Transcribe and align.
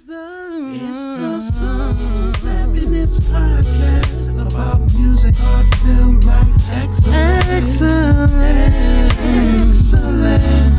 It's 0.00 0.08
the, 0.08 0.16
it's 0.80 2.40
the 2.40 2.48
Happiness 2.48 3.20
Podcast 3.20 4.46
about 4.46 4.80
music, 4.94 5.34
art, 5.44 5.66
film, 5.84 6.20
like 6.20 6.46
excellence. 6.70 7.82
Excellent. 7.82 8.32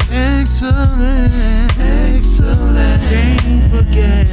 Excellent. 0.09 1.31
Excellent. 1.77 3.01
Can't 3.03 3.63
forget. 3.69 4.25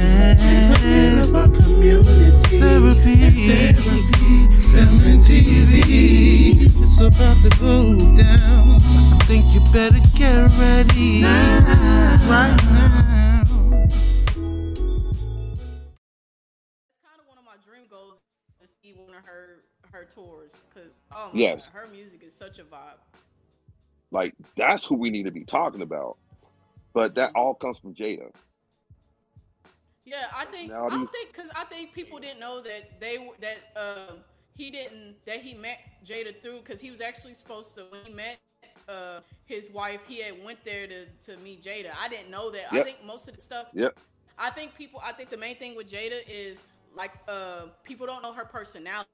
Forget 0.73 1.29
about 1.29 1.53
community. 1.53 2.59
Therapy. 2.59 3.17
And 3.47 3.77
therapy. 3.77 4.37
Film 4.73 4.99
and 5.05 5.21
TV. 5.21 6.65
It's 6.81 6.99
about 6.99 7.37
to 7.43 7.49
go 7.59 7.95
down. 8.17 8.81
I 8.81 9.23
think 9.27 9.53
you 9.53 9.61
better 9.71 10.01
get 10.15 10.49
ready. 10.57 11.21
Right 11.21 12.57
now. 12.71 13.38
Of 19.19 19.25
her 19.25 19.63
her 19.91 20.05
tours 20.05 20.61
because 20.69 20.91
oh 21.11 21.31
my 21.33 21.39
Yes. 21.39 21.65
God, 21.73 21.81
her 21.81 21.87
music 21.91 22.23
is 22.23 22.33
such 22.35 22.59
a 22.59 22.63
vibe. 22.63 22.99
Like 24.11 24.33
that's 24.57 24.85
who 24.85 24.95
we 24.95 25.09
need 25.09 25.23
to 25.23 25.31
be 25.31 25.43
talking 25.45 25.81
about. 25.81 26.17
But 26.93 27.15
that 27.15 27.31
all 27.35 27.53
comes 27.53 27.79
from 27.79 27.93
Jada. 27.93 28.31
Yeah, 30.05 30.25
I 30.35 30.45
think 30.45 30.71
I 30.71 30.89
don't 30.89 31.09
think 31.11 31.31
because 31.31 31.51
I 31.55 31.65
think 31.65 31.93
people 31.93 32.19
didn't 32.19 32.39
know 32.39 32.61
that 32.61 32.99
they 32.99 33.29
that 33.41 33.57
um 33.75 34.17
he 34.57 34.71
didn't 34.71 35.15
that 35.25 35.41
he 35.41 35.53
met 35.53 35.79
Jada 36.03 36.41
through 36.41 36.59
because 36.59 36.81
he 36.81 36.89
was 36.89 37.01
actually 37.01 37.35
supposed 37.35 37.75
to 37.75 37.83
when 37.89 38.01
he 38.05 38.13
met 38.13 38.39
uh 38.87 39.19
his 39.45 39.69
wife 39.71 40.01
he 40.07 40.21
had 40.23 40.43
went 40.43 40.63
there 40.65 40.87
to 40.87 41.05
to 41.25 41.37
meet 41.43 41.61
Jada. 41.61 41.91
I 42.01 42.09
didn't 42.09 42.31
know 42.31 42.49
that. 42.51 42.73
I 42.73 42.83
think 42.83 43.05
most 43.05 43.27
of 43.27 43.35
the 43.35 43.41
stuff 43.41 43.67
Yep. 43.73 43.99
I 44.39 44.49
think 44.49 44.73
people. 44.75 45.01
I 45.03 45.11
think 45.11 45.29
the 45.29 45.37
main 45.37 45.57
thing 45.57 45.75
with 45.75 45.87
Jada 45.87 46.21
is 46.27 46.63
like 46.95 47.11
uh, 47.27 47.67
people 47.83 48.05
don't 48.05 48.21
know 48.21 48.33
her 48.33 48.45
personality. 48.45 49.09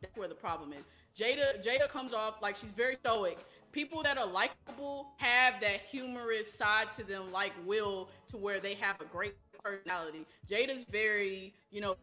That's 0.00 0.16
where 0.16 0.28
the 0.28 0.34
problem 0.34 0.72
is. 0.72 0.84
Jada 1.16 1.64
Jada 1.64 1.88
comes 1.88 2.12
off 2.12 2.40
like 2.42 2.56
she's 2.56 2.70
very 2.70 2.96
stoic. 2.96 3.38
People 3.72 4.02
that 4.02 4.18
are 4.18 4.26
likable 4.26 5.08
have 5.18 5.60
that 5.60 5.80
humorous 5.90 6.52
side 6.52 6.90
to 6.92 7.04
them, 7.04 7.32
like 7.32 7.52
Will, 7.66 8.08
to 8.28 8.36
where 8.36 8.60
they 8.60 8.74
have 8.74 9.00
a 9.00 9.04
great 9.04 9.34
personality. 9.62 10.24
Jada's 10.48 10.84
very, 10.84 11.52
you 11.70 11.80
know, 11.80 11.96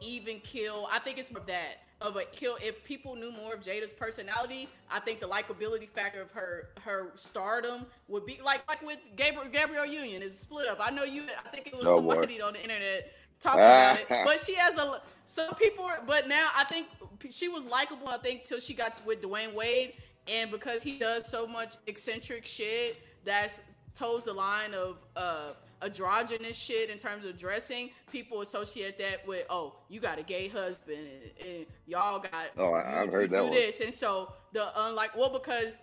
even 0.00 0.40
kill. 0.40 0.88
I 0.90 0.98
think 0.98 1.18
it's 1.18 1.30
more 1.30 1.40
of 1.40 1.46
that 1.46 1.82
of 2.00 2.16
a 2.16 2.24
kill. 2.24 2.56
If 2.62 2.84
people 2.84 3.16
knew 3.16 3.32
more 3.32 3.54
of 3.54 3.60
Jada's 3.60 3.92
personality, 3.92 4.68
I 4.90 5.00
think 5.00 5.20
the 5.20 5.28
likability 5.28 5.88
factor 5.88 6.20
of 6.20 6.30
her 6.32 6.68
her 6.82 7.12
stardom 7.16 7.86
would 8.08 8.26
be 8.26 8.40
like 8.44 8.66
like 8.68 8.82
with 8.82 8.98
Gabriel 9.16 9.48
Gabrielle 9.50 9.86
Union 9.86 10.22
is 10.22 10.38
split 10.38 10.68
up. 10.68 10.78
I 10.80 10.90
know 10.90 11.04
you. 11.04 11.24
I 11.44 11.48
think 11.48 11.66
it 11.66 11.74
was 11.74 11.84
boy. 11.84 11.96
somebody 11.96 12.40
on 12.40 12.52
the 12.54 12.62
internet 12.62 13.12
talking 13.44 13.60
about 13.60 14.00
it, 14.00 14.06
but 14.24 14.40
she 14.40 14.54
has 14.54 14.76
a 14.78 15.00
some 15.26 15.54
people. 15.54 15.88
But 16.06 16.28
now 16.28 16.48
I 16.56 16.64
think 16.64 16.88
she 17.30 17.48
was 17.48 17.62
likable. 17.64 18.08
I 18.08 18.18
think 18.18 18.44
till 18.44 18.60
she 18.60 18.74
got 18.74 19.04
with 19.06 19.22
Dwyane 19.22 19.54
Wade, 19.54 19.94
and 20.26 20.50
because 20.50 20.82
he 20.82 20.98
does 20.98 21.26
so 21.28 21.46
much 21.46 21.74
eccentric 21.86 22.44
shit 22.46 22.98
that's 23.24 23.60
toes 23.94 24.24
the 24.24 24.32
line 24.32 24.74
of 24.74 24.96
uh 25.16 25.52
androgynous 25.82 26.56
shit 26.56 26.88
in 26.90 26.96
terms 26.98 27.24
of 27.26 27.36
dressing 27.36 27.90
people 28.10 28.40
associate 28.40 28.98
that 28.98 29.26
with 29.26 29.44
oh 29.50 29.74
you 29.88 30.00
got 30.00 30.18
a 30.18 30.22
gay 30.22 30.48
husband 30.48 30.98
and, 30.98 31.48
and 31.48 31.66
y'all 31.86 32.18
got 32.18 32.46
Oh, 32.56 32.72
I- 32.72 33.02
I've 33.02 33.10
heard 33.10 33.30
that 33.30 33.36
do 33.36 33.42
one. 33.44 33.52
this 33.52 33.80
and 33.80 33.92
so 33.92 34.32
the 34.52 34.66
unlike 34.86 35.14
well 35.16 35.28
because 35.30 35.82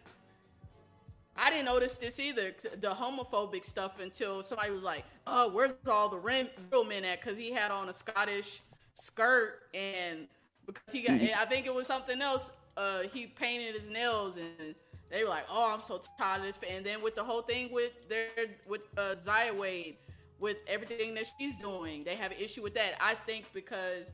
I 1.35 1.49
didn't 1.49 1.65
notice 1.65 1.97
this 1.97 2.19
either, 2.19 2.53
the 2.79 2.89
homophobic 2.89 3.65
stuff, 3.65 3.99
until 3.99 4.43
somebody 4.43 4.71
was 4.71 4.83
like, 4.83 5.05
"Oh, 5.25 5.49
where's 5.49 5.73
all 5.89 6.09
the 6.09 6.17
real 6.17 6.83
men 6.85 7.05
at?" 7.05 7.21
Because 7.21 7.37
he 7.37 7.51
had 7.51 7.71
on 7.71 7.89
a 7.89 7.93
Scottish 7.93 8.61
skirt, 8.93 9.61
and 9.73 10.27
because 10.65 10.93
he 10.93 11.01
got, 11.01 11.19
mm-hmm. 11.19 11.39
I 11.39 11.45
think 11.45 11.65
it 11.65 11.73
was 11.73 11.87
something 11.87 12.21
else. 12.21 12.51
Uh, 12.75 13.01
he 13.13 13.27
painted 13.27 13.75
his 13.75 13.89
nails, 13.89 14.37
and 14.37 14.75
they 15.09 15.23
were 15.23 15.29
like, 15.29 15.45
"Oh, 15.49 15.73
I'm 15.73 15.81
so 15.81 16.01
tired 16.17 16.39
of 16.39 16.45
this." 16.45 16.59
And 16.69 16.85
then 16.85 17.01
with 17.01 17.15
the 17.15 17.23
whole 17.23 17.41
thing 17.41 17.71
with 17.71 17.91
their 18.09 18.27
with 18.67 18.81
uh, 18.97 19.15
Zaya 19.15 19.53
Wade, 19.53 19.97
with 20.39 20.57
everything 20.67 21.13
that 21.13 21.27
she's 21.37 21.55
doing, 21.55 22.03
they 22.03 22.15
have 22.15 22.31
an 22.31 22.37
issue 22.39 22.61
with 22.61 22.73
that. 22.75 22.95
I 22.99 23.13
think 23.13 23.45
because 23.53 24.11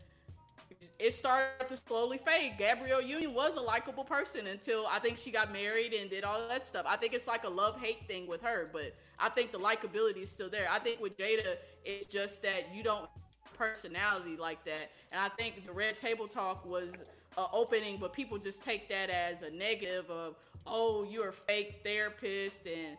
it 0.99 1.13
started 1.13 1.69
to 1.69 1.75
slowly 1.75 2.17
fade. 2.17 2.53
Gabrielle 2.57 3.01
Union 3.01 3.33
was 3.33 3.55
a 3.55 3.61
likable 3.61 4.03
person 4.03 4.47
until 4.47 4.85
I 4.89 4.99
think 4.99 5.17
she 5.17 5.29
got 5.29 5.53
married 5.53 5.93
and 5.93 6.09
did 6.09 6.23
all 6.23 6.47
that 6.47 6.63
stuff. 6.63 6.85
I 6.87 6.95
think 6.95 7.13
it's 7.13 7.27
like 7.27 7.43
a 7.43 7.49
love 7.49 7.79
hate 7.79 8.07
thing 8.07 8.27
with 8.27 8.41
her, 8.41 8.69
but 8.73 8.95
I 9.19 9.29
think 9.29 9.51
the 9.51 9.59
likability 9.59 10.23
is 10.23 10.31
still 10.31 10.49
there. 10.49 10.67
I 10.71 10.79
think 10.79 10.99
with 10.99 11.17
Jada, 11.17 11.57
it's 11.85 12.07
just 12.07 12.41
that 12.41 12.73
you 12.73 12.83
don't 12.83 13.09
personality 13.57 14.37
like 14.37 14.63
that, 14.65 14.91
and 15.11 15.19
I 15.19 15.29
think 15.29 15.65
the 15.65 15.73
Red 15.73 15.97
Table 15.97 16.27
Talk 16.27 16.65
was 16.65 17.03
a 17.37 17.45
opening, 17.51 17.97
but 17.97 18.13
people 18.13 18.37
just 18.37 18.63
take 18.63 18.87
that 18.89 19.09
as 19.09 19.41
a 19.41 19.49
negative 19.49 20.09
of 20.09 20.35
oh 20.65 21.07
you're 21.09 21.29
a 21.29 21.33
fake 21.33 21.81
therapist 21.83 22.65
and. 22.65 22.97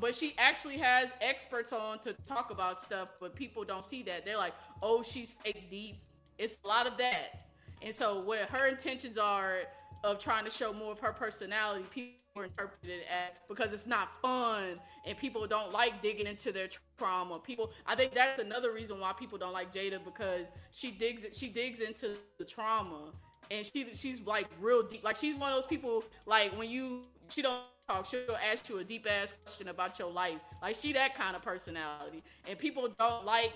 But 0.00 0.14
she 0.14 0.34
actually 0.38 0.78
has 0.78 1.12
experts 1.20 1.70
on 1.70 1.98
to 1.98 2.14
talk 2.24 2.50
about 2.50 2.78
stuff, 2.78 3.08
but 3.20 3.36
people 3.36 3.62
don't 3.62 3.82
see 3.82 4.02
that. 4.04 4.24
They're 4.24 4.38
like, 4.38 4.54
"Oh, 4.82 5.02
she's 5.02 5.34
fake 5.34 5.68
deep." 5.70 5.98
It's 6.38 6.58
a 6.64 6.68
lot 6.68 6.86
of 6.86 6.96
that. 6.98 7.46
And 7.82 7.94
so 7.94 8.20
what 8.20 8.40
her 8.50 8.68
intentions 8.68 9.18
are 9.18 9.60
of 10.04 10.18
trying 10.18 10.44
to 10.44 10.50
show 10.50 10.72
more 10.72 10.92
of 10.92 10.98
her 11.00 11.12
personality, 11.12 11.84
people 11.92 12.42
interpret 12.42 12.78
it 12.84 13.06
as 13.10 13.30
because 13.48 13.72
it's 13.72 13.86
not 13.86 14.08
fun 14.20 14.78
and 15.06 15.16
people 15.16 15.46
don't 15.46 15.72
like 15.72 16.02
digging 16.02 16.26
into 16.26 16.52
their 16.52 16.68
trauma. 16.98 17.38
People 17.38 17.72
I 17.86 17.94
think 17.94 18.14
that's 18.14 18.40
another 18.40 18.72
reason 18.72 19.00
why 19.00 19.12
people 19.12 19.38
don't 19.38 19.52
like 19.52 19.72
Jada 19.72 20.02
because 20.04 20.48
she 20.70 20.90
digs 20.90 21.26
she 21.32 21.48
digs 21.48 21.80
into 21.80 22.10
the 22.38 22.44
trauma 22.44 23.12
and 23.50 23.64
she 23.64 23.86
she's 23.94 24.20
like 24.22 24.46
real 24.60 24.82
deep. 24.82 25.02
Like 25.02 25.16
she's 25.16 25.36
one 25.36 25.50
of 25.50 25.56
those 25.56 25.66
people 25.66 26.04
like 26.26 26.56
when 26.58 26.68
you 26.68 27.02
she 27.28 27.42
don't 27.42 27.62
talk, 27.88 28.06
she'll 28.06 28.36
ask 28.50 28.68
you 28.68 28.78
a 28.78 28.84
deep 28.84 29.06
ass 29.08 29.34
question 29.44 29.68
about 29.68 29.98
your 29.98 30.10
life. 30.10 30.38
Like 30.62 30.76
she 30.76 30.92
that 30.92 31.14
kind 31.14 31.36
of 31.36 31.42
personality. 31.42 32.22
And 32.48 32.58
people 32.58 32.88
don't 32.98 33.24
like 33.24 33.52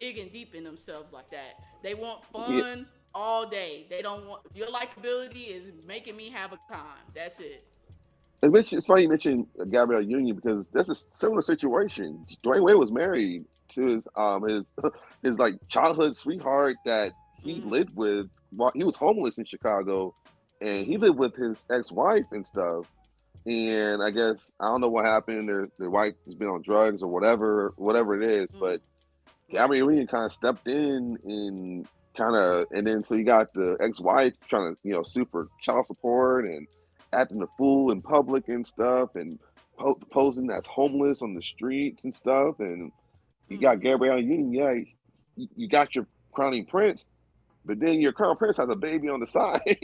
digging 0.00 0.28
deep 0.28 0.54
in 0.54 0.64
themselves 0.64 1.12
like 1.12 1.30
that. 1.30 1.60
They 1.82 1.94
want 1.94 2.24
fun 2.26 2.86
all 3.14 3.48
day. 3.48 3.86
They 3.88 4.02
don't 4.02 4.26
want 4.26 4.42
your 4.54 4.68
likability 4.68 5.48
is 5.48 5.72
making 5.86 6.16
me 6.16 6.30
have 6.30 6.52
a 6.52 6.58
time. 6.72 6.98
That's 7.14 7.40
it. 7.40 7.64
It's, 8.42 8.86
funny 8.86 9.02
you 9.02 9.08
mentioned 9.08 9.46
Gabrielle 9.70 10.02
Union 10.02 10.36
because 10.36 10.68
that's 10.68 10.88
a 10.88 10.94
similar 11.14 11.42
situation. 11.42 12.24
Dwyane 12.44 12.62
Wade 12.62 12.76
was 12.76 12.92
married 12.92 13.44
to 13.74 13.86
his 13.86 14.06
um 14.16 14.42
his 14.48 14.64
his 15.22 15.38
like 15.38 15.54
childhood 15.68 16.16
sweetheart 16.16 16.76
that 16.84 17.12
he 17.42 17.60
Mhm. 17.60 17.70
lived 17.70 17.96
with 17.96 18.26
while 18.50 18.72
he 18.74 18.84
was 18.84 18.96
homeless 18.96 19.38
in 19.38 19.44
Chicago, 19.44 20.14
and 20.60 20.86
he 20.86 20.96
lived 20.96 21.18
with 21.18 21.34
his 21.34 21.58
ex 21.70 21.90
wife 21.90 22.26
and 22.30 22.46
stuff. 22.46 22.86
And 23.46 24.02
I 24.02 24.10
guess 24.10 24.52
I 24.60 24.66
don't 24.68 24.80
know 24.80 24.88
what 24.88 25.06
happened. 25.06 25.48
Their 25.48 25.68
their 25.78 25.90
wife 25.90 26.14
has 26.26 26.34
been 26.34 26.48
on 26.48 26.62
drugs 26.62 27.02
or 27.02 27.08
whatever, 27.08 27.72
whatever 27.76 28.20
it 28.20 28.30
is. 28.30 28.46
Mhm. 28.54 28.60
But 28.60 28.80
Gabrielle 29.50 29.90
Union 29.90 30.06
kind 30.06 30.24
of 30.26 30.32
stepped 30.32 30.66
in 30.68 31.18
and 31.24 31.86
kind 32.16 32.36
of, 32.36 32.66
and 32.70 32.86
then 32.86 33.02
so 33.04 33.14
you 33.14 33.24
got 33.24 33.52
the 33.54 33.76
ex-wife 33.80 34.34
trying 34.48 34.74
to, 34.74 34.80
you 34.82 34.92
know, 34.92 35.02
sue 35.02 35.26
for 35.30 35.48
child 35.60 35.86
support 35.86 36.44
and 36.44 36.66
acting 37.12 37.40
a 37.42 37.46
fool 37.56 37.90
in 37.90 38.02
public 38.02 38.48
and 38.48 38.66
stuff, 38.66 39.14
and 39.14 39.38
po- 39.78 39.98
posing 40.10 40.50
as 40.50 40.66
homeless 40.66 41.22
on 41.22 41.34
the 41.34 41.42
streets 41.42 42.04
and 42.04 42.14
stuff. 42.14 42.60
And 42.60 42.92
you 43.48 43.58
got 43.58 43.78
Mhm. 43.78 43.82
Gabrielle 43.82 44.20
Union, 44.20 44.52
yeah, 44.52 44.74
you, 45.56 45.68
got 45.68 45.94
your 45.94 46.06
crowning 46.32 46.66
prince, 46.66 47.06
but 47.64 47.78
then 47.78 48.00
your 48.00 48.12
crown 48.12 48.36
prince 48.36 48.56
has 48.58 48.68
a 48.68 48.76
baby 48.76 49.08
on 49.08 49.20
the 49.20 49.26
side. 49.38 49.62
so 49.64 49.78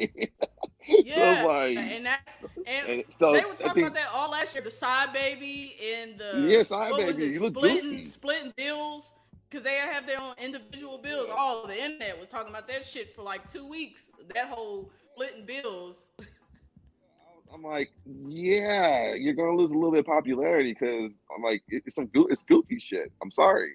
Yeah, 0.87 1.33
it's 1.39 1.47
like, 1.47 1.77
and 1.79 2.05
that's 2.05 2.45
and, 2.67 2.89
and 2.89 3.05
so 3.19 3.33
they 3.33 3.45
were 3.45 3.55
talking 3.55 3.73
think- 3.75 3.79
about 3.87 3.95
that 3.95 4.09
all 4.13 4.31
last 4.31 4.55
year. 4.55 4.63
The 4.65 4.71
side 4.71 5.13
baby 5.15 5.77
and 5.95 6.19
the 6.19 6.47
Yeah, 6.51 6.63
Side 6.63 6.93
Baby, 6.95 7.25
it? 7.27 7.33
you 7.33 7.41
look 7.41 7.55
splitting 7.57 7.91
goofy. 7.93 8.03
splitting 8.03 8.53
bills 8.57 9.15
because 9.55 9.65
they 9.65 9.77
have 9.77 10.05
their 10.05 10.21
own 10.21 10.35
individual 10.43 10.99
bills. 10.99 11.29
All 11.33 11.65
the 11.65 11.81
internet 11.81 12.19
was 12.19 12.29
talking 12.29 12.51
about 12.51 12.67
that 12.67 12.85
shit 12.85 13.15
for 13.15 13.23
like 13.23 13.49
two 13.49 13.65
weeks. 13.65 14.11
That 14.35 14.49
whole 14.49 14.91
splitting 15.13 15.47
bills. 15.47 16.09
I'm 17.55 17.63
like, 17.63 17.93
yeah, 18.05 19.15
you're 19.15 19.35
gonna 19.35 19.55
lose 19.55 19.71
a 19.71 19.75
little 19.75 19.93
bit 19.93 20.01
of 20.01 20.07
popularity 20.07 20.73
because 20.73 21.13
I'm 21.33 21.41
like, 21.41 21.63
it's 21.69 21.95
some 21.95 22.11
it's 22.13 22.43
goofy 22.43 22.81
shit. 22.81 23.13
I'm 23.23 23.31
sorry, 23.31 23.71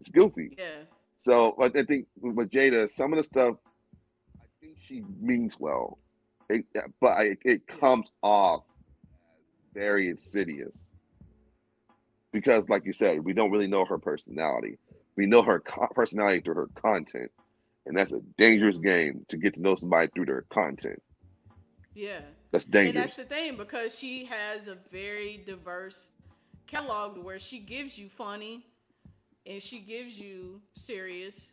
it's 0.00 0.12
goofy. 0.12 0.54
Yeah. 0.56 0.84
So, 1.18 1.56
but 1.58 1.76
I 1.76 1.82
think 1.82 2.06
with 2.20 2.48
Jada, 2.48 2.88
some 2.88 3.12
of 3.12 3.16
the 3.16 3.24
stuff, 3.24 3.56
I 4.36 4.44
think 4.60 4.76
she 4.80 5.02
means 5.20 5.58
well, 5.58 5.98
it, 6.48 6.64
but 7.00 7.08
I, 7.08 7.36
it 7.44 7.66
comes 7.66 8.12
off 8.22 8.62
very 9.74 10.10
insidious 10.10 10.70
because, 12.30 12.68
like 12.68 12.84
you 12.84 12.92
said, 12.92 13.24
we 13.24 13.32
don't 13.32 13.50
really 13.50 13.66
know 13.66 13.84
her 13.84 13.98
personality. 13.98 14.78
We 15.16 15.26
know 15.26 15.42
her 15.42 15.60
co- 15.60 15.88
personality 15.94 16.40
through 16.40 16.54
her 16.54 16.68
content, 16.80 17.30
and 17.86 17.96
that's 17.96 18.12
a 18.12 18.20
dangerous 18.38 18.76
game 18.78 19.24
to 19.28 19.36
get 19.36 19.54
to 19.54 19.60
know 19.60 19.74
somebody 19.74 20.10
through 20.14 20.26
their 20.26 20.42
content. 20.50 21.00
Yeah. 21.94 22.20
That's 22.50 22.64
And 22.64 22.72
dangerous. 22.72 22.94
that's 22.94 23.16
the 23.16 23.24
thing 23.24 23.56
because 23.56 23.98
she 23.98 24.24
has 24.26 24.68
a 24.68 24.76
very 24.90 25.42
diverse 25.44 26.10
catalog 26.66 27.18
where 27.18 27.38
she 27.38 27.58
gives 27.58 27.98
you 27.98 28.08
funny, 28.08 28.64
and 29.46 29.62
she 29.62 29.80
gives 29.80 30.18
you 30.18 30.60
serious, 30.74 31.52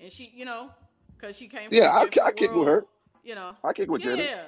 and 0.00 0.10
she, 0.10 0.32
you 0.34 0.44
know, 0.44 0.70
because 1.16 1.36
she 1.36 1.46
came. 1.48 1.68
Yeah, 1.72 1.90
I, 1.90 2.02
I 2.24 2.32
kick 2.32 2.52
with 2.54 2.66
her. 2.68 2.84
You 3.24 3.34
know, 3.34 3.56
I 3.64 3.72
kick 3.72 3.90
with 3.90 4.04
yeah, 4.04 4.14
yeah. 4.14 4.42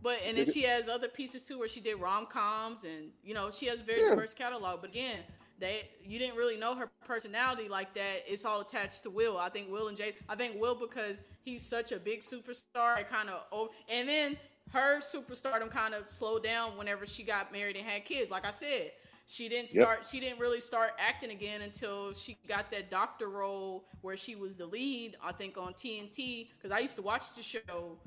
But 0.00 0.18
and 0.24 0.38
then 0.38 0.46
she 0.46 0.62
has 0.62 0.88
other 0.88 1.08
pieces 1.08 1.42
too, 1.42 1.58
where 1.58 1.68
she 1.68 1.80
did 1.80 1.96
rom 1.96 2.26
coms, 2.26 2.84
and 2.84 3.10
you 3.22 3.34
know 3.34 3.50
she 3.50 3.66
has 3.66 3.80
a 3.80 3.84
very 3.84 4.02
Yeah. 4.02 4.10
diverse 4.10 4.32
catalog. 4.32 4.80
But 4.80 4.90
again, 4.90 5.18
they 5.58 5.88
you 6.04 6.18
didn't 6.18 6.36
really 6.36 6.56
know 6.56 6.74
her 6.74 6.90
personality 7.06 7.68
like 7.68 7.94
that. 7.94 8.24
It's 8.26 8.44
all 8.44 8.60
attached 8.60 9.02
to 9.04 9.10
Will. 9.10 9.38
I 9.38 9.48
think 9.48 9.70
Will 9.70 9.88
and 9.88 9.96
Jade. 9.96 10.14
I 10.28 10.34
think 10.36 10.60
Will 10.60 10.74
because 10.74 11.22
he's 11.44 11.64
such 11.64 11.92
a 11.92 11.98
big 11.98 12.20
superstar. 12.20 12.98
It 13.00 13.08
kind 13.10 13.28
of 13.28 13.42
oh, 13.52 13.70
and 13.88 14.08
then 14.08 14.36
her 14.72 15.00
superstardom 15.00 15.70
kind 15.70 15.94
of 15.94 16.08
slowed 16.08 16.44
down 16.44 16.76
whenever 16.76 17.06
she 17.06 17.22
got 17.22 17.52
married 17.52 17.76
and 17.76 17.86
had 17.86 18.04
kids. 18.04 18.30
Like 18.30 18.44
I 18.44 18.50
said, 18.50 18.92
she 19.26 19.48
didn't 19.48 19.72
Yep. 19.74 19.84
start. 19.84 20.06
She 20.06 20.20
didn't 20.20 20.38
really 20.40 20.60
start 20.60 20.92
acting 20.98 21.30
again 21.30 21.62
until 21.62 22.12
she 22.14 22.36
got 22.46 22.70
that 22.70 22.90
doctor 22.90 23.28
role 23.28 23.84
where 24.02 24.16
she 24.16 24.34
was 24.36 24.56
the 24.56 24.66
lead. 24.66 25.16
I 25.22 25.32
think 25.32 25.56
on 25.58 25.74
TNT 25.74 26.50
because 26.56 26.70
I 26.72 26.78
used 26.80 26.96
to 26.96 27.02
watch 27.02 27.34
the 27.34 27.42
show 27.42 27.98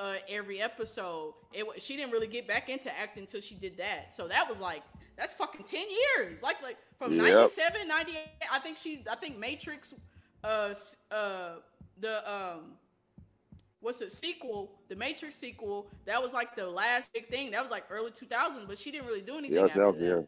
uh, 0.00 0.14
every 0.28 0.60
episode. 0.60 1.34
It 1.52 1.66
she 1.80 1.96
didn't 1.96 2.12
really 2.12 2.26
get 2.26 2.46
back 2.46 2.68
into 2.68 2.96
acting 2.98 3.22
until 3.24 3.40
she 3.40 3.54
did 3.54 3.76
that. 3.78 4.14
So 4.14 4.28
that 4.28 4.48
was 4.48 4.60
like 4.60 4.82
that's 5.18 5.34
fucking 5.34 5.64
10 5.66 5.84
years. 6.16 6.42
Like 6.42 6.62
like 6.62 6.78
from 6.96 7.12
Yep. 7.12 7.22
97, 7.24 7.88
98, 7.88 8.18
I 8.50 8.58
think 8.60 8.76
she 8.78 9.04
I 9.10 9.16
think 9.16 9.36
Matrix 9.38 9.92
uh 10.44 10.72
uh 11.10 11.56
the 12.00 12.32
um 12.32 12.72
what's 13.80 13.98
the 14.00 14.08
sequel, 14.10 14.72
the 14.88 14.96
Matrix 14.96 15.34
sequel, 15.36 15.88
that 16.06 16.22
was 16.22 16.32
like 16.32 16.56
the 16.56 16.66
last 16.66 17.12
big 17.12 17.28
thing. 17.28 17.50
That 17.50 17.62
was 17.62 17.70
like 17.70 17.84
early 17.90 18.10
2000, 18.10 18.66
but 18.66 18.78
she 18.78 18.90
didn't 18.90 19.06
really 19.06 19.20
do 19.20 19.36
anything 19.38 19.56
Yeah, 19.56 19.64
after 19.64 19.80
that 19.82 19.86
was- 19.88 20.00
yeah. 20.00 20.20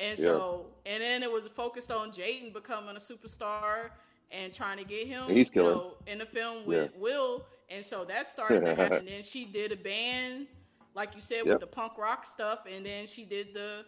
And 0.00 0.16
Yeah. 0.16 0.24
so, 0.24 0.66
and 0.86 1.02
then 1.02 1.22
it 1.24 1.30
was 1.30 1.48
focused 1.48 1.90
on 1.90 2.12
Jaden 2.12 2.52
becoming 2.52 2.94
a 2.94 3.00
superstar 3.00 3.90
and 4.30 4.54
trying 4.54 4.78
to 4.78 4.84
get 4.84 5.06
him, 5.08 5.24
And 5.28 5.36
he's 5.36 5.50
you 5.52 5.62
know, 5.62 5.96
in 6.06 6.18
the 6.18 6.26
film 6.26 6.64
with 6.66 6.94
Will. 6.96 7.44
And 7.68 7.84
so 7.84 8.04
that 8.04 8.28
started 8.28 8.60
to 8.60 8.74
happen. 8.74 9.04
then 9.08 9.22
she 9.22 9.44
did 9.44 9.72
a 9.72 9.76
band, 9.76 10.46
like 10.94 11.14
you 11.14 11.20
said, 11.20 11.38
Yep. 11.38 11.46
with 11.46 11.60
the 11.60 11.66
punk 11.66 11.98
rock 11.98 12.24
stuff, 12.24 12.60
and 12.70 12.86
then 12.86 13.06
she 13.06 13.24
did 13.24 13.52
the 13.54 13.84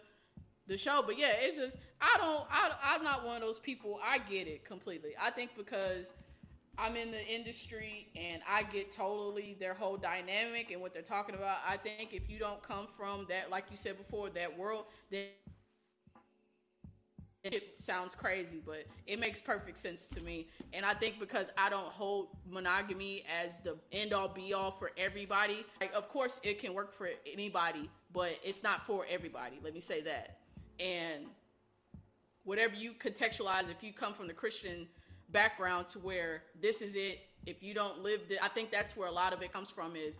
the 0.67 0.77
show. 0.77 1.03
But 1.05 1.17
yeah, 1.17 1.33
it's 1.39 1.57
just 1.57 1.77
I 1.99 2.17
don't 2.17 2.45
I 2.49 2.71
I'm 2.83 3.03
not 3.03 3.25
one 3.25 3.37
of 3.37 3.41
those 3.41 3.59
people. 3.59 3.99
I 4.03 4.17
get 4.17 4.47
it 4.47 4.65
completely. 4.65 5.11
I 5.21 5.29
think 5.29 5.51
because 5.57 6.13
I'm 6.77 6.95
in 6.95 7.11
the 7.11 7.27
industry 7.27 8.07
and 8.15 8.41
I 8.49 8.63
get 8.63 8.91
totally 8.91 9.55
their 9.59 9.73
whole 9.73 9.97
dynamic 9.97 10.71
and 10.71 10.81
what 10.81 10.93
they're 10.93 11.01
talking 11.01 11.35
about. 11.35 11.57
I 11.67 11.77
think 11.77 12.13
if 12.13 12.29
you 12.29 12.39
don't 12.39 12.63
come 12.63 12.87
from 12.97 13.25
that, 13.29 13.51
like 13.51 13.65
you 13.69 13.75
said 13.75 13.97
before, 13.97 14.29
that 14.31 14.57
world, 14.57 14.85
then 15.11 15.27
it 17.43 17.79
sounds 17.79 18.15
crazy, 18.15 18.61
but 18.65 18.85
it 19.07 19.19
makes 19.19 19.41
perfect 19.41 19.77
sense 19.77 20.07
to 20.07 20.23
me. 20.23 20.47
And 20.73 20.85
I 20.85 20.93
think 20.93 21.19
because 21.19 21.51
I 21.57 21.69
don't 21.69 21.87
hold 21.87 22.29
monogamy 22.49 23.25
as 23.43 23.59
the 23.59 23.77
end 23.91 24.13
all 24.13 24.27
be 24.27 24.53
all 24.53 24.71
for 24.71 24.91
everybody, 24.97 25.65
like, 25.79 25.93
of 25.93 26.07
course, 26.07 26.39
it 26.43 26.59
can 26.59 26.73
work 26.73 26.93
for 26.93 27.09
anybody, 27.31 27.89
but 28.13 28.31
it's 28.43 28.63
not 28.63 28.85
for 28.85 29.05
everybody. 29.09 29.59
Let 29.63 29.73
me 29.73 29.79
say 29.79 30.01
that. 30.01 30.40
And 30.81 31.25
whatever 32.43 32.75
you 32.75 32.93
contextualize, 32.93 33.69
if 33.69 33.83
you 33.83 33.93
come 33.93 34.13
from 34.13 34.27
the 34.27 34.33
Christian 34.33 34.87
background 35.29 35.87
to 35.89 35.99
where 35.99 36.43
this 36.59 36.81
is 36.81 36.95
it, 36.95 37.19
if 37.45 37.61
you 37.63 37.73
don't 37.73 38.01
live, 38.03 38.21
the, 38.29 38.43
I 38.43 38.47
think 38.47 38.71
that's 38.71 38.95
where 38.97 39.07
a 39.07 39.11
lot 39.11 39.33
of 39.33 39.41
it 39.41 39.53
comes 39.53 39.69
from 39.69 39.95
is 39.95 40.17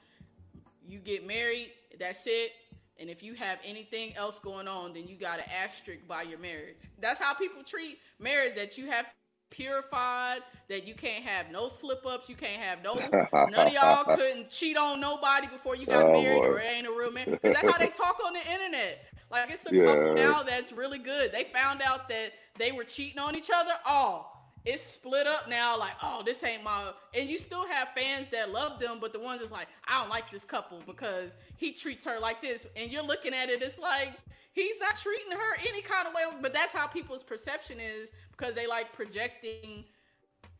you 0.87 0.99
get 0.99 1.25
married, 1.25 1.71
that's 1.99 2.25
it. 2.27 2.51
And 2.99 3.09
if 3.09 3.23
you 3.23 3.33
have 3.33 3.57
anything 3.65 4.15
else 4.15 4.37
going 4.37 4.67
on, 4.67 4.93
then 4.93 5.07
you 5.07 5.15
got 5.15 5.39
an 5.39 5.45
asterisk 5.63 6.07
by 6.07 6.21
your 6.21 6.37
marriage. 6.37 6.77
That's 6.99 7.19
how 7.19 7.33
people 7.33 7.63
treat 7.63 7.97
marriage. 8.19 8.53
That 8.55 8.77
you 8.77 8.91
have 8.91 9.07
purified. 9.49 10.41
That 10.69 10.87
you 10.87 10.93
can't 10.93 11.23
have 11.23 11.49
no 11.51 11.67
slip 11.67 12.05
ups. 12.05 12.29
You 12.29 12.35
can't 12.35 12.61
have 12.61 12.83
no. 12.83 12.93
none 13.49 13.67
of 13.67 13.73
y'all 13.73 14.03
couldn't 14.03 14.51
cheat 14.51 14.77
on 14.77 14.99
nobody 14.99 15.47
before 15.47 15.75
you 15.75 15.87
got 15.87 16.03
Oh, 16.05 16.11
married, 16.21 16.41
boy. 16.41 16.47
or 16.47 16.59
ain't 16.59 16.85
a 16.85 16.91
real. 16.91 17.11
'Cause 17.11 17.53
that's 17.53 17.67
how 17.67 17.77
they 17.79 17.89
talk 17.89 18.17
on 18.23 18.33
the 18.33 18.51
internet. 18.51 19.03
Like 19.31 19.49
it's 19.51 19.65
a 19.71 19.75
Yeah. 19.75 19.85
couple 19.85 20.13
now 20.15 20.43
that's 20.43 20.71
really 20.71 20.99
good. 20.99 21.31
They 21.31 21.45
found 21.45 21.81
out 21.81 22.09
that 22.09 22.33
they 22.57 22.71
were 22.71 22.83
cheating 22.83 23.19
on 23.19 23.35
each 23.35 23.49
other. 23.53 23.71
Oh, 23.85 24.27
it's 24.65 24.83
split 24.83 25.25
up 25.25 25.49
now. 25.49 25.77
Like, 25.77 25.93
oh, 26.03 26.21
this 26.23 26.43
ain't 26.43 26.63
my. 26.63 26.91
And 27.15 27.29
you 27.29 27.37
still 27.37 27.67
have 27.67 27.89
fans 27.95 28.29
that 28.29 28.51
love 28.51 28.79
them, 28.79 28.99
but 28.99 29.11
the 29.13 29.19
ones 29.19 29.39
that's 29.39 29.51
like, 29.51 29.67
I 29.87 29.99
don't 29.99 30.09
like 30.09 30.29
this 30.29 30.43
couple 30.43 30.81
because 30.85 31.35
he 31.57 31.71
treats 31.73 32.05
her 32.05 32.19
like 32.19 32.41
this. 32.41 32.67
And 32.75 32.91
you're 32.91 33.03
looking 33.05 33.33
at 33.33 33.49
it, 33.49 33.61
it's 33.63 33.79
like 33.79 34.13
he's 34.53 34.79
not 34.79 34.95
treating 34.97 35.31
her 35.31 35.55
any 35.67 35.81
kind 35.81 36.07
of 36.07 36.13
way. 36.13 36.23
But 36.41 36.53
that's 36.53 36.73
how 36.73 36.85
people's 36.87 37.23
perception 37.23 37.79
is 37.79 38.11
because 38.37 38.53
they 38.53 38.67
like 38.67 38.93
projecting 38.93 39.85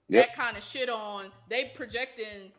Yep. 0.07 0.27
that 0.27 0.35
kind 0.35 0.57
of 0.57 0.63
shit 0.63 0.89
on. 0.89 1.31
They 1.47 1.71
projecting 1.75 2.51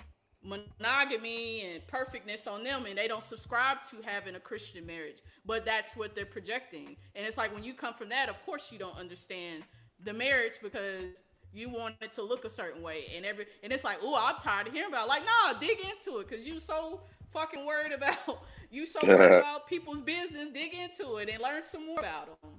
monogamy 0.44 1.62
and 1.62 1.86
perfectness 1.86 2.46
on 2.46 2.64
them 2.64 2.86
and 2.86 2.98
they 2.98 3.08
don't 3.08 3.22
subscribe 3.22 3.78
to 3.90 3.96
having 4.04 4.34
a 4.34 4.40
Christian 4.40 4.84
marriage. 4.84 5.18
But 5.46 5.64
that's 5.64 5.96
what 5.96 6.14
they're 6.14 6.26
projecting. 6.26 6.96
And 7.14 7.26
it's 7.26 7.38
like 7.38 7.54
when 7.54 7.64
you 7.64 7.74
come 7.74 7.94
from 7.94 8.08
that, 8.08 8.28
of 8.28 8.44
course 8.44 8.72
you 8.72 8.78
don't 8.78 8.96
understand 8.96 9.64
the 10.04 10.12
marriage 10.12 10.54
because 10.62 11.22
you 11.52 11.68
want 11.68 11.94
it 12.00 12.12
to 12.12 12.22
look 12.22 12.44
a 12.44 12.50
certain 12.50 12.82
way 12.82 13.12
and 13.14 13.24
every 13.24 13.46
and 13.62 13.72
it's 13.72 13.84
like, 13.84 13.98
oh, 14.02 14.18
I'm 14.18 14.38
tired 14.38 14.66
of 14.66 14.72
hearing 14.72 14.88
about 14.88 15.06
it. 15.06 15.08
like, 15.08 15.22
nah, 15.24 15.58
dig 15.58 15.78
into 15.78 16.18
it 16.18 16.28
because 16.28 16.46
you 16.46 16.58
so 16.58 17.00
fucking 17.32 17.64
worried 17.64 17.92
about 17.92 18.44
you 18.70 18.86
so 18.86 19.00
worried 19.06 19.36
about 19.38 19.66
people's 19.66 20.00
business. 20.00 20.50
Dig 20.50 20.74
into 20.74 21.16
it 21.16 21.28
and 21.28 21.42
learn 21.42 21.62
some 21.62 21.86
more 21.86 22.00
about 22.00 22.26
them. 22.26 22.50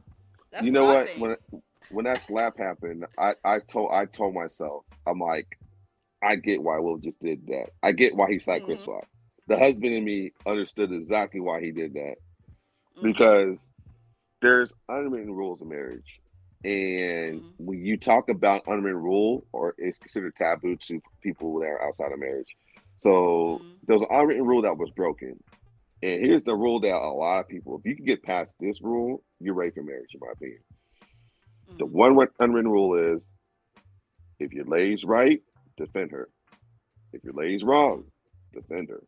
That's 0.51 0.65
you 0.65 0.71
know 0.71 0.85
what? 0.85 1.07
think. 1.07 1.19
When 1.19 1.35
when 1.89 2.05
that 2.05 2.21
slap 2.21 2.57
happened, 2.57 3.05
I, 3.17 3.33
I 3.43 3.59
told 3.59 3.91
I 3.91 4.05
told 4.05 4.33
myself, 4.33 4.83
I'm 5.05 5.19
like, 5.19 5.59
I 6.23 6.35
get 6.37 6.63
why 6.63 6.79
Will 6.79 6.97
just 6.97 7.19
did 7.19 7.45
that. 7.47 7.71
I 7.81 7.91
get 7.91 8.15
why 8.15 8.31
he 8.31 8.39
slapped 8.39 8.63
Chris 8.63 8.81
Mhm. 8.81 8.87
Rock. 8.87 9.07
The 9.47 9.57
husband 9.57 9.93
in 9.93 10.05
me 10.05 10.31
understood 10.45 10.91
exactly 10.91 11.39
why 11.39 11.61
he 11.61 11.71
did 11.71 11.93
that 11.93 12.15
Mhm. 12.97 13.03
because 13.03 13.71
there's 14.41 14.73
unwritten 14.89 15.33
rules 15.33 15.61
of 15.61 15.67
marriage, 15.67 16.21
and 16.63 17.41
Mhm. 17.41 17.53
when 17.57 17.85
you 17.85 17.97
talk 17.97 18.29
about 18.29 18.63
unwritten 18.67 19.01
rule, 19.01 19.45
or 19.51 19.75
it's 19.77 19.97
considered 19.97 20.35
taboo 20.35 20.77
to 20.77 21.01
people 21.21 21.59
that 21.59 21.67
are 21.67 21.83
outside 21.83 22.11
of 22.11 22.19
marriage. 22.19 22.55
So 22.97 23.59
Mhm. 23.61 23.79
there 23.85 23.97
an 23.97 24.07
unwritten 24.09 24.45
rule 24.45 24.61
that 24.61 24.77
was 24.77 24.91
broken. 24.91 25.43
And 26.01 26.25
here's 26.25 26.43
the 26.43 26.55
rule 26.55 26.79
that 26.81 26.95
a 26.95 27.09
lot 27.11 27.39
of 27.39 27.47
people, 27.47 27.77
if 27.79 27.85
you 27.85 27.95
can 27.95 28.05
get 28.05 28.23
past 28.23 28.51
this 28.59 28.81
rule, 28.81 29.23
you're 29.39 29.53
ready 29.53 29.71
for 29.71 29.83
marriage, 29.83 30.13
in 30.13 30.19
my 30.19 30.31
opinion. 30.31 30.63
The 31.79 31.85
Mhm. 31.85 31.91
one 31.91 32.27
unwritten 32.39 32.71
rule 32.71 33.15
is 33.15 33.27
if 34.39 34.51
your 34.51 34.65
lady's 34.65 35.03
right, 35.03 35.41
defend 35.77 36.11
her. 36.11 36.29
If 37.11 37.23
your 37.23 37.33
lady's 37.33 37.63
wrong, 37.63 38.05
defend 38.53 38.89
her. 38.89 39.03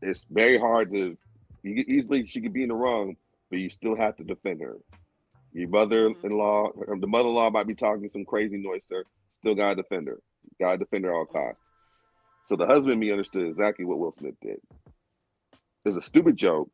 It's 0.00 0.26
very 0.30 0.58
hard 0.58 0.92
to 0.92 1.16
easily 1.64 2.26
she 2.26 2.40
could 2.40 2.52
be 2.52 2.64
in 2.64 2.70
the 2.70 2.74
wrong, 2.74 3.16
but 3.50 3.60
you 3.60 3.70
still 3.70 3.96
have 3.96 4.16
to 4.16 4.24
defend 4.24 4.60
her. 4.60 4.76
Your 5.52 5.68
mother-in-law, 5.68 6.70
or 6.74 6.98
the 6.98 7.06
mother-in-law 7.06 7.50
might 7.50 7.66
be 7.66 7.74
talking 7.74 8.08
some 8.08 8.24
crazy 8.24 8.56
noise 8.56 8.84
to 8.86 8.96
her, 8.96 9.04
still 9.40 9.54
gotta 9.54 9.76
defend 9.76 10.08
her. 10.08 10.18
Gotta 10.58 10.78
defend 10.78 11.04
her 11.04 11.12
at 11.12 11.16
all 11.16 11.26
costs. 11.26 11.60
So 12.46 12.56
the 12.56 12.66
husband 12.66 12.92
and 12.92 13.00
me 13.00 13.12
understood 13.12 13.46
exactly 13.46 13.84
what 13.84 13.98
Will 13.98 14.12
Smith 14.12 14.34
did. 14.42 14.58
It 15.84 15.88
was 15.88 15.96
a 15.96 16.02
stupid 16.02 16.36
joke. 16.36 16.70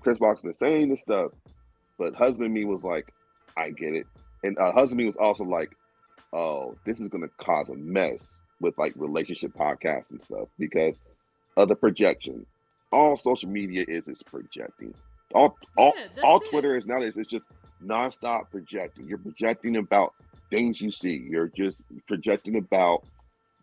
Chris 0.00 0.18
been 0.18 0.54
saying 0.54 0.88
this 0.88 1.02
stuff, 1.02 1.32
but 1.98 2.14
husband 2.14 2.46
and 2.46 2.54
me 2.54 2.64
was 2.64 2.82
like, 2.82 3.12
I 3.56 3.70
get 3.70 3.94
it. 3.94 4.06
And 4.42 4.58
uh, 4.58 4.72
husband 4.72 5.00
and 5.00 5.06
me 5.06 5.06
was 5.06 5.16
also 5.16 5.44
like, 5.44 5.70
oh, 6.32 6.76
this 6.84 7.00
is 7.00 7.08
gonna 7.08 7.28
cause 7.38 7.70
a 7.70 7.74
mess 7.74 8.30
with 8.60 8.76
like 8.78 8.92
relationship 8.96 9.52
podcasts 9.52 10.10
and 10.10 10.22
stuff 10.22 10.48
because 10.58 10.96
of 11.56 11.68
the 11.68 11.76
projection. 11.76 12.46
All 12.92 13.16
social 13.16 13.48
media 13.48 13.84
is 13.86 14.08
is 14.08 14.22
projecting. 14.22 14.94
All 15.34 15.56
all, 15.76 15.92
Yeah, 15.96 16.22
all. 16.22 16.40
Twitter 16.40 16.76
is 16.76 16.86
nowadays 16.86 17.16
it's 17.16 17.28
just 17.28 17.46
nonstop 17.84 18.50
projecting. 18.50 19.06
You're 19.06 19.18
projecting 19.18 19.76
about 19.76 20.14
things 20.50 20.80
you 20.80 20.90
see. 20.90 21.26
You're 21.28 21.48
just 21.48 21.82
projecting 22.06 22.56
about 22.56 23.04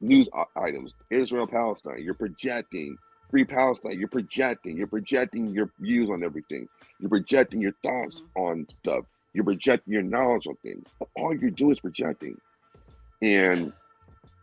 news 0.01 0.29
items. 0.55 0.93
Israel 1.09 1.47
Palestine. 1.47 2.03
You're 2.03 2.13
projecting 2.13 2.97
free 3.29 3.45
Palestine. 3.45 3.97
You're 3.99 4.07
projecting. 4.07 4.77
You're 4.77 4.87
projecting 4.87 5.47
your 5.47 5.69
views 5.79 6.09
on 6.09 6.23
everything. 6.23 6.67
You're 6.99 7.09
projecting 7.09 7.61
your 7.61 7.73
thoughts 7.83 8.21
mm-hmm. 8.21 8.41
on 8.41 8.67
stuff. 8.69 9.05
You're 9.33 9.43
projecting 9.43 9.93
your 9.93 10.03
knowledge 10.03 10.47
on 10.47 10.55
things. 10.63 10.87
All 11.15 11.35
you're 11.35 11.49
doing 11.49 11.73
is 11.73 11.79
projecting. 11.79 12.39
And 13.21 13.73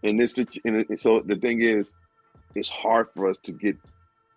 in 0.02 0.16
this 0.16 0.36
and 0.38 1.00
so 1.00 1.20
the 1.24 1.36
thing 1.36 1.62
is, 1.62 1.94
it's 2.54 2.70
hard 2.70 3.08
for 3.14 3.28
us 3.28 3.38
to 3.44 3.52
get 3.52 3.76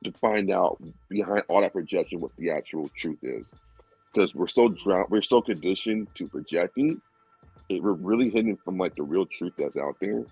to 0.04 0.12
find 0.13 0.51
out 0.51 0.82
behind 1.10 1.44
all 1.50 1.62
that 1.62 1.74
projection 1.74 2.20
what 2.20 2.32
the 2.38 2.51
actual 2.51 2.89
truth 2.96 3.20
is, 3.24 3.50
because 4.13 4.36
we're 4.36 4.48
so 4.48 4.70
drowned, 4.70 5.08
we're 5.10 5.22
so 5.22 5.42
conditioned 5.42 6.08
to 6.15 6.27
projecting. 6.27 7.01
It, 7.70 7.82
we're 7.82 7.94
really 7.94 8.30
hidden 8.30 8.56
from 8.58 8.77
like 8.77 8.96
the 8.96 9.04
real 9.04 9.25
truth 9.25 9.54
that's 9.58 9.77
out 9.77 9.96
there, 10.00 10.24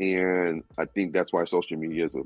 and 0.00 0.64
I 0.76 0.86
think 0.86 1.12
that's 1.12 1.32
why 1.32 1.44
social 1.44 1.76
media 1.76 2.06
is 2.06 2.16
a 2.16 2.22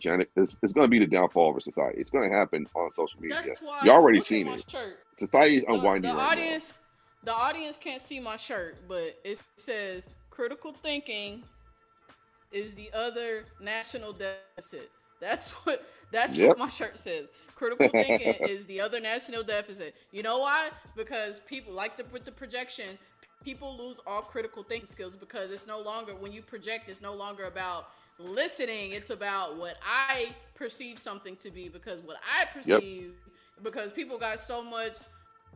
giant. 0.00 0.28
It's, 0.36 0.56
it's 0.62 0.72
going 0.72 0.84
to 0.84 0.90
be 0.90 1.00
the 1.00 1.06
downfall 1.06 1.48
of 1.50 1.54
our 1.56 1.60
society. 1.60 2.00
It's 2.00 2.10
going 2.10 2.30
to 2.30 2.36
happen 2.36 2.66
on 2.74 2.90
social 2.92 3.20
media. 3.20 3.40
That's 3.44 3.60
why 3.60 3.80
You 3.84 3.90
already 3.90 4.22
seen 4.22 4.46
it. 4.48 4.64
shirt. 4.70 4.98
Society 5.16 5.56
is 5.58 5.64
The- 5.64 5.72
unwinding 5.72 6.10
the 6.12 6.16
right 6.16 6.32
audience, 6.38 6.74
the 7.24 7.34
audience 7.34 7.76
can't 7.76 8.00
see 8.00 8.20
my 8.20 8.36
shirt, 8.36 8.76
but 8.86 9.18
it 9.24 9.42
says 9.56 10.08
critical 10.38 10.72
thinking 10.72 11.52
is 12.52 12.74
the 12.74 12.92
other 12.94 13.46
national 13.60 14.12
deficit. 14.12 14.92
That's 15.20 15.52
what 15.64 15.84
that's 16.10 16.40
Yep. 16.40 16.42
what 16.42 16.58
my 16.58 16.68
shirt 16.68 16.98
says. 16.98 17.32
Critical 17.54 17.92
thinking 17.92 18.34
is 18.44 18.66
the 18.66 18.80
other 18.80 19.00
national 19.00 19.42
deficit. 19.42 19.94
You 20.12 20.22
know 20.22 20.38
why? 20.38 20.70
Because 20.96 21.40
people 21.40 21.74
like 21.74 21.96
the 21.96 22.04
with 22.12 22.24
the 22.24 22.32
projection, 22.32 22.98
people 23.42 23.76
lose 23.76 24.00
all 24.06 24.22
critical 24.22 24.62
thinking 24.62 24.86
skills 24.86 25.16
because 25.16 25.50
it's 25.50 25.66
no 25.66 25.80
longer 25.80 26.14
when 26.14 26.32
you 26.32 26.42
project, 26.42 26.88
it's 26.88 27.02
no 27.02 27.14
longer 27.14 27.44
about 27.44 27.88
listening. 28.18 28.92
It's 28.92 29.10
about 29.10 29.56
what 29.56 29.76
I 29.84 30.34
perceive 30.54 30.98
something 30.98 31.36
to 31.36 31.50
be 31.50 31.68
because 31.68 32.00
what 32.00 32.16
I 32.38 32.44
perceive 32.46 33.14
because 33.62 33.92
people 33.92 34.18
got 34.18 34.38
so 34.38 34.62
much 34.62 34.98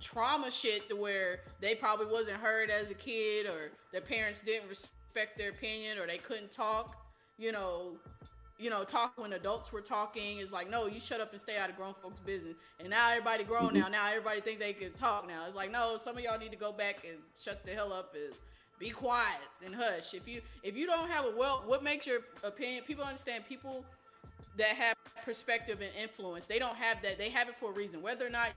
trauma 0.02 0.50
shit 0.50 0.88
to 0.88 0.97
where 0.97 1.40
they 1.61 1.75
probably 1.75 2.06
wasn't 2.06 2.37
heard 2.37 2.68
as 2.68 2.90
a 2.90 2.94
kid 2.94 3.47
or 3.47 3.71
their 3.92 4.00
parents 4.00 4.42
didn't 4.42 4.68
respect 4.68 5.38
their 5.38 5.50
opinion 5.50 5.99
or 5.99 6.06
they 6.06 6.18
couldn't 6.18 6.50
talk. 6.50 6.97
You 7.38 7.52
know 7.52 7.92
you 8.59 8.71
know 8.71 8.85
talk 8.85 9.12
when 9.16 9.32
adults 9.32 9.73
were 9.73 9.80
talking 9.80 10.38
is 10.38 10.52
like 10.52 10.71
no 10.71 10.87
you 10.87 11.00
shut 11.00 11.21
up 11.21 11.32
and 11.32 11.40
stay 11.40 11.56
out 11.56 11.71
of 11.71 11.76
grown 11.76 11.94
folks 12.02 12.21
business. 12.21 12.54
And 12.80 12.90
now 12.90 13.11
everybody 13.11 13.44
grown 13.44 13.71
mm-hmm. 13.71 13.78
now. 13.78 13.88
Now 13.88 14.09
everybody 14.09 14.40
think 14.40 14.59
they 14.59 14.73
can 14.73 14.92
talk 14.92 15.26
now. 15.26 15.44
It's 15.47 15.56
like 15.56 15.71
no 15.71 15.97
some 15.97 16.16
of 16.16 16.23
y'all 16.23 16.38
need 16.38 16.50
to 16.50 16.56
go 16.56 16.73
back 16.73 17.04
and 17.09 17.18
shut 17.38 17.64
the 17.64 17.73
hell 17.73 17.92
up 17.92 18.14
and 18.14 18.35
be 18.78 18.90
quiet 18.90 19.40
and 19.64 19.75
hush. 19.75 20.14
If 20.14 20.26
you 20.26 20.42
if 20.62 20.76
you 20.76 20.87
don't 20.87 21.09
have 21.09 21.25
a 21.25 21.32
well 21.37 21.62
what 21.64 21.82
makes 21.82 22.06
your 22.06 22.21
opinion 22.42 22.85
people 22.85 23.04
understand 23.04 23.44
people 23.49 23.85
that 24.59 24.76
have 24.76 24.97
perspective 25.25 25.80
and 25.80 25.90
influence 26.00 26.47
they 26.47 26.59
don't 26.59 26.76
have 26.76 27.00
that. 27.02 27.18
They 27.18 27.30
have 27.30 27.49
it 27.49 27.54
for 27.59 27.71
a 27.71 27.75
reason. 27.75 28.02
Whether 28.02 28.26
or 28.26 28.30
not 28.30 28.50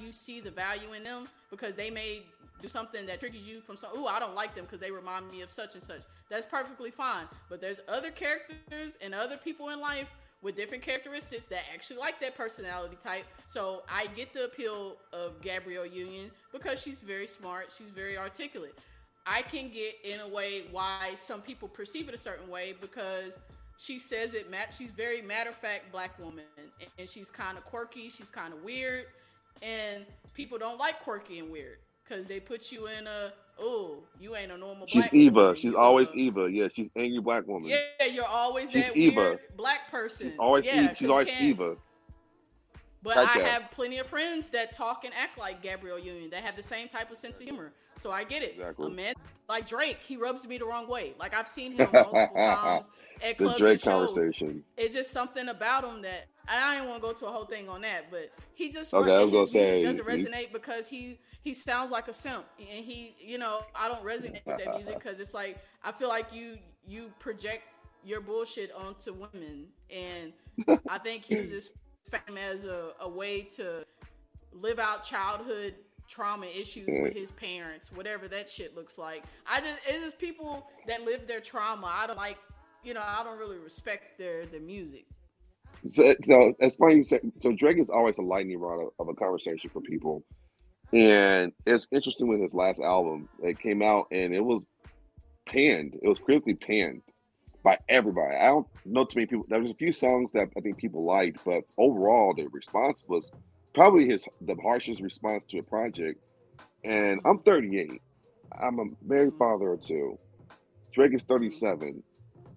you 0.00 0.12
see 0.12 0.40
the 0.40 0.50
value 0.50 0.92
in 0.92 1.04
them 1.04 1.28
because 1.50 1.74
they 1.74 1.90
may 1.90 2.22
do 2.60 2.68
something 2.68 3.06
that 3.06 3.18
triggers 3.18 3.46
you 3.46 3.60
from 3.60 3.76
some 3.76 3.90
ooh 3.98 4.06
i 4.06 4.20
don't 4.20 4.34
like 4.34 4.54
them 4.54 4.64
because 4.64 4.80
they 4.80 4.90
remind 4.90 5.28
me 5.30 5.40
of 5.42 5.50
such 5.50 5.74
and 5.74 5.82
such. 5.82 6.02
That's 6.30 6.46
perfectly 6.46 6.90
fine 6.90 7.26
but 7.48 7.60
there's 7.60 7.80
other 7.88 8.10
characters 8.10 8.98
and 9.02 9.14
other 9.14 9.36
people 9.36 9.68
in 9.70 9.80
life 9.80 10.08
with 10.42 10.56
different 10.56 10.82
characteristics 10.82 11.46
that 11.46 11.62
actually 11.72 11.98
like 11.98 12.20
that 12.20 12.36
personality 12.36 12.96
type. 13.00 13.24
So 13.46 13.82
i 13.88 14.06
get 14.16 14.32
the 14.32 14.44
appeal 14.44 14.96
of 15.12 15.40
gabrielle 15.40 15.86
union 15.86 16.30
because 16.52 16.80
she's 16.80 17.00
very 17.00 17.26
smart 17.26 17.72
she's 17.76 17.88
very 17.90 18.16
articulate. 18.16 18.78
I 19.26 19.42
can 19.42 19.70
get 19.70 19.94
in 20.04 20.20
a 20.20 20.28
way 20.28 20.64
why 20.70 21.14
some 21.14 21.42
people 21.42 21.68
perceive 21.68 22.08
it 22.08 22.14
a 22.14 22.18
certain 22.18 22.48
way 22.48 22.74
because 22.80 23.38
she 23.78 23.98
says 23.98 24.34
it 24.34 24.50
mat 24.50 24.74
she's 24.76 24.90
very 24.92 25.22
matter 25.22 25.50
of 25.50 25.56
fact 25.56 25.90
black 25.90 26.18
woman 26.18 26.44
and 26.98 27.08
she's 27.08 27.30
kind 27.30 27.58
of 27.58 27.64
quirky 27.64 28.08
she's 28.08 28.30
kind 28.30 28.52
of 28.52 28.62
weird 28.62 29.06
and 29.62 30.04
people 30.34 30.58
don't 30.58 30.78
like 30.78 31.00
quirky 31.00 31.38
and 31.38 31.50
weird 31.50 31.78
because 32.04 32.26
they 32.26 32.40
put 32.40 32.70
you 32.72 32.86
in 32.88 33.06
a 33.06 33.32
oh 33.60 33.98
you 34.20 34.34
ain't 34.36 34.50
a 34.50 34.56
normal 34.56 34.86
She's 34.88 35.12
Eva. 35.12 35.40
woman. 35.40 35.54
She's 35.54 35.64
You 35.64 35.78
always 35.78 36.10
a- 36.10 36.14
Eva. 36.16 36.50
Yeah, 36.50 36.68
she's 36.72 36.90
angry 36.96 37.20
black 37.20 37.46
woman. 37.46 37.68
yeah 37.70 38.06
you're 38.10 38.24
always 38.26 38.70
She's 38.70 38.86
that 38.86 38.96
Eva. 38.96 39.20
weird 39.20 39.38
black 39.56 39.90
person 39.90 40.30
She's 40.30 40.38
always 40.38 40.64
yeah, 40.66 40.90
E- 40.90 40.94
she's 40.94 41.08
always 41.08 41.28
Eva. 41.28 41.76
but 43.02 43.16
I 43.16 43.38
have 43.40 43.70
plenty 43.70 43.98
of 43.98 44.06
friends 44.06 44.50
that 44.50 44.72
talk 44.72 45.04
and 45.04 45.12
act 45.14 45.38
like 45.38 45.62
Gabrielle 45.62 45.98
Union. 45.98 46.30
They 46.30 46.40
have 46.40 46.56
the 46.56 46.62
same 46.62 46.88
type 46.88 47.10
of 47.10 47.16
sense 47.16 47.40
of 47.40 47.46
humor. 47.46 47.72
So 47.96 48.10
I 48.10 48.24
get 48.24 48.42
it. 48.42 48.54
Exactly. 48.56 48.86
A 48.86 48.90
man 48.90 49.14
like 49.48 49.66
Drake, 49.66 49.98
he 50.02 50.16
rubs 50.16 50.46
me 50.46 50.56
the 50.56 50.64
wrong 50.64 50.88
way. 50.88 51.14
Like 51.18 51.34
I've 51.34 51.48
seen 51.48 51.72
him 51.76 51.88
multiple 51.92 52.28
times 52.34 52.88
at 53.22 53.36
The 53.38 53.44
clubs 53.44 53.58
Drake 53.58 53.72
and 53.72 53.80
shows. 53.80 54.14
conversation. 54.14 54.64
It's 54.78 54.94
just 54.94 55.10
something 55.10 55.48
about 55.48 55.84
him 55.84 56.02
that 56.02 56.28
I 56.58 56.74
didn't 56.76 56.88
want 56.88 57.02
to 57.02 57.08
go 57.08 57.12
to 57.14 57.26
a 57.26 57.30
whole 57.32 57.44
thing 57.44 57.68
on 57.68 57.82
that, 57.82 58.10
but 58.10 58.30
he 58.54 58.70
just 58.70 58.92
Okay, 58.92 59.14
I 59.14 59.22
was 59.24 59.30
his 59.30 59.32
gonna 59.32 59.46
say, 59.64 59.82
doesn't 59.82 60.08
he- 60.08 60.16
resonate 60.24 60.52
because 60.52 60.88
he 60.88 61.18
he 61.42 61.54
sounds 61.54 61.90
like 61.90 62.08
a 62.08 62.12
simp, 62.12 62.44
and 62.58 62.84
he 62.84 63.14
you 63.18 63.38
know 63.38 63.60
I 63.74 63.88
don't 63.88 64.04
resonate 64.04 64.44
with 64.46 64.58
that 64.64 64.76
music 64.76 64.94
because 65.02 65.20
it's 65.20 65.34
like 65.34 65.58
I 65.84 65.92
feel 65.92 66.08
like 66.08 66.32
you 66.32 66.58
you 66.86 67.12
project 67.18 67.64
your 68.04 68.20
bullshit 68.20 68.72
onto 68.72 69.12
women, 69.12 69.66
and 69.90 70.32
I 70.88 70.98
think 70.98 71.24
he 71.24 71.36
uses 71.36 71.70
fame 72.10 72.36
as 72.36 72.64
a, 72.64 72.90
a 73.00 73.08
way 73.08 73.42
to 73.42 73.84
live 74.52 74.78
out 74.78 75.04
childhood 75.04 75.74
trauma 76.08 76.46
issues 76.46 76.88
with 76.88 77.14
his 77.14 77.32
parents, 77.32 77.90
whatever 77.92 78.28
that 78.28 78.50
shit 78.50 78.74
looks 78.76 78.98
like. 78.98 79.24
I 79.46 79.60
just 79.60 79.76
it's 79.86 80.14
people 80.14 80.66
that 80.86 81.02
live 81.02 81.26
their 81.26 81.40
trauma. 81.40 81.86
I 81.86 82.06
don't 82.06 82.16
like 82.16 82.38
you 82.84 82.92
know 82.94 83.02
I 83.04 83.22
don't 83.24 83.38
really 83.38 83.58
respect 83.58 84.18
their 84.18 84.44
their 84.46 84.60
music. 84.60 85.06
So, 85.90 86.14
so 86.24 86.54
it's 86.58 86.76
funny 86.76 86.96
you 86.96 87.04
said. 87.04 87.20
So 87.40 87.52
Drake 87.52 87.78
is 87.78 87.90
always 87.90 88.18
a 88.18 88.22
lightning 88.22 88.58
rod 88.58 88.80
of, 88.80 88.88
of 88.98 89.08
a 89.08 89.14
conversation 89.14 89.70
for 89.70 89.80
people, 89.80 90.24
and 90.92 91.52
it's 91.66 91.86
interesting 91.90 92.28
with 92.28 92.40
his 92.40 92.54
last 92.54 92.80
album. 92.80 93.28
It 93.42 93.58
came 93.58 93.82
out 93.82 94.06
and 94.10 94.34
it 94.34 94.40
was 94.40 94.62
panned. 95.46 95.98
It 96.00 96.08
was 96.08 96.18
critically 96.18 96.54
panned 96.54 97.02
by 97.62 97.78
everybody. 97.88 98.36
I 98.36 98.46
don't 98.46 98.66
know 98.84 99.04
too 99.04 99.16
many 99.16 99.26
people. 99.26 99.46
There 99.48 99.60
was 99.60 99.70
a 99.70 99.74
few 99.74 99.92
songs 99.92 100.32
that 100.32 100.48
I 100.56 100.60
think 100.60 100.76
people 100.76 101.04
liked, 101.04 101.38
but 101.44 101.64
overall 101.78 102.34
the 102.34 102.46
response 102.48 103.02
was 103.06 103.30
probably 103.74 104.08
his 104.08 104.24
the 104.40 104.56
harshest 104.62 105.00
response 105.00 105.44
to 105.44 105.58
a 105.58 105.62
project. 105.62 106.20
And 106.84 107.20
I'm 107.24 107.38
38. 107.40 108.02
I'm 108.60 108.78
a 108.78 108.84
married 109.02 109.30
mm-hmm. 109.30 109.38
father 109.38 109.72
of 109.72 109.80
two. 109.80 110.18
Drake 110.92 111.14
is 111.14 111.22
37. 111.22 112.02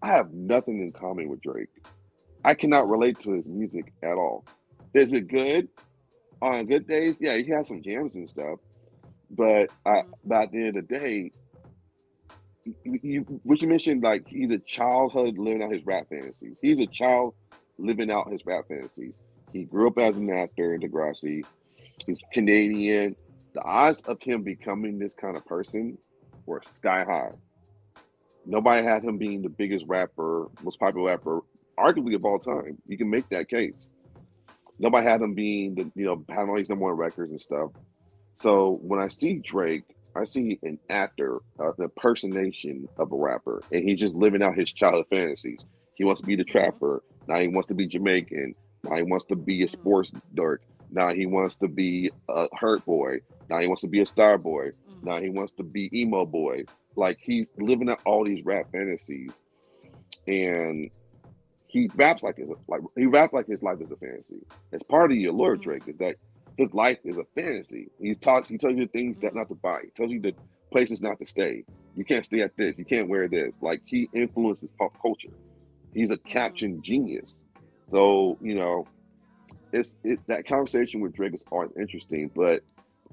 I 0.01 0.07
have 0.07 0.33
nothing 0.33 0.81
in 0.81 0.91
common 0.91 1.29
with 1.29 1.41
Drake. 1.41 1.69
I 2.45 2.53
cannot 2.53 2.87
relate 2.87 3.19
to 3.21 3.31
his 3.31 3.49
music 3.49 3.91
at 4.03 4.13
all. 4.13 4.45
Is 4.93 5.11
it 5.13 5.27
good? 5.27 5.67
On 6.43 6.67
good 6.67 6.87
days, 6.87 7.17
yeah, 7.19 7.35
he 7.37 7.49
has 7.49 7.67
some 7.67 7.81
jams 7.81 8.13
and 8.13 8.29
stuff. 8.29 8.59
But 9.31 9.71
I, 9.83 10.03
by 10.23 10.45
the 10.45 10.57
end 10.59 10.77
of 10.77 10.87
the 10.87 10.99
day, 10.99 11.31
you, 12.83 13.21
what 13.41 13.63
you 13.63 13.67
mentioned, 13.67 14.03
like 14.03 14.27
he's 14.27 14.51
a 14.51 14.59
childhood 14.59 15.39
living 15.39 15.63
out 15.63 15.71
his 15.71 15.83
rap 15.87 16.09
fantasies. 16.09 16.57
He's 16.61 16.79
a 16.79 16.85
child 16.85 17.33
living 17.79 18.11
out 18.11 18.31
his 18.31 18.45
rap 18.45 18.65
fantasies. 18.67 19.15
He 19.51 19.63
grew 19.63 19.87
up 19.87 19.97
as 19.97 20.15
an 20.15 20.29
actor 20.29 20.75
in 20.75 20.81
Degrassi. 20.81 21.43
He's 22.05 22.21
Canadian. 22.31 23.15
The 23.53 23.61
odds 23.61 24.01
of 24.01 24.21
him 24.21 24.43
becoming 24.43 24.99
this 24.99 25.15
kind 25.15 25.35
of 25.35 25.43
person 25.47 25.97
were 26.45 26.61
sky 26.75 27.05
high. 27.05 27.31
Nobody 28.45 28.85
had 28.85 29.03
him 29.03 29.17
being 29.17 29.41
the 29.41 29.49
biggest 29.49 29.85
rapper, 29.87 30.47
most 30.61 30.79
popular 30.79 31.07
rapper, 31.07 31.41
arguably 31.77 32.15
of 32.15 32.25
all 32.25 32.39
time. 32.39 32.77
You 32.87 32.97
can 32.97 33.09
make 33.09 33.29
that 33.29 33.49
case. 33.49 33.87
Nobody 34.79 35.05
had 35.05 35.21
him 35.21 35.33
being 35.33 35.75
the, 35.75 35.91
you 35.95 36.05
know, 36.05 36.25
having 36.29 36.49
all 36.49 36.57
these 36.57 36.69
number 36.69 36.85
one 36.85 36.95
records 36.95 37.31
and 37.31 37.39
stuff. 37.39 37.71
So 38.37 38.79
when 38.81 38.99
I 38.99 39.07
see 39.07 39.35
Drake, 39.35 39.83
I 40.15 40.25
see 40.25 40.59
an 40.63 40.79
actor, 40.89 41.39
uh, 41.59 41.73
an 41.73 41.83
impersonation 41.83 42.87
of 42.97 43.11
a 43.11 43.15
rapper, 43.15 43.61
and 43.71 43.83
he's 43.83 43.99
just 43.99 44.15
living 44.15 44.41
out 44.41 44.55
his 44.55 44.71
childhood 44.71 45.07
fantasies. 45.09 45.65
He 45.95 46.03
wants 46.03 46.21
to 46.21 46.27
be 46.27 46.35
the 46.35 46.43
mm-hmm. 46.43 46.57
trapper. 46.57 47.03
Now 47.27 47.39
he 47.39 47.47
wants 47.47 47.67
to 47.67 47.73
be 47.73 47.87
Jamaican. 47.87 48.55
Now 48.83 48.95
he 48.97 49.03
wants 49.03 49.25
to 49.25 49.35
be 49.35 49.61
a 49.61 49.65
mm-hmm. 49.65 49.73
sports 49.73 50.11
dork. 50.33 50.61
Now 50.91 51.13
he 51.13 51.25
wants 51.25 51.55
to 51.57 51.67
be 51.67 52.11
a 52.29 52.47
hurt 52.53 52.85
boy. 52.85 53.19
Now 53.49 53.59
he 53.59 53.67
wants 53.67 53.81
to 53.81 53.87
be 53.87 54.01
a 54.01 54.05
star 54.05 54.37
boy. 54.37 54.71
Mm-hmm. 54.89 55.07
Now 55.07 55.19
he 55.19 55.29
wants 55.29 55.53
to 55.53 55.63
be 55.63 55.89
emo 55.97 56.25
boy. 56.25 56.63
Like 56.95 57.17
he's 57.21 57.47
living 57.57 57.89
out 57.89 57.99
all 58.05 58.23
these 58.23 58.45
rap 58.45 58.71
fantasies, 58.71 59.31
and 60.27 60.89
he 61.75 61.89
raps 61.95 62.23
like 62.23 62.37
his 62.37 62.49
like 62.69 62.79
he 62.95 63.05
raps 63.05 63.33
like 63.33 63.47
his 63.47 63.61
life 63.61 63.81
is 63.81 63.91
a 63.91 63.97
fantasy. 63.97 64.39
It's 64.71 64.83
part 64.83 65.11
of 65.11 65.17
your 65.17 65.33
allure, 65.33 65.55
mm-hmm. 65.55 65.63
Drake, 65.63 65.83
is 65.87 65.97
that 65.97 66.15
his 66.57 66.73
life 66.73 66.99
is 67.03 67.17
a 67.17 67.25
fantasy. 67.35 67.89
He 67.99 68.15
talks, 68.15 68.47
he 68.47 68.57
tells 68.57 68.77
you 68.77 68.87
things 68.87 69.17
that 69.17 69.27
mm-hmm. 69.27 69.39
not 69.39 69.49
to 69.49 69.55
buy. 69.55 69.81
He 69.83 69.89
tells 69.89 70.09
you 70.09 70.21
the 70.21 70.33
places 70.71 71.01
not 71.01 71.19
to 71.19 71.25
stay. 71.25 71.65
You 71.97 72.05
can't 72.05 72.23
stay 72.23 72.39
at 72.39 72.55
this. 72.55 72.79
You 72.79 72.85
can't 72.85 73.09
wear 73.09 73.27
this. 73.27 73.57
Like 73.59 73.81
he 73.83 74.07
influences 74.13 74.69
pop 74.79 74.97
culture. 75.01 75.33
He's 75.93 76.09
a 76.11 76.13
mm-hmm. 76.15 76.29
caption 76.29 76.81
genius. 76.81 77.37
So 77.91 78.37
you 78.41 78.55
know, 78.55 78.85
it's 79.73 79.97
it, 80.05 80.19
that 80.27 80.47
conversation 80.47 81.01
with 81.01 81.13
Drake 81.13 81.33
is 81.33 81.43
always 81.51 81.71
interesting. 81.77 82.31
But 82.33 82.61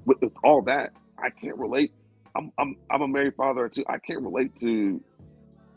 with, 0.05 0.21
with 0.21 0.35
all 0.45 0.63
that, 0.63 0.93
I 1.19 1.31
can't 1.31 1.59
relate. 1.59 1.93
I'm 2.37 2.53
I'm 2.59 2.77
I'm 2.93 3.03
a 3.03 3.09
married 3.09 3.35
father 3.35 3.69
too. 3.69 3.85
I 3.89 3.99
can't 3.99 4.23
relate 4.23 4.55
to 4.61 5.03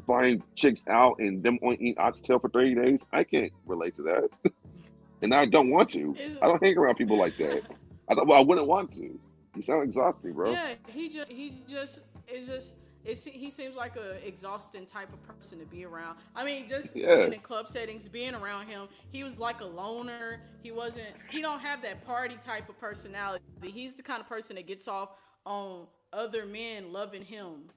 flying 0.06 0.44
chicks 0.56 0.84
out 0.88 1.20
and 1.20 1.44
them 1.44 1.60
only 1.62 1.78
eating 1.78 1.96
oxtail 1.98 2.40
for 2.40 2.50
30 2.50 2.76
days. 2.76 3.00
I 3.12 3.24
can't 3.24 3.52
relate 3.66 3.96
to 3.96 4.04
that. 4.04 4.30
and 5.22 5.34
I 5.34 5.46
don't 5.46 5.70
want 5.70 5.90
to. 5.92 6.16
Is- 6.20 6.38
I 6.42 6.48
don't 6.48 6.64
hang 6.64 6.78
around 6.78 6.96
people 6.96 7.18
like 7.18 7.38
that. 7.38 7.64
I 8.08 8.16
don't 8.16 8.28
well, 8.28 8.38
I 8.38 8.42
wouldn't 8.42 8.68
want 8.68 8.92
to. 8.94 9.20
You 9.56 9.62
sound 9.62 9.84
exhausting, 9.84 10.34
bro. 10.34 10.52
Yeah, 10.52 10.74
he 10.90 11.10
just 11.10 11.32
he 11.32 11.64
just 11.68 12.02
is 12.28 12.48
just 12.48 12.76
it's, 13.06 13.24
he 13.24 13.50
seems 13.52 13.76
like 13.76 13.96
a 13.98 14.26
exhausting 14.28 14.86
type 14.88 15.14
of 15.14 15.22
person 15.24 15.60
to 15.60 15.66
be 15.66 15.86
around. 15.86 16.18
I 16.36 16.44
mean, 16.44 16.68
just 16.68 16.96
Yeah. 16.96 17.26
in 17.26 17.40
club 17.40 17.68
settings, 17.68 18.10
being 18.10 18.34
around 18.34 18.68
him, 18.68 18.88
he 19.12 19.24
was 19.24 19.40
like 19.40 19.62
a 19.62 19.66
loner. 19.66 20.42
He 20.64 20.72
wasn't. 20.72 21.10
He 21.30 21.42
don't 21.42 21.60
have 21.60 21.82
that 21.84 22.06
party 22.06 22.38
type 22.42 22.68
of 22.68 22.80
personality. 22.80 23.44
He's 23.64 23.94
the 23.94 24.04
kind 24.04 24.20
of 24.22 24.28
person 24.28 24.56
that 24.56 24.66
gets 24.68 24.88
off 24.88 25.10
on 25.46 25.86
other 26.14 26.46
men 26.46 26.92
loving 26.92 27.24
him. 27.24 27.70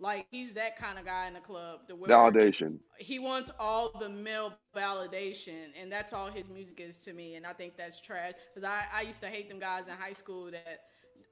Like 0.00 0.26
he's 0.30 0.54
that 0.54 0.78
kind 0.78 0.98
of 0.98 1.04
guy 1.04 1.26
in 1.26 1.34
the 1.34 1.40
club. 1.40 1.80
The 1.86 1.94
Validation. 1.94 2.78
he 2.98 3.18
wants 3.18 3.50
all 3.60 3.90
the 4.00 4.08
male 4.08 4.54
validation, 4.74 5.72
and 5.80 5.92
that's 5.92 6.14
all 6.14 6.28
his 6.28 6.48
music 6.48 6.80
is 6.80 6.98
to 7.00 7.12
me. 7.12 7.34
And 7.34 7.46
I 7.46 7.52
think 7.52 7.76
that's 7.76 8.00
trash 8.00 8.32
because 8.48 8.64
I, 8.64 8.84
I 8.94 9.02
used 9.02 9.20
to 9.20 9.28
hate 9.28 9.48
them 9.48 9.58
guys 9.58 9.88
in 9.88 9.94
high 9.94 10.12
school 10.12 10.50
that 10.50 10.80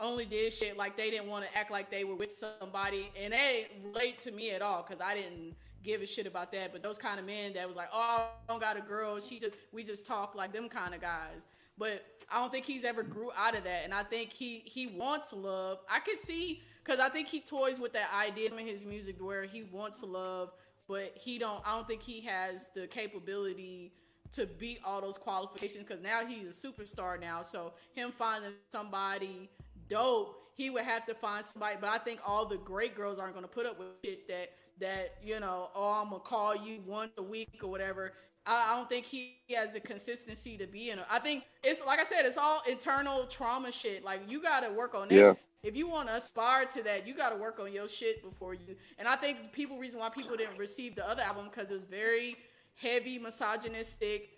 only 0.00 0.26
did 0.26 0.52
shit 0.52 0.76
like 0.76 0.96
they 0.96 1.10
didn't 1.10 1.28
want 1.28 1.44
to 1.44 1.58
act 1.58 1.70
like 1.70 1.90
they 1.90 2.04
were 2.04 2.14
with 2.14 2.32
somebody, 2.32 3.10
and 3.20 3.32
they 3.32 3.68
relate 3.82 4.18
to 4.20 4.32
me 4.32 4.50
at 4.50 4.60
all 4.60 4.84
because 4.86 5.00
I 5.00 5.14
didn't 5.14 5.54
give 5.82 6.02
a 6.02 6.06
shit 6.06 6.26
about 6.26 6.52
that. 6.52 6.70
But 6.72 6.82
those 6.82 6.98
kind 6.98 7.18
of 7.18 7.24
men 7.24 7.54
that 7.54 7.66
was 7.66 7.76
like, 7.76 7.88
oh, 7.92 7.98
I 7.98 8.52
don't 8.52 8.60
got 8.60 8.76
a 8.76 8.82
girl. 8.82 9.18
She 9.18 9.38
just 9.38 9.56
we 9.72 9.82
just 9.82 10.04
talk 10.06 10.34
like 10.34 10.52
them 10.52 10.68
kind 10.68 10.94
of 10.94 11.00
guys. 11.00 11.46
But 11.78 12.04
I 12.30 12.40
don't 12.40 12.52
think 12.52 12.66
he's 12.66 12.84
ever 12.84 13.02
grew 13.02 13.30
out 13.34 13.56
of 13.56 13.64
that, 13.64 13.84
and 13.84 13.94
I 13.94 14.02
think 14.02 14.30
he 14.30 14.62
he 14.66 14.86
wants 14.88 15.32
love. 15.32 15.78
I 15.90 16.00
can 16.00 16.16
see 16.16 16.62
because 16.88 17.00
I 17.00 17.10
think 17.10 17.28
he 17.28 17.40
toys 17.40 17.78
with 17.78 17.92
that 17.92 18.08
idea 18.14 18.48
in 18.50 18.66
his 18.66 18.84
music 18.86 19.16
where 19.20 19.44
he 19.44 19.62
wants 19.62 20.02
love, 20.02 20.52
but 20.88 21.12
he 21.14 21.38
don't. 21.38 21.62
I 21.66 21.76
don't 21.76 21.86
think 21.86 22.02
he 22.02 22.22
has 22.22 22.70
the 22.74 22.86
capability 22.86 23.92
to 24.32 24.46
beat 24.46 24.80
all 24.84 25.00
those 25.02 25.18
qualifications 25.18 25.84
because 25.86 26.02
now 26.02 26.24
he's 26.26 26.46
a 26.46 26.68
superstar 26.68 27.20
now. 27.20 27.42
So 27.42 27.74
him 27.94 28.12
finding 28.16 28.52
somebody 28.70 29.50
dope, 29.88 30.38
he 30.54 30.70
would 30.70 30.84
have 30.84 31.04
to 31.06 31.14
find 31.14 31.44
somebody. 31.44 31.76
But 31.78 31.90
I 31.90 31.98
think 31.98 32.20
all 32.26 32.46
the 32.46 32.56
great 32.56 32.96
girls 32.96 33.18
aren't 33.18 33.34
going 33.34 33.44
to 33.44 33.52
put 33.52 33.66
up 33.66 33.78
with 33.78 33.88
shit 34.02 34.26
that 34.28 34.52
that 34.80 35.16
you 35.22 35.40
know. 35.40 35.68
Oh, 35.74 36.00
I'm 36.02 36.08
gonna 36.08 36.20
call 36.20 36.56
you 36.56 36.80
once 36.86 37.12
a 37.18 37.22
week 37.22 37.60
or 37.62 37.70
whatever. 37.70 38.14
I, 38.46 38.72
I 38.72 38.76
don't 38.76 38.88
think 38.88 39.04
he 39.04 39.36
has 39.54 39.74
the 39.74 39.80
consistency 39.80 40.56
to 40.56 40.66
be 40.66 40.88
in. 40.88 41.00
it. 41.00 41.04
I 41.10 41.18
think 41.18 41.44
it's 41.62 41.84
like 41.84 42.00
I 42.00 42.04
said, 42.04 42.24
it's 42.24 42.38
all 42.38 42.62
internal 42.66 43.26
trauma 43.26 43.70
shit. 43.70 44.04
Like 44.04 44.22
you 44.26 44.40
got 44.42 44.60
to 44.60 44.70
work 44.70 44.94
on 44.94 45.08
that. 45.08 45.14
Yeah. 45.14 45.32
If 45.62 45.76
you 45.76 45.88
want 45.88 46.08
to 46.08 46.14
aspire 46.14 46.66
to 46.66 46.82
that, 46.84 47.06
you 47.06 47.14
got 47.14 47.30
to 47.30 47.36
work 47.36 47.58
on 47.58 47.72
your 47.72 47.88
shit 47.88 48.22
before 48.22 48.54
you. 48.54 48.76
And 48.98 49.08
I 49.08 49.16
think 49.16 49.52
people 49.52 49.76
reason 49.78 49.98
why 49.98 50.08
people 50.08 50.36
didn't 50.36 50.56
receive 50.58 50.94
the 50.94 51.08
other 51.08 51.22
album 51.22 51.46
because 51.52 51.70
it 51.70 51.74
was 51.74 51.84
very 51.84 52.36
heavy 52.76 53.18
misogynistic, 53.18 54.30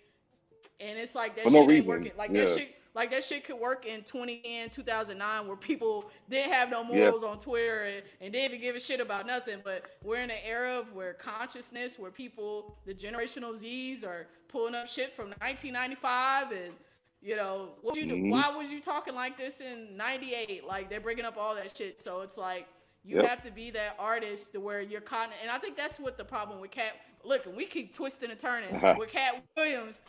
and 0.79 0.97
it's 0.97 1.13
like 1.13 1.35
that 1.35 1.45
For 1.45 1.51
no 1.51 1.61
shit 1.61 1.69
ain't 1.69 1.85
working. 1.85 2.11
Like 2.17 2.31
Yeah. 2.31 2.45
that 2.45 2.57
shit, 2.57 2.75
like 2.95 3.11
that 3.11 3.23
shit 3.23 3.43
could 3.43 3.59
work 3.59 3.85
in 3.85 4.03
2010, 4.03 4.71
2009, 4.71 5.47
where 5.47 5.55
people 5.55 6.09
didn't 6.27 6.51
have 6.51 6.71
no 6.71 6.83
morals 6.83 7.23
on 7.23 7.37
Twitter 7.37 7.83
and, 7.83 8.03
and 8.19 8.33
didn't 8.33 8.45
even 8.45 8.61
give 8.61 8.75
a 8.75 8.79
shit 8.79 8.99
about 8.99 9.27
nothing. 9.27 9.59
But 9.63 9.89
we're 10.03 10.21
in 10.21 10.31
an 10.31 10.39
era 10.43 10.79
of 10.79 10.91
where 10.93 11.13
consciousness, 11.13 11.99
where 11.99 12.09
people, 12.11 12.75
the 12.85 12.95
generational 12.95 13.55
Z's, 13.55 14.03
are 14.03 14.25
pulling 14.47 14.73
up 14.73 14.89
shit 14.89 15.15
from 15.15 15.25
1995 15.39 16.51
and. 16.51 16.73
You 17.21 17.35
know, 17.35 17.69
what 17.81 17.95
you 17.95 18.07
do? 18.07 18.15
Mhm. 18.15 18.31
Why 18.31 18.49
was 18.49 18.71
you 18.71 18.81
talking 18.81 19.13
like 19.13 19.37
this 19.37 19.61
in 19.61 19.95
'98? 19.95 20.65
Like 20.65 20.89
they're 20.89 20.99
bringing 20.99 21.25
up 21.25 21.37
all 21.37 21.53
that 21.55 21.75
shit. 21.75 21.99
So 21.99 22.21
it's 22.21 22.37
like 22.37 22.67
you 23.03 23.17
Yep. 23.17 23.25
have 23.25 23.41
to 23.43 23.51
be 23.51 23.69
that 23.71 23.95
artist 23.99 24.53
to 24.53 24.59
where 24.59 24.81
you're 24.81 25.01
caught. 25.01 25.31
And 25.41 25.51
I 25.51 25.57
think 25.59 25.77
that's 25.77 25.99
what 25.99 26.17
the 26.17 26.25
problem 26.25 26.59
with 26.59 26.71
Cat. 26.71 26.93
Look, 27.23 27.45
we 27.45 27.65
keep 27.65 27.93
twisting 27.93 28.31
and 28.31 28.39
turning 28.39 28.73
with 28.97 29.09
Katt 29.11 29.43
Williams 29.55 30.01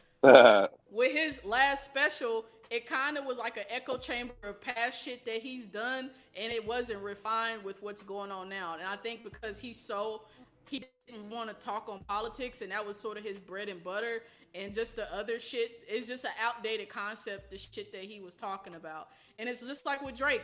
with 0.90 1.12
his 1.12 1.44
last 1.44 1.84
special. 1.84 2.46
It 2.70 2.86
kind 2.86 3.18
of 3.18 3.26
was 3.26 3.36
like 3.36 3.58
an 3.58 3.64
echo 3.68 3.98
chamber 3.98 4.32
of 4.42 4.58
past 4.62 5.02
shit 5.02 5.26
that 5.26 5.42
he's 5.42 5.66
done, 5.66 6.10
and 6.34 6.50
it 6.50 6.66
wasn't 6.66 7.02
refined 7.02 7.62
with 7.62 7.82
what's 7.82 8.02
going 8.02 8.30
on 8.30 8.48
now. 8.48 8.76
And 8.78 8.88
I 8.88 8.96
think 8.96 9.22
because 9.24 9.60
he's 9.60 9.78
so 9.78 10.22
he 10.70 10.82
want 11.20 11.48
to 11.48 11.54
talk 11.66 11.88
on 11.88 12.00
politics, 12.00 12.62
and 12.62 12.70
that 12.72 12.84
was 12.84 12.98
sort 12.98 13.16
of 13.18 13.24
his 13.24 13.38
bread 13.38 13.68
and 13.68 13.82
butter. 13.82 14.22
And 14.54 14.74
just 14.74 14.96
the 14.96 15.12
other 15.14 15.38
shit 15.38 15.80
is 15.90 16.06
just 16.06 16.24
an 16.24 16.32
outdated 16.42 16.88
concept. 16.88 17.50
The 17.50 17.58
shit 17.58 17.92
that 17.92 18.04
he 18.04 18.20
was 18.20 18.36
talking 18.36 18.74
about, 18.74 19.08
and 19.38 19.48
it's 19.48 19.60
just 19.62 19.86
like 19.86 20.02
with 20.02 20.14
Drake. 20.16 20.42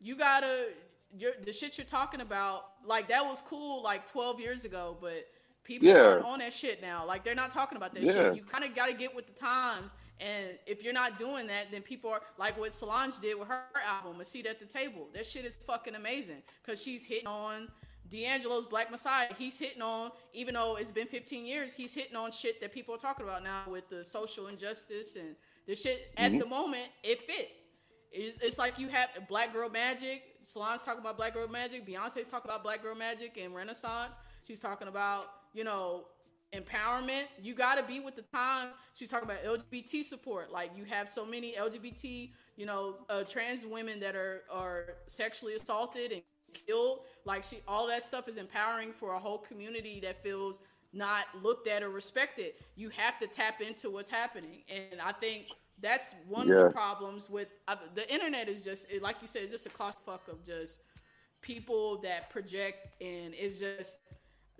You 0.00 0.16
gotta 0.16 0.68
you're, 1.16 1.32
the 1.42 1.52
shit 1.52 1.78
you're 1.78 1.86
talking 1.86 2.20
about. 2.20 2.66
Like 2.84 3.08
that 3.08 3.24
was 3.24 3.40
cool 3.40 3.82
like 3.82 4.06
12 4.10 4.40
years 4.40 4.64
ago, 4.64 4.96
but 5.00 5.26
people 5.64 5.88
Yeah. 5.88 6.02
aren't 6.02 6.24
on 6.24 6.38
that 6.40 6.52
shit 6.52 6.80
now. 6.82 7.06
Like 7.06 7.24
they're 7.24 7.34
not 7.34 7.50
talking 7.50 7.76
about 7.76 7.94
that 7.94 8.02
Yeah. 8.02 8.12
shit. 8.12 8.36
You 8.36 8.42
kind 8.44 8.64
of 8.64 8.74
gotta 8.74 8.92
get 8.92 9.14
with 9.14 9.26
the 9.26 9.32
times. 9.32 9.92
And 10.20 10.58
if 10.66 10.82
you're 10.82 10.92
not 10.92 11.18
doing 11.18 11.46
that, 11.46 11.70
then 11.70 11.82
people 11.82 12.10
are 12.10 12.22
like 12.38 12.58
what 12.58 12.72
Solange 12.72 13.18
did 13.20 13.38
with 13.38 13.48
her 13.48 13.64
album, 13.86 14.20
A 14.20 14.24
Seat 14.24 14.46
at 14.46 14.58
the 14.60 14.66
Table. 14.66 15.08
That 15.14 15.24
shit 15.26 15.44
is 15.44 15.56
fucking 15.56 15.94
amazing 15.94 16.42
because 16.62 16.82
she's 16.82 17.04
hitting 17.04 17.26
on 17.28 17.68
D'Angelo's 18.10 18.66
Black 18.66 18.90
Messiah. 18.90 19.28
He's 19.38 19.58
hitting 19.58 19.82
on, 19.82 20.10
even 20.32 20.54
though 20.54 20.76
it's 20.76 20.90
been 20.90 21.06
15 21.06 21.44
years, 21.44 21.74
he's 21.74 21.94
hitting 21.94 22.16
on 22.16 22.30
shit 22.30 22.60
that 22.60 22.72
people 22.72 22.94
are 22.94 22.98
talking 22.98 23.26
about 23.26 23.42
now 23.42 23.62
with 23.68 23.88
the 23.88 24.02
social 24.02 24.46
injustice 24.46 25.16
and 25.16 25.36
the 25.66 25.74
shit. 25.74 26.12
At 26.16 26.38
the 26.38 26.46
moment, 26.46 26.86
it 27.02 27.22
fit. 27.22 27.50
It's, 28.10 28.38
it's 28.42 28.58
like 28.58 28.78
you 28.78 28.88
have 28.88 29.10
Black 29.28 29.52
Girl 29.52 29.68
Magic. 29.68 30.22
Solange's 30.42 30.84
talking 30.84 31.00
about 31.00 31.16
Black 31.16 31.34
Girl 31.34 31.48
Magic. 31.48 31.86
Beyonce's 31.86 32.28
talking 32.28 32.50
about 32.50 32.62
Black 32.62 32.82
Girl 32.82 32.94
Magic 32.94 33.38
and 33.42 33.54
Renaissance. 33.54 34.14
She's 34.42 34.60
talking 34.60 34.88
about, 34.88 35.26
you 35.52 35.64
know, 35.64 36.04
empowerment. 36.54 37.24
You 37.42 37.54
got 37.54 37.74
to 37.74 37.82
be 37.82 38.00
with 38.00 38.16
the 38.16 38.22
times. 38.22 38.74
She's 38.94 39.10
talking 39.10 39.28
about 39.28 39.44
LGBT 39.44 40.02
support. 40.02 40.50
Like 40.50 40.70
you 40.74 40.84
have 40.84 41.08
so 41.08 41.26
many 41.26 41.54
LGBT, 41.54 42.30
you 42.56 42.66
know, 42.66 42.96
uh, 43.10 43.24
trans 43.24 43.66
women 43.66 44.00
that 44.00 44.16
are 44.16 44.42
are 44.50 44.94
sexually 45.06 45.54
assaulted 45.54 46.12
and 46.12 46.22
killed. 46.54 47.00
Like 47.24 47.44
she, 47.44 47.58
all 47.66 47.86
that 47.88 48.02
stuff 48.02 48.28
is 48.28 48.38
empowering 48.38 48.92
for 48.92 49.14
a 49.14 49.18
whole 49.18 49.38
community 49.38 50.00
that 50.00 50.22
feels 50.22 50.60
not 50.92 51.26
looked 51.42 51.68
at 51.68 51.82
or 51.82 51.90
respected. 51.90 52.54
You 52.76 52.90
have 52.90 53.18
to 53.18 53.26
tap 53.26 53.60
into 53.60 53.90
what's 53.90 54.08
happening, 54.08 54.62
and 54.68 55.00
I 55.00 55.12
think 55.12 55.46
that's 55.80 56.14
one 56.26 56.50
of 56.50 56.56
the 56.58 56.70
problems 56.70 57.28
with 57.30 57.48
uh, 57.68 57.76
the 57.94 58.10
internet. 58.12 58.48
Is 58.48 58.64
just 58.64 58.90
it- 58.90 59.02
like 59.02 59.16
you 59.20 59.26
said, 59.26 59.42
it's 59.42 59.52
just 59.52 59.66
a 59.66 59.70
clusterfuck 59.70 60.28
of 60.30 60.42
just 60.44 60.80
people 61.42 61.98
that 62.02 62.30
project, 62.30 63.00
and 63.02 63.34
it's 63.34 63.60
just 63.60 63.98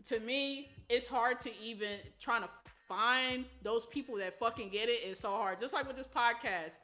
to 0.05 0.21
me, 0.21 0.71
it's 0.89 1.07
hard 1.07 1.41
to 1.41 1.51
even 1.61 1.99
trying 2.21 2.43
to 2.43 2.49
find 2.89 3.45
those 3.63 3.85
people 3.87 4.17
that 4.17 4.39
fucking 4.39 4.69
get 4.71 4.89
it. 4.89 5.01
It's 5.05 5.21
so 5.21 5.31
hard. 5.33 5.59
Just 5.59 5.75
like 5.75 5.87
with 5.87 5.97
this 5.97 6.07
podcast, 6.07 6.79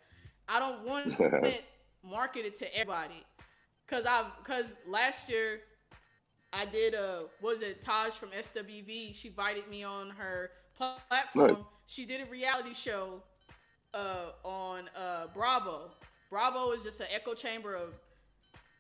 I 0.49 0.59
don't 0.59 0.85
want 0.85 1.19
it 1.45 1.64
marketed 2.03 2.55
to 2.57 2.75
everybody. 2.77 3.25
Cause 3.88 4.07
I, 4.07 4.25
cause 4.44 4.75
last 4.88 5.29
year 5.29 5.61
I 6.53 6.64
did 6.64 6.94
a 6.94 7.25
was 7.42 7.62
it 7.62 7.83
Taj 7.83 8.12
from 8.14 8.31
SWV? 8.31 9.14
She 9.14 9.29
invited 9.29 9.68
me 9.68 9.85
on 9.85 10.11
her 10.11 10.51
platform. 10.77 11.49
Nice. 11.49 11.57
She 11.87 12.07
did 12.07 12.20
a 12.27 12.31
reality 12.31 12.73
show 12.73 13.23
uh, 13.92 14.31
on 14.42 14.85
uh, 14.97 15.27
Bravo. 15.35 15.90
Bravo 16.31 16.73
is 16.73 16.83
just 16.83 17.01
an 17.01 17.07
echo 17.14 17.35
chamber 17.35 17.75
of 17.75 17.94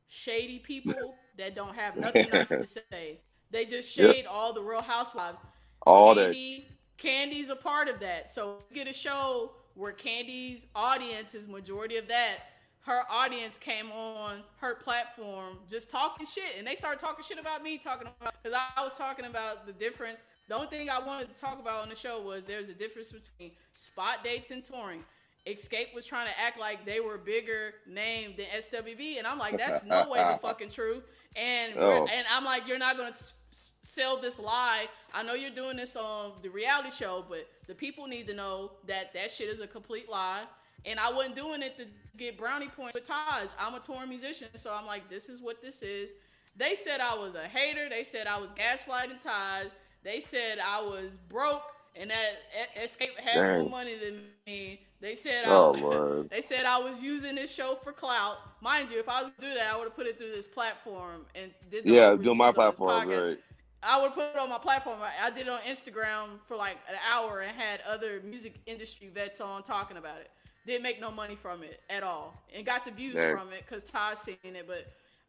shady 0.08 0.58
people 0.58 1.14
that 1.38 1.54
don't 1.54 1.74
have 1.74 1.96
nothing 1.96 2.26
nice 2.32 2.48
to 2.48 2.66
say. 2.66 3.20
They 3.50 3.64
just 3.66 3.96
Yep. 3.96 4.12
shade 4.14 4.26
all 4.26 4.52
the 4.52 4.62
Real 4.62 4.82
Housewives. 4.82 5.42
All. 5.86 6.14
Kandi, 6.16 6.64
Kandi's 6.98 7.50
a 7.50 7.56
part 7.56 7.88
of 7.88 8.00
that. 8.00 8.30
So 8.30 8.58
you 8.70 8.74
get 8.74 8.88
a 8.88 8.92
show 8.92 9.52
where 9.74 9.92
Kandi's 9.92 10.66
audience 10.74 11.34
is 11.34 11.46
majority 11.46 11.96
of 11.96 12.08
that. 12.08 12.38
Her 12.84 13.02
audience 13.10 13.56
came 13.56 13.90
on 13.92 14.42
her 14.60 14.74
platform 14.74 15.56
just 15.70 15.88
talking 15.90 16.26
shit, 16.26 16.56
and 16.58 16.66
they 16.66 16.74
started 16.74 17.00
talking 17.00 17.24
shit 17.24 17.38
about 17.38 17.62
me, 17.62 17.78
talking 17.78 18.08
about 18.20 18.34
because 18.42 18.58
I 18.76 18.82
was 18.82 18.94
talking 18.96 19.24
about 19.24 19.66
the 19.66 19.72
difference. 19.72 20.22
The 20.48 20.54
only 20.54 20.66
thing 20.66 20.90
I 20.90 20.98
wanted 20.98 21.32
to 21.32 21.40
talk 21.40 21.58
about 21.58 21.82
on 21.82 21.88
the 21.88 21.94
show 21.96 22.20
was 22.20 22.44
there's 22.44 22.68
a 22.68 22.74
difference 22.74 23.10
between 23.10 23.52
spot 23.72 24.22
dates 24.22 24.50
and 24.50 24.62
touring. 24.62 25.02
Xscape 25.46 25.94
was 25.94 26.04
trying 26.06 26.26
to 26.26 26.38
act 26.38 26.58
like 26.58 26.84
they 26.86 27.00
were 27.00 27.16
bigger 27.18 27.72
name 27.86 28.34
than 28.36 28.46
SWV, 28.54 29.16
and 29.18 29.26
I'm 29.26 29.38
like, 29.38 29.56
that's 29.56 29.84
no 29.84 30.08
way 30.10 30.18
the 30.18 30.38
fucking 30.42 30.68
true. 30.70 31.02
And 31.36 31.72
Oh. 31.78 32.06
and 32.06 32.26
I'm 32.30 32.44
like, 32.44 32.68
you're 32.68 32.78
not 32.78 32.96
gonna 32.98 33.10
s- 33.10 33.32
s- 33.50 33.72
sell 33.82 34.18
this 34.18 34.38
lie. 34.38 34.88
I 35.12 35.22
know 35.22 35.32
you're 35.34 35.50
doing 35.50 35.76
this 35.78 35.96
on 35.96 36.32
the 36.42 36.48
reality 36.50 36.90
show, 36.90 37.24
but 37.28 37.46
the 37.66 37.74
people 37.74 38.06
need 38.06 38.26
to 38.28 38.34
know 38.34 38.72
that 38.86 39.12
that 39.14 39.30
shit 39.30 39.48
is 39.48 39.60
a 39.60 39.66
complete 39.66 40.08
lie. 40.08 40.44
And 40.86 41.00
I 41.00 41.10
wasn't 41.12 41.36
doing 41.36 41.62
it 41.62 41.76
to 41.78 41.86
get 42.16 42.38
brownie 42.38 42.68
points 42.68 42.94
with 42.94 43.04
Taj. 43.04 43.50
I'm 43.58 43.74
a 43.74 43.80
touring 43.80 44.08
musician, 44.08 44.48
so 44.54 44.74
I'm 44.74 44.86
like, 44.86 45.08
this 45.08 45.28
is 45.28 45.40
what 45.42 45.62
this 45.62 45.82
is. 45.82 46.14
They 46.56 46.74
said 46.74 47.00
I 47.00 47.14
was 47.16 47.34
a 47.34 47.44
hater. 47.48 47.88
They 47.88 48.04
said 48.04 48.26
I 48.26 48.38
was 48.38 48.52
gaslighting 48.52 49.20
Taj. 49.20 49.68
They 50.02 50.20
said 50.20 50.58
I 50.58 50.80
was 50.82 51.18
broke 51.28 51.62
and 51.96 52.10
that 52.10 52.76
Xscape 52.76 53.18
had 53.18 53.36
more 53.60 53.68
money 53.68 53.96
than 53.98 54.22
me. 54.46 54.80
They 55.00 55.14
said 55.14 55.44
Oh 55.46 55.74
I, 55.74 55.80
Lord. 55.80 56.30
they 56.30 56.40
said 56.40 56.64
I 56.64 56.78
was 56.78 57.02
using 57.02 57.34
this 57.34 57.54
show 57.54 57.76
for 57.82 57.92
clout. 57.92 58.36
Mind 58.60 58.90
you, 58.90 58.98
if 58.98 59.08
I 59.08 59.22
was 59.22 59.30
to 59.38 59.46
do 59.48 59.54
that, 59.54 59.72
I 59.72 59.76
would 59.76 59.84
have 59.84 59.96
put 59.96 60.06
it 60.06 60.18
through 60.18 60.32
this 60.32 60.46
platform 60.46 61.26
and 61.34 61.52
did 61.70 61.86
the 61.88 61.92
Yeah, 61.92 62.14
do 62.16 62.34
my 62.34 62.50
reviews 62.50 62.56
on 62.56 62.68
this 62.68 62.78
platform, 62.78 63.08
right? 63.08 63.38
I 63.82 64.00
would 64.00 64.14
put 64.14 64.24
it 64.34 64.38
on 64.38 64.48
my 64.48 64.58
platform. 64.58 64.98
I, 65.02 65.26
I 65.26 65.30
did 65.30 65.46
it 65.46 65.50
on 65.50 65.60
Instagram 65.60 66.40
for 66.46 66.56
like 66.56 66.78
an 66.88 66.96
hour 67.12 67.40
and 67.40 67.56
had 67.56 67.80
other 67.82 68.20
music 68.24 68.54
industry 68.66 69.10
vets 69.12 69.40
on 69.40 69.62
talking 69.62 69.96
about 69.98 70.18
it. 70.18 70.30
Didn't 70.66 70.82
make 70.82 71.00
no 71.00 71.10
money 71.10 71.36
from 71.36 71.62
it 71.62 71.80
at 71.90 72.02
all, 72.02 72.42
and 72.54 72.64
got 72.64 72.84
the 72.84 72.90
views 72.90 73.14
from 73.14 73.52
it 73.52 73.64
because 73.68 73.84
Todd 73.84 74.16
seen 74.16 74.36
it. 74.42 74.66
But, 74.66 74.86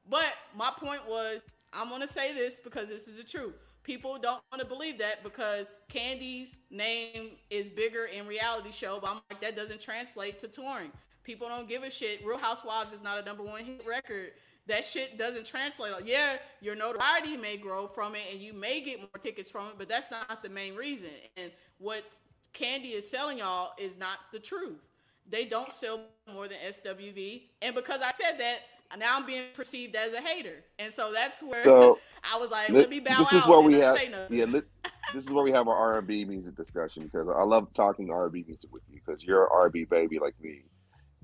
but 0.09 0.33
my 0.55 0.71
point 0.77 1.01
was, 1.07 1.41
I'm 1.73 1.89
gonna 1.89 2.07
say 2.07 2.33
this 2.33 2.59
because 2.59 2.89
this 2.89 3.07
is 3.07 3.17
the 3.17 3.23
truth. 3.23 3.55
People 3.83 4.17
don't 4.19 4.41
want 4.51 4.61
to 4.61 4.65
believe 4.65 4.97
that 4.99 5.23
because 5.23 5.69
Kandi's 5.89 6.55
name 6.71 7.31
is 7.49 7.67
bigger 7.67 8.05
in 8.05 8.25
reality 8.25 8.71
show, 8.71 8.99
but 8.99 9.09
I'm 9.09 9.21
like 9.29 9.41
that 9.41 9.55
doesn't 9.55 9.81
translate 9.81 10.39
to 10.39 10.47
touring. 10.47 10.91
People 11.23 11.49
don't 11.49 11.67
give 11.67 11.83
a 11.83 11.89
shit. 11.89 12.25
Real 12.25 12.37
Housewives 12.37 12.93
is 12.93 13.03
not 13.03 13.19
a 13.19 13.25
number 13.25 13.43
one 13.43 13.63
hit 13.63 13.85
record. 13.85 14.31
That 14.67 14.85
shit 14.85 15.17
doesn't 15.17 15.45
translate. 15.45 15.93
Yeah, 16.05 16.37
your 16.61 16.75
notoriety 16.75 17.37
may 17.37 17.57
grow 17.57 17.87
from 17.87 18.15
it 18.15 18.21
and 18.31 18.41
you 18.41 18.53
may 18.53 18.81
get 18.81 18.99
more 18.99 19.21
tickets 19.21 19.51
from 19.51 19.67
it, 19.67 19.73
but 19.77 19.87
that's 19.87 20.09
not 20.09 20.41
the 20.41 20.49
main 20.49 20.75
reason. 20.75 21.09
And 21.37 21.51
what 21.77 22.19
Kandi 22.53 22.93
is 22.93 23.09
selling 23.09 23.39
y'all 23.39 23.73
is 23.77 23.97
not 23.97 24.17
the 24.31 24.39
truth. 24.39 24.79
They 25.29 25.45
don't 25.45 25.71
sell 25.71 26.01
more 26.31 26.47
than 26.47 26.57
SWV. 26.67 27.43
And 27.61 27.75
because 27.75 28.01
I 28.01 28.11
said 28.11 28.37
that, 28.39 28.59
now 28.97 29.17
I'm 29.17 29.25
being 29.25 29.43
perceived 29.55 29.95
as 29.95 30.13
a 30.13 30.21
hater, 30.21 30.63
and 30.79 30.91
so 30.91 31.11
that's 31.11 31.41
where 31.41 31.61
So 31.61 31.99
I 32.23 32.37
was 32.37 32.51
like, 32.51 32.69
let 32.69 32.89
me 32.89 32.99
bow 32.99 33.19
this 33.19 33.33
out. 33.33 33.41
is 33.41 33.47
where 33.47 33.59
we 33.59 33.73
have 33.75 33.97
say 33.97 34.11
yeah. 34.29 34.45
Let, 34.45 34.63
this 35.13 35.25
is 35.25 35.31
where 35.31 35.43
we 35.43 35.51
have 35.51 35.67
our 35.67 35.75
R 35.75 35.97
and 35.97 36.07
B 36.07 36.23
music 36.23 36.55
discussion 36.55 37.03
because 37.03 37.27
I 37.27 37.43
love 37.43 37.73
talking 37.73 38.09
R 38.09 38.25
and 38.25 38.33
B 38.33 38.45
music 38.47 38.71
with 38.71 38.83
you 38.89 38.99
because 39.05 39.23
you're 39.23 39.43
an 39.43 39.49
R 39.51 39.63
and 39.65 39.73
B 39.73 39.85
baby 39.85 40.19
like 40.19 40.35
me, 40.39 40.63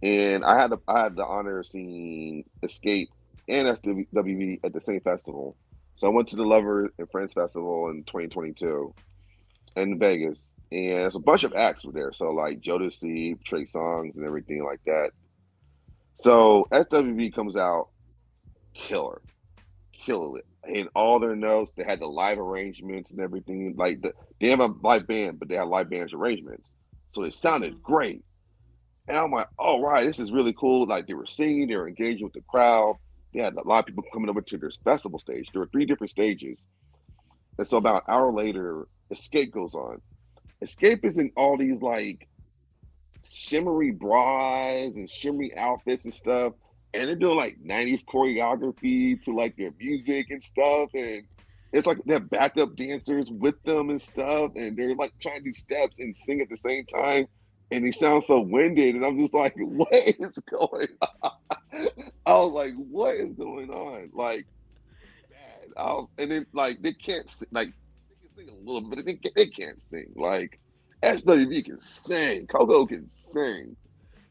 and 0.04 0.44
I 0.44 0.60
had 0.60 0.72
the 0.72 0.78
I 0.88 1.04
had 1.04 1.16
the 1.16 1.26
honor 1.26 1.60
of 1.60 1.68
seeing 1.68 2.44
Xscape 2.64 3.08
and 3.48 3.68
SWV 3.68 4.60
at 4.64 4.74
the 4.74 4.82
same 4.82 5.02
festival. 5.02 5.56
So 5.96 6.08
I 6.08 6.10
went 6.10 6.30
to 6.30 6.36
the 6.36 6.44
Lover 6.44 6.92
and 6.98 7.10
Friends 7.12 7.34
Festival 7.34 7.90
in 7.90 8.04
2022 8.04 8.94
in 9.76 10.00
Vegas, 10.00 10.52
and 10.72 11.06
it's 11.06 11.16
a 11.16 11.20
bunch 11.20 11.44
of 11.44 11.54
acts 11.54 11.84
were 11.84 11.92
there. 11.92 12.14
So 12.14 12.32
like 12.32 12.62
Jodeci, 12.62 13.44
Trey 13.44 13.66
Songz, 13.66 14.16
and 14.16 14.26
everything 14.26 14.64
like 14.64 14.80
that. 14.86 15.12
So 16.16 16.68
SWV 16.72 17.34
comes 17.34 17.58
out, 17.58 17.90
killer, 18.74 19.22
killer 19.94 20.40
it. 20.40 20.46
And 20.64 20.90
all 20.96 21.20
their 21.20 21.36
notes, 21.36 21.72
they 21.76 21.84
had 21.84 22.00
the 22.00 22.06
live 22.06 22.38
arrangements 22.38 23.12
and 23.12 23.20
everything. 23.20 23.74
Like 23.76 24.02
the, 24.02 24.14
they 24.40 24.50
have 24.52 24.60
a 24.60 24.74
live 24.84 25.08
band, 25.08 25.40
but 25.40 25.50
they 25.50 25.56
have 25.56 25.68
live 25.68 25.90
bands 25.90 26.14
arrangements, 26.14 26.70
so 27.14 27.24
it 27.24 27.34
sounded 27.34 27.74
mm-hmm. 27.74 27.82
great. 27.82 28.24
And 29.08 29.18
I'm 29.18 29.32
like, 29.32 29.48
oh 29.58 29.82
right, 29.82 30.06
this 30.06 30.20
is 30.20 30.32
really 30.32 30.54
cool. 30.54 30.86
Like 30.86 31.08
they 31.08 31.16
were 31.16 31.26
singing, 31.26 31.68
they 31.68 31.76
were 31.76 31.88
engaging 31.88 32.24
with 32.24 32.34
the 32.34 32.42
crowd. 32.42 32.98
They 33.34 33.42
had 33.42 33.56
a 33.56 33.68
lot 33.68 33.80
of 33.80 33.86
people 33.88 34.04
coming 34.14 34.30
over 34.30 34.42
to 34.42 34.58
their 34.58 34.72
festival 34.84 35.18
stage. 35.18 35.50
There 35.52 35.62
were 35.62 35.70
three 35.72 35.86
different 35.86 36.12
stages. 36.12 36.66
And 37.58 37.68
so 37.68 37.78
about 37.78 38.04
an 38.08 38.14
hour 38.14 38.32
later, 38.32 38.88
Xscape 39.12 39.52
goes 39.52 39.74
on. 39.74 40.02
Xscape 40.64 41.04
is 41.06 41.18
in 41.18 41.32
all 41.36 41.58
these 41.58 41.82
like 41.82 42.28
shimmery 43.30 43.92
bras 43.92 44.94
and 44.96 45.10
shimmery 45.10 45.56
outfits 45.58 46.06
and 46.06 46.14
stuff. 46.14 46.54
And 46.94 47.08
they're 47.08 47.16
doing 47.16 47.38
like 47.38 47.58
90s 47.66 48.04
choreography 48.06 49.22
to 49.24 49.34
like 49.36 49.56
their 49.58 49.72
music 49.80 50.28
and 50.30 50.44
stuff. 50.44 50.90
And 50.94 51.24
it's 51.72 51.88
like 51.88 52.00
they 52.06 52.14
have 52.14 52.30
backup 52.30 52.76
dancers 52.76 53.32
with 53.32 53.62
them 53.64 53.90
and 53.90 54.02
stuff. 54.02 54.52
And 54.56 54.78
they're 54.78 54.96
like 54.96 55.14
trying 55.22 55.40
to 55.40 55.44
do 55.44 55.54
steps 55.54 56.00
and 56.00 56.16
sing 56.16 56.42
at 56.42 56.50
the 56.50 56.58
same 56.58 56.86
time. 56.86 57.28
And 57.72 57.86
they 57.86 57.92
sound 57.92 58.26
so 58.26 58.42
winded. 58.42 58.96
And 58.96 59.06
I'm 59.06 59.18
just 59.18 59.34
like, 59.34 59.56
what 59.58 59.94
is 59.94 60.38
going 60.50 60.90
on? 61.02 61.32
I 62.26 62.34
was 62.34 62.52
like, 62.52 62.74
what 62.76 63.16
is 63.16 63.34
going 63.34 63.70
on? 63.70 64.10
Like. 64.14 64.46
I 65.78 65.86
was, 65.94 66.10
and 66.18 66.30
then 66.30 66.46
like 66.52 66.82
they 66.82 66.92
can't 66.92 67.26
like 67.52 67.74
sing 68.36 68.50
a 68.50 68.54
little 68.54 68.90
bit, 68.90 69.06
they, 69.06 69.20
they 69.36 69.48
can't 69.48 69.82
sing. 69.82 70.12
Like 70.16 70.60
SWV 71.04 71.66
can 71.66 71.80
sing, 71.80 72.48
Coko 72.48 72.88
can 72.88 73.08
sing. 73.10 73.76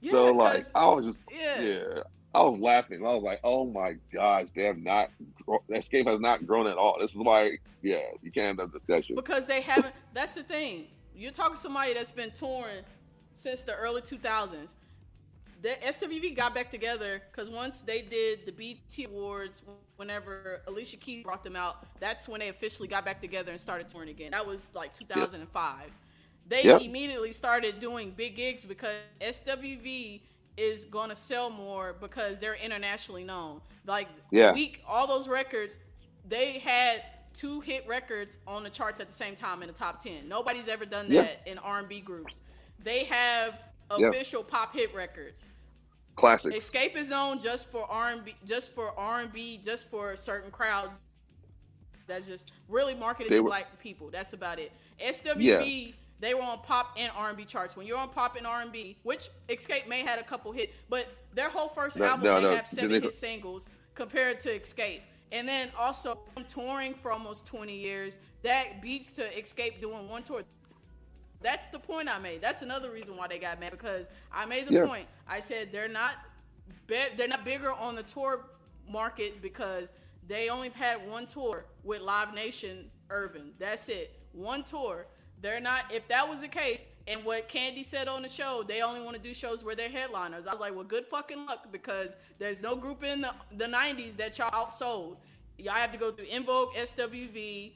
Yeah, 0.01 0.13
so 0.13 0.27
like 0.33 0.63
I 0.75 0.89
was 0.89 1.07
just 1.07 1.19
yeah. 1.31 1.61
yeah, 1.61 2.03
I 2.35 2.43
was 2.43 2.59
laughing. 2.59 3.05
I 3.05 3.13
was 3.13 3.23
like, 3.23 3.41
oh 3.45 3.67
my 3.67 3.97
gosh, 4.13 4.49
they 4.55 4.65
have 4.65 4.79
not 4.79 5.09
gro- 5.45 5.63
Xscape 5.71 6.07
has 6.07 6.21
not 6.21 6.47
grown 6.47 6.67
at 6.67 6.77
all. 6.77 6.97
This 6.99 7.11
is 7.11 7.19
why 7.19 7.59
yeah, 7.83 8.01
you 8.23 8.31
can't 8.31 8.59
have 8.61 8.73
discussion. 8.73 9.17
because 9.17 9.47
they 9.47 9.61
haven't. 9.61 9.95
that's 10.15 10.35
the 10.35 10.43
thing. 10.43 10.87
You're 11.15 11.33
talking 11.33 11.55
to 11.55 11.61
somebody 11.61 11.93
that's 11.93 12.13
been 12.13 12.31
touring 12.31 12.85
since 13.35 13.63
the 13.63 13.75
early 13.75 14.01
2000s. 14.01 14.75
The 15.63 15.77
SWV 15.87 16.35
got 16.35 16.55
back 16.55 16.71
together 16.71 17.23
because 17.31 17.51
once 17.51 17.83
they 17.83 18.01
did 18.01 18.47
the 18.47 18.53
BT 18.53 19.05
Awards, 19.05 19.63
whenever 19.97 20.63
Alicia 20.67 20.97
Keys 20.97 21.23
brought 21.23 21.45
them 21.45 21.55
out, 21.57 21.87
that's 22.01 22.27
when 22.29 22.41
they 22.41 22.49
officially 22.49 22.89
got 22.89 23.05
back 23.05 23.21
together 23.21 23.51
and 23.51 23.61
started 23.61 23.89
touring 23.89 24.09
again. 24.09 24.31
That 24.31 24.47
was 24.47 24.71
like 24.75 24.95
2005. 24.95 25.91
They 26.49 26.65
Yep. 26.65 26.81
immediately 26.83 27.33
started 27.33 27.79
doing 27.79 28.11
big 28.13 28.37
gigs 28.37 28.65
because 28.65 28.97
SWV 29.21 30.23
is 30.57 30.85
going 30.87 31.11
to 31.11 31.15
sell 31.15 31.51
more 31.51 31.93
because 31.93 32.39
they're 32.39 32.55
internationally 32.57 33.25
known. 33.25 33.61
Like 33.87 34.09
Yeah. 34.31 34.53
week, 34.53 34.83
all 34.87 35.07
those 35.07 35.29
records, 35.29 35.79
they 36.27 36.59
had 36.59 37.05
two 37.35 37.61
hit 37.61 37.87
records 37.87 38.39
on 38.47 38.65
the 38.65 38.71
charts 38.71 39.01
at 39.01 39.09
the 39.09 39.15
same 39.15 39.37
time 39.37 39.63
in 39.63 39.69
the 39.69 39.75
top 39.75 40.01
10. 40.03 40.27
Nobody's 40.29 40.69
ever 40.69 40.85
done 40.87 41.09
that 41.11 41.43
Yeah. 41.45 41.53
in 41.53 41.59
R&B 41.59 42.01
groups. 42.01 42.41
They 42.83 43.05
have 43.05 43.59
Yeah. 43.99 44.09
official 44.09 44.43
pop 44.45 44.75
hit 44.75 44.95
records. 44.95 45.49
Classic. 46.17 46.53
Xscape 46.55 46.97
is 46.97 47.09
known 47.09 47.41
just 47.41 47.71
for 47.71 47.91
R&B, 47.91 48.35
just 48.47 48.75
for 48.75 48.99
R&B, 48.99 49.61
just 49.65 49.89
for 49.91 50.17
certain 50.17 50.51
crowds. 50.51 50.99
That's 52.07 52.27
just 52.27 52.53
really 52.69 52.95
marketed 52.95 53.33
They 53.33 53.37
to 53.37 53.43
were- 53.43 53.51
black 53.51 53.79
people. 53.81 54.11
That's 54.11 54.33
about 54.33 54.59
it. 54.59 54.73
SWV, 55.01 55.95
they 56.19 56.35
were 56.35 56.43
on 56.43 56.59
pop 56.61 56.95
and 56.99 57.11
R&B 57.17 57.45
charts. 57.47 57.77
When 57.77 57.87
you're 57.87 57.97
on 57.99 58.11
pop 58.11 58.37
and 58.37 58.47
R&B, 58.47 58.99
which 59.03 59.31
Xscape 59.49 59.87
may 59.87 60.03
had 60.03 60.19
a 60.19 60.23
couple 60.25 60.53
hit, 60.53 60.75
but 60.89 61.07
their 61.33 61.49
whole 61.49 61.69
first 61.69 61.97
No, 61.99 62.05
album 62.07 62.25
no, 62.25 62.35
they 62.41 62.49
no. 62.49 62.55
have 62.57 62.67
seven 62.67 62.91
They- 62.91 63.01
hit 63.01 63.15
singles 63.15 63.71
compared 63.95 64.41
to 64.41 64.59
Xscape. 64.59 65.03
And 65.33 65.49
then 65.49 65.71
also 65.79 66.19
touring 66.49 66.95
for 66.95 67.13
almost 67.13 67.47
20 67.47 67.77
years. 67.77 68.19
That 68.43 68.83
beats 68.83 69.13
to 69.13 69.23
Xscape 69.33 69.81
doing 69.81 70.09
one 70.09 70.25
tour. 70.25 70.43
That's 71.43 71.69
the 71.71 71.79
point 71.79 72.09
I 72.09 72.19
made. 72.19 72.41
That's 72.41 72.63
another 72.63 72.91
reason 72.91 73.17
why 73.17 73.27
they 73.29 73.39
got 73.39 73.59
mad 73.61 73.71
because 73.73 74.09
I 74.33 74.45
made 74.47 74.67
the 74.69 74.75
Yeah. 74.75 74.87
point. 74.87 75.09
I 75.27 75.41
said 75.41 75.73
they're 75.73 75.89
not 75.89 76.15
be- 76.87 77.09
they're 77.17 77.29
not 77.29 77.45
bigger 77.45 77.73
on 77.73 77.95
the 77.95 78.03
tour 78.03 78.45
market 78.89 79.41
because 79.43 79.93
they 80.27 80.49
only 80.49 80.69
had 80.71 81.09
one 81.09 81.27
tour 81.27 81.65
with 81.83 82.01
Live 82.03 82.35
Nation 82.35 82.91
Urban. 83.11 83.55
That's 83.59 83.89
it. 83.89 84.17
One 84.33 84.63
tour. 84.65 85.07
They're 85.41 85.61
not 85.61 85.91
if 85.93 86.07
that 86.09 86.29
was 86.29 86.41
the 86.43 86.49
case 86.49 86.87
and 87.07 87.25
what 87.25 87.49
Kandi 87.49 87.83
said 87.85 88.07
on 88.09 88.23
the 88.23 88.29
show, 88.29 88.63
they 88.63 88.83
only 88.83 89.01
want 89.01 89.17
to 89.17 89.23
do 89.23 89.33
shows 89.33 89.65
where 89.65 89.75
they're 89.75 89.89
headliners. 89.89 90.47
I 90.47 90.53
was 90.53 90.61
like, 90.61 90.75
"Well, 90.75 90.85
good 90.85 91.07
fucking 91.07 91.47
luck 91.47 91.73
because 91.73 92.15
there's 92.39 92.61
no 92.61 92.77
group 92.77 93.03
in 93.03 93.23
the, 93.23 93.35
the 93.57 93.67
90s 93.67 94.17
that 94.19 94.37
y'all 94.39 94.51
outsold. 94.51 95.17
Y'all 95.57 95.75
have 95.75 95.93
to 95.93 95.99
go 95.99 96.13
through 96.13 96.27
En 96.29 96.45
Vogue, 96.45 96.75
SWV, 96.77 97.73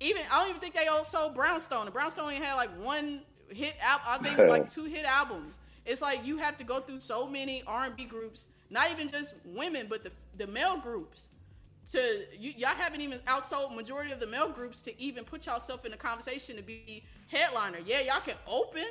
even 0.00 0.22
I 0.30 0.40
don't 0.40 0.48
even 0.48 0.60
think 0.60 0.74
they 0.74 0.88
also 0.88 1.30
Brownstone. 1.30 1.86
And 1.86 1.92
Brownstone 1.92 2.24
only 2.24 2.36
had 2.36 2.54
like 2.54 2.70
one 2.80 3.20
hit 3.50 3.74
al- 3.80 4.00
I 4.06 4.18
think 4.18 4.38
like 4.38 4.70
two 4.70 4.84
hit 4.84 5.04
albums. 5.04 5.58
It's 5.84 6.02
like 6.02 6.26
you 6.26 6.38
have 6.38 6.58
to 6.58 6.64
go 6.64 6.80
through 6.80 7.00
so 7.00 7.26
many 7.26 7.62
R 7.66 7.84
and 7.84 7.96
B 7.96 8.04
groups, 8.04 8.48
not 8.70 8.90
even 8.90 9.08
just 9.08 9.34
women, 9.44 9.86
but 9.88 10.02
the 10.02 10.12
the 10.36 10.46
male 10.46 10.78
groups. 10.78 11.28
To 11.92 12.24
you, 12.38 12.52
y'all 12.56 12.76
haven't 12.76 13.00
even 13.00 13.18
outsold 13.20 13.74
majority 13.74 14.12
of 14.12 14.20
the 14.20 14.26
male 14.26 14.50
groups 14.50 14.80
to 14.82 15.00
even 15.00 15.24
put 15.24 15.46
yourself 15.46 15.84
in 15.84 15.90
the 15.90 15.96
conversation 15.96 16.56
to 16.56 16.62
be 16.62 17.02
headliner. 17.28 17.78
Yeah, 17.84 18.00
y'all 18.00 18.20
can 18.20 18.36
open, 18.46 18.84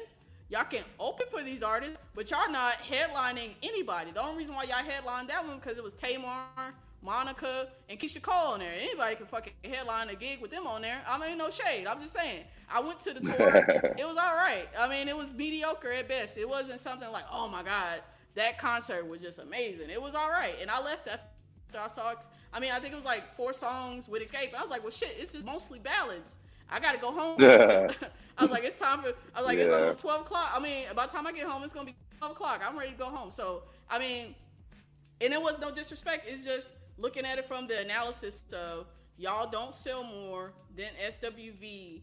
y'all 0.50 0.66
can 0.66 0.84
open 1.00 1.28
for 1.32 1.42
these 1.42 1.64
artists, 1.64 1.98
but 2.14 2.30
y'all 2.30 2.52
not 2.52 2.74
headlining 2.82 3.52
anybody. 3.64 4.12
The 4.12 4.22
only 4.22 4.40
reason 4.40 4.56
why 4.56 4.64
y'all 4.64 4.84
headlined 4.84 5.30
that 5.30 5.48
one 5.48 5.60
because 5.60 5.78
it 5.78 5.84
was 5.84 5.94
Tamar, 5.96 6.74
Monica, 7.02 7.70
and 7.88 7.98
Keyshia 7.98 8.22
Cole 8.22 8.54
on 8.54 8.60
there. 8.60 8.74
Anybody 8.78 9.16
can 9.16 9.26
fucking 9.26 9.54
headline 9.64 10.10
a 10.10 10.16
gig 10.16 10.42
with 10.42 10.52
them 10.52 10.68
on 10.68 10.82
there. 10.82 11.02
I 11.08 11.18
mean, 11.18 11.38
no 11.38 11.50
shade. 11.50 11.88
I'm 11.88 12.02
just 12.02 12.14
saying. 12.14 12.44
I 12.70 12.82
went 12.82 13.00
to 13.02 13.14
the 13.14 13.22
tour. 13.22 13.56
it 13.98 14.06
was 14.06 14.18
all 14.18 14.36
right. 14.36 14.68
I 14.78 14.88
mean, 14.88 15.08
it 15.08 15.16
was 15.16 15.34
mediocre 15.34 15.92
at 15.92 16.10
best. 16.10 16.38
It 16.38 16.48
wasn't 16.48 16.80
something 16.80 17.10
like, 17.12 17.26
oh 17.32 17.48
my 17.48 17.64
god, 17.64 18.02
that 18.36 18.58
concert 18.58 19.08
was 19.08 19.22
just 19.22 19.40
amazing. 19.40 19.90
It 19.90 20.02
was 20.02 20.14
all 20.14 20.30
right, 20.30 20.56
and 20.62 20.70
I 20.70 20.82
left 20.82 21.08
after 21.08 21.80
I 21.80 21.88
saw. 21.88 22.12
It. 22.12 22.28
I 22.54 22.60
mean, 22.60 22.72
I 22.72 22.80
think 22.80 22.94
it 22.94 22.96
was 22.96 23.06
like 23.06 23.36
four 23.36 23.54
songs 23.54 24.10
with 24.10 24.22
Xscape. 24.22 24.54
I 24.54 24.62
was 24.62 24.70
like, 24.70 24.82
well, 24.82 24.92
shit, 24.92 25.16
it's 25.18 25.34
just 25.34 25.46
mostly 25.46 25.80
ballads. 25.80 26.38
I 26.70 26.80
gotta 26.80 26.98
go 26.98 27.12
home. 27.12 27.42
Yeah. 27.42 27.92
I 28.38 28.44
was 28.44 28.52
like, 28.52 28.64
it's 28.64 28.78
time 28.78 29.02
for. 29.02 29.14
I 29.34 29.40
was 29.40 29.48
like, 29.48 29.58
it's 29.58 29.72
almost 29.72 30.00
twelve 30.00 30.22
o'clock. 30.22 30.52
I 30.54 30.60
mean, 30.60 30.86
by 30.96 31.06
the 31.06 31.12
time 31.12 31.26
I 31.26 31.32
get 31.32 31.48
home, 31.48 31.64
it's 31.64 31.74
gonna 31.74 31.86
be 31.86 31.96
twelve 32.18 32.34
o'clock. 32.34 32.62
I'm 32.66 32.78
ready 32.78 32.92
to 32.92 32.98
go 32.98 33.06
home. 33.06 33.32
So, 33.32 33.64
I 33.90 34.00
mean, 34.00 34.36
and 35.22 35.34
it 35.34 35.42
was 35.42 35.60
no 35.60 35.72
disrespect. 35.72 36.26
It's 36.28 36.46
just 36.46 36.76
looking 37.00 37.26
at 37.26 37.38
it 37.38 37.48
from 37.48 37.68
the 37.68 37.80
analysis 37.82 38.44
of 38.54 38.88
y'all 39.18 39.50
don't 39.50 39.74
sell 39.74 40.04
more 40.04 40.54
than 40.76 40.88
SWV, 41.06 42.02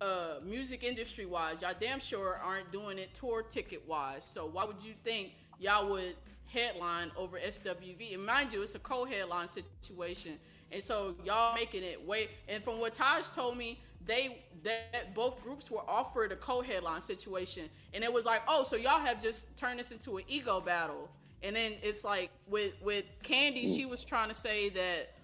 uh, 0.00 0.34
music 0.44 0.84
industry 0.84 1.26
wise. 1.26 1.62
Y'all 1.62 1.74
damn 1.78 2.00
sure 2.00 2.40
aren't 2.44 2.70
doing 2.70 2.98
it 2.98 3.14
tour 3.14 3.42
ticket 3.42 3.86
wise. 3.86 4.24
So 4.24 4.46
why 4.46 4.64
would 4.64 4.82
you 4.82 4.94
think 5.04 5.32
y'all 5.58 5.88
would 5.90 6.16
headline 6.46 7.10
over 7.16 7.38
SWV? 7.38 8.14
And 8.14 8.24
mind 8.24 8.52
you, 8.52 8.62
it's 8.62 8.74
a 8.74 8.78
co-headline 8.78 9.48
situation. 9.48 10.38
And 10.72 10.82
so 10.82 11.14
y'all 11.24 11.54
making 11.54 11.82
it 11.82 12.06
way. 12.06 12.28
And 12.48 12.62
from 12.62 12.78
what 12.78 12.94
Taj 12.94 13.28
told 13.30 13.56
me, 13.56 13.80
they 14.06 14.42
that 14.64 15.14
both 15.14 15.42
groups 15.42 15.70
were 15.70 15.88
offered 15.88 16.32
a 16.32 16.36
co-headline 16.36 17.00
situation, 17.00 17.68
and 17.94 18.02
it 18.02 18.12
was 18.12 18.24
like, 18.24 18.42
oh, 18.48 18.62
so 18.62 18.76
y'all 18.76 19.00
have 19.00 19.22
just 19.22 19.54
turned 19.56 19.78
this 19.78 19.92
into 19.92 20.16
an 20.16 20.24
ego 20.28 20.60
battle. 20.60 21.08
And 21.42 21.56
then 21.56 21.74
it's 21.82 22.04
like 22.04 22.30
with 22.46 22.72
with 22.82 23.04
Kandi, 23.22 23.74
she 23.74 23.86
was 23.86 24.04
trying 24.04 24.28
to 24.28 24.34
say 24.34 24.68
that 24.70 25.14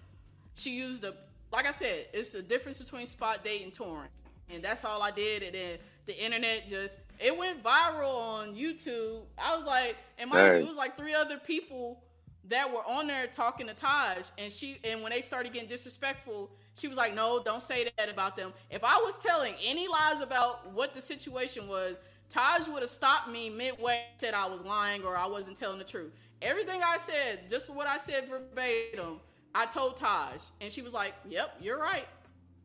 she 0.55 0.75
used 0.77 1.01
the 1.01 1.15
like 1.51 1.65
I 1.65 1.71
said, 1.71 2.07
it's 2.13 2.35
a 2.35 2.41
difference 2.41 2.81
between 2.81 3.05
spot 3.05 3.43
date 3.43 3.63
and 3.63 3.73
touring. 3.73 4.09
And 4.49 4.63
that's 4.63 4.83
all 4.83 5.01
I 5.01 5.11
did. 5.11 5.43
And 5.43 5.53
then 5.53 5.77
the 6.05 6.23
internet 6.23 6.67
just 6.67 6.99
it 7.19 7.37
went 7.37 7.63
viral 7.63 8.15
on 8.15 8.55
YouTube. 8.55 9.21
I 9.37 9.55
was 9.55 9.65
like, 9.65 9.97
and 10.17 10.29
mind 10.29 10.57
you, 10.57 10.63
it 10.63 10.67
was 10.67 10.77
like 10.77 10.97
three 10.97 11.13
other 11.13 11.37
people 11.37 12.01
that 12.49 12.71
were 12.71 12.85
on 12.85 13.07
there 13.07 13.27
talking 13.27 13.67
to 13.67 13.73
Taj, 13.73 14.29
and 14.37 14.51
she 14.51 14.77
and 14.83 15.01
when 15.01 15.11
they 15.11 15.21
started 15.21 15.53
getting 15.53 15.67
disrespectful, 15.67 16.49
she 16.75 16.87
was 16.87 16.97
like, 16.97 17.13
"No, 17.13 17.41
don't 17.43 17.63
say 17.63 17.89
that 17.97 18.09
about 18.09 18.37
them." 18.37 18.53
If 18.69 18.83
I 18.83 18.95
was 18.97 19.17
telling 19.17 19.55
any 19.63 19.87
lies 19.87 20.21
about 20.21 20.71
what 20.71 20.93
the 20.93 21.01
situation 21.01 21.67
was, 21.67 21.97
Taj 22.29 22.67
would 22.67 22.81
have 22.81 22.89
stopped 22.89 23.29
me 23.29 23.49
midway, 23.49 24.03
said 24.19 24.33
I 24.33 24.47
was 24.47 24.61
lying 24.61 25.03
or 25.03 25.17
I 25.17 25.27
wasn't 25.27 25.57
telling 25.57 25.79
the 25.79 25.85
truth. 25.85 26.13
Everything 26.41 26.81
I 26.85 26.97
said, 26.97 27.49
just 27.49 27.73
what 27.73 27.87
I 27.87 27.97
said 27.97 28.27
verbatim, 28.29 29.19
I 29.55 29.65
told 29.65 29.97
Taj, 29.97 30.41
and 30.61 30.71
she 30.71 30.81
was 30.81 30.93
like, 30.93 31.13
"Yep, 31.29 31.57
you're 31.61 31.79
right." 31.79 32.07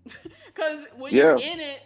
Because 0.54 0.86
when 0.96 1.14
Yeah. 1.14 1.36
you're 1.36 1.36
in 1.36 1.60
it, 1.60 1.82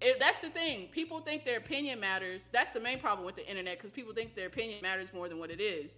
it, 0.00 0.18
that's 0.20 0.40
the 0.40 0.50
thing. 0.50 0.88
People 0.88 1.20
think 1.20 1.44
their 1.44 1.58
opinion 1.58 2.00
matters. 2.00 2.48
That's 2.52 2.72
the 2.72 2.80
main 2.80 2.98
problem 3.00 3.26
with 3.26 3.36
the 3.36 3.48
internet 3.48 3.78
because 3.78 3.90
people 3.90 4.14
think 4.14 4.34
their 4.34 4.46
opinion 4.46 4.78
matters 4.82 5.12
more 5.12 5.28
than 5.28 5.38
what 5.38 5.50
it 5.50 5.60
is. 5.60 5.96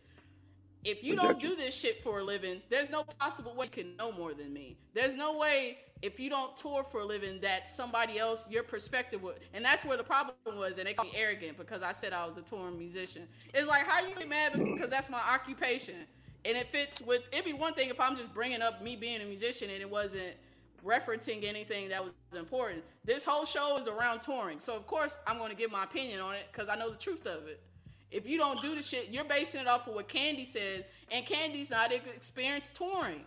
If 0.84 1.02
you 1.02 1.16
don't 1.16 1.40
do 1.40 1.56
this 1.56 1.78
shit 1.78 2.02
for 2.02 2.20
a 2.20 2.24
living, 2.24 2.62
there's 2.70 2.90
no 2.90 3.04
possible 3.18 3.54
way 3.54 3.66
you 3.66 3.70
can 3.70 3.96
know 3.96 4.12
more 4.12 4.34
than 4.34 4.52
me. 4.52 4.78
There's 4.94 5.14
no 5.14 5.36
way 5.36 5.78
if 6.02 6.20
you 6.20 6.30
don't 6.30 6.56
tour 6.56 6.84
for 6.84 7.00
a 7.00 7.04
living 7.04 7.40
that 7.40 7.66
somebody 7.66 8.18
else, 8.18 8.48
your 8.48 8.62
perspective 8.62 9.22
would. 9.22 9.40
And 9.52 9.64
that's 9.64 9.84
where 9.84 9.96
the 9.96 10.04
problem 10.04 10.34
was. 10.46 10.78
And 10.78 10.86
they 10.86 10.94
called 10.94 11.12
me 11.12 11.18
arrogant 11.18 11.58
because 11.58 11.82
I 11.82 11.92
said 11.92 12.12
I 12.12 12.26
was 12.26 12.38
a 12.38 12.42
touring 12.42 12.78
musician. 12.78 13.26
It's 13.52 13.68
like, 13.68 13.86
how 13.86 14.06
you 14.06 14.14
get 14.14 14.28
mad 14.28 14.52
because 14.52 14.90
that's 14.90 15.10
my 15.10 15.20
occupation. 15.20 15.96
And 16.44 16.56
it 16.56 16.70
fits 16.70 17.00
with, 17.00 17.22
it'd 17.32 17.44
be 17.44 17.52
one 17.52 17.74
thing 17.74 17.88
if 17.88 18.00
I'm 18.00 18.16
just 18.16 18.32
bringing 18.32 18.62
up 18.62 18.82
me 18.82 18.94
being 18.94 19.20
a 19.20 19.24
musician 19.24 19.70
and 19.70 19.80
it 19.80 19.90
wasn't 19.90 20.34
referencing 20.86 21.44
anything 21.44 21.88
that 21.88 22.02
was 22.02 22.12
important. 22.36 22.84
This 23.04 23.24
whole 23.24 23.44
show 23.44 23.76
is 23.78 23.88
around 23.88 24.20
touring. 24.20 24.60
So, 24.60 24.76
of 24.76 24.86
course, 24.86 25.18
I'm 25.26 25.38
going 25.38 25.50
to 25.50 25.56
give 25.56 25.72
my 25.72 25.84
opinion 25.84 26.20
on 26.20 26.34
it 26.34 26.46
because 26.52 26.68
I 26.68 26.76
know 26.76 26.90
the 26.90 26.96
truth 26.96 27.26
of 27.26 27.48
it. 27.48 27.60
If 28.10 28.26
you 28.26 28.38
don't 28.38 28.62
do 28.62 28.74
the 28.74 28.82
shit, 28.82 29.08
you're 29.10 29.24
basing 29.24 29.60
it 29.60 29.66
off 29.66 29.86
of 29.86 29.94
what 29.94 30.08
Kandi 30.08 30.46
says, 30.46 30.84
and 31.10 31.26
Kandi's 31.26 31.70
not 31.70 31.92
ex- 31.92 32.08
experienced 32.08 32.76
touring. 32.76 33.20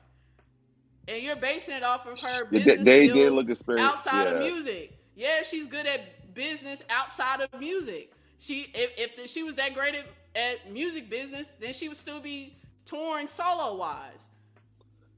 And 1.08 1.22
you're 1.24 1.36
basing 1.36 1.76
it 1.76 1.84
off 1.84 2.06
of 2.06 2.20
her 2.22 2.46
business 2.46 2.86
they 2.86 3.08
did 3.08 3.34
look 3.34 3.50
experienced, 3.50 3.90
outside 3.90 4.28
of 4.28 4.40
music. 4.40 4.98
Yeah, 5.16 5.42
she's 5.42 5.68
good 5.68 5.88
at 5.88 6.34
business 6.34 6.84
outside 6.90 7.42
of 7.42 7.60
music. 7.60 8.14
She 8.38 8.72
if, 8.74 9.18
if 9.20 9.30
she 9.30 9.44
was 9.44 9.56
that 9.56 9.74
great 9.74 9.96
at, 9.96 10.06
at 10.36 10.72
music 10.72 11.10
business, 11.10 11.54
then 11.60 11.74
she 11.74 11.88
would 11.88 11.98
still 11.98 12.20
be 12.20 12.56
touring 12.86 13.28
solo 13.28 13.76
wise. 13.76 14.30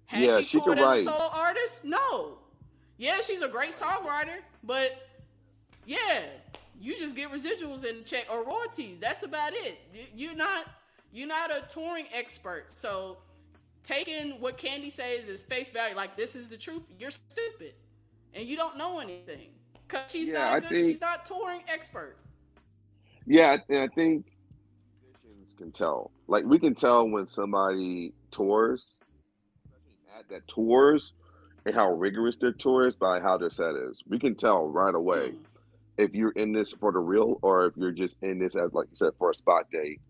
Has 0.06 0.22
Yeah, 0.24 0.38
she 0.39 0.46
she 0.46 0.60
toured 0.60 0.80
as 0.80 0.84
write. 0.84 1.00
a 1.02 1.04
solo 1.04 1.30
artist? 1.34 1.86
No. 1.86 2.38
Yeah, 2.98 3.19
she's 3.22 3.41
a 3.41 3.48
great 3.48 3.72
songwriter, 3.72 4.39
but 4.63 5.08
yeah, 5.86 6.22
you 6.80 6.98
just 6.98 7.15
get 7.15 7.32
residuals 7.32 7.88
and 7.89 8.06
check 8.06 8.26
or 8.32 8.43
royalties. 8.46 9.00
That's 9.00 9.24
about 9.24 9.54
it. 9.54 9.80
You're 10.15 10.36
not 10.36 10.65
you're 11.12 11.28
not 11.28 11.52
a 11.52 11.62
touring 11.67 12.06
expert. 12.13 12.65
So 12.72 13.17
taking 13.84 14.39
what 14.39 14.58
Kandi 14.58 14.91
says 14.91 15.30
as 15.30 15.43
face 15.43 15.69
value, 15.69 15.96
like 15.96 16.15
this 16.15 16.36
is 16.36 16.48
the 16.48 16.58
truth, 16.58 16.84
you're 17.00 17.12
stupid, 17.12 17.74
and 18.34 18.46
you 18.46 18.56
don't 18.56 18.78
know 18.78 19.00
anything 19.00 19.50
because 19.88 20.12
she's 20.12 20.30
Yeah, 20.30 20.39
not 20.39 20.52
I 20.54 20.60
good. 20.62 20.69
think- 20.69 20.82
she's 20.84 21.02
not 21.02 21.26
touring 21.26 21.62
expert. 21.67 22.17
Yeah, 23.26 23.58
and 23.69 23.80
I 23.80 23.88
think 23.88 24.26
musicians 25.24 25.54
can 25.54 25.72
tell. 25.72 26.12
Like 26.28 26.46
we 26.46 26.60
can 26.60 26.76
tell 26.76 27.08
when 27.10 27.28
somebody 27.28 28.13
tours, 28.32 28.98
at 30.17 30.28
that 30.30 30.48
tours, 30.48 31.13
and 31.65 31.74
how 31.74 31.91
rigorous 31.91 32.36
their 32.36 32.52
tour 32.52 32.88
is 32.88 32.96
by 32.96 33.19
how 33.19 33.38
their 33.38 33.50
set 33.50 33.76
is. 33.76 34.04
We 34.08 34.19
can 34.19 34.36
tell 34.36 34.67
right 34.67 34.93
away 34.93 35.32
Mm. 35.32 35.38
if 35.98 36.13
you're 36.13 36.32
in 36.32 36.52
this 36.52 36.72
for 36.74 36.91
the 36.91 37.00
real 37.00 37.39
or 37.41 37.65
if 37.67 37.78
you're 37.78 37.91
just 37.91 38.15
in 38.22 38.39
this 38.39 38.56
as 38.56 38.74
like 38.74 38.88
you 38.89 38.96
said 38.96 39.13
for 39.17 39.30
a 39.30 39.34
spot 39.34 39.69
date. 39.72 40.02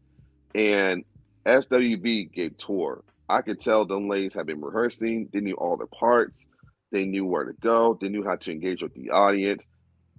And 0.56 1.04
SWV 1.46 2.32
gave 2.32 2.58
tour. 2.58 3.04
I 3.30 3.42
could 3.42 3.62
tell 3.62 3.86
them 3.86 4.10
ladies 4.10 4.34
had 4.34 4.46
been 4.46 4.62
rehearsing. 4.62 5.30
They 5.32 5.40
knew 5.40 5.56
all 5.56 5.78
the 5.78 5.88
parts. 5.88 6.48
They 6.92 7.06
knew 7.06 7.26
where 7.26 7.46
to 7.46 7.54
go. 7.54 7.98
They 8.00 8.10
knew 8.10 8.24
how 8.24 8.36
to 8.36 8.52
engage 8.52 8.84
with 8.84 8.94
the 8.94 9.12
audience. 9.12 9.66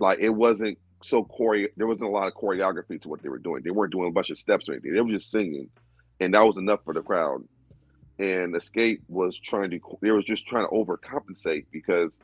Like 0.01 0.19
it 0.21 0.31
wasn't 0.31 0.79
so 1.05 1.29
chore. 1.37 1.69
There 1.77 1.87
wasn't 1.87 2.11
a 2.11 2.13
lot 2.13 2.27
of 2.27 2.35
choreography 2.35 3.01
to 3.03 3.09
what 3.09 3.23
they 3.23 3.29
were 3.29 3.39
doing. 3.39 3.63
They 3.63 3.71
weren't 3.71 3.93
doing 3.93 4.09
a 4.09 4.13
bunch 4.13 4.31
of 4.31 4.39
steps 4.39 4.69
or 4.69 4.73
anything. 4.73 4.95
They 4.95 5.01
were 5.01 5.11
just 5.11 5.31
singing, 5.31 5.69
and 6.21 6.35
that 6.35 6.41
was 6.41 6.59
enough 6.59 6.81
for 6.85 6.95
the 6.95 7.03
crowd. 7.03 7.45
And 8.19 8.57
Escape 8.57 9.03
was 9.09 9.39
trying 9.39 9.71
to. 9.71 9.81
They 10.01 10.11
was 10.11 10.25
just 10.25 10.47
trying 10.47 10.67
to 10.67 10.75
overcompensate 10.75 11.67
because 11.71 12.19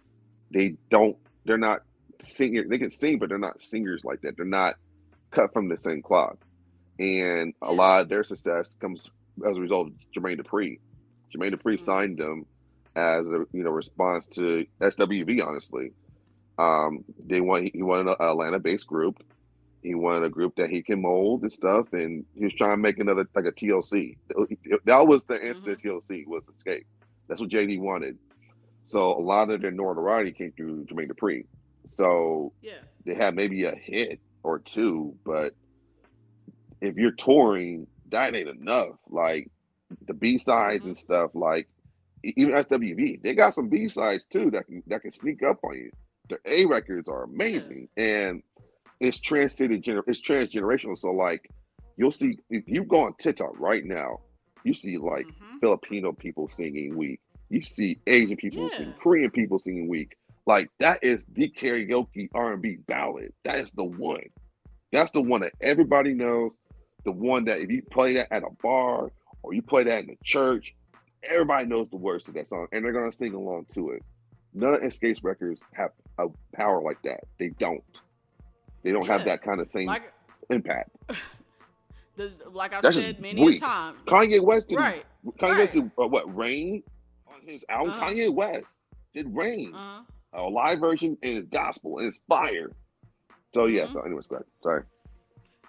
they 0.52 0.76
don't. 0.90 1.16
They're 1.44 1.58
not 1.58 1.80
singer. 2.20 2.64
They 2.68 2.78
can 2.78 2.90
sing, 2.90 3.18
but 3.18 3.28
they're 3.28 3.38
not 3.38 3.62
singers 3.62 4.02
like 4.04 4.22
that. 4.22 4.36
They're 4.36 4.46
not 4.46 4.74
cut 5.30 5.52
from 5.52 5.68
the 5.68 5.78
same 5.78 6.02
cloth. 6.02 6.38
And 6.98 7.54
a 7.62 7.72
lot 7.72 8.02
of 8.02 8.08
their 8.08 8.24
success 8.24 8.74
comes 8.80 9.10
as 9.48 9.56
a 9.56 9.60
result 9.60 9.88
of 9.88 9.92
Jermaine 10.16 10.40
Dupri. 10.40 10.78
Jermaine 11.34 11.54
Dupri 11.54 11.74
Mhm. 11.76 11.84
signed 11.84 12.18
them 12.18 12.44
as 12.96 13.26
a 13.26 13.44
you 13.52 13.62
know 13.62 13.70
response 13.70 14.26
to 14.34 14.64
SWV. 14.80 15.40
Honestly, 15.42 15.92
um, 16.58 17.04
they 17.24 17.40
want 17.40 17.70
he 17.72 17.82
wanted 17.82 18.08
an 18.08 18.16
Atlanta-based 18.20 18.86
group. 18.86 19.16
He 19.82 19.94
wanted 19.94 20.24
a 20.24 20.28
group 20.30 20.54
that 20.56 20.68
he 20.70 20.82
can 20.82 21.00
mold 21.00 21.42
and 21.42 21.52
stuff, 21.52 21.92
and 21.92 22.26
he 22.34 22.44
was 22.44 22.52
trying 22.54 22.76
to 22.76 22.82
make 22.82 22.98
another 22.98 23.24
like 23.34 23.46
a 23.46 23.52
TLC. 23.52 24.16
That 24.84 25.06
was 25.06 25.24
the 25.24 25.42
answer 25.42 25.74
to 25.74 25.88
TLC 25.88 26.24
was 26.26 26.46
Xscape. 26.46 26.82
That's 27.28 27.40
what 27.40 27.50
JD 27.50 27.78
wanted. 27.80 28.18
So 28.84 29.12
a 29.12 29.22
lot 29.22 29.50
of 29.50 29.62
their 29.62 29.70
notoriety 29.70 30.32
came 30.32 30.52
through 30.52 30.84
Jermaine 30.86 31.10
Dupri. 31.10 31.44
So 31.92 32.52
Yeah. 32.60 32.80
they 33.06 33.14
had 33.14 33.34
maybe 33.36 33.64
a 33.64 33.74
hit 33.74 34.20
or 34.42 34.58
two, 34.58 35.16
but 35.24 35.54
if 36.80 36.96
you're 36.96 37.12
touring, 37.12 37.86
that 38.10 38.34
ain't 38.34 38.48
enough. 38.48 38.96
Like 39.08 39.48
the 40.06 40.14
B 40.14 40.38
sides 40.38 40.84
and 40.84 40.96
stuff, 40.96 41.30
like 41.34 41.68
even 42.22 42.52
SWV, 42.54 43.22
they 43.22 43.34
got 43.34 43.54
some 43.54 43.68
B 43.68 43.88
sides 43.88 44.24
too 44.30 44.50
that 44.52 44.66
can 44.66 44.82
that 44.88 45.02
can 45.02 45.12
sneak 45.12 45.42
up 45.42 45.58
on 45.64 45.74
you. 45.76 45.90
The 46.28 46.38
A 46.46 46.66
records 46.66 47.08
are 47.08 47.24
amazing, 47.24 47.88
and 47.96 48.42
it's 49.00 49.18
transcended 49.20 49.82
gener- 49.82 50.04
it's 50.06 50.20
transgenerational. 50.20 50.96
So 50.98 51.10
like 51.10 51.50
you'll 51.96 52.10
see 52.12 52.38
if 52.50 52.68
you 52.68 52.84
go 52.84 53.04
on 53.04 53.14
TikTok 53.18 53.58
right 53.58 53.84
now, 53.84 54.20
you 54.64 54.74
see 54.74 54.96
like 54.98 55.26
Mhm. 55.26 55.60
Filipino 55.60 56.12
people 56.12 56.48
singing 56.48 56.96
week. 56.96 57.20
You 57.48 57.62
see 57.62 57.98
Asian 58.06 58.36
people 58.36 58.64
Yeah. 58.64 58.78
singing, 58.78 58.94
Korean 59.02 59.30
people 59.30 59.58
singing 59.58 59.88
week. 59.88 60.16
Like 60.46 60.70
that 60.78 61.02
is 61.02 61.24
the 61.32 61.48
karaoke 61.50 62.28
R 62.34 62.52
and 62.52 62.62
B 62.62 62.76
ballad. 62.86 63.32
That 63.44 63.58
is 63.58 63.72
the 63.72 63.84
one. 63.84 64.22
That's 64.92 65.10
the 65.12 65.20
one 65.22 65.40
that 65.42 65.52
everybody 65.60 66.14
knows. 66.14 66.56
The 67.04 67.12
one 67.12 67.44
that 67.46 67.60
if 67.60 67.70
you 67.70 67.82
play 67.90 68.14
that 68.14 68.28
at 68.32 68.42
a 68.42 68.50
bar 68.62 69.10
or 69.42 69.54
you 69.54 69.62
play 69.62 69.84
that 69.84 70.00
in 70.00 70.06
the 70.08 70.18
church, 70.24 70.74
everybody 71.22 71.66
knows 71.66 71.88
the 71.90 71.96
words 71.96 72.24
to 72.24 72.32
that 72.32 72.48
song 72.48 72.66
and 72.72 72.84
they're 72.84 72.92
gonna 72.92 73.12
sing 73.12 73.34
along 73.34 73.66
to 73.74 73.90
it. 73.90 74.02
None 74.52 74.74
of 74.74 74.80
Xscape's 74.80 75.22
records 75.22 75.60
have 75.72 75.90
a 76.18 76.26
power 76.54 76.82
like 76.82 77.00
that. 77.02 77.20
They 77.38 77.48
don't. 77.60 77.82
They 78.82 78.92
don't 78.92 79.06
have 79.06 79.24
that 79.26 79.42
kind 79.42 79.60
of 79.60 79.70
same 79.70 79.86
Like, 79.86 80.12
impact. 80.50 80.90
the, 82.16 82.32
like 82.52 82.74
I've 82.74 82.82
That's 82.82 82.96
said 83.02 83.20
many 83.20 83.40
a 83.40 83.44
weak. 83.44 83.60
time. 83.60 83.96
Kanye 84.06 84.40
West 84.42 84.68
did 84.68 84.76
Right. 84.76 85.04
Kanye 85.38 85.42
right. 85.50 85.58
West 85.58 85.72
did 85.74 85.90
uh, 85.98 86.06
what 86.08 86.34
Rain 86.34 86.82
on 87.28 87.40
his 87.46 87.64
album. 87.68 87.90
Uh-huh. 87.90 88.06
Kanye 88.08 88.32
West 88.32 88.78
did 89.14 89.34
Rain, 89.34 89.72
Uh-huh. 89.74 90.02
a 90.34 90.42
live 90.42 90.80
version, 90.80 91.16
and 91.22 91.48
gospel 91.50 92.00
fire. 92.28 92.72
So 93.54 93.66
yeah. 93.66 93.86
Mhm. 93.86 93.92
So 93.92 94.00
anyways. 94.02 94.28
Sorry. 94.62 94.82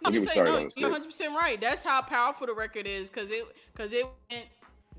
No, 0.04 0.10
Don't 0.12 0.20
say, 0.22 0.36
no, 0.36 0.68
you're 0.76 0.90
100 0.90 1.06
percent 1.06 1.36
right. 1.36 1.60
That's 1.62 1.84
how 1.84 2.02
powerful 2.02 2.48
the 2.48 2.54
record 2.54 2.88
is 2.88 3.10
because 3.10 3.32
it 3.32 3.46
because 3.74 3.94
it 3.94 4.06
went 4.32 4.46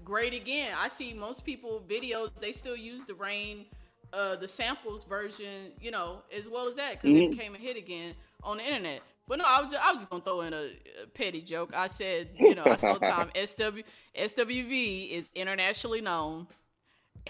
great 0.05 0.33
again. 0.35 0.75
I 0.79 0.89
see 0.89 1.13
most 1.13 1.45
people 1.45 1.83
videos 1.89 2.31
they 2.41 2.53
still 2.53 2.77
use 2.77 3.05
the 3.05 3.15
rain, 3.15 3.67
uh, 4.13 4.37
the 4.37 4.49
samples 4.49 5.05
version, 5.05 5.73
you 5.81 5.91
know, 5.91 6.23
as 6.37 6.49
well 6.49 6.69
as 6.69 6.77
that 6.77 7.01
because 7.01 7.15
Mhm. 7.15 7.27
it 7.27 7.31
became 7.31 7.55
a 7.55 7.59
hit 7.59 7.77
again 7.77 8.15
on 8.45 8.59
the 8.59 8.65
internet. 8.65 9.03
But 9.29 9.39
no, 9.39 9.45
I 9.47 9.63
was 9.63 9.73
just, 9.73 9.85
I 9.85 9.91
was 9.93 10.01
just 10.01 10.11
gonna 10.11 10.23
throw 10.23 10.41
in 10.43 10.53
a, 10.53 10.73
a 11.03 11.07
petty 11.15 11.41
joke. 11.41 11.73
I 11.75 11.87
said, 11.87 12.29
you 12.45 12.55
know, 12.55 12.69
I 12.69 12.77
told 12.77 13.03
time 13.03 13.31
SW 13.35 13.83
SWV 14.17 15.11
is 15.11 15.31
internationally 15.35 16.01
known, 16.01 16.47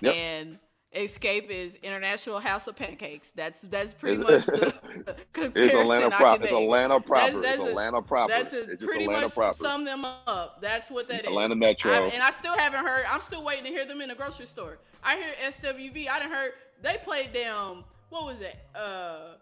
Yep. 0.01 0.15
and 0.15 0.59
Xscape 0.95 1.49
is 1.49 1.77
International 1.77 2.39
House 2.39 2.67
of 2.69 2.77
Pancakes. 2.77 3.31
That's 3.31 3.63
that's 3.63 3.95
pretty 3.95 4.19
much 4.23 4.47
the 4.47 4.75
comparison 5.33 5.55
It's 5.65 5.75
Atlanta 5.75 6.11
proper. 6.11 6.43
It's. 6.45 6.53
Atlanta 6.53 7.01
proper. 7.01 7.27
That's- 7.33 7.43
that's 7.43 7.59
it's 7.61 7.67
a- 7.67 7.71
Atlanta 7.71 8.03
proper. 8.03 8.33
That's 8.33 8.53
a, 8.53 8.71
it's 8.71 8.85
pretty 8.85 9.05
Atlanta 9.05 9.23
much 9.23 9.35
proper. 9.35 9.55
sum 9.55 9.85
them 9.85 10.05
up. 10.05 10.61
That's 10.61 10.91
what 10.91 11.09
that 11.09 11.23
is. 11.23 11.27
Atlanta 11.29 11.57
Metro. 11.57 11.93
I- 11.93 12.09
and 12.09 12.23
I 12.23 12.31
still 12.31 12.57
haven't 12.57 12.85
heard. 12.85 13.07
I'm 13.09 13.21
still 13.23 13.43
waiting 13.43 13.65
to 13.65 13.71
hear 13.71 13.87
them 13.87 14.01
in 14.03 14.09
the 14.11 14.15
grocery 14.15 14.47
store. 14.47 14.79
I 15.03 15.17
hear 15.17 15.33
SWV. 15.47 16.09
I 16.09 16.19
didn't 16.19 16.33
heard 16.33 16.53
they 16.83 16.99
played 17.03 17.33
them. 17.33 17.85
What 18.11 18.27
was 18.27 18.43
it? 18.43 18.57
Uh, 18.75 19.37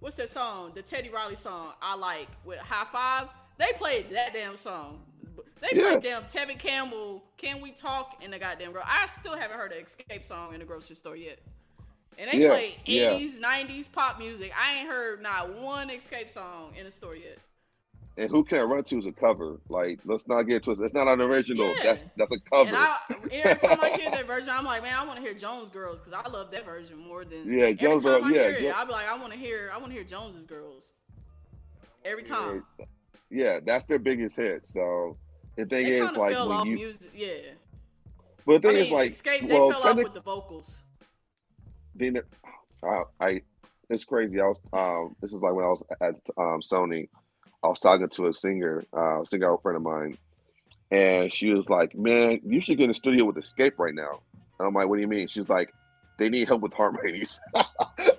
what's 0.00 0.16
that 0.16 0.28
song? 0.28 0.72
The 0.74 0.82
Teddy 0.82 1.08
Riley 1.08 1.36
song. 1.36 1.72
I 1.80 1.94
like 1.94 2.26
with 2.44 2.58
Hi-Five. 2.58 3.28
They 3.58 3.72
played 3.78 4.10
that 4.10 4.34
damn 4.34 4.56
song. 4.56 5.00
They 5.60 5.68
Yeah. 5.78 5.82
played 5.98 6.02
damn 6.02 6.22
Tevin 6.24 6.58
Campbell. 6.58 7.24
Can 7.38 7.60
we 7.60 7.70
talk 7.72 8.22
in 8.22 8.30
the 8.30 8.38
goddamn 8.38 8.72
girl? 8.72 8.82
I 8.84 9.06
still 9.06 9.36
haven't 9.36 9.58
heard 9.58 9.72
an 9.72 9.82
Xscape 9.84 10.24
song 10.24 10.52
in 10.54 10.60
the 10.60 10.66
grocery 10.66 10.96
store 10.96 11.16
yet. 11.16 11.38
And 12.18 12.30
they 12.30 12.38
Yeah, 12.38 12.48
play 12.48 12.76
yeah. 12.86 13.10
80s, 13.12 13.38
90s 13.38 13.88
pop 13.92 14.18
music. 14.18 14.52
I 14.58 14.74
ain't 14.74 14.88
heard 14.88 15.22
not 15.22 15.52
one 15.54 15.88
Xscape 15.88 16.30
song 16.30 16.74
in 16.76 16.84
the 16.84 16.90
store 16.90 17.14
yet. 17.16 17.38
and 18.18 18.30
who 18.30 18.42
can 18.42 18.56
I 18.58 18.62
run 18.62 18.82
to 18.82 18.98
is 18.98 19.04
a 19.04 19.12
cover. 19.12 19.60
Like, 19.68 20.00
let's 20.06 20.26
not 20.26 20.44
get 20.44 20.62
twisted. 20.62 20.86
It's 20.86 20.94
not 20.94 21.06
an 21.06 21.20
original. 21.20 21.74
Yeah. 21.76 21.82
That's 21.84 22.04
that's 22.16 22.32
a 22.32 22.40
cover. 22.40 22.68
And 22.68 22.74
I, 22.76 22.96
every 23.30 23.54
time 23.68 23.78
I 23.82 23.90
hear 23.90 24.10
that 24.10 24.26
version, 24.26 24.48
I'm 24.50 24.64
like, 24.64 24.82
man, 24.82 24.94
I 24.98 25.04
want 25.04 25.16
to 25.18 25.22
hear 25.22 25.34
Jones 25.34 25.68
Girls 25.68 26.00
because 26.00 26.14
I 26.14 26.26
love 26.30 26.50
that 26.52 26.64
version 26.64 26.96
more 26.96 27.26
than 27.26 27.52
Yeah, 27.52 27.72
Jones 27.72 28.02
Girls- 28.04 28.24
I 28.24 28.30
yeah, 28.30 28.40
hear 28.58 28.68
it, 28.70 28.74
I'll 28.74 28.86
be 28.86 28.92
like, 28.92 29.06
I 29.06 29.14
want 29.18 29.34
to 29.34 29.38
hear, 29.38 29.70
I 29.74 29.76
want 29.76 29.88
to 29.90 29.94
hear 29.94 30.02
Jones's 30.04 30.46
Girls. 30.46 30.92
Every 32.06 32.22
time. 32.22 32.64
Yeah, 33.28 33.60
that's 33.62 33.84
their 33.84 33.98
biggest 33.98 34.36
hit. 34.36 34.66
So 34.66 35.18
the 35.56 35.66
thing 35.66 35.86
is, 35.86 36.12
like 36.12 36.34
fell 36.34 36.48
when 36.48 36.56
off 36.58 36.66
you, 36.66 36.74
music. 36.76 37.10
Yeah. 37.14 37.28
but 38.46 38.62
the 38.62 38.68
I 38.68 38.72
thing 38.72 38.74
mean, 38.74 38.84
is, 38.84 38.90
like, 38.90 39.10
Xscape. 39.12 39.48
They 39.48 39.58
well, 39.58 39.70
fell 39.70 39.90
off 39.90 39.96
with 39.96 40.14
the 40.14 40.20
vocals. 40.20 40.82
then 41.94 42.16
it- 42.16 42.26
I, 42.82 43.02
I, 43.20 43.42
it's 43.88 44.04
crazy. 44.04 44.40
I 44.40 44.46
was, 44.46 44.60
um, 44.72 45.16
this 45.20 45.32
is 45.32 45.40
like 45.40 45.54
when 45.54 45.64
I 45.64 45.68
was 45.68 45.82
at 46.00 46.14
um 46.36 46.60
Sony, 46.60 47.08
I 47.64 47.68
was 47.68 47.80
talking 47.80 48.08
to 48.08 48.26
a 48.26 48.32
singer, 48.32 48.84
uh, 48.92 49.24
singer 49.24 49.56
friend 49.58 49.76
of 49.76 49.82
mine, 49.82 50.18
and 50.90 51.32
she 51.32 51.50
was 51.52 51.68
like, 51.68 51.96
"Man, 51.96 52.40
you 52.44 52.60
should 52.60 52.76
get 52.76 52.84
in 52.84 52.88
the 52.90 52.94
studio 52.94 53.24
with 53.24 53.36
Xscape 53.36 53.72
right 53.78 53.94
now." 53.94 54.20
And 54.58 54.68
I'm 54.68 54.74
like, 54.74 54.88
"What 54.88 54.96
do 54.96 55.00
you 55.02 55.08
mean?" 55.08 55.26
She's 55.26 55.48
like, 55.48 55.72
"They 56.18 56.28
need 56.28 56.46
help 56.48 56.60
with 56.62 56.74
harmonies." 56.74 57.40
I 57.54 57.64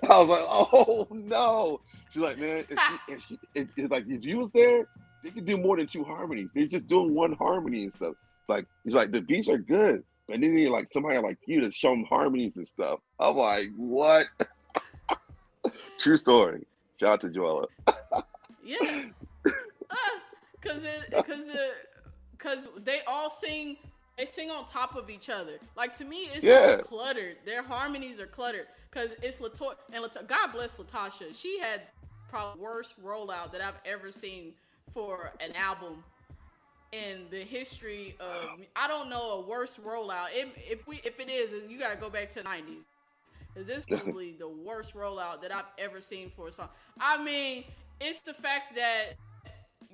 was 0.02 0.28
like, 0.28 0.44
"Oh 0.48 1.06
no!" 1.10 1.80
She's 2.10 2.22
like, 2.22 2.38
"Man, 2.38 2.64
if 2.68 2.78
she, 2.78 3.12
if 3.12 3.22
she, 3.24 3.38
it's 3.76 3.90
like 3.90 4.04
if 4.08 4.24
you 4.24 4.38
was 4.38 4.50
there, 4.50 4.88
they 5.28 5.34
could 5.34 5.46
do 5.46 5.56
more 5.58 5.76
than 5.76 5.86
two 5.86 6.04
harmonies. 6.04 6.48
They're 6.54 6.66
just 6.66 6.86
doing 6.86 7.14
one 7.14 7.32
harmony 7.32 7.84
and 7.84 7.92
stuff. 7.92 8.14
Like 8.48 8.66
he's 8.84 8.94
like 8.94 9.12
the 9.12 9.20
beats 9.20 9.48
are 9.48 9.58
good, 9.58 10.02
but 10.26 10.40
then 10.40 10.56
you 10.56 10.70
like 10.70 10.88
somebody 10.90 11.18
like 11.18 11.36
you 11.46 11.60
to 11.60 11.70
show 11.70 11.90
them 11.90 12.04
harmonies 12.04 12.52
and 12.56 12.66
stuff." 12.66 13.00
I'm 13.20 13.36
like, 13.36 13.66
"What?" 13.76 14.26
True 15.98 16.16
story. 16.16 16.64
Shout 16.98 17.10
out 17.10 17.20
to 17.22 17.28
Joella. 17.28 17.66
Yeah. 18.64 19.04
Uh, 19.46 19.96
cause 20.62 20.84
it, 20.84 21.10
cause 21.12 21.48
it, 21.48 21.72
cause 22.38 22.68
they 22.84 23.00
all 23.06 23.30
sing. 23.30 23.76
They 24.16 24.24
sing 24.26 24.50
on 24.50 24.66
top 24.66 24.96
of 24.96 25.10
each 25.10 25.30
other. 25.30 25.58
Like 25.76 25.92
to 25.94 26.04
me, 26.04 26.28
it's 26.34 26.44
Yeah. 26.44 26.76
so 26.76 26.78
cluttered. 26.78 27.36
Their 27.44 27.62
harmonies 27.62 28.18
are 28.18 28.26
cluttered. 28.26 28.66
Cause 28.90 29.14
it's 29.22 29.38
Latoya 29.38 29.74
and 29.92 30.02
Lat- 30.02 30.26
God 30.26 30.52
bless 30.52 30.76
LaTocha. 30.78 31.38
She 31.40 31.58
had 31.60 31.82
probably 32.30 32.60
worst 32.62 33.02
rollout 33.02 33.52
that 33.52 33.60
I've 33.60 33.78
ever 33.84 34.10
seen 34.10 34.54
for 34.92 35.32
an 35.40 35.54
album 35.54 36.02
in 36.92 37.26
the 37.30 37.40
history 37.40 38.16
of. 38.20 38.60
I 38.76 38.88
don't 38.88 39.10
know 39.10 39.32
a 39.32 39.40
worse 39.40 39.78
rollout. 39.78 40.28
If, 40.32 40.86
we 40.86 41.00
if 41.04 41.20
it 41.20 41.30
is, 41.30 41.52
is 41.52 41.70
you 41.70 41.78
got 41.78 41.90
to 41.90 41.96
go 41.96 42.10
back 42.10 42.28
to 42.30 42.34
the 42.36 42.44
nineties. 42.44 42.86
Is 43.56 43.66
this 43.66 43.84
probably 43.84 44.36
the 44.38 44.48
worst 44.48 44.94
rollout 44.94 45.42
that 45.42 45.52
I've 45.52 45.64
ever 45.78 46.00
seen 46.00 46.30
for 46.36 46.48
a 46.48 46.52
song? 46.52 46.68
I 47.00 47.22
mean, 47.22 47.64
it's 48.00 48.20
the 48.20 48.34
fact 48.34 48.76
that 48.76 49.14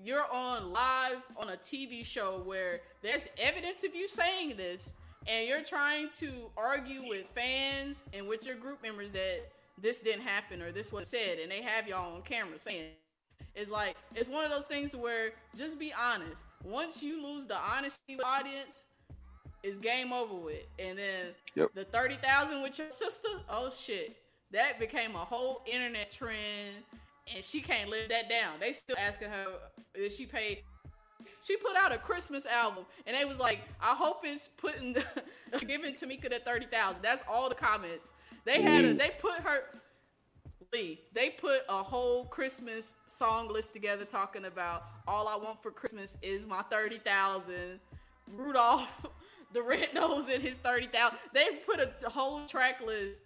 you're 0.02 0.30
on 0.30 0.72
live 0.72 1.22
on 1.36 1.48
a 1.50 1.56
TV 1.56 2.04
show 2.04 2.42
where 2.44 2.82
there's 3.02 3.28
evidence 3.38 3.84
of 3.84 3.94
you 3.94 4.06
saying 4.06 4.56
this, 4.56 4.94
and 5.26 5.48
you're 5.48 5.62
trying 5.62 6.10
to 6.18 6.50
argue 6.56 7.08
with 7.08 7.24
fans 7.34 8.04
and 8.12 8.28
with 8.28 8.44
your 8.44 8.56
group 8.56 8.82
members 8.82 9.12
that 9.12 9.50
this 9.80 10.02
didn't 10.02 10.22
happen 10.22 10.60
or 10.60 10.70
this 10.70 10.92
was 10.92 11.08
said, 11.08 11.38
and 11.38 11.50
they 11.50 11.62
have 11.62 11.88
y'all 11.88 12.14
on 12.14 12.22
camera 12.22 12.58
saying 12.58 12.90
it. 13.54 13.60
It's 13.60 13.70
like 13.70 13.96
it's 14.14 14.28
one 14.28 14.44
of 14.44 14.50
those 14.50 14.66
things 14.66 14.94
where 14.94 15.32
just 15.56 15.78
be 15.78 15.92
honest. 15.92 16.46
Once 16.64 17.02
you 17.02 17.22
lose 17.22 17.46
the 17.46 17.56
honesty 17.56 18.14
with 18.16 18.20
the 18.20 18.26
audience, 18.26 18.84
it's 19.62 19.78
game 19.78 20.12
over 20.12 20.34
with. 20.34 20.62
And 20.78 20.98
then 20.98 21.26
Yep. 21.54 21.70
the 21.74 21.84
thirty 21.84 22.16
thousand 22.16 22.62
with 22.62 22.78
your 22.78 22.90
sister, 22.90 23.28
oh 23.48 23.70
shit, 23.70 24.16
that 24.52 24.78
became 24.78 25.14
a 25.14 25.24
whole 25.24 25.62
internet 25.66 26.10
trend, 26.10 26.84
and 27.34 27.44
she 27.44 27.60
can't 27.60 27.88
live 27.90 28.08
that 28.10 28.28
down. 28.28 28.58
They 28.60 28.72
still 28.72 28.96
asking 28.98 29.28
her 29.30 29.46
if 29.94 30.12
she 30.14 30.26
paid. 30.26 30.62
She 31.42 31.56
put 31.56 31.76
out 31.76 31.92
a 31.92 31.98
Christmas 31.98 32.44
album, 32.46 32.84
and 33.06 33.16
they 33.16 33.24
was 33.24 33.38
like, 33.38 33.60
"I 33.80 33.94
hope 33.94 34.20
it's 34.24 34.48
putting 34.48 34.94
the, 34.94 35.04
giving 35.66 35.94
Tamika 35.94 36.28
that 36.30 36.44
thirty 36.44 36.66
thousand. 36.66 37.02
That's 37.02 37.22
all 37.28 37.48
the 37.48 37.54
comments. 37.54 38.12
They 38.44 38.60
had 38.62 38.84
a, 38.84 38.94
Mm. 38.94 38.98
they 38.98 39.10
put 39.20 39.34
her 39.40 39.64
Lee, 40.74 41.00
they 41.12 41.30
put 41.30 41.60
a 41.68 41.82
whole 41.82 42.24
Christmas 42.24 42.96
song 43.06 43.48
list 43.48 43.72
together 43.72 44.04
talking 44.04 44.46
about 44.46 44.84
all 45.06 45.28
I 45.28 45.36
want 45.36 45.62
for 45.62 45.70
Christmas 45.70 46.18
is 46.20 46.46
my 46.46 46.62
30,000. 46.62 47.78
Rudolph, 48.32 49.06
the 49.52 49.62
red 49.62 49.94
nose 49.94 50.28
in 50.28 50.40
his 50.40 50.56
30,000. 50.56 51.16
They 51.32 51.60
put 51.64 51.78
a, 51.78 52.10
whole 52.10 52.44
track 52.46 52.80
list. 52.84 53.22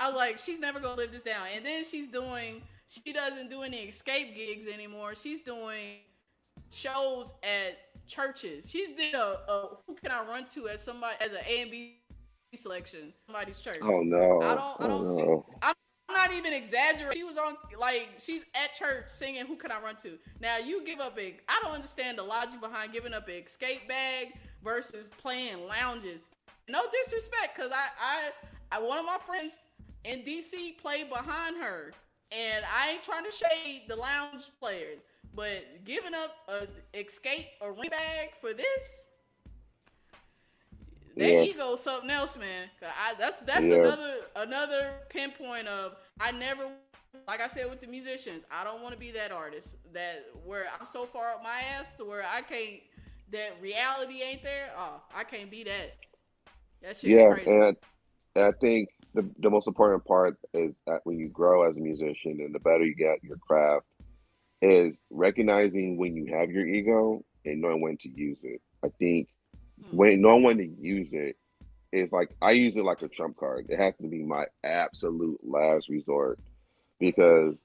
I 0.00 0.08
was 0.08 0.16
like, 0.16 0.38
she's 0.38 0.58
never 0.58 0.80
going 0.80 0.96
to 0.96 1.00
live 1.00 1.12
this 1.12 1.22
down. 1.22 1.46
And 1.54 1.64
then 1.64 1.84
she's 1.84 2.08
doing, 2.08 2.62
she 2.88 3.12
doesn't 3.12 3.50
do 3.50 3.62
any 3.62 3.86
Xscape 3.86 4.34
gigs 4.34 4.66
anymore. 4.66 5.14
She's 5.14 5.42
doing 5.42 5.98
shows 6.72 7.34
at 7.44 7.78
churches. 8.08 8.68
She's 8.68 8.96
did 8.96 9.14
a, 9.14 9.38
a 9.48 9.68
who 9.86 9.94
can 9.94 10.10
I 10.10 10.24
run 10.24 10.46
to 10.54 10.68
as 10.68 10.82
somebody, 10.82 11.14
as 11.20 11.30
an 11.30 11.42
A 11.46 11.62
and 11.62 11.70
B 11.70 11.98
selection, 12.52 13.12
somebody's 13.26 13.60
church. 13.60 13.78
Oh 13.80 14.00
no. 14.00 14.40
I 14.42 14.54
don't, 14.54 14.58
I 14.58 14.74
oh, 14.80 14.88
don't 14.88 15.04
see. 15.04 15.22
no. 15.22 15.46
I'm 16.10 16.16
not 16.16 16.36
even 16.36 16.52
exaggerating. 16.52 17.20
She 17.20 17.24
was 17.24 17.36
on, 17.36 17.56
like, 17.78 18.08
she's 18.18 18.44
at 18.54 18.74
church 18.74 19.04
singing 19.06 19.46
"Who 19.46 19.56
Can 19.56 19.70
I 19.70 19.80
Run 19.80 19.96
To." 19.96 20.18
Now 20.40 20.58
you 20.58 20.84
give 20.84 20.98
up 20.98 21.16
a. 21.18 21.36
I 21.48 21.60
don't 21.62 21.72
understand 21.72 22.18
the 22.18 22.22
logic 22.22 22.60
behind 22.60 22.92
giving 22.92 23.14
up 23.14 23.28
an 23.28 23.34
Xscape 23.34 23.86
bag 23.88 24.32
versus 24.64 25.08
playing 25.08 25.66
lounges. 25.68 26.20
No 26.68 26.82
disrespect, 26.92 27.56
cause 27.56 27.70
I, 27.72 27.88
I, 28.00 28.76
I, 28.76 28.80
one 28.80 28.98
of 28.98 29.04
my 29.04 29.18
friends 29.24 29.58
in 30.04 30.20
DC 30.22 30.78
played 30.78 31.08
behind 31.08 31.56
her, 31.56 31.92
and 32.32 32.64
I 32.64 32.90
ain't 32.90 33.02
trying 33.02 33.24
to 33.24 33.30
shade 33.30 33.82
the 33.88 33.96
lounge 33.96 34.50
players, 34.60 35.02
but 35.34 35.84
giving 35.84 36.14
up 36.14 36.36
a 36.48 36.66
Xscape 36.96 37.46
ring 37.60 37.90
bag 37.90 38.30
for 38.40 38.52
this. 38.52 39.09
That 41.20 41.32
Yeah. 41.32 41.42
ego 41.42 41.74
is 41.74 41.80
something 41.80 42.10
else, 42.10 42.38
man. 42.38 42.70
I, 42.82 43.12
that's 43.18 43.42
that's 43.42 43.66
Yeah. 43.66 43.76
another 43.76 44.14
another 44.36 44.92
pinpoint 45.10 45.68
of 45.68 45.96
I 46.18 46.30
never, 46.30 46.70
like 47.28 47.42
I 47.42 47.46
said 47.46 47.68
with 47.68 47.82
the 47.82 47.86
musicians, 47.86 48.46
I 48.50 48.64
don't 48.64 48.82
want 48.82 48.94
to 48.94 48.98
be 48.98 49.10
that 49.10 49.30
artist 49.30 49.76
that 49.92 50.24
where 50.46 50.64
I'm 50.78 50.86
so 50.86 51.04
far 51.04 51.34
up 51.34 51.42
my 51.42 51.60
ass 51.78 51.96
to 51.96 52.06
where 52.06 52.22
I 52.22 52.40
can't. 52.40 52.80
That 53.32 53.60
reality 53.60 54.22
ain't 54.22 54.42
there. 54.42 54.70
Oh, 54.76 55.02
I 55.14 55.24
can't 55.24 55.50
be 55.50 55.62
that. 55.64 55.94
That 56.80 56.96
shit's 56.96 57.04
Yeah, 57.04 57.34
crazy. 57.34 57.50
and 57.50 57.64
I, 57.64 57.72
and 58.36 58.44
I 58.46 58.52
think 58.52 58.88
the 59.12 59.30
the 59.40 59.50
most 59.50 59.68
important 59.68 60.02
part 60.06 60.38
is 60.54 60.72
that 60.86 61.00
when 61.04 61.18
you 61.18 61.28
grow 61.28 61.68
as 61.68 61.76
a 61.76 61.80
musician 61.80 62.38
and 62.40 62.54
the 62.54 62.60
better 62.60 62.84
you 62.84 62.94
get 62.94 63.22
your 63.22 63.36
craft 63.36 63.84
is 64.62 65.02
recognizing 65.10 65.98
when 65.98 66.16
you 66.16 66.34
have 66.34 66.50
your 66.50 66.66
ego 66.66 67.22
and 67.44 67.60
knowing 67.60 67.82
when 67.82 67.98
to 67.98 68.08
use 68.08 68.38
it. 68.42 68.62
I 68.82 68.88
think. 68.98 69.28
Hmm. 69.90 69.96
when 69.96 70.20
no 70.20 70.36
one 70.36 70.58
to 70.58 70.66
use 70.66 71.12
it 71.14 71.36
is 71.92 72.12
like 72.12 72.30
I 72.40 72.52
use 72.52 72.76
it 72.76 72.84
like 72.84 73.02
a 73.02 73.08
trump 73.08 73.36
card. 73.36 73.66
It 73.68 73.78
has 73.78 73.94
to 74.00 74.08
be 74.08 74.22
my 74.22 74.44
absolute 74.64 75.40
last 75.42 75.88
resort 75.88 76.38
because 76.98 77.56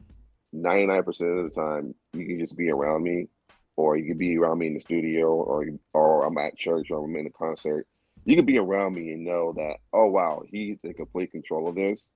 99% 0.56 1.08
of 1.08 1.54
the 1.54 1.56
time 1.56 1.94
you 2.14 2.26
can 2.26 2.40
just 2.40 2.58
be 2.58 2.70
around 2.70 3.04
me 3.04 3.28
or 3.76 3.98
you 3.98 4.06
can 4.06 4.18
be 4.18 4.38
around 4.38 4.60
me 4.60 4.68
in 4.68 4.74
the 4.74 4.80
studio 4.80 5.28
or 5.28 5.66
or 5.94 6.26
I'm 6.26 6.38
at 6.38 6.58
church 6.58 6.90
or 6.92 7.06
I'm 7.06 7.16
in 7.16 7.28
a 7.28 7.32
concert. 7.32 7.88
You 8.26 8.36
can 8.36 8.46
be 8.46 8.58
around 8.58 8.96
me 8.96 9.12
and 9.12 9.24
know 9.24 9.54
that, 9.56 9.76
oh 9.94 10.08
wow, 10.08 10.44
he's 10.50 10.84
in 10.84 10.94
complete 10.94 11.32
control 11.32 11.68
of 11.68 11.76
this. 11.76 12.08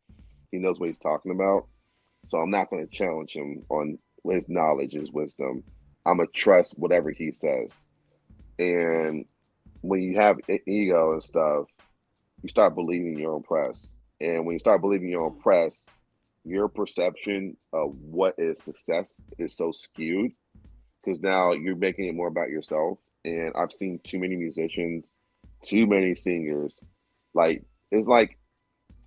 He 0.52 0.58
knows 0.58 0.80
what 0.80 0.90
he's 0.90 1.00
talking 1.00 1.32
about. 1.32 1.68
So 2.30 2.40
I'm 2.40 2.50
not 2.50 2.70
going 2.70 2.88
to 2.88 2.92
challenge 2.92 3.34
him 3.34 3.64
on 3.70 4.00
his 4.28 4.46
knowledge, 4.50 4.94
his 4.94 5.12
wisdom. 5.12 5.64
I'm 6.06 6.18
gonna 6.18 6.28
trust 6.34 6.74
whatever 6.78 7.12
he 7.12 7.32
says. 7.32 7.74
And 8.58 9.26
when 9.82 10.02
you 10.02 10.16
have 10.18 10.38
ego 10.68 11.14
and 11.14 11.24
stuff, 11.24 11.66
you 12.42 12.50
start 12.50 12.76
believing 12.76 13.18
your 13.18 13.34
own 13.34 13.44
press. 13.44 13.88
And 14.22 14.46
when 14.46 14.54
you 14.54 14.60
start 14.60 14.82
believing 14.82 15.10
your 15.10 15.24
own 15.24 15.40
press, 15.40 15.80
your 16.46 16.68
perception 16.68 17.58
of 17.74 17.96
what 18.02 18.36
is 18.38 18.64
success 18.64 19.14
is 19.38 19.56
so 19.56 19.72
skewed 19.72 20.32
because 21.04 21.20
now 21.22 21.52
you're 21.54 21.76
making 21.76 22.08
it 22.08 22.16
more 22.16 22.28
about 22.28 22.50
yourself. 22.50 22.98
And 23.26 23.54
I've 23.56 23.72
seen 23.72 24.00
too 24.04 24.20
many 24.20 24.36
musicians, 24.36 25.06
too 25.64 25.86
many 25.86 26.16
singers. 26.16 26.74
Like 27.34 27.64
it's 27.92 28.08
like 28.08 28.38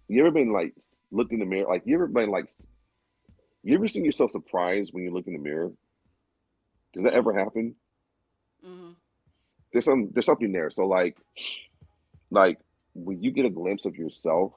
you 0.08 0.20
ever 0.20 0.30
been 0.30 0.52
like 0.52 0.74
looked 1.10 1.32
in 1.32 1.40
the 1.40 1.46
mirror? 1.46 1.68
Like 1.68 1.82
you 1.84 1.94
ever 1.94 2.06
been 2.06 2.30
like 2.30 2.48
you 3.62 3.74
ever 3.74 3.88
seen 3.88 4.04
yourself 4.04 4.30
surprised 4.30 4.92
when 4.92 5.04
you 5.04 5.12
look 5.12 5.26
in 5.26 5.34
the 5.34 5.38
mirror? 5.38 5.72
Does 6.92 7.04
that 7.04 7.14
ever 7.14 7.32
happen? 7.32 7.74
Mhm. 8.64 8.96
There's 9.72 9.84
some 9.84 10.10
there's 10.12 10.26
something 10.26 10.52
there. 10.52 10.70
So 10.70 10.86
like 10.86 11.16
like 12.30 12.58
when 12.94 13.22
you 13.22 13.30
get 13.30 13.46
a 13.46 13.50
glimpse 13.50 13.84
of 13.84 13.96
yourself 13.96 14.52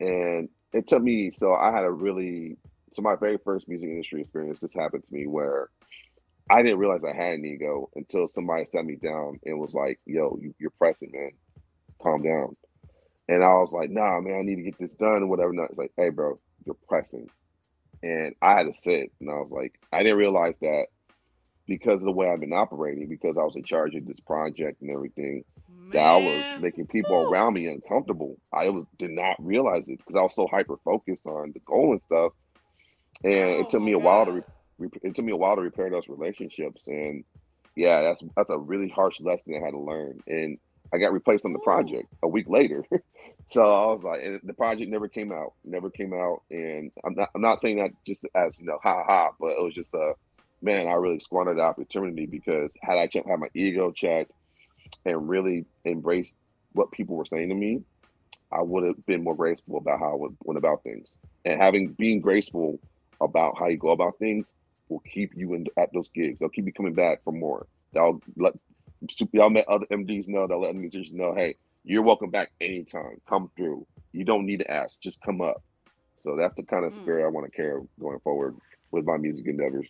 and 0.00 0.48
it 0.72 0.86
took 0.88 1.02
me 1.02 1.32
so 1.38 1.54
I 1.54 1.70
had 1.72 1.84
a 1.84 1.90
really 1.90 2.56
so 2.94 3.02
my 3.02 3.16
very 3.16 3.38
first 3.44 3.68
music 3.68 3.88
industry 3.88 4.22
experience 4.22 4.60
this 4.60 4.70
happened 4.74 5.04
to 5.04 5.14
me 5.14 5.26
where 5.26 5.70
I 6.50 6.62
didn't 6.62 6.78
realize 6.78 7.00
I 7.04 7.14
had 7.14 7.34
an 7.34 7.44
ego 7.44 7.90
until 7.94 8.26
somebody 8.26 8.64
sat 8.64 8.84
me 8.84 8.96
down 8.96 9.38
and 9.44 9.60
was 9.60 9.74
like, 9.74 10.00
yo, 10.06 10.38
you, 10.40 10.54
you're 10.58 10.70
pressing, 10.70 11.10
man. 11.12 11.30
Calm 12.02 12.22
down. 12.22 12.56
And 13.28 13.44
I 13.44 13.54
was 13.54 13.72
like, 13.72 13.90
nah, 13.90 14.20
man, 14.20 14.38
I 14.38 14.42
need 14.42 14.56
to 14.56 14.62
get 14.62 14.78
this 14.78 14.92
done 14.92 15.24
or 15.24 15.26
whatever. 15.26 15.52
Not 15.52 15.76
like, 15.76 15.92
hey, 15.96 16.08
bro, 16.08 16.38
you're 16.64 16.76
pressing. 16.88 17.28
And 18.02 18.34
I 18.40 18.52
had 18.52 18.62
to 18.62 18.80
sit 18.80 19.12
and 19.20 19.30
I 19.30 19.34
was 19.34 19.50
like, 19.50 19.78
I 19.92 20.02
didn't 20.02 20.18
realize 20.18 20.54
that 20.62 20.86
because 21.68 22.00
of 22.00 22.06
the 22.06 22.12
way 22.12 22.28
I've 22.28 22.40
been 22.40 22.52
operating, 22.52 23.08
because 23.08 23.36
I 23.36 23.42
was 23.42 23.54
in 23.54 23.62
charge 23.62 23.94
of 23.94 24.06
this 24.06 24.20
project 24.20 24.80
and 24.80 24.90
everything, 24.90 25.44
that 25.92 26.04
I 26.04 26.16
was 26.16 26.44
making 26.58 26.86
people 26.86 27.16
Woo. 27.16 27.30
around 27.30 27.54
me 27.54 27.66
uncomfortable. 27.66 28.38
I 28.52 28.68
was, 28.70 28.84
did 28.98 29.10
not 29.10 29.36
realize 29.38 29.88
it 29.88 29.98
because 29.98 30.16
I 30.16 30.22
was 30.22 30.34
so 30.34 30.46
hyper 30.46 30.76
focused 30.84 31.26
on 31.26 31.52
the 31.52 31.60
goal 31.60 31.92
and 31.92 32.02
stuff. 32.06 32.32
And 33.24 33.34
Oh 33.34 33.60
it 33.60 33.70
took 33.70 33.82
me 33.82 33.92
a 33.92 33.98
while 33.98 34.26
to 34.26 34.32
re- 34.78 34.88
it 35.02 35.14
took 35.14 35.24
me 35.24 35.32
a 35.32 35.36
while 35.36 35.56
to 35.56 35.62
repair 35.62 35.90
those 35.90 36.08
relationships. 36.08 36.82
And 36.86 37.24
yeah, 37.74 38.02
that's 38.02 38.22
that's 38.36 38.50
a 38.50 38.58
really 38.58 38.88
harsh 38.88 39.20
lesson 39.20 39.54
I 39.54 39.64
had 39.64 39.72
to 39.72 39.78
learn, 39.78 40.20
and 40.26 40.58
I 40.92 40.98
got 40.98 41.12
replaced 41.12 41.44
on 41.44 41.52
the 41.52 41.58
project 41.60 42.08
a 42.22 42.28
week 42.28 42.48
later. 42.48 42.84
so 43.50 43.62
I 43.62 43.86
was 43.86 44.04
like, 44.04 44.20
and 44.22 44.40
the 44.44 44.54
project 44.54 44.90
never 44.90 45.08
came 45.08 45.32
out, 45.32 45.54
never 45.64 45.90
came 45.90 46.12
out, 46.12 46.42
and 46.50 46.90
I'm 47.04 47.14
not 47.14 47.30
I'm 47.34 47.40
not 47.40 47.60
saying 47.60 47.78
that 47.78 47.90
just 48.06 48.24
as 48.34 48.58
you 48.58 48.66
know, 48.66 48.78
ha 48.82 49.04
ha, 49.06 49.30
but 49.40 49.48
it 49.48 49.62
was 49.62 49.74
just 49.74 49.94
a 49.94 50.12
man, 50.60 50.86
I 50.86 50.94
really 50.94 51.20
squandered 51.20 51.58
the 51.58 51.62
opportunity 51.62 52.26
because 52.26 52.70
had 52.82 52.98
I 52.98 53.06
checked, 53.06 53.28
had 53.28 53.40
my 53.40 53.48
ego 53.54 53.90
checked, 53.90 54.32
and 55.04 55.28
really 55.28 55.66
embraced 55.84 56.34
what 56.72 56.90
people 56.92 57.16
were 57.16 57.26
saying 57.26 57.48
to 57.50 57.54
me, 57.54 57.82
I 58.50 58.62
would 58.62 58.84
have 58.84 59.06
been 59.06 59.22
more 59.22 59.36
graceful 59.36 59.78
about 59.78 59.98
how 59.98 60.12
I 60.12 60.28
went 60.42 60.58
about 60.58 60.82
things. 60.82 61.08
And 61.44 61.60
having 61.60 61.92
being 61.92 62.20
graceful 62.20 62.78
about 63.20 63.58
how 63.58 63.68
you 63.68 63.76
go 63.76 63.90
about 63.90 64.18
things 64.18 64.52
will 64.88 65.00
keep 65.00 65.32
you 65.36 65.54
in 65.54 65.66
at 65.76 65.92
those 65.92 66.08
gigs. 66.14 66.38
They'll 66.38 66.48
keep 66.48 66.66
you 66.66 66.72
coming 66.72 66.94
back 66.94 67.22
for 67.24 67.32
more. 67.32 67.66
They'll 67.92 68.20
let 68.36 68.54
y'all 69.32 69.50
met 69.50 69.68
other 69.68 69.86
MDs 69.86 70.28
know. 70.28 70.46
They'll 70.46 70.60
let 70.60 70.72
the 70.72 70.80
musicians 70.80 71.14
know, 71.14 71.34
hey, 71.34 71.56
you're 71.84 72.02
welcome 72.02 72.30
back 72.30 72.50
anytime. 72.60 73.20
Come 73.28 73.50
through. 73.56 73.86
You 74.12 74.24
don't 74.24 74.46
need 74.46 74.60
to 74.60 74.70
ask. 74.70 75.00
Just 75.00 75.20
come 75.22 75.40
up. 75.40 75.62
So 76.22 76.36
that's 76.36 76.54
the 76.56 76.62
kind 76.62 76.84
of 76.84 76.92
mm. 76.92 77.02
spirit 77.02 77.24
I 77.24 77.28
want 77.28 77.50
to 77.50 77.56
carry 77.56 77.80
going 78.00 78.18
forward 78.20 78.56
with 78.90 79.04
my 79.04 79.16
music 79.16 79.46
endeavors. 79.46 79.86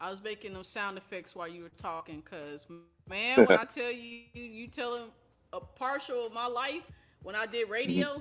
I 0.00 0.10
was 0.10 0.22
making 0.22 0.54
them 0.54 0.64
sound 0.64 0.96
effects 0.96 1.36
while 1.36 1.48
you 1.48 1.62
were 1.62 1.72
talking, 1.76 2.22
cause 2.22 2.66
man, 3.08 3.44
when 3.44 3.58
I 3.58 3.64
tell 3.70 3.90
you, 3.90 4.20
you 4.32 4.66
telling 4.68 5.04
a 5.52 5.60
partial 5.60 6.26
of 6.26 6.32
my 6.32 6.46
life 6.46 6.82
when 7.22 7.34
I 7.34 7.46
did 7.46 7.68
radio, 7.68 8.06
mm-hmm. 8.06 8.20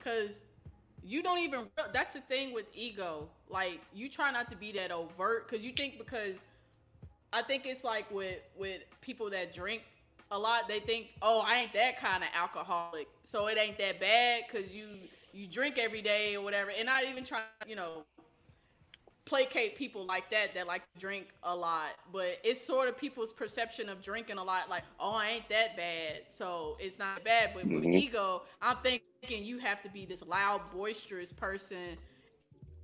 cause 0.00 0.40
you 1.04 1.22
don't 1.22 1.38
even 1.38 1.66
that's 1.92 2.12
the 2.12 2.20
thing 2.20 2.52
with 2.52 2.66
ego 2.74 3.28
like 3.48 3.80
you 3.92 4.08
try 4.08 4.30
not 4.30 4.50
to 4.50 4.56
be 4.56 4.72
that 4.72 4.92
overt 4.92 5.48
because 5.48 5.64
you 5.64 5.72
think 5.72 5.98
because 5.98 6.44
i 7.32 7.42
think 7.42 7.66
it's 7.66 7.84
like 7.84 8.10
with 8.10 8.38
with 8.56 8.82
people 9.00 9.28
that 9.28 9.52
drink 9.52 9.82
a 10.30 10.38
lot 10.38 10.68
they 10.68 10.80
think 10.80 11.08
oh 11.20 11.42
i 11.44 11.56
ain't 11.56 11.72
that 11.72 11.98
kind 12.00 12.22
of 12.22 12.28
alcoholic 12.34 13.08
so 13.22 13.48
it 13.48 13.58
ain't 13.58 13.78
that 13.78 14.00
bad 14.00 14.42
because 14.50 14.74
you 14.74 14.86
you 15.32 15.46
drink 15.46 15.78
every 15.78 16.02
day 16.02 16.36
or 16.36 16.42
whatever 16.42 16.70
and 16.70 16.86
not 16.86 17.04
even 17.04 17.24
trying 17.24 17.42
you 17.66 17.76
know 17.76 18.04
placate 19.24 19.76
people 19.76 20.04
like 20.04 20.28
that 20.30 20.52
that 20.54 20.66
like 20.66 20.82
drink 20.98 21.28
a 21.44 21.54
lot 21.54 21.90
but 22.12 22.38
it's 22.42 22.60
sort 22.60 22.88
of 22.88 22.98
people's 22.98 23.32
perception 23.32 23.88
of 23.88 24.02
drinking 24.02 24.36
a 24.36 24.42
lot 24.42 24.68
like 24.68 24.82
oh 24.98 25.12
i 25.12 25.30
ain't 25.30 25.48
that 25.48 25.76
bad 25.76 26.22
so 26.28 26.76
it's 26.80 26.98
not 26.98 27.22
bad. 27.24 27.50
But 27.54 27.66
mm-hmm. 27.66 27.76
with 27.76 27.84
ego 27.84 28.42
i'm 28.60 28.78
thinking 28.82 29.44
you 29.44 29.58
have 29.58 29.82
to 29.82 29.88
be 29.88 30.04
this 30.04 30.24
loud 30.26 30.60
boisterous 30.72 31.32
person. 31.32 31.96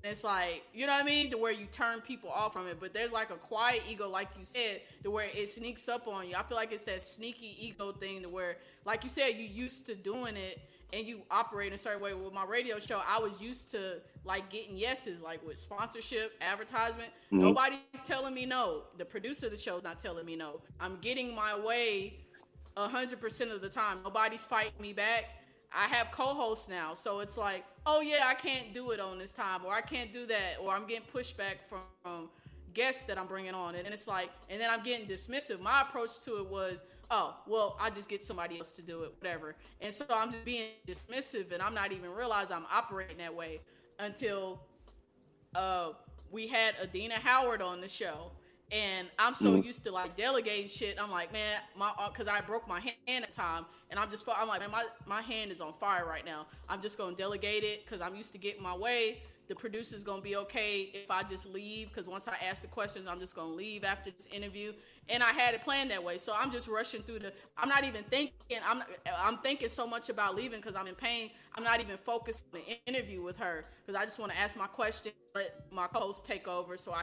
It's 0.05 0.23
like 0.23 0.63
you 0.73 0.87
know 0.87 0.93
what 0.93 1.03
i 1.03 1.07
mean? 1.07 1.31
To 1.33 1.39
where 1.39 1.53
you 1.53 1.67
turn 1.67 2.01
people 2.01 2.31
off 2.31 2.53
from 2.53 2.69
it. 2.69 2.79
But 2.81 2.95
there's 2.95 3.13
like 3.13 3.31
a 3.31 3.37
quiet 3.37 3.83
ego 3.89 4.09
like 4.09 4.29
you 4.39 4.45
said 4.45 4.83
to 5.03 5.11
where 5.11 5.27
it 5.27 5.49
sneaks 5.49 5.89
up 5.89 6.07
on 6.07 6.29
you. 6.29 6.37
I 6.37 6.43
feel 6.45 6.57
like 6.57 6.73
it's 6.73 6.85
that 6.85 7.03
sneaky 7.03 7.57
ego 7.59 7.93
thing 7.93 8.23
to 8.23 8.29
where 8.29 8.59
like 8.85 9.03
you 9.03 9.09
said 9.09 9.31
you 9.37 9.45
used 9.45 9.87
to 9.87 9.95
doing 9.95 10.37
it 10.37 10.61
and 10.93 11.07
you 11.07 11.21
operate 11.31 11.69
in 11.69 11.75
a 11.75 11.79
certain 11.79 12.01
way. 12.01 12.15
With 12.15 12.33
my 12.33 12.45
radio 12.45 12.79
show 12.79 13.03
i 13.07 13.19
was 13.19 13.41
used 13.41 13.71
to 13.73 14.01
like 14.25 14.51
getting 14.51 14.77
yeses 14.77 15.23
like 15.23 15.45
with 15.47 15.59
sponsorship 15.59 16.33
advertisement. 16.41 17.11
Mm-hmm. 17.27 17.41
nobody's 17.41 17.79
telling 18.07 18.35
me 18.35 18.47
no. 18.47 18.83
The 18.97 19.05
producer 19.05 19.47
of 19.47 19.53
the 19.53 19.59
show 19.59 19.79
is 19.79 19.85
not 19.85 19.99
telling 19.99 20.27
me 20.27 20.37
no. 20.37 20.61
I'm 20.81 20.99
getting 21.01 21.35
my 21.35 21.59
way 21.59 22.19
100% 22.77 23.53
of 23.53 23.61
the 23.61 23.69
time. 23.69 23.99
Nobody's 24.05 24.45
fighting 24.45 24.81
me 24.81 24.93
back. 24.93 25.25
I 25.75 25.87
have 25.89 26.11
co-hosts 26.13 26.69
now 26.69 26.95
so 26.95 27.21
it's 27.21 27.37
like 27.37 27.65
oh 27.85 28.01
yeah 28.01 28.25
i 28.27 28.33
can't 28.33 28.73
do 28.73 28.91
it 28.93 29.01
on 29.01 29.19
this 29.19 29.35
time 29.35 29.67
or 29.67 29.75
i 29.75 29.83
can't 29.83 30.15
do 30.15 30.25
that 30.25 30.57
or 30.63 30.73
i'm 30.73 30.87
getting 30.87 31.05
pushback 31.15 31.57
from, 31.69 31.81
from 32.03 32.31
guests 32.73 33.05
that 33.05 33.19
i'm 33.19 33.27
bringing 33.27 33.55
on. 33.55 33.75
And 33.75 33.87
it's 33.89 34.09
like 34.09 34.31
and 34.49 34.61
then 34.61 34.71
i'm 34.71 34.83
getting 34.83 35.07
dismissive. 35.07 35.61
My 35.61 35.83
approach 35.83 36.21
to 36.25 36.39
it 36.39 36.47
was 36.47 36.81
oh, 37.11 37.37
well, 37.47 37.77
I 37.81 37.91
just 37.91 38.09
get 38.09 38.23
somebody 38.23 38.59
else 38.59 38.73
to 38.75 38.83
do 38.83 39.03
it, 39.03 39.15
whatever. 39.19 39.57
And 39.81 39.93
so 39.93 40.05
I'm 40.11 40.33
just 40.33 40.45
being 40.45 40.69
dismissive 40.87 41.53
and 41.53 41.63
I'm 41.63 41.75
not 41.75 41.93
even 41.93 42.11
realize 42.11 42.51
I'm 42.51 42.67
operating 42.73 43.19
that 43.19 43.35
way 43.35 43.61
until 43.99 44.61
uh, 45.55 45.91
we 46.31 46.47
had 46.47 46.75
Adina 46.83 47.15
Howard 47.15 47.63
on 47.63 47.81
the 47.81 47.89
show. 47.89 48.33
And 48.71 49.09
I'm 49.19 49.35
so 49.35 49.53
mm. 49.53 49.65
used 49.65 49.83
to 49.85 49.91
like 49.93 50.15
delegating 50.15 50.69
shit. 50.69 50.99
I'm 51.01 51.11
like, 51.11 51.33
man, 51.33 51.59
my 51.75 51.91
because 52.13 52.29
uh, 52.29 52.33
I 52.33 52.43
broke 52.43 52.69
my 52.69 52.81
hand 52.81 53.25
at 53.25 53.33
time, 53.33 53.65
and 53.89 53.99
I'm 53.99 54.11
just 54.11 54.29
I'm 54.29 54.47
like, 54.47 54.61
man, 54.61 54.71
my 54.71 54.85
my 55.07 55.23
hand 55.23 55.51
is 55.51 55.63
on 55.63 55.73
fire 55.81 56.05
right 56.07 56.23
now. 56.23 56.47
I'm 56.69 56.83
just 56.83 56.99
gonna 56.99 57.17
delegate 57.17 57.65
it 57.65 57.87
because 57.87 58.03
I'm 58.03 58.15
used 58.15 58.33
to 58.33 58.39
getting 58.39 58.63
my 58.63 58.77
way 58.77 59.23
the 59.49 59.55
producer's 59.55 60.05
gonna 60.05 60.21
be 60.21 60.37
okay 60.37 60.91
if 60.93 61.11
I 61.11 61.23
just 61.23 61.47
leave 61.47 61.89
because 61.89 62.07
once 62.07 62.29
I 62.29 62.37
ask 62.47 62.63
the 62.63 62.69
questions, 62.69 63.07
I'm 63.07 63.19
just 63.19 63.35
gonna 63.35 63.53
leave 63.53 63.83
after 63.83 64.11
this 64.11 64.27
interview. 64.27 64.73
And 65.09 65.23
I 65.23 65.31
had 65.31 65.55
it 65.55 65.63
planned 65.65 65.91
that 65.91 66.05
way, 66.05 66.19
so 66.19 66.35
I'm 66.39 66.53
just 66.53 66.69
rushing 66.69 67.03
through 67.03 67.21
the. 67.21 67.33
I'm 67.57 67.69
not 67.69 67.85
even 67.85 68.05
thinking. 68.05 68.33
I'm 68.65 68.83
I'm 69.17 69.39
thinking 69.39 69.71
so 69.71 69.87
much 69.87 70.11
about 70.11 70.37
leaving 70.37 70.61
because 70.61 70.77
I'm 70.77 70.87
in 70.87 70.95
pain. 70.95 71.31
I'm 71.55 71.65
not 71.65 71.81
even 71.81 71.97
focused 71.97 72.45
on 72.53 72.61
the 72.61 72.79
interview 72.87 73.23
with 73.23 73.39
her 73.39 73.65
because 73.85 73.99
I 73.99 74.05
just 74.05 74.19
want 74.19 74.33
to 74.33 74.39
ask 74.39 74.57
my 74.57 74.67
question, 74.67 75.13
let 75.35 75.65
my 75.73 75.89
host 75.93 76.27
take 76.27 76.47
over 76.47 76.77
so 76.77 76.93
I 76.93 77.03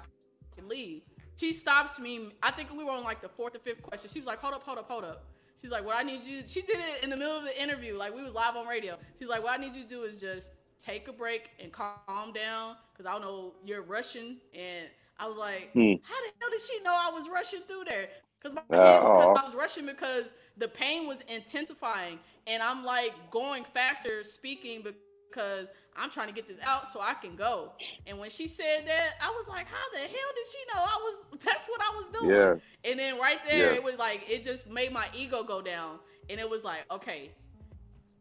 can 0.55 0.69
leave. 0.69 1.01
She 1.35 1.51
stops 1.51 1.99
me. 1.99 2.29
I 2.43 2.51
think 2.51 2.71
we 2.71 2.83
were 2.83 2.91
on 2.91 3.03
like 3.03 3.21
the 3.21 3.29
fourth 3.29 3.55
or 3.55 3.59
fifth 3.59 3.81
question. 3.81 4.09
She 4.13 4.19
was 4.19 4.27
like, 4.27 4.39
"Hold 4.39 4.53
up, 4.53 4.63
hold 4.63 4.77
up, 4.77 4.87
hold 4.87 5.03
up." 5.03 5.25
She's 5.59 5.71
like, 5.71 5.83
"What 5.83 5.95
I 5.97 6.03
need 6.03 6.23
you." 6.23 6.43
She 6.45 6.61
did 6.61 6.77
it 6.77 7.03
in 7.03 7.09
the 7.09 7.17
middle 7.17 7.35
of 7.35 7.43
the 7.43 7.59
interview, 7.61 7.97
like 7.97 8.15
we 8.15 8.21
was 8.21 8.35
live 8.35 8.55
on 8.55 8.67
radio. 8.67 8.97
She's 9.17 9.29
like, 9.29 9.43
"What 9.43 9.59
I 9.59 9.61
need 9.63 9.75
you 9.75 9.83
to 9.83 9.89
do 9.89 10.03
is 10.03 10.17
just." 10.17 10.51
Take 10.79 11.07
a 11.07 11.13
break 11.13 11.49
and 11.61 11.71
calm 11.71 12.33
down 12.33 12.75
because 12.91 13.05
I 13.05 13.11
don't 13.13 13.21
know 13.21 13.53
you're 13.65 13.81
rushing. 13.81 14.37
And 14.53 14.87
I 15.19 15.27
was 15.27 15.37
like, 15.37 15.71
hmm. 15.73 15.93
how 16.03 16.15
the 16.21 16.31
hell 16.39 16.49
did 16.51 16.61
she 16.61 16.81
know 16.83 16.93
I 16.93 17.11
was 17.11 17.29
rushing 17.29 17.61
through 17.61 17.85
there? 17.87 18.09
Because 18.41 18.57
uh, 18.69 18.75
I 18.75 19.43
was 19.43 19.55
rushing 19.55 19.85
because 19.85 20.33
the 20.57 20.67
pain 20.67 21.07
was 21.07 21.21
intensifying, 21.27 22.19
and 22.45 22.61
I'm 22.61 22.83
like 22.83 23.13
going 23.31 23.65
faster 23.73 24.23
speaking 24.23 24.83
because 24.83 25.71
I'm 25.97 26.11
trying 26.11 26.27
to 26.27 26.33
get 26.33 26.47
this 26.47 26.59
out 26.61 26.87
so 26.87 26.99
I 27.01 27.13
can 27.13 27.35
go. 27.35 27.71
And 28.05 28.19
when 28.19 28.29
she 28.29 28.47
said 28.47 28.85
that, 28.85 29.13
I 29.21 29.29
was 29.31 29.47
like, 29.47 29.65
how 29.67 29.83
the 29.93 29.99
hell 29.99 30.09
did 30.09 30.45
she 30.51 30.57
know 30.73 30.83
I 30.83 30.97
was? 31.01 31.29
That's 31.43 31.67
what 31.67 31.81
I 31.81 31.95
was 31.95 32.05
doing. 32.19 32.35
Yeah. 32.35 32.89
And 32.89 32.99
then 32.99 33.19
right 33.19 33.39
there, 33.49 33.71
yeah. 33.71 33.77
it 33.77 33.83
was 33.83 33.97
like 33.97 34.23
it 34.29 34.43
just 34.43 34.69
made 34.69 34.91
my 34.91 35.07
ego 35.13 35.43
go 35.43 35.61
down, 35.61 35.99
and 36.29 36.39
it 36.39 36.49
was 36.49 36.63
like, 36.63 36.85
okay, 36.91 37.31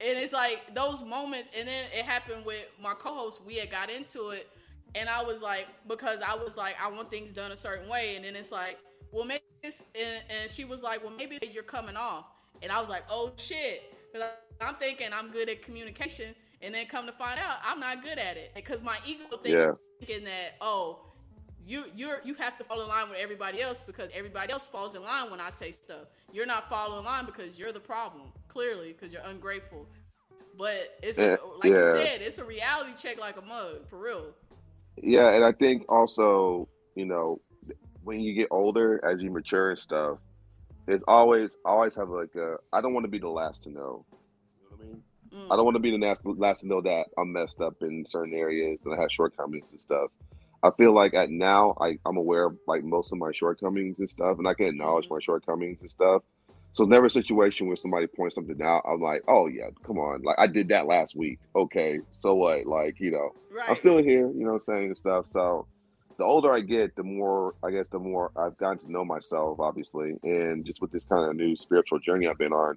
and 0.00 0.18
it's 0.18 0.32
like 0.32 0.74
those 0.74 1.02
moments 1.02 1.50
and 1.56 1.68
then 1.68 1.86
it 1.96 2.04
happened 2.04 2.44
with 2.44 2.66
my 2.82 2.94
co-host. 2.94 3.42
We 3.46 3.56
had 3.56 3.70
got 3.70 3.90
into 3.90 4.30
it 4.30 4.48
and 4.96 5.08
i 5.08 5.22
was 5.22 5.42
like 5.42 5.66
because 5.88 6.20
i 6.22 6.34
was 6.36 6.56
like 6.56 6.76
i 6.80 6.88
want 6.88 7.10
things 7.10 7.32
done 7.32 7.52
a 7.52 7.56
certain 7.56 7.88
way. 7.88 8.16
And 8.16 8.24
then 8.24 8.36
it's 8.36 8.52
like 8.52 8.78
well 9.12 9.24
maybe 9.24 9.42
it's, 9.62 9.84
and, 9.94 10.22
and 10.28 10.50
she 10.50 10.64
was 10.64 10.82
like 10.82 11.02
well 11.02 11.12
maybe 11.16 11.38
you're 11.52 11.62
coming 11.62 11.96
off. 11.96 12.26
And 12.62 12.72
i 12.72 12.80
was 12.80 12.88
like 12.88 13.04
oh 13.10 13.32
shit. 13.36 13.94
Because 14.12 14.28
i'm 14.60 14.76
thinking 14.76 15.08
i'm 15.12 15.30
good 15.30 15.48
at 15.48 15.62
communication. 15.62 16.34
And 16.62 16.74
then 16.74 16.86
come 16.86 17.06
to 17.06 17.12
find 17.12 17.38
out 17.38 17.56
i'm 17.64 17.80
not 17.80 18.02
good 18.02 18.18
at 18.18 18.36
it. 18.36 18.52
Because 18.54 18.82
my 18.82 18.98
ego 19.06 19.24
thinking 19.30 19.52
yeah. 19.52 19.72
thinking 20.00 20.24
that 20.24 20.56
oh 20.60 21.00
you 21.66 21.84
you're 21.94 22.20
you 22.24 22.34
have 22.34 22.58
to 22.58 22.64
fall 22.64 22.82
in 22.82 22.88
line 22.88 23.08
with 23.08 23.18
everybody 23.18 23.62
else 23.62 23.82
because 23.82 24.10
everybody 24.12 24.52
else 24.52 24.66
falls 24.66 24.94
in 24.94 25.02
line 25.02 25.30
when 25.30 25.40
I 25.40 25.50
say 25.50 25.70
stuff. 25.70 26.06
You're 26.32 26.46
not 26.46 26.68
following 26.68 27.04
line 27.04 27.26
because 27.26 27.58
you're 27.58 27.72
the 27.72 27.80
problem, 27.80 28.32
clearly, 28.54 28.92
because 28.92 29.12
you're 29.12 29.22
ungrateful. 29.22 29.86
But 30.56 30.96
it's 31.02 31.18
a, 31.18 31.30
like 31.30 31.64
yeah. 31.64 31.78
you 31.78 31.84
said, 31.84 32.22
it's 32.22 32.38
a 32.38 32.44
reality 32.44 32.92
check 32.96 33.20
like 33.20 33.36
a 33.36 33.42
mug, 33.42 33.88
for 33.90 33.98
real. 33.98 34.26
Yeah, 34.96 35.34
and 35.34 35.44
I 35.44 35.52
think 35.52 35.84
also, 35.88 36.68
you 36.94 37.04
know, 37.04 37.40
when 38.04 38.20
you 38.20 38.34
get 38.34 38.48
older, 38.50 39.04
as 39.04 39.22
you 39.22 39.30
mature 39.30 39.70
and 39.70 39.78
stuff, 39.78 40.18
it's 40.86 41.02
always 41.08 41.56
always 41.64 41.94
have 41.96 42.08
like 42.08 42.34
a 42.36 42.56
I 42.72 42.80
don't 42.80 42.94
want 42.94 43.04
to 43.04 43.10
be 43.10 43.18
the 43.18 43.28
last 43.28 43.64
to 43.64 43.70
know. 43.70 44.06
You 44.56 44.62
know 44.62 44.76
what 44.76 44.80
I 44.80 44.84
mean? 44.84 45.02
Mm. 45.34 45.52
I 45.52 45.56
don't 45.56 45.64
want 45.64 45.74
to 45.74 45.80
be 45.80 45.90
the 45.90 45.98
last, 45.98 46.20
last 46.24 46.60
to 46.60 46.68
know 46.68 46.80
that 46.82 47.06
I'm 47.18 47.32
messed 47.32 47.60
up 47.60 47.74
in 47.80 48.04
certain 48.06 48.34
areas 48.34 48.78
and 48.84 48.94
I 48.94 49.00
have 49.00 49.10
shortcomings 49.10 49.66
and 49.72 49.80
stuff. 49.80 50.10
I 50.62 50.70
feel 50.78 50.94
like 50.94 51.14
at 51.14 51.30
now 51.30 51.74
I, 51.80 51.98
I'm 52.06 52.16
aware 52.16 52.46
of 52.46 52.56
like 52.66 52.84
most 52.84 53.12
of 53.12 53.18
my 53.18 53.32
shortcomings 53.32 53.98
and 53.98 54.08
stuff, 54.08 54.38
and 54.38 54.46
I 54.46 54.54
can 54.54 54.66
acknowledge 54.66 55.06
mm-hmm. 55.06 55.14
my 55.14 55.20
shortcomings 55.20 55.80
and 55.80 55.90
stuff. 55.90 56.22
So 56.74 56.84
it's 56.84 56.90
never 56.90 57.06
a 57.06 57.10
situation 57.10 57.68
where 57.68 57.76
somebody 57.76 58.08
points 58.08 58.34
something 58.34 58.60
out. 58.60 58.82
I'm 58.86 59.00
like, 59.00 59.22
oh 59.28 59.46
yeah, 59.46 59.68
come 59.86 59.98
on, 59.98 60.22
like 60.22 60.36
I 60.38 60.46
did 60.48 60.68
that 60.68 60.86
last 60.86 61.16
week. 61.16 61.38
Okay, 61.54 62.00
so 62.18 62.34
what? 62.34 62.66
Like 62.66 62.98
you 62.98 63.12
know, 63.12 63.30
right. 63.50 63.70
I'm 63.70 63.76
still 63.76 63.98
here. 63.98 64.28
You 64.28 64.44
know 64.44 64.52
what 64.52 64.62
I'm 64.68 64.74
saying 64.74 64.86
and 64.86 64.96
stuff. 64.96 65.26
So 65.30 65.66
the 66.18 66.24
older 66.24 66.52
I 66.52 66.60
get, 66.60 66.96
the 66.96 67.04
more 67.04 67.54
I 67.64 67.70
guess 67.70 67.88
the 67.88 68.00
more 68.00 68.32
I've 68.36 68.56
gotten 68.58 68.78
to 68.78 68.92
know 68.92 69.04
myself, 69.04 69.60
obviously, 69.60 70.14
and 70.24 70.64
just 70.64 70.80
with 70.80 70.90
this 70.90 71.04
kind 71.04 71.30
of 71.30 71.36
new 71.36 71.56
spiritual 71.56 72.00
journey 72.00 72.26
I've 72.26 72.38
been 72.38 72.52
on, 72.52 72.76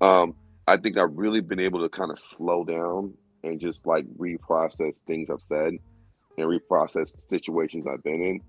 um, 0.00 0.34
I 0.68 0.76
think 0.76 0.96
I've 0.96 1.16
really 1.16 1.40
been 1.40 1.60
able 1.60 1.80
to 1.80 1.88
kind 1.88 2.12
of 2.12 2.18
slow 2.18 2.64
down 2.64 3.14
and 3.42 3.60
just 3.60 3.84
like 3.84 4.06
reprocess 4.16 4.94
things 5.06 5.28
I've 5.28 5.42
said 5.42 5.74
and 6.38 6.46
reprocess 6.46 7.28
situations 7.28 7.86
I've 7.86 8.02
been 8.02 8.22
in. 8.22 8.40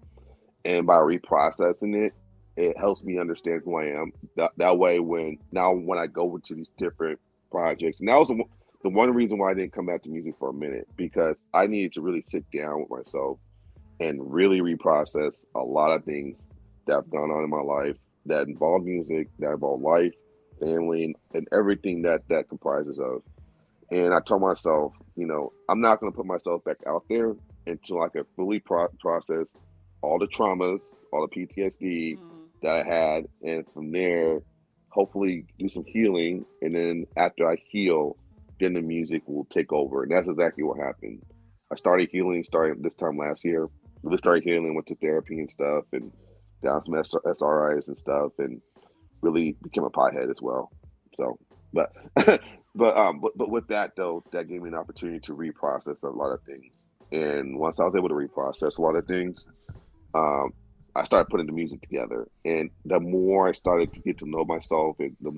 And 0.63 0.87
by 0.87 0.95
reprocessing 0.95 1.95
it, 2.05 2.13
it 2.57 2.77
helps 2.77 3.03
me 3.03 3.19
understand 3.19 3.61
who 3.65 3.77
I 3.77 3.85
am. 3.85 4.11
That, 4.37 4.51
that 4.57 4.77
way, 4.77 4.99
when 4.99 5.37
now 5.51 5.73
when 5.73 5.99
I 5.99 6.07
go 6.07 6.35
into 6.35 6.55
these 6.55 6.69
different 6.77 7.19
projects, 7.51 7.99
and 7.99 8.09
that 8.09 8.17
was 8.17 8.29
the, 8.29 8.43
the 8.83 8.89
one 8.89 9.13
reason 9.13 9.37
why 9.37 9.51
I 9.51 9.53
didn't 9.53 9.73
come 9.73 9.87
back 9.87 10.03
to 10.03 10.09
music 10.09 10.35
for 10.39 10.49
a 10.49 10.53
minute 10.53 10.87
because 10.97 11.35
I 11.53 11.67
needed 11.67 11.93
to 11.93 12.01
really 12.01 12.23
sit 12.25 12.45
down 12.51 12.81
with 12.81 12.89
myself 12.89 13.39
and 13.99 14.33
really 14.33 14.61
reprocess 14.61 15.43
a 15.55 15.59
lot 15.59 15.91
of 15.91 16.03
things 16.05 16.47
that 16.87 16.95
have 16.95 17.09
gone 17.09 17.31
on 17.31 17.43
in 17.43 17.49
my 17.49 17.61
life 17.61 17.97
that 18.25 18.47
involve 18.47 18.83
music, 18.83 19.27
that 19.39 19.51
involve 19.51 19.81
life, 19.81 20.13
family, 20.59 21.05
and, 21.05 21.15
and 21.33 21.47
everything 21.51 22.01
that 22.03 22.21
that 22.29 22.49
comprises 22.49 22.99
of. 22.99 23.21
And 23.91 24.13
I 24.13 24.19
told 24.19 24.41
myself, 24.41 24.93
you 25.15 25.27
know, 25.27 25.53
I'm 25.69 25.81
not 25.81 25.99
going 25.99 26.11
to 26.11 26.15
put 26.15 26.25
myself 26.25 26.63
back 26.63 26.77
out 26.87 27.03
there 27.09 27.33
until 27.67 28.01
I 28.01 28.09
can 28.09 28.23
fully 28.35 28.59
pro- 28.59 28.87
process 28.99 29.55
all 30.01 30.19
the 30.19 30.27
traumas, 30.27 30.81
all 31.11 31.27
the 31.27 31.35
PTSD 31.35 32.17
Mhm. 32.17 32.34
That 32.65 32.87
I 32.87 32.95
had, 32.95 33.25
and 33.43 33.63
from 33.75 33.91
there, 33.91 34.39
hopefully 34.89 35.45
do 35.59 35.69
some 35.69 35.85
healing. 35.85 36.45
And 36.63 36.73
then 36.73 37.05
after 37.15 37.47
I 37.47 37.57
heal, 37.69 38.17
then 38.59 38.73
the 38.73 38.81
music 38.81 39.21
will 39.27 39.45
take 39.45 39.71
over. 39.71 40.01
And 40.01 40.11
that's 40.11 40.27
exactly 40.27 40.63
what 40.63 40.79
happened. 40.79 41.21
I 41.71 41.75
started 41.75 42.09
healing 42.11 42.43
starting 42.43 42.81
this 42.81 42.95
time 42.95 43.19
last 43.19 43.45
year. 43.45 43.67
Really 44.01 44.17
started 44.17 44.43
healing, 44.43 44.73
went 44.73 44.87
to 44.87 44.95
therapy 44.95 45.37
and 45.37 45.51
stuff, 45.51 45.83
and 45.93 46.11
down 46.63 46.83
some 46.83 46.95
SSRIs 46.95 47.87
and 47.87 47.97
stuff, 47.97 48.31
and 48.39 48.59
really 49.21 49.55
became 49.61 49.83
a 49.83 49.91
pothead 49.91 50.31
as 50.31 50.41
well. 50.41 50.71
So, 51.17 51.37
but 51.71 51.91
but 52.75 52.97
um 52.97 53.19
but, 53.19 53.37
but 53.37 53.51
with 53.51 53.67
that 53.67 53.91
though, 53.95 54.23
that 54.31 54.47
gave 54.47 54.63
me 54.63 54.69
an 54.69 54.75
opportunity 54.75 55.19
to 55.19 55.35
reprocess 55.35 56.01
a 56.01 56.07
lot 56.07 56.31
of 56.31 56.41
things. 56.43 56.73
And 57.11 57.59
once 57.59 57.79
I 57.79 57.83
was 57.83 57.93
able 57.95 58.09
to 58.09 58.15
reprocess 58.15 58.79
a 58.79 58.81
lot 58.81 58.95
of 58.95 59.05
things, 59.05 59.45
um, 60.15 60.51
I 60.95 61.03
started 61.03 61.29
putting 61.29 61.45
the 61.47 61.51
music 61.51 61.81
together. 61.81 62.27
And 62.45 62.69
the 62.85 62.99
more 62.99 63.49
I 63.49 63.51
started 63.51 63.93
to 63.93 63.99
get 63.99 64.19
to 64.19 64.29
know 64.29 64.45
myself, 64.45 64.95
and 64.99 65.15
the 65.21 65.31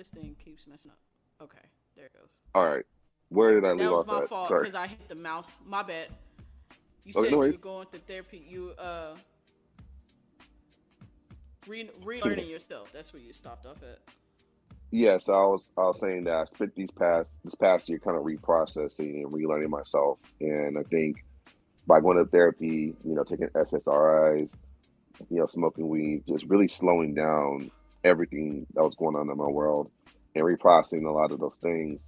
This 0.00 0.08
thing 0.08 0.34
keeps 0.42 0.66
messing 0.66 0.92
up. 0.92 0.98
Okay, 1.42 1.58
there 1.94 2.06
it 2.06 2.14
goes. 2.14 2.38
All 2.54 2.66
right, 2.66 2.86
where 3.28 3.52
did 3.52 3.66
I 3.66 3.72
leave 3.72 3.92
off? 3.92 4.06
That 4.06 4.12
was 4.12 4.18
my 4.18 4.22
at? 4.22 4.28
fault 4.30 4.48
because 4.48 4.74
I 4.74 4.86
hit 4.86 5.06
the 5.10 5.14
mouse. 5.14 5.60
My 5.66 5.82
bad. 5.82 6.06
You 7.04 7.12
said 7.12 7.24
no 7.24 7.28
you 7.28 7.36
were 7.36 7.52
going 7.52 7.86
to 7.92 7.98
therapy. 7.98 8.42
You 8.48 8.72
uh 8.78 9.14
re- 11.66 11.90
relearning 12.02 12.48
yourself. 12.48 12.90
That's 12.94 13.12
where 13.12 13.20
you 13.20 13.34
stopped 13.34 13.66
off 13.66 13.82
at. 13.82 13.98
Yes, 14.90 15.28
I 15.28 15.32
was 15.32 15.68
I 15.76 15.82
was 15.82 16.00
saying 16.00 16.24
that 16.24 16.32
I 16.34 16.44
spent 16.46 16.74
these 16.74 16.90
past 16.92 17.28
this 17.44 17.54
past 17.54 17.86
year 17.90 17.98
kind 17.98 18.16
of 18.16 18.22
reprocessing 18.22 19.24
and 19.24 19.26
relearning 19.26 19.68
myself, 19.68 20.18
and 20.40 20.78
I 20.78 20.82
think 20.84 21.22
by 21.86 22.00
going 22.00 22.16
to 22.16 22.24
therapy, 22.24 22.94
you 23.04 23.14
know, 23.14 23.22
taking 23.22 23.48
SSRIs, 23.48 24.56
you 25.28 25.40
know, 25.40 25.44
smoking 25.44 25.90
weed, 25.90 26.22
just 26.26 26.46
really 26.46 26.68
slowing 26.68 27.12
down 27.12 27.70
everything 28.04 28.66
that 28.74 28.82
was 28.82 28.94
going 28.96 29.16
on 29.16 29.30
in 29.30 29.36
my 29.36 29.46
world 29.48 29.90
and 30.34 30.44
reprocessing 30.44 31.04
a 31.06 31.10
lot 31.12 31.32
of 31.32 31.40
those 31.40 31.56
things. 31.62 32.06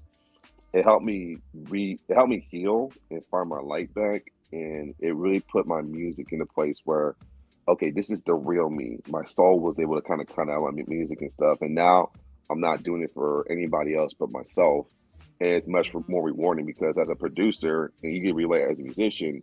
It 0.72 0.84
helped 0.84 1.04
me 1.04 1.38
re 1.54 2.00
it 2.08 2.14
helped 2.14 2.30
me 2.30 2.46
heal 2.50 2.94
and 3.10 3.22
find 3.30 3.48
my 3.48 3.60
light 3.60 3.92
back, 3.94 4.22
and 4.52 4.94
it 5.00 5.14
really 5.14 5.40
put 5.40 5.66
my 5.66 5.82
music 5.82 6.28
in 6.32 6.40
a 6.40 6.46
place 6.46 6.80
where, 6.84 7.16
okay, 7.68 7.90
this 7.90 8.10
is 8.10 8.22
the 8.26 8.34
real 8.34 8.70
me. 8.70 8.98
My 9.06 9.24
soul 9.24 9.60
was 9.60 9.78
able 9.78 9.96
to 9.96 10.02
kind 10.08 10.20
of 10.22 10.28
cut 10.28 10.48
out 10.48 10.62
my 10.62 10.70
mu- 10.72 10.84
music 10.88 11.20
and 11.20 11.32
stuff, 11.32 11.58
and 11.60 11.74
now 11.74 12.10
I'm 12.50 12.60
not 12.60 12.82
doing 12.84 13.02
it 13.02 13.10
for 13.14 13.46
anybody 13.50 13.94
else 13.96 14.14
but 14.18 14.30
myself. 14.30 14.86
And 15.40 15.50
it's 15.50 15.68
much 15.68 15.92
more 16.08 16.22
rewarding 16.24 16.66
because 16.66 16.98
as 16.98 17.10
a 17.10 17.16
producer 17.16 17.92
and 18.02 18.14
you 18.14 18.22
get 18.22 18.34
relay 18.34 18.62
as 18.62 18.78
a 18.78 18.82
musician, 18.82 19.42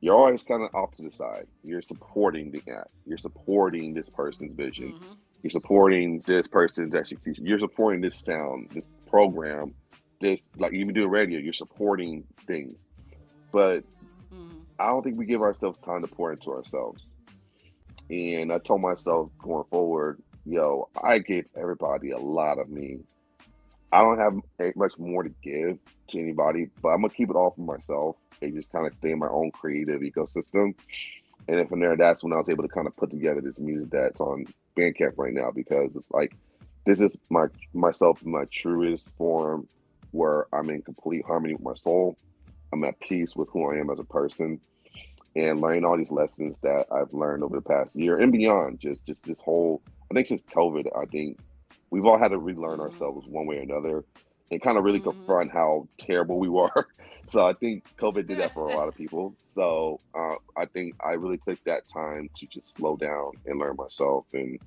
you're 0.00 0.14
always 0.16 0.42
kind 0.44 0.62
of 0.62 0.74
off 0.74 0.94
to 0.96 1.02
the 1.02 1.10
side. 1.10 1.46
You're 1.64 1.82
supporting 1.82 2.52
the 2.52 2.62
act. 2.72 2.88
You're 3.06 3.18
supporting 3.18 3.94
this 3.94 4.08
person's 4.10 4.54
vision. 4.56 4.94
Mhm. 4.94 5.16
You're 5.42 5.50
supporting 5.50 6.20
this 6.26 6.46
person's 6.46 6.94
execution. 6.94 7.46
You're 7.46 7.58
supporting 7.58 8.00
this 8.00 8.18
sound, 8.18 8.70
this 8.72 8.88
program, 9.08 9.74
this 10.20 10.40
like 10.56 10.72
even 10.72 10.94
doing 10.94 11.10
radio. 11.10 11.40
You're 11.40 11.52
supporting 11.52 12.24
things, 12.46 12.76
but 13.50 13.84
Mhm. 14.32 14.62
I 14.78 14.86
don't 14.88 15.02
think 15.02 15.18
we 15.18 15.26
give 15.26 15.42
ourselves 15.42 15.78
time 15.80 16.00
to 16.02 16.06
pour 16.06 16.32
into 16.32 16.50
ourselves. 16.52 17.06
And 18.10 18.52
I 18.52 18.58
told 18.58 18.80
myself 18.80 19.30
going 19.38 19.64
forward, 19.64 20.22
yo, 20.44 20.88
I 21.02 21.18
gave 21.18 21.46
everybody 21.56 22.10
a 22.10 22.18
lot 22.18 22.58
of 22.58 22.68
me. 22.68 23.00
I 23.92 24.02
don't 24.02 24.18
have 24.18 24.74
much 24.76 24.98
more 24.98 25.22
to 25.22 25.30
give 25.42 25.78
to 26.08 26.18
anybody, 26.18 26.70
but 26.80 26.90
I'm 26.90 27.02
gonna 27.02 27.12
keep 27.12 27.30
it 27.30 27.36
all 27.36 27.50
for 27.50 27.60
myself 27.60 28.16
and 28.40 28.54
just 28.54 28.70
kind 28.72 28.86
of 28.86 28.94
stay 28.94 29.10
in 29.10 29.18
my 29.18 29.28
own 29.28 29.50
creative 29.50 30.00
ecosystem. 30.00 30.74
And 31.48 31.58
then 31.58 31.66
from 31.66 31.80
there, 31.80 31.96
that's 31.96 32.22
when 32.22 32.32
I 32.32 32.36
was 32.36 32.48
able 32.48 32.62
to 32.62 32.68
kind 32.68 32.86
of 32.86 32.96
put 32.96 33.10
together 33.10 33.40
this 33.40 33.58
music 33.58 33.90
that's 33.90 34.20
on 34.20 34.46
Bandcamp 34.78 35.12
right 35.16 35.32
now 35.34 35.50
because 35.50 35.90
it's 35.94 36.10
like 36.10 36.32
this 36.86 37.00
is 37.00 37.10
my 37.30 37.46
myself 37.74 38.20
in 38.22 38.30
my 38.30 38.44
truest 38.52 39.06
form, 39.16 39.68
where 40.10 40.46
I'm 40.54 40.70
in 40.70 40.82
complete 40.82 41.24
harmony 41.26 41.54
with 41.54 41.62
my 41.62 41.74
soul. 41.74 42.18
I'm 42.72 42.84
at 42.84 42.98
peace 43.00 43.36
with 43.36 43.48
who 43.52 43.70
I 43.70 43.76
am 43.78 43.90
as 43.90 43.98
a 44.00 44.04
person, 44.04 44.60
and 45.36 45.60
learning 45.60 45.84
all 45.84 45.96
these 45.96 46.10
lessons 46.10 46.58
that 46.62 46.86
I've 46.90 47.12
learned 47.12 47.44
over 47.44 47.56
the 47.56 47.62
past 47.62 47.94
year 47.94 48.18
and 48.18 48.32
beyond. 48.32 48.80
Just 48.80 49.04
just 49.06 49.24
this 49.24 49.40
whole, 49.40 49.82
I 50.10 50.14
think 50.14 50.26
since 50.26 50.42
COVID, 50.54 50.86
I 50.96 51.04
think 51.06 51.38
we've 51.90 52.06
all 52.06 52.18
had 52.18 52.28
to 52.28 52.38
relearn 52.38 52.78
Mhm. 52.78 52.82
ourselves 52.82 53.26
one 53.28 53.46
way 53.46 53.58
or 53.58 53.62
another, 53.62 54.04
and 54.50 54.62
kind 54.62 54.78
of 54.78 54.84
really 54.84 55.00
Mhm. 55.00 55.14
confront 55.14 55.52
how 55.52 55.88
terrible 55.98 56.38
we 56.38 56.48
were. 56.48 56.86
So 57.30 57.46
I 57.46 57.54
think 57.54 57.84
COVID 58.00 58.26
did 58.26 58.38
that 58.38 58.52
for 58.54 58.66
a 58.66 58.76
lot 58.76 58.88
of 58.88 58.94
people. 58.96 59.34
So 59.54 60.00
uh, 60.18 60.36
I 60.56 60.64
think 60.64 60.94
I 61.04 61.10
really 61.10 61.36
took 61.36 61.58
that 61.66 61.82
time 61.86 62.30
to 62.36 62.46
just 62.46 62.72
slow 62.74 62.96
down 62.96 63.32
and 63.44 63.58
learn 63.58 63.76
myself. 63.76 64.24
And 64.32 64.58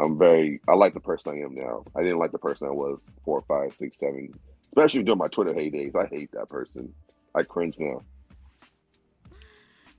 I'm 0.00 0.18
very, 0.18 0.62
I 0.66 0.72
like 0.72 0.94
the 0.94 1.00
person 1.00 1.34
I 1.34 1.40
am 1.44 1.54
now. 1.54 1.84
I 1.94 2.00
didn't 2.02 2.16
like 2.18 2.32
the 2.32 2.38
person 2.38 2.66
I 2.66 2.70
was 2.70 3.02
four, 3.22 3.44
five, 3.46 3.74
six, 3.78 3.98
seven, 3.98 4.32
especially 4.74 5.02
during 5.02 5.18
my 5.18 5.28
Twitter 5.28 5.52
heydays. 5.52 5.94
I 5.94 6.06
hate 6.06 6.30
that 6.32 6.48
person. 6.48 6.94
I 7.34 7.42
cringe 7.42 7.74
now. 7.78 8.00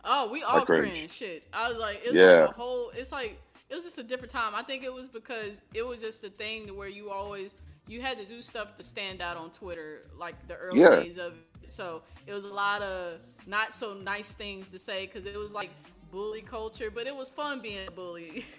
Oh, 0.04 0.32
we 0.32 0.42
all 0.42 0.66
cringe. 0.66 0.98
cringe. 0.98 1.12
Shit. 1.12 1.44
I 1.54 1.70
was 1.70 1.78
like, 1.78 2.02
it's 2.04 2.14
Yeah. 2.16 2.40
like 2.42 2.50
a 2.50 2.54
whole. 2.54 2.90
It's 2.96 3.12
like 3.12 3.40
it 3.70 3.76
was 3.76 3.84
just 3.84 4.00
a 4.00 4.04
different 4.04 4.32
time. 4.32 4.56
I 4.56 4.64
think 4.64 4.84
it 4.84 4.92
was 4.92 5.08
because 5.08 5.62
it 5.76 5.86
was 5.86 6.02
just 6.02 6.24
a 6.24 6.30
thing 6.30 6.66
to 6.68 6.74
where 6.74 6.90
you 6.90 7.12
always 7.12 7.54
you 7.88 8.02
had 8.02 8.18
to 8.18 8.26
do 8.26 8.42
stuff 8.42 8.76
to 8.78 8.84
stand 8.84 9.22
out 9.22 9.38
on 9.38 9.52
Twitter, 9.52 10.08
like 10.18 10.48
the 10.48 10.56
early 10.56 10.80
Yeah. 10.82 10.96
days 10.96 11.18
of 11.18 11.34
it. 11.34 11.40
So 11.70 12.02
it 12.28 12.34
was 12.34 12.46
a 12.46 12.54
lot 12.54 12.82
of 12.82 13.20
not 13.48 13.74
so 13.74 13.94
nice 13.94 14.34
things 14.34 14.68
to 14.70 14.78
say 14.78 15.06
because 15.06 15.26
it 15.26 15.38
was 15.38 15.54
like 15.54 15.70
bully 16.12 16.42
culture, 16.42 16.92
but 16.92 17.08
it 17.08 17.16
was 17.16 17.30
fun 17.30 17.60
being 17.62 17.88
a 17.88 17.92
bully. 17.92 18.46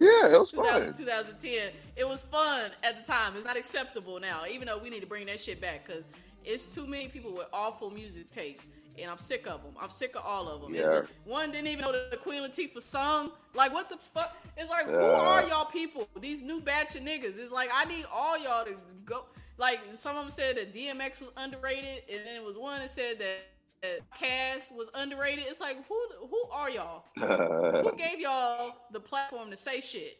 Yeah, 0.00 0.32
it 0.32 0.38
was 0.40 0.50
2000, 0.52 0.84
fun. 0.86 0.94
2010. 0.94 1.70
It 1.94 2.08
was 2.08 2.24
fun 2.24 2.72
at 2.82 2.98
the 2.98 3.12
time. 3.12 3.36
It's 3.36 3.46
not 3.46 3.56
acceptable 3.56 4.18
now, 4.18 4.42
even 4.50 4.66
though 4.66 4.78
we 4.78 4.90
need 4.90 5.00
to 5.00 5.06
bring 5.06 5.26
that 5.26 5.38
shit 5.38 5.60
back 5.60 5.86
because 5.86 6.08
it's 6.44 6.66
too 6.66 6.86
many 6.88 7.06
people 7.06 7.32
with 7.32 7.46
awful 7.52 7.88
music 7.90 8.30
takes. 8.32 8.66
And 8.98 9.08
I'm 9.08 9.18
sick 9.18 9.46
of 9.46 9.62
them. 9.62 9.72
I'm 9.80 9.88
sick 9.90 10.16
of 10.16 10.22
all 10.24 10.48
of 10.48 10.60
them. 10.60 10.74
Yeah. 10.74 11.02
one 11.24 11.52
didn't 11.52 11.68
even 11.68 11.82
know 11.84 11.92
that 11.92 12.10
the 12.10 12.16
Queen 12.16 12.42
Latifah 12.42 12.82
sung. 12.82 13.30
Like, 13.54 13.72
what 13.72 13.88
the 13.88 13.96
fuck? 14.12 14.36
It's 14.56 14.68
like, 14.70 14.86
who 14.86 14.96
are 14.96 15.44
y'all 15.48 15.64
people? 15.64 16.08
These 16.20 16.42
new 16.42 16.60
batch 16.60 16.94
of 16.96 17.02
niggas. 17.02 17.38
It's 17.38 17.52
like, 17.52 17.70
I 17.72 17.84
need 17.84 18.04
all 18.12 18.36
y'all 18.36 18.64
to 18.64 18.76
go. 19.06 19.24
Like, 19.58 19.80
some 19.92 20.16
of 20.16 20.22
them 20.24 20.30
said 20.30 20.56
that 20.56 20.72
DMX 20.74 21.20
was 21.20 21.30
underrated, 21.36 22.02
and 22.10 22.26
then 22.26 22.36
it 22.36 22.44
was 22.44 22.56
one 22.56 22.80
that 22.80 22.90
said 22.90 23.18
that, 23.20 23.38
that 23.82 24.00
Cass 24.18 24.72
was 24.74 24.90
underrated. 24.94 25.44
It's 25.48 25.60
like, 25.60 25.76
who 25.88 26.00
who 26.28 26.44
are 26.52 26.70
y'all? 26.70 27.04
who 27.16 27.92
gave 27.96 28.18
y'all 28.20 28.76
the 28.92 29.00
platform 29.00 29.50
to 29.50 29.56
say 29.56 29.80
shit? 29.80 30.18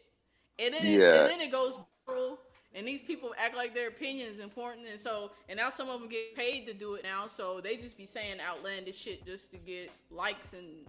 And 0.58 0.74
then, 0.74 0.84
it, 0.86 1.00
Yeah. 1.00 1.20
and 1.22 1.30
then 1.30 1.40
it 1.40 1.50
goes 1.50 1.78
viral, 2.08 2.38
and 2.74 2.86
these 2.86 3.02
people 3.02 3.34
act 3.38 3.56
like 3.56 3.74
their 3.74 3.88
opinion 3.88 4.28
is 4.28 4.38
important, 4.40 4.86
and 4.86 4.98
so, 5.00 5.30
and 5.48 5.56
now 5.56 5.70
some 5.70 5.88
of 5.88 6.00
them 6.00 6.08
get 6.08 6.34
paid 6.36 6.66
to 6.66 6.74
do 6.74 6.94
it 6.94 7.04
now, 7.04 7.26
so 7.26 7.60
they 7.60 7.76
just 7.76 7.96
be 7.96 8.04
saying 8.04 8.36
outlandish 8.40 8.96
shit 8.98 9.24
just 9.24 9.50
to 9.52 9.56
get 9.58 9.90
likes 10.10 10.52
and 10.52 10.86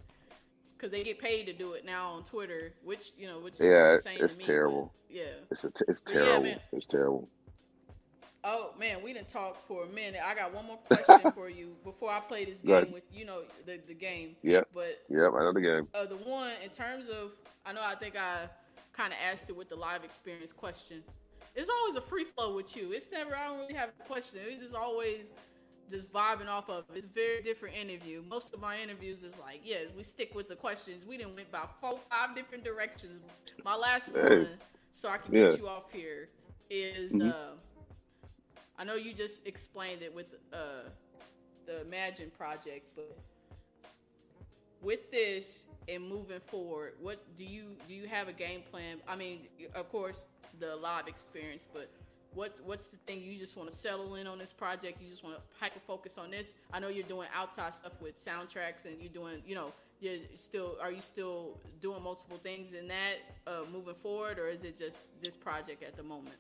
because 0.78 0.92
they 0.92 1.04
get 1.04 1.18
paid 1.18 1.46
to 1.46 1.54
do 1.54 1.74
it 1.74 1.86
now 1.86 2.12
on 2.12 2.24
Twitter, 2.24 2.74
which 2.84 3.12
you 3.18 3.26
know, 3.26 3.40
which 3.40 3.58
Yeah, 3.60 3.94
is 3.94 4.06
it's 4.06 4.38
me, 4.38 4.44
terrible. 4.44 4.92
yeah. 5.10 5.24
It's 5.50 5.62
t- 5.62 5.70
it's 5.88 6.02
But 6.02 6.14
yeah, 6.14 6.20
terrible. 6.26 6.56
it's 6.74 6.86
terrible. 6.86 7.30
Oh 8.44 8.72
man, 8.78 9.02
we 9.02 9.14
didn't 9.14 9.30
talk 9.30 9.66
for 9.68 9.86
a 9.86 9.88
minute. 9.88 10.20
I 10.24 10.36
got 10.36 10.54
one 10.54 10.66
more 10.66 10.78
question 10.78 11.32
for 11.36 11.50
you 11.50 11.76
before 11.84 12.12
I 12.12 12.20
play 12.20 12.44
this 12.46 12.62
game 12.62 12.92
with 12.92 13.04
you 13.12 13.26
know 13.26 13.44
the 13.66 13.80
the 13.88 13.94
game. 13.94 14.36
Yep. 14.44 14.70
But 14.74 15.02
Yep, 15.10 15.32
I 15.36 15.40
know 15.40 15.54
the 15.54 15.62
game. 15.62 15.88
uh, 15.94 16.06
the 16.06 16.18
one 16.18 16.52
in 16.64 16.70
terms 16.70 17.08
of 17.08 17.32
I 17.66 17.74
know 17.74 17.82
I 17.84 17.96
think 17.96 18.18
I 18.18 18.50
kind 18.92 19.14
of 19.14 19.20
asked 19.32 19.50
it 19.50 19.56
with 19.56 19.70
the 19.70 19.76
live 19.76 20.04
experience 20.04 20.52
question. 20.52 21.04
It's 21.56 21.70
always 21.70 21.96
a 21.96 22.02
free 22.02 22.26
flow 22.26 22.56
with 22.56 22.76
you. 22.76 22.92
It's 22.92 23.12
never 23.12 23.36
I 23.36 23.48
don't 23.48 23.60
really 23.60 23.76
have 23.76 23.90
a 24.00 24.08
question. 24.08 24.40
It's 24.46 24.62
just 24.62 24.76
always 24.76 25.30
just 25.90 26.12
vibing 26.12 26.48
off 26.48 26.70
of. 26.70 26.86
It's 26.94 27.06
very 27.06 27.42
different 27.42 27.76
interview. 27.76 28.24
Most 28.28 28.54
of 28.54 28.60
my 28.60 28.80
interviews 28.80 29.24
is 29.24 29.40
like, 29.40 29.62
yes, 29.64 29.88
we 29.96 30.04
stick 30.04 30.34
with 30.36 30.50
the 30.50 30.56
questions. 30.56 31.06
We 31.06 31.18
didn't 31.18 31.36
went 31.36 31.52
by 31.52 31.66
four, 31.80 32.00
five 32.10 32.36
different 32.36 32.64
directions. 32.64 33.20
My 33.64 33.76
last 33.76 34.12
hey. 34.14 34.40
one, 34.40 34.48
so 34.92 35.10
I 35.10 35.18
can 35.18 35.34
yeah. 35.34 35.50
get 35.50 35.60
you 35.60 35.68
off 35.68 35.92
here, 35.92 36.30
is 36.70 37.14
mm-hmm. 37.14 37.30
uh, 37.30 37.56
I 38.78 38.84
know 38.84 38.96
you 38.96 39.14
just 39.14 39.48
explained 39.48 40.02
it 40.02 40.14
with 40.14 40.28
uh, 40.52 40.90
the 41.66 41.82
Imagine 41.82 42.32
project, 42.32 42.88
but 42.96 43.18
with 44.82 45.12
this 45.12 45.64
and 45.88 46.08
moving 46.08 46.40
forward, 46.48 46.94
what 47.00 47.24
do 47.38 47.46
you 47.46 47.76
do? 47.88 47.94
You 47.94 48.08
have 48.08 48.28
a 48.28 48.34
game 48.34 48.62
plan? 48.72 48.98
I 49.08 49.16
mean, 49.16 49.42
of 49.76 49.90
course, 49.90 50.28
the 50.60 50.76
live 50.76 51.08
experience, 51.08 51.68
but 51.72 51.90
what's 52.34 52.60
what's 52.62 52.88
the 52.88 52.98
thing 52.98 53.22
you 53.22 53.38
just 53.38 53.56
want 53.58 53.70
to 53.70 53.76
settle 53.76 54.16
in 54.16 54.28
on 54.28 54.40
this 54.40 54.52
project? 54.52 55.02
You 55.02 55.08
just 55.08 55.24
want 55.24 55.38
to 55.38 55.42
hyper 55.60 55.80
focus 55.80 56.18
on 56.18 56.32
this. 56.32 56.56
I 56.72 56.80
know 56.80 56.90
you're 56.90 57.04
doing 57.04 57.28
outside 57.34 57.74
stuff 57.74 57.94
with 58.02 58.18
soundtracks, 58.18 58.86
and 58.86 59.00
you're 59.00 59.14
doing, 59.14 59.42
you 59.46 59.56
know, 59.56 59.72
you're 60.02 60.18
still 60.36 60.78
are 60.82 60.92
you 60.92 61.02
still 61.02 61.60
doing 61.82 62.04
multiple 62.04 62.40
things 62.42 62.74
in 62.74 62.88
that 62.88 63.18
uh, 63.48 63.62
moving 63.72 63.96
forward, 63.96 64.40
or 64.40 64.48
is 64.48 64.66
it 64.66 64.78
just 64.78 65.06
this 65.22 65.36
project 65.36 65.84
at 65.84 65.96
the 65.96 66.04
moment? 66.04 66.38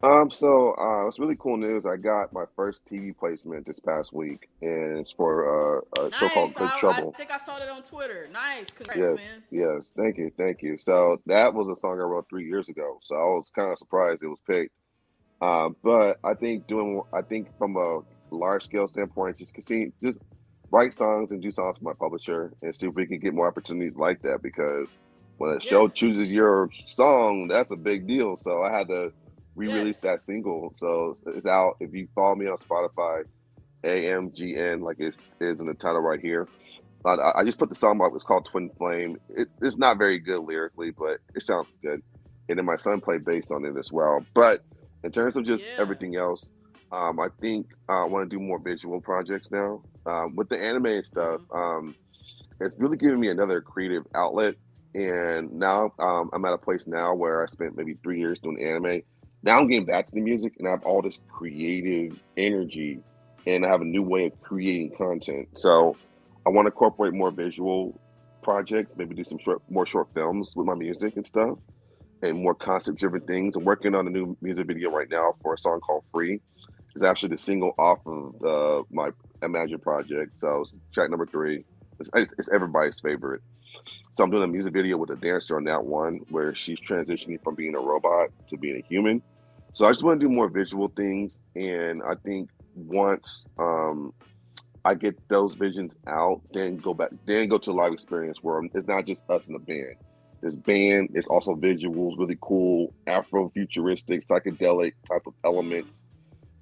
Um, 0.00 0.30
so 0.30 0.76
uh, 0.78 1.08
it's 1.08 1.18
really 1.18 1.34
cool 1.36 1.56
news. 1.56 1.84
I 1.84 1.96
got 1.96 2.32
my 2.32 2.44
first 2.54 2.84
TV 2.88 3.16
placement 3.16 3.66
this 3.66 3.80
past 3.80 4.12
week, 4.12 4.48
and 4.62 4.98
it's 4.98 5.10
for 5.10 5.78
uh, 5.78 5.80
a 5.98 6.08
nice. 6.08 6.20
show 6.20 6.28
called 6.28 6.54
Good 6.54 6.70
I, 6.70 6.78
Trouble. 6.78 7.12
I 7.14 7.18
think 7.18 7.32
I 7.32 7.36
saw 7.36 7.58
that 7.58 7.68
on 7.68 7.82
Twitter. 7.82 8.28
Nice, 8.32 8.70
congrats, 8.70 9.00
yes, 9.00 9.14
man. 9.16 9.42
Yes, 9.50 9.92
thank 9.96 10.16
you, 10.18 10.30
thank 10.38 10.62
you. 10.62 10.78
So 10.78 11.20
that 11.26 11.52
was 11.52 11.66
a 11.76 11.80
song 11.80 11.98
I 12.00 12.04
wrote 12.04 12.26
three 12.30 12.46
years 12.46 12.68
ago. 12.68 13.00
So 13.02 13.16
I 13.16 13.24
was 13.24 13.50
kind 13.52 13.72
of 13.72 13.78
surprised 13.78 14.22
it 14.22 14.28
was 14.28 14.38
picked. 14.46 14.72
Uh, 15.40 15.70
but 15.82 16.18
I 16.22 16.34
think 16.34 16.68
doing, 16.68 17.02
I 17.12 17.22
think 17.22 17.48
from 17.58 17.76
a 17.76 18.00
large 18.30 18.64
scale 18.64 18.86
standpoint, 18.86 19.38
just 19.38 19.52
continue, 19.52 19.90
just 20.00 20.18
write 20.70 20.94
songs 20.94 21.32
and 21.32 21.42
do 21.42 21.50
songs 21.50 21.78
for 21.78 21.84
my 21.84 21.94
publisher, 21.98 22.52
and 22.62 22.72
see 22.74 22.86
if 22.86 22.94
we 22.94 23.06
can 23.06 23.18
get 23.18 23.34
more 23.34 23.48
opportunities 23.48 23.96
like 23.96 24.22
that. 24.22 24.42
Because 24.42 24.86
when 25.38 25.50
a 25.50 25.54
yes. 25.54 25.64
show 25.64 25.88
chooses 25.88 26.28
your 26.28 26.70
song, 26.88 27.48
that's 27.48 27.72
a 27.72 27.76
big 27.76 28.06
deal. 28.06 28.36
So 28.36 28.62
I 28.62 28.70
had 28.70 28.86
to 28.88 29.12
re-released 29.58 30.04
yes. 30.04 30.12
that 30.18 30.22
single, 30.24 30.72
so 30.76 31.14
it's 31.26 31.46
out. 31.46 31.76
If 31.80 31.92
you 31.92 32.08
follow 32.14 32.36
me 32.36 32.46
on 32.46 32.56
Spotify, 32.56 33.24
AmGn, 33.84 34.82
like 34.82 34.98
it 35.00 35.14
is 35.40 35.60
in 35.60 35.66
the 35.66 35.74
title 35.74 36.00
right 36.00 36.20
here. 36.20 36.48
Uh, 37.04 37.32
I 37.34 37.44
just 37.44 37.58
put 37.58 37.68
the 37.68 37.74
song 37.74 38.00
up. 38.02 38.12
It's 38.14 38.24
called 38.24 38.44
Twin 38.44 38.70
Flame. 38.76 39.18
It, 39.28 39.48
it's 39.62 39.76
not 39.76 39.98
very 39.98 40.18
good 40.18 40.40
lyrically, 40.40 40.90
but 40.90 41.18
it 41.34 41.42
sounds 41.42 41.68
good. 41.82 42.02
And 42.48 42.58
then 42.58 42.64
my 42.64 42.76
son 42.76 43.00
played 43.00 43.24
bass 43.24 43.50
on 43.50 43.64
it 43.64 43.76
as 43.78 43.92
well. 43.92 44.24
But 44.34 44.64
in 45.04 45.12
terms 45.12 45.36
of 45.36 45.44
just 45.44 45.64
yeah. 45.64 45.76
everything 45.78 46.16
else, 46.16 46.44
um, 46.90 47.20
I 47.20 47.28
think 47.40 47.66
uh, 47.88 48.02
I 48.02 48.04
want 48.06 48.28
to 48.28 48.36
do 48.36 48.42
more 48.42 48.58
visual 48.58 49.00
projects 49.00 49.50
now. 49.50 49.82
Um, 50.06 50.34
with 50.34 50.48
the 50.48 50.56
anime 50.56 50.86
and 50.86 51.06
stuff, 51.06 51.40
mm-hmm. 51.42 51.86
um, 51.86 51.94
it's 52.60 52.78
really 52.78 52.96
giving 52.96 53.20
me 53.20 53.28
another 53.28 53.60
creative 53.60 54.04
outlet. 54.14 54.54
And 54.94 55.52
now 55.52 55.92
um, 55.98 56.30
I'm 56.32 56.44
at 56.44 56.52
a 56.52 56.58
place 56.58 56.86
now 56.86 57.14
where 57.14 57.42
I 57.42 57.46
spent 57.46 57.76
maybe 57.76 57.94
three 58.02 58.18
years 58.18 58.38
doing 58.40 58.58
anime 58.60 59.02
now 59.42 59.58
I'm 59.58 59.68
getting 59.68 59.86
back 59.86 60.06
to 60.08 60.14
the 60.14 60.20
music 60.20 60.54
and 60.58 60.66
I 60.66 60.72
have 60.72 60.84
all 60.84 61.02
this 61.02 61.20
creative 61.28 62.18
energy 62.36 63.00
and 63.46 63.64
I 63.64 63.68
have 63.68 63.80
a 63.80 63.84
new 63.84 64.02
way 64.02 64.26
of 64.26 64.40
creating 64.40 64.96
content. 64.96 65.48
So 65.56 65.96
I 66.46 66.50
want 66.50 66.66
to 66.66 66.72
incorporate 66.72 67.14
more 67.14 67.30
visual 67.30 67.98
projects, 68.42 68.94
maybe 68.96 69.14
do 69.14 69.24
some 69.24 69.38
short, 69.38 69.62
more 69.70 69.86
short 69.86 70.08
films 70.14 70.54
with 70.56 70.66
my 70.66 70.74
music 70.74 71.16
and 71.16 71.26
stuff, 71.26 71.58
and 72.22 72.42
more 72.42 72.54
concept 72.54 72.98
driven 72.98 73.20
things. 73.22 73.56
I'm 73.56 73.64
working 73.64 73.94
on 73.94 74.06
a 74.06 74.10
new 74.10 74.36
music 74.40 74.66
video 74.66 74.90
right 74.90 75.08
now 75.10 75.34
for 75.42 75.54
a 75.54 75.58
song 75.58 75.80
called 75.80 76.04
Free. 76.12 76.40
It's 76.94 77.04
actually 77.04 77.30
the 77.30 77.38
single 77.38 77.74
off 77.78 78.00
of 78.06 78.44
uh, 78.44 78.82
my 78.90 79.10
Imagine 79.42 79.78
project. 79.78 80.40
So 80.40 80.64
track 80.92 81.10
number 81.10 81.26
three. 81.26 81.64
It's, 82.00 82.10
it's 82.38 82.48
everybody's 82.48 82.98
favorite. 83.00 83.40
So 84.16 84.24
I'm 84.24 84.30
doing 84.30 84.42
a 84.42 84.48
music 84.48 84.72
video 84.72 84.96
with 84.96 85.10
a 85.10 85.16
dancer 85.16 85.56
on 85.56 85.64
that 85.64 85.84
one 85.84 86.20
where 86.30 86.54
she's 86.54 86.80
transitioning 86.80 87.42
from 87.42 87.54
being 87.54 87.74
a 87.76 87.80
robot 87.80 88.30
to 88.48 88.56
being 88.56 88.76
a 88.76 88.86
human. 88.88 89.22
So 89.72 89.86
I 89.86 89.90
just 89.90 90.02
want 90.02 90.20
to 90.20 90.26
do 90.26 90.32
more 90.32 90.48
visual 90.48 90.88
things, 90.88 91.38
and 91.54 92.02
I 92.02 92.14
think 92.24 92.50
once 92.74 93.44
um, 93.58 94.12
I 94.84 94.94
get 94.94 95.16
those 95.28 95.54
visions 95.54 95.94
out, 96.06 96.40
then 96.52 96.78
go 96.78 96.94
back, 96.94 97.10
then 97.26 97.48
go 97.48 97.58
to 97.58 97.72
live 97.72 97.92
experience 97.92 98.38
where 98.42 98.60
it's 98.74 98.88
not 98.88 99.06
just 99.06 99.22
us 99.30 99.46
in 99.46 99.52
the 99.52 99.58
band. 99.58 99.96
This 100.40 100.54
band, 100.54 101.10
it's 101.14 101.26
also 101.28 101.54
visuals, 101.54 102.18
really 102.18 102.38
cool 102.40 102.92
Afro 103.06 103.50
futuristic, 103.50 104.26
psychedelic 104.26 104.94
type 105.08 105.26
of 105.26 105.34
elements, 105.44 106.00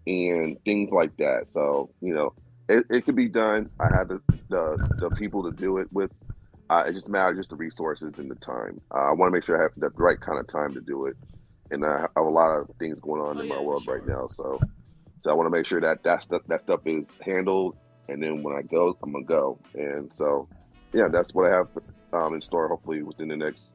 and 0.06 0.62
things 0.64 0.90
like 0.90 1.16
that. 1.18 1.52
So 1.52 1.90
you 2.00 2.14
know, 2.14 2.34
it, 2.68 2.84
it 2.90 3.04
could 3.04 3.16
be 3.16 3.28
done. 3.28 3.70
I 3.80 3.94
have 3.94 4.08
the, 4.08 4.20
the 4.48 4.96
the 4.98 5.10
people 5.10 5.42
to 5.44 5.56
do 5.56 5.78
it 5.78 5.88
with 5.92 6.10
uh, 6.70 6.84
it 6.86 6.92
just 6.92 7.08
matters 7.08 7.38
just 7.38 7.50
the 7.50 7.56
resources 7.56 8.18
and 8.18 8.30
the 8.30 8.34
time. 8.36 8.80
Uh, 8.92 9.10
I 9.10 9.12
want 9.12 9.30
to 9.30 9.36
make 9.36 9.44
sure 9.44 9.58
I 9.58 9.62
have 9.62 9.72
the 9.76 9.90
right 10.00 10.20
kind 10.20 10.38
of 10.38 10.46
time 10.48 10.74
to 10.74 10.80
do 10.80 11.06
it, 11.06 11.16
and 11.70 11.84
I 11.84 12.00
have 12.00 12.24
a 12.24 12.30
lot 12.30 12.50
of 12.56 12.70
things 12.78 13.00
going 13.00 13.20
on 13.20 13.36
oh, 13.36 13.40
in 13.40 13.46
yeah, 13.46 13.54
my 13.54 13.60
world 13.60 13.84
sure. 13.84 13.98
right 13.98 14.06
now. 14.06 14.26
So, 14.28 14.60
so 15.22 15.30
I 15.30 15.34
want 15.34 15.46
to 15.46 15.50
make 15.50 15.66
sure 15.66 15.80
that 15.80 16.02
that 16.02 16.22
stuff 16.22 16.42
that 16.48 16.60
stuff 16.60 16.80
is 16.86 17.16
handled, 17.20 17.76
and 18.08 18.22
then 18.22 18.42
when 18.42 18.56
I 18.56 18.62
go, 18.62 18.96
I'm 19.02 19.12
gonna 19.12 19.24
go. 19.24 19.58
And 19.74 20.12
so, 20.14 20.48
yeah, 20.92 21.08
that's 21.08 21.34
what 21.34 21.52
I 21.52 21.56
have 21.56 21.68
um, 22.12 22.34
in 22.34 22.40
store. 22.40 22.68
Hopefully, 22.68 23.02
within 23.02 23.28
the 23.28 23.36
next 23.36 23.68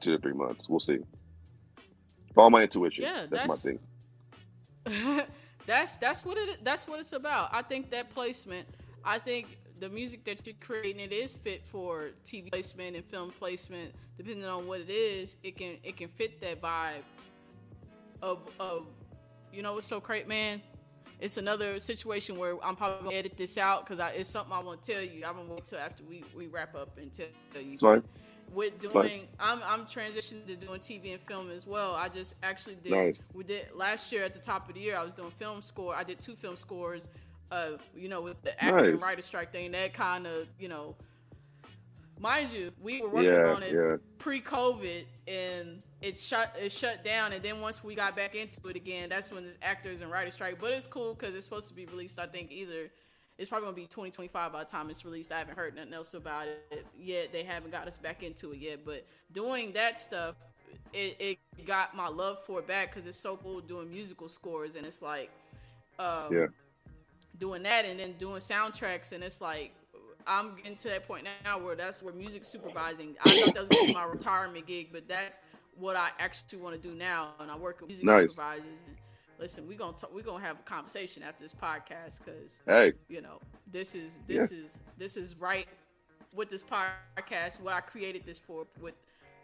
two 0.00 0.16
to 0.16 0.22
three 0.22 0.32
months, 0.32 0.66
we'll 0.68 0.80
see. 0.80 0.98
Follow 2.34 2.50
my 2.50 2.62
intuition. 2.62 3.04
Yeah, 3.04 3.26
that's, 3.28 3.42
that's 3.42 3.64
my 3.64 3.70
thing. 4.96 5.26
that's 5.66 5.96
that's 5.98 6.24
what 6.24 6.38
it 6.38 6.64
that's 6.64 6.88
what 6.88 7.00
it's 7.00 7.12
about. 7.12 7.50
I 7.52 7.62
think 7.62 7.90
that 7.90 8.14
placement. 8.14 8.66
I 9.04 9.18
think 9.18 9.58
the 9.80 9.88
music 9.88 10.24
that 10.24 10.46
you're 10.46 10.54
creating 10.60 11.00
it 11.00 11.12
is 11.12 11.36
fit 11.36 11.64
for 11.64 12.10
TV 12.24 12.50
placement 12.50 12.96
and 12.96 13.04
film 13.04 13.32
placement. 13.38 13.92
Depending 14.16 14.44
on 14.44 14.66
what 14.66 14.80
it 14.80 14.90
is, 14.90 15.36
it 15.42 15.56
can 15.56 15.76
it 15.82 15.96
can 15.96 16.08
fit 16.08 16.40
that 16.42 16.60
vibe 16.60 17.02
of 18.22 18.40
of 18.60 18.86
you 19.52 19.62
know 19.62 19.74
what's 19.74 19.86
so 19.86 19.98
great, 19.98 20.28
man. 20.28 20.60
It's 21.18 21.36
another 21.36 21.78
situation 21.78 22.38
where 22.38 22.62
I'm 22.64 22.76
probably 22.76 23.04
gonna 23.04 23.16
edit 23.16 23.36
this 23.36 23.58
out 23.58 23.86
because 23.86 23.98
it's 24.14 24.28
something 24.28 24.52
I 24.52 24.60
want 24.60 24.82
to 24.82 24.92
tell 24.92 25.02
you. 25.02 25.24
I'm 25.26 25.36
gonna 25.36 25.52
wait 25.52 25.64
till 25.64 25.78
after 25.78 26.02
we, 26.04 26.24
we 26.36 26.46
wrap 26.46 26.74
up 26.74 26.98
and 26.98 27.12
tell 27.12 27.26
you. 27.62 27.78
Fine. 27.78 28.02
With 28.52 28.80
doing, 28.80 29.28
I'm 29.38 29.60
I'm 29.64 29.86
transitioning 29.86 30.46
to 30.46 30.56
doing 30.56 30.80
TV 30.80 31.12
and 31.12 31.22
film 31.22 31.50
as 31.50 31.66
well. 31.66 31.94
I 31.94 32.08
just 32.08 32.34
actually 32.42 32.76
did. 32.76 32.92
Nice. 32.92 33.22
We 33.32 33.44
did 33.44 33.68
last 33.74 34.12
year 34.12 34.24
at 34.24 34.34
the 34.34 34.40
top 34.40 34.68
of 34.68 34.74
the 34.74 34.80
year. 34.80 34.96
I 34.96 35.04
was 35.04 35.12
doing 35.14 35.30
film 35.30 35.62
score. 35.62 35.94
I 35.94 36.02
did 36.02 36.20
two 36.20 36.34
film 36.34 36.56
scores 36.56 37.06
uh, 37.50 37.70
you 37.96 38.08
know, 38.08 38.20
with 38.20 38.40
the 38.42 38.52
actor 38.62 38.76
nice. 38.76 38.88
and 38.90 39.02
writer 39.02 39.22
strike 39.22 39.52
thing, 39.52 39.72
that 39.72 39.92
kind 39.92 40.26
of, 40.26 40.46
you 40.58 40.68
know, 40.68 40.96
mind 42.18 42.50
you, 42.50 42.70
we 42.80 43.02
were 43.02 43.08
working 43.08 43.32
yeah, 43.32 43.52
on 43.52 43.62
it 43.62 43.72
yeah. 43.72 43.96
pre-COVID, 44.18 45.04
and 45.26 45.82
it 46.00 46.16
shut 46.16 46.54
it 46.60 46.70
shut 46.70 47.04
down. 47.04 47.32
And 47.32 47.42
then 47.42 47.60
once 47.60 47.82
we 47.82 47.94
got 47.94 48.14
back 48.14 48.34
into 48.34 48.68
it 48.68 48.76
again, 48.76 49.08
that's 49.08 49.32
when 49.32 49.44
this 49.44 49.58
actors 49.62 50.02
and 50.02 50.10
writer 50.10 50.30
strike. 50.30 50.60
But 50.60 50.72
it's 50.72 50.86
cool 50.86 51.14
because 51.14 51.34
it's 51.34 51.44
supposed 51.44 51.68
to 51.68 51.74
be 51.74 51.86
released. 51.86 52.18
I 52.18 52.26
think 52.26 52.52
either 52.52 52.90
it's 53.38 53.48
probably 53.48 53.66
gonna 53.66 53.76
be 53.76 53.86
2025 53.86 54.52
by 54.52 54.58
the 54.60 54.70
time 54.70 54.90
it's 54.90 55.04
released. 55.04 55.32
I 55.32 55.38
haven't 55.38 55.56
heard 55.56 55.74
nothing 55.74 55.94
else 55.94 56.14
about 56.14 56.46
it 56.46 56.86
yet. 56.98 57.32
They 57.32 57.42
haven't 57.42 57.72
got 57.72 57.88
us 57.88 57.98
back 57.98 58.22
into 58.22 58.52
it 58.52 58.58
yet. 58.58 58.84
But 58.84 59.06
doing 59.32 59.72
that 59.72 59.98
stuff, 59.98 60.36
it, 60.92 61.16
it 61.18 61.38
got 61.66 61.96
my 61.96 62.08
love 62.08 62.38
for 62.46 62.60
it 62.60 62.68
back 62.68 62.90
because 62.90 63.06
it's 63.06 63.18
so 63.18 63.36
cool 63.36 63.60
doing 63.60 63.90
musical 63.90 64.28
scores, 64.28 64.76
and 64.76 64.86
it's 64.86 65.02
like, 65.02 65.30
um, 65.98 66.32
yeah 66.32 66.46
doing 67.40 67.62
that 67.64 67.84
and 67.84 67.98
then 67.98 68.12
doing 68.18 68.36
soundtracks 68.36 69.12
and 69.12 69.24
it's 69.24 69.40
like 69.40 69.72
I'm 70.26 70.54
getting 70.56 70.76
to 70.76 70.88
that 70.88 71.08
point 71.08 71.26
now 71.44 71.58
where 71.58 71.74
that's 71.74 72.02
where 72.02 72.12
music 72.12 72.44
supervising. 72.44 73.16
I 73.24 73.40
thought 73.40 73.54
that 73.54 73.60
was 73.60 73.68
gonna 73.68 73.86
be 73.86 73.94
my 73.94 74.04
retirement 74.04 74.66
gig, 74.66 74.88
but 74.92 75.08
that's 75.08 75.40
what 75.76 75.96
I 75.96 76.10
actually 76.18 76.60
want 76.60 76.80
to 76.80 76.88
do 76.88 76.94
now. 76.94 77.30
And 77.40 77.50
I 77.50 77.56
work 77.56 77.80
with 77.80 77.88
music 77.88 78.04
nice. 78.04 78.30
supervisors. 78.32 78.80
And 78.86 78.96
listen, 79.38 79.66
we're 79.66 79.78
gonna 79.78 79.96
talk, 79.96 80.14
we're 80.14 80.22
gonna 80.22 80.44
have 80.44 80.60
a 80.60 80.62
conversation 80.62 81.22
after 81.22 81.42
this 81.42 81.54
podcast 81.54 82.20
because 82.24 82.60
hey, 82.66 82.92
you 83.08 83.22
know 83.22 83.40
this 83.72 83.94
is 83.94 84.20
this 84.26 84.52
yeah. 84.52 84.58
is 84.58 84.80
this 84.98 85.16
is 85.16 85.36
right 85.36 85.66
with 86.34 86.50
this 86.50 86.62
podcast. 86.62 87.60
What 87.60 87.74
I 87.74 87.80
created 87.80 88.24
this 88.24 88.38
for 88.38 88.66
with 88.80 88.94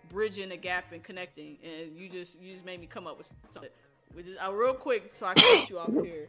bridging 0.08 0.50
the 0.50 0.56
gap 0.56 0.92
and 0.92 1.02
connecting. 1.02 1.58
And 1.64 1.96
you 1.96 2.08
just 2.08 2.40
you 2.40 2.52
just 2.52 2.64
made 2.64 2.80
me 2.80 2.86
come 2.86 3.06
up 3.06 3.18
with 3.18 3.32
something. 3.50 3.70
With 4.14 4.26
this, 4.26 4.36
uh, 4.44 4.52
real 4.52 4.72
quick, 4.72 5.12
so 5.12 5.26
I 5.26 5.34
can 5.34 5.60
get 5.60 5.68
you 5.68 5.78
off 5.78 5.92
here. 5.92 6.28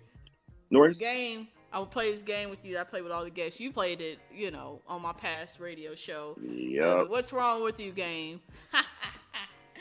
No 0.72 0.92
Game 0.94 1.48
I 1.72 1.80
would 1.80 1.92
play 1.92 2.12
this 2.12 2.22
game 2.22 2.50
with 2.50 2.64
you. 2.64 2.78
I 2.78 2.84
play 2.84 3.02
with 3.02 3.12
all 3.12 3.24
the 3.24 3.30
guests. 3.30 3.60
You 3.60 3.72
played 3.72 4.02
it, 4.02 4.20
you 4.34 4.52
know, 4.52 4.82
on 4.88 5.02
my 5.02 5.14
past 5.14 5.60
radio 5.60 5.96
show. 5.96 6.38
Yeah. 6.42 7.04
What's 7.04 7.34
wrong 7.34 7.64
with 7.64 7.80
you, 7.80 7.92
game? 7.92 8.40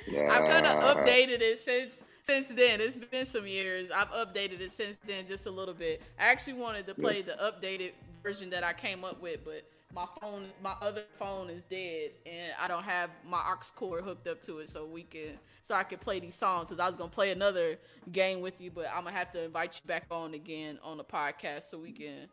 yeah. 0.09 0.29
I've 0.31 0.49
kind 0.49 0.67
of 0.67 0.97
updated 0.97 1.41
it 1.43 1.59
since 1.59 2.03
since 2.23 2.49
then. 2.49 2.81
It's 2.81 2.97
been 2.97 3.25
some 3.25 3.47
years. 3.47 3.91
I've 3.91 4.11
updated 4.11 4.61
it 4.61 4.73
since 4.73 4.97
then 4.97 5.27
just 5.27 5.47
a 5.47 5.51
little 5.51 5.75
bit. 5.75 6.03
I 6.19 6.25
actually 6.25 6.55
wanted 6.55 6.87
to 6.89 6.95
play 6.95 7.25
yeah. 7.27 7.35
the 7.35 7.53
updated 7.53 7.93
version 8.23 8.51
that 8.51 8.65
I 8.65 8.73
came 8.73 9.05
up 9.05 9.23
with, 9.23 9.45
but 9.45 9.63
my 9.95 10.07
phone, 10.21 10.47
my 10.63 10.75
other 10.83 11.05
phone 11.19 11.49
is 11.49 11.63
dead, 11.63 12.11
and 12.27 12.53
I 12.61 12.69
don't 12.69 12.83
have 12.83 13.11
my 13.29 13.39
aux 13.39 13.73
cord 13.75 14.05
hooked 14.05 14.27
up 14.27 14.43
to 14.43 14.59
it, 14.59 14.69
so 14.69 14.85
we 14.85 15.05
can, 15.05 15.39
so 15.63 15.75
I 15.75 15.85
can 15.85 15.99
play 15.99 16.21
these 16.21 16.35
songs. 16.35 16.69
Cause 16.69 16.79
I 16.79 16.87
was 16.87 16.97
gonna 16.97 17.11
play 17.11 17.31
another 17.31 17.79
game 18.13 18.41
with 18.41 18.61
you, 18.61 18.71
but 18.71 18.87
I'm 18.89 19.05
gonna 19.05 19.17
have 19.17 19.31
to 19.33 19.45
invite 19.45 19.81
you 19.83 19.89
back 19.89 20.07
on 20.11 20.35
again 20.35 20.79
on 20.83 20.97
the 20.97 21.05
podcast 21.05 21.65
so 21.65 21.79
we 21.79 21.93
can 21.93 22.29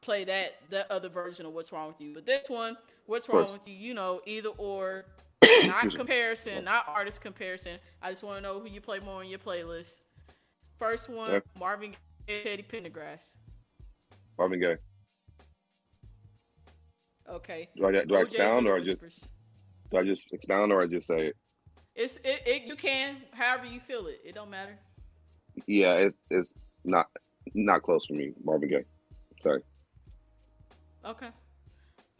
play 0.00 0.24
that 0.24 0.54
that 0.70 0.90
other 0.90 1.08
version 1.08 1.46
of 1.46 1.52
what's 1.52 1.72
wrong 1.72 1.88
with 1.88 2.00
you. 2.00 2.12
But 2.12 2.26
this 2.26 2.48
one, 2.48 2.76
what's 3.06 3.28
wrong 3.28 3.52
with 3.52 3.68
you? 3.68 3.74
You 3.74 3.94
know, 3.94 4.20
either 4.26 4.50
or, 4.50 5.06
not 5.64 5.94
comparison, 5.94 6.64
not 6.64 6.86
artist 6.88 7.20
comparison. 7.20 7.78
I 8.02 8.10
just 8.10 8.24
want 8.24 8.38
to 8.38 8.42
know 8.42 8.60
who 8.60 8.68
you 8.68 8.80
play 8.80 8.98
more 8.98 9.20
on 9.20 9.28
your 9.28 9.38
playlist. 9.38 10.00
First 10.78 11.08
one, 11.08 11.42
Marvin 11.58 11.94
Gaye, 12.26 12.42
Teddy 12.42 12.62
Pendergrass. 12.62 13.36
Marvin 14.38 14.60
Gaye. 14.60 14.76
Okay. 17.30 17.68
Do 17.76 17.86
I, 17.86 18.04
do 18.04 18.16
I 18.16 18.22
expound 18.22 18.66
or 18.66 18.76
I 18.76 18.80
just 18.80 19.28
do 19.90 19.98
I 19.98 20.02
just 20.04 20.26
expound 20.32 20.72
or 20.72 20.82
I 20.82 20.86
just 20.86 21.06
say 21.06 21.28
it? 21.28 21.36
It's 21.94 22.16
it, 22.18 22.42
it. 22.46 22.62
You 22.62 22.76
can, 22.76 23.18
however 23.32 23.66
you 23.66 23.80
feel 23.80 24.06
it. 24.06 24.20
It 24.24 24.34
don't 24.34 24.50
matter. 24.50 24.78
Yeah, 25.66 25.94
it's 25.94 26.16
it's 26.30 26.54
not 26.84 27.06
not 27.54 27.82
close 27.82 28.06
for 28.06 28.14
me. 28.14 28.32
Marvin 28.44 28.68
Gaye. 28.68 28.84
Sorry, 29.42 29.62
Okay. 31.04 31.28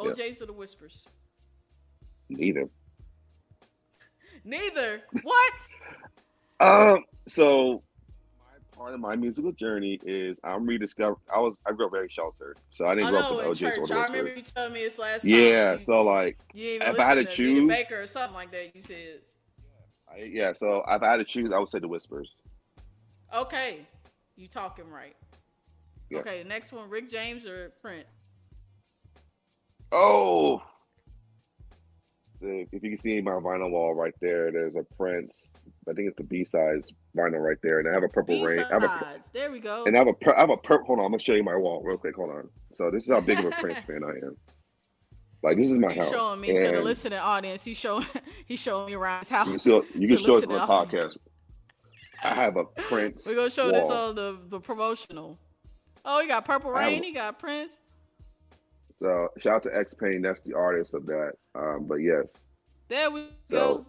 Yeah. 0.00 0.10
OJ's 0.10 0.40
or 0.40 0.46
the 0.46 0.52
Whispers. 0.52 1.06
neither. 2.28 2.68
Neither. 4.44 5.02
What? 5.22 5.68
Um, 6.60 7.04
so 7.26 7.82
part 8.80 8.94
of 8.94 9.00
my 9.00 9.14
musical 9.14 9.52
journey 9.52 10.00
is 10.04 10.38
I'm 10.42 10.66
rediscovering. 10.66 11.20
I 11.32 11.38
was 11.38 11.54
I 11.66 11.72
grew 11.72 11.86
up 11.86 11.92
very 11.92 12.08
sheltered, 12.08 12.56
so 12.70 12.86
I 12.86 12.94
didn't 12.94 13.08
I 13.08 13.10
grow 13.10 13.20
up 13.20 13.36
with 13.36 13.46
OJ's 13.46 13.62
or 13.62 13.86
church. 13.86 13.90
I 13.90 14.06
remember 14.06 14.32
you 14.34 14.42
telling 14.42 14.72
me 14.72 14.80
this 14.80 14.98
last. 14.98 15.24
Yeah, 15.24 15.76
so 15.76 16.02
like 16.02 16.38
you 16.54 16.78
if 16.80 16.98
I 16.98 17.04
had 17.04 17.14
to 17.16 17.24
to 17.24 17.30
choose- 17.30 17.68
Baker 17.68 18.02
or 18.02 18.06
something 18.06 18.34
like 18.34 18.50
that. 18.52 18.74
You 18.74 18.80
said. 18.80 19.20
I, 20.10 20.22
yeah, 20.22 20.52
so 20.54 20.82
if 20.88 21.02
I 21.02 21.10
had 21.10 21.18
to 21.18 21.24
choose, 21.24 21.52
I 21.54 21.58
would 21.58 21.68
say 21.68 21.78
the 21.78 21.86
Whispers. 21.86 22.34
Okay, 23.34 23.86
you 24.36 24.48
talking 24.48 24.88
right. 24.88 25.14
Yeah. 26.08 26.20
Okay, 26.20 26.42
next 26.42 26.72
one, 26.72 26.88
Rick 26.88 27.10
James 27.10 27.46
or 27.46 27.72
Prince. 27.82 28.06
Oh, 29.92 30.62
if 32.42 32.82
you 32.82 32.90
can 32.90 32.98
see 32.98 33.20
my 33.20 33.32
vinyl 33.32 33.70
wall 33.70 33.94
right 33.94 34.14
there, 34.20 34.50
there's 34.50 34.74
a 34.76 34.82
Prince. 34.96 35.48
I 35.88 35.92
think 35.92 36.08
it's 36.08 36.16
the 36.16 36.24
B 36.24 36.44
sides 36.44 36.92
vinyl 37.16 37.40
right 37.40 37.56
there, 37.62 37.80
and 37.80 37.88
I 37.88 37.92
have 37.92 38.02
a 38.02 38.08
Purple 38.08 38.36
B 38.36 38.46
Rain. 38.46 38.60
I 38.60 38.72
have 38.72 38.82
a. 38.82 39.16
There 39.32 39.50
we 39.50 39.60
go. 39.60 39.84
and 39.84 39.96
I 39.96 39.98
have 39.98 40.08
a 40.08 40.36
I 40.36 40.40
have 40.40 40.50
a 40.50 40.56
purple. 40.56 40.86
Hold 40.86 40.98
on, 41.00 41.04
I'm 41.06 41.10
gonna 41.12 41.22
show 41.22 41.34
you 41.34 41.42
my 41.44 41.56
wall 41.56 41.82
real 41.84 41.96
quick. 41.98 42.16
Hold 42.16 42.30
on. 42.30 42.48
So 42.72 42.90
this 42.90 43.04
is 43.04 43.10
how 43.10 43.20
big 43.20 43.38
of 43.38 43.46
a 43.46 43.50
Prince 43.50 43.78
fan 43.86 44.02
I 44.04 44.26
am. 44.26 44.36
Like 45.42 45.56
this 45.56 45.70
is 45.70 45.78
my 45.78 45.88
house. 45.88 45.94
He's 45.94 46.04
house. 46.04 46.12
showing 46.12 46.40
me 46.40 46.48
to 46.48 46.60
the 46.60 46.74
and 46.76 46.84
listening 46.84 47.18
audience. 47.18 47.64
He's 47.64 47.78
showing 47.78 48.06
he's 48.46 48.60
showing 48.60 48.86
me 48.86 48.94
around 48.94 49.20
his 49.20 49.28
house. 49.30 49.46
You 49.46 49.52
can, 49.52 49.58
still, 49.58 49.82
you 49.94 50.08
can 50.08 50.18
show 50.18 50.36
it 50.36 50.40
to 50.42 50.46
the 50.46 50.58
podcast. 50.58 51.16
I 52.22 52.34
have 52.34 52.56
a 52.56 52.64
Prince. 52.76 53.24
We're 53.26 53.34
gonna 53.36 53.50
show 53.50 53.70
wall. 53.70 53.80
this 53.80 53.90
on 53.90 54.14
the 54.14 54.38
the 54.48 54.60
promotional. 54.60 55.38
Oh, 56.04 56.20
he 56.20 56.28
got 56.28 56.44
Purple 56.44 56.74
I 56.74 56.82
have- 56.82 56.92
Rain. 56.92 57.02
He 57.02 57.12
got 57.12 57.38
Prince. 57.38 57.78
So 59.00 59.28
shout 59.38 59.54
out 59.56 59.62
to 59.64 59.76
X 59.76 59.94
Pain. 59.94 60.22
That's 60.22 60.40
the 60.42 60.54
artist 60.54 60.94
of 60.94 61.06
that. 61.06 61.32
Um, 61.54 61.86
but 61.86 61.96
yes, 61.96 62.26
There 62.88 63.10
we 63.10 63.28
So, 63.50 63.56
go. 63.78 63.86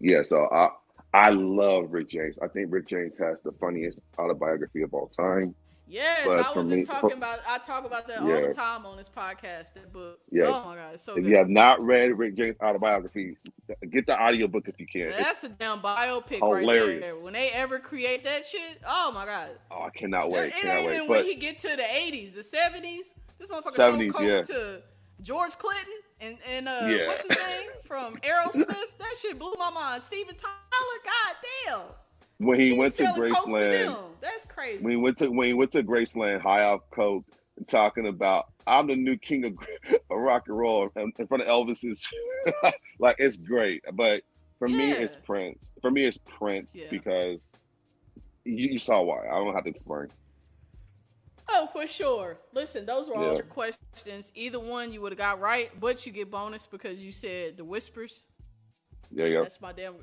yeah. 0.00 0.22
So 0.22 0.48
I 0.52 0.70
I 1.12 1.30
love 1.30 1.86
Rick 1.90 2.08
James. 2.08 2.38
I 2.42 2.48
think 2.48 2.68
Rick 2.70 2.88
James 2.88 3.16
has 3.18 3.40
the 3.42 3.52
funniest 3.60 4.00
autobiography 4.18 4.82
of 4.82 4.94
all 4.94 5.08
time. 5.08 5.54
Yes, 5.88 6.24
but 6.28 6.46
I 6.46 6.52
was 6.52 6.70
me- 6.70 6.76
just 6.76 6.90
talking 6.90 7.10
for- 7.10 7.16
about. 7.16 7.40
I 7.48 7.58
talk 7.58 7.84
about 7.84 8.06
that 8.06 8.20
all 8.20 8.28
the 8.28 8.54
time 8.54 8.86
on 8.86 8.96
this 8.96 9.08
podcast. 9.08 9.74
That 9.74 9.92
book. 9.92 10.20
Yes. 10.30 10.46
Oh 10.48 10.64
my 10.64 10.76
god, 10.76 10.94
it's 10.94 11.02
so 11.02 11.16
If 11.16 11.24
good. 11.24 11.30
you 11.30 11.36
have 11.36 11.48
not 11.48 11.84
read 11.84 12.16
Rick 12.16 12.36
James' 12.36 12.56
autobiography, 12.62 13.36
get 13.90 14.06
the 14.06 14.16
audiobook 14.22 14.68
if 14.68 14.78
you 14.78 14.86
can. 14.86 15.08
It's- 15.08 15.20
That's 15.24 15.42
a 15.42 15.48
damn 15.48 15.80
biopic 15.80 16.38
hilarious. 16.38 17.02
right 17.02 17.10
there. 17.18 17.24
When 17.24 17.32
they 17.32 17.50
ever 17.50 17.80
create 17.80 18.22
that 18.22 18.46
shit, 18.46 18.80
oh 18.86 19.10
my 19.10 19.26
god. 19.26 19.50
oh, 19.72 19.82
I 19.82 19.90
cannot 19.90 20.30
wait. 20.30 20.46
it 20.46 20.52
Cannot 20.54 20.76
ain't 20.76 20.86
wait. 20.86 20.94
even 20.94 21.08
But 21.08 21.16
when 21.16 21.24
he 21.24 21.34
get 21.34 21.58
to 21.58 21.74
the 21.76 21.94
eighties, 21.96 22.32
the 22.34 22.44
seventies. 22.44 23.16
This 23.40 23.48
motherfucker 23.50 23.74
70s, 23.74 24.06
so 24.06 24.12
coke 24.12 24.22
yeah. 24.28 24.42
to 24.42 24.82
George 25.22 25.56
Clinton 25.58 25.92
and 26.20 26.36
and 26.48 26.68
uh, 26.68 26.80
Yeah. 26.84 27.08
what's 27.08 27.26
his 27.26 27.36
name 27.48 27.70
from 27.86 28.16
Aerosmith. 28.18 28.68
that 28.68 29.14
shit 29.20 29.38
blew 29.38 29.54
my 29.58 29.70
mind. 29.70 30.02
Steven 30.02 30.36
Tyler, 30.36 31.00
god 31.04 31.36
damn. 31.66 31.80
when 32.46 32.60
he, 32.60 32.66
He 32.68 32.72
went 32.78 32.94
to 32.96 33.04
to 33.04 33.12
Graceland, 33.12 33.86
them. 33.86 33.96
That's 34.20 34.46
crazy. 34.46 34.82
when 34.82 34.90
he 34.92 34.96
went 34.96 35.16
to 35.18 35.28
when 35.30 35.46
he 35.48 35.54
went 35.54 35.70
to 35.72 35.82
Graceland, 35.82 36.40
high 36.40 36.62
off 36.64 36.82
coke, 36.90 37.24
talking 37.66 38.06
about 38.06 38.46
I'm 38.66 38.86
the 38.86 38.94
new 38.96 39.16
king 39.16 39.46
of, 39.46 39.54
of 39.94 40.00
rock 40.10 40.44
and 40.48 40.56
roll 40.56 40.90
in, 40.96 41.12
in 41.18 41.26
front 41.26 41.42
of 41.42 41.48
Elvis's, 41.48 42.06
like 43.00 43.16
it's 43.18 43.36
great. 43.38 43.82
But 43.94 44.22
for 44.58 44.68
me, 44.68 44.92
it's 44.92 45.16
Prince. 45.24 45.70
For 45.80 45.90
me, 45.90 46.04
it's 46.04 46.18
Prince 46.18 46.74
Yeah. 46.74 46.84
because 46.90 47.50
you, 48.44 48.72
you 48.72 48.78
saw 48.78 49.00
why. 49.02 49.26
I 49.26 49.30
don't 49.30 49.54
have 49.54 49.64
to 49.64 49.70
explain. 49.70 50.08
Oh, 51.52 51.68
for 51.72 51.88
sure. 51.88 52.38
Listen, 52.52 52.86
those 52.86 53.08
were 53.08 53.16
all 53.16 53.22
Yeah. 53.28 53.34
your 53.34 53.42
questions. 53.44 54.30
Either 54.34 54.60
one 54.60 54.92
you 54.92 55.00
would 55.00 55.12
have 55.12 55.18
got 55.18 55.40
right, 55.40 55.70
but 55.80 56.06
you 56.06 56.12
get 56.12 56.30
bonus 56.30 56.66
because 56.66 57.02
you 57.02 57.10
said 57.12 57.56
the 57.56 57.64
whispers. 57.64 58.26
There 59.10 59.26
you 59.26 59.38
go. 59.38 59.42
That's 59.42 59.60
my 59.60 59.72
damn. 59.72 59.96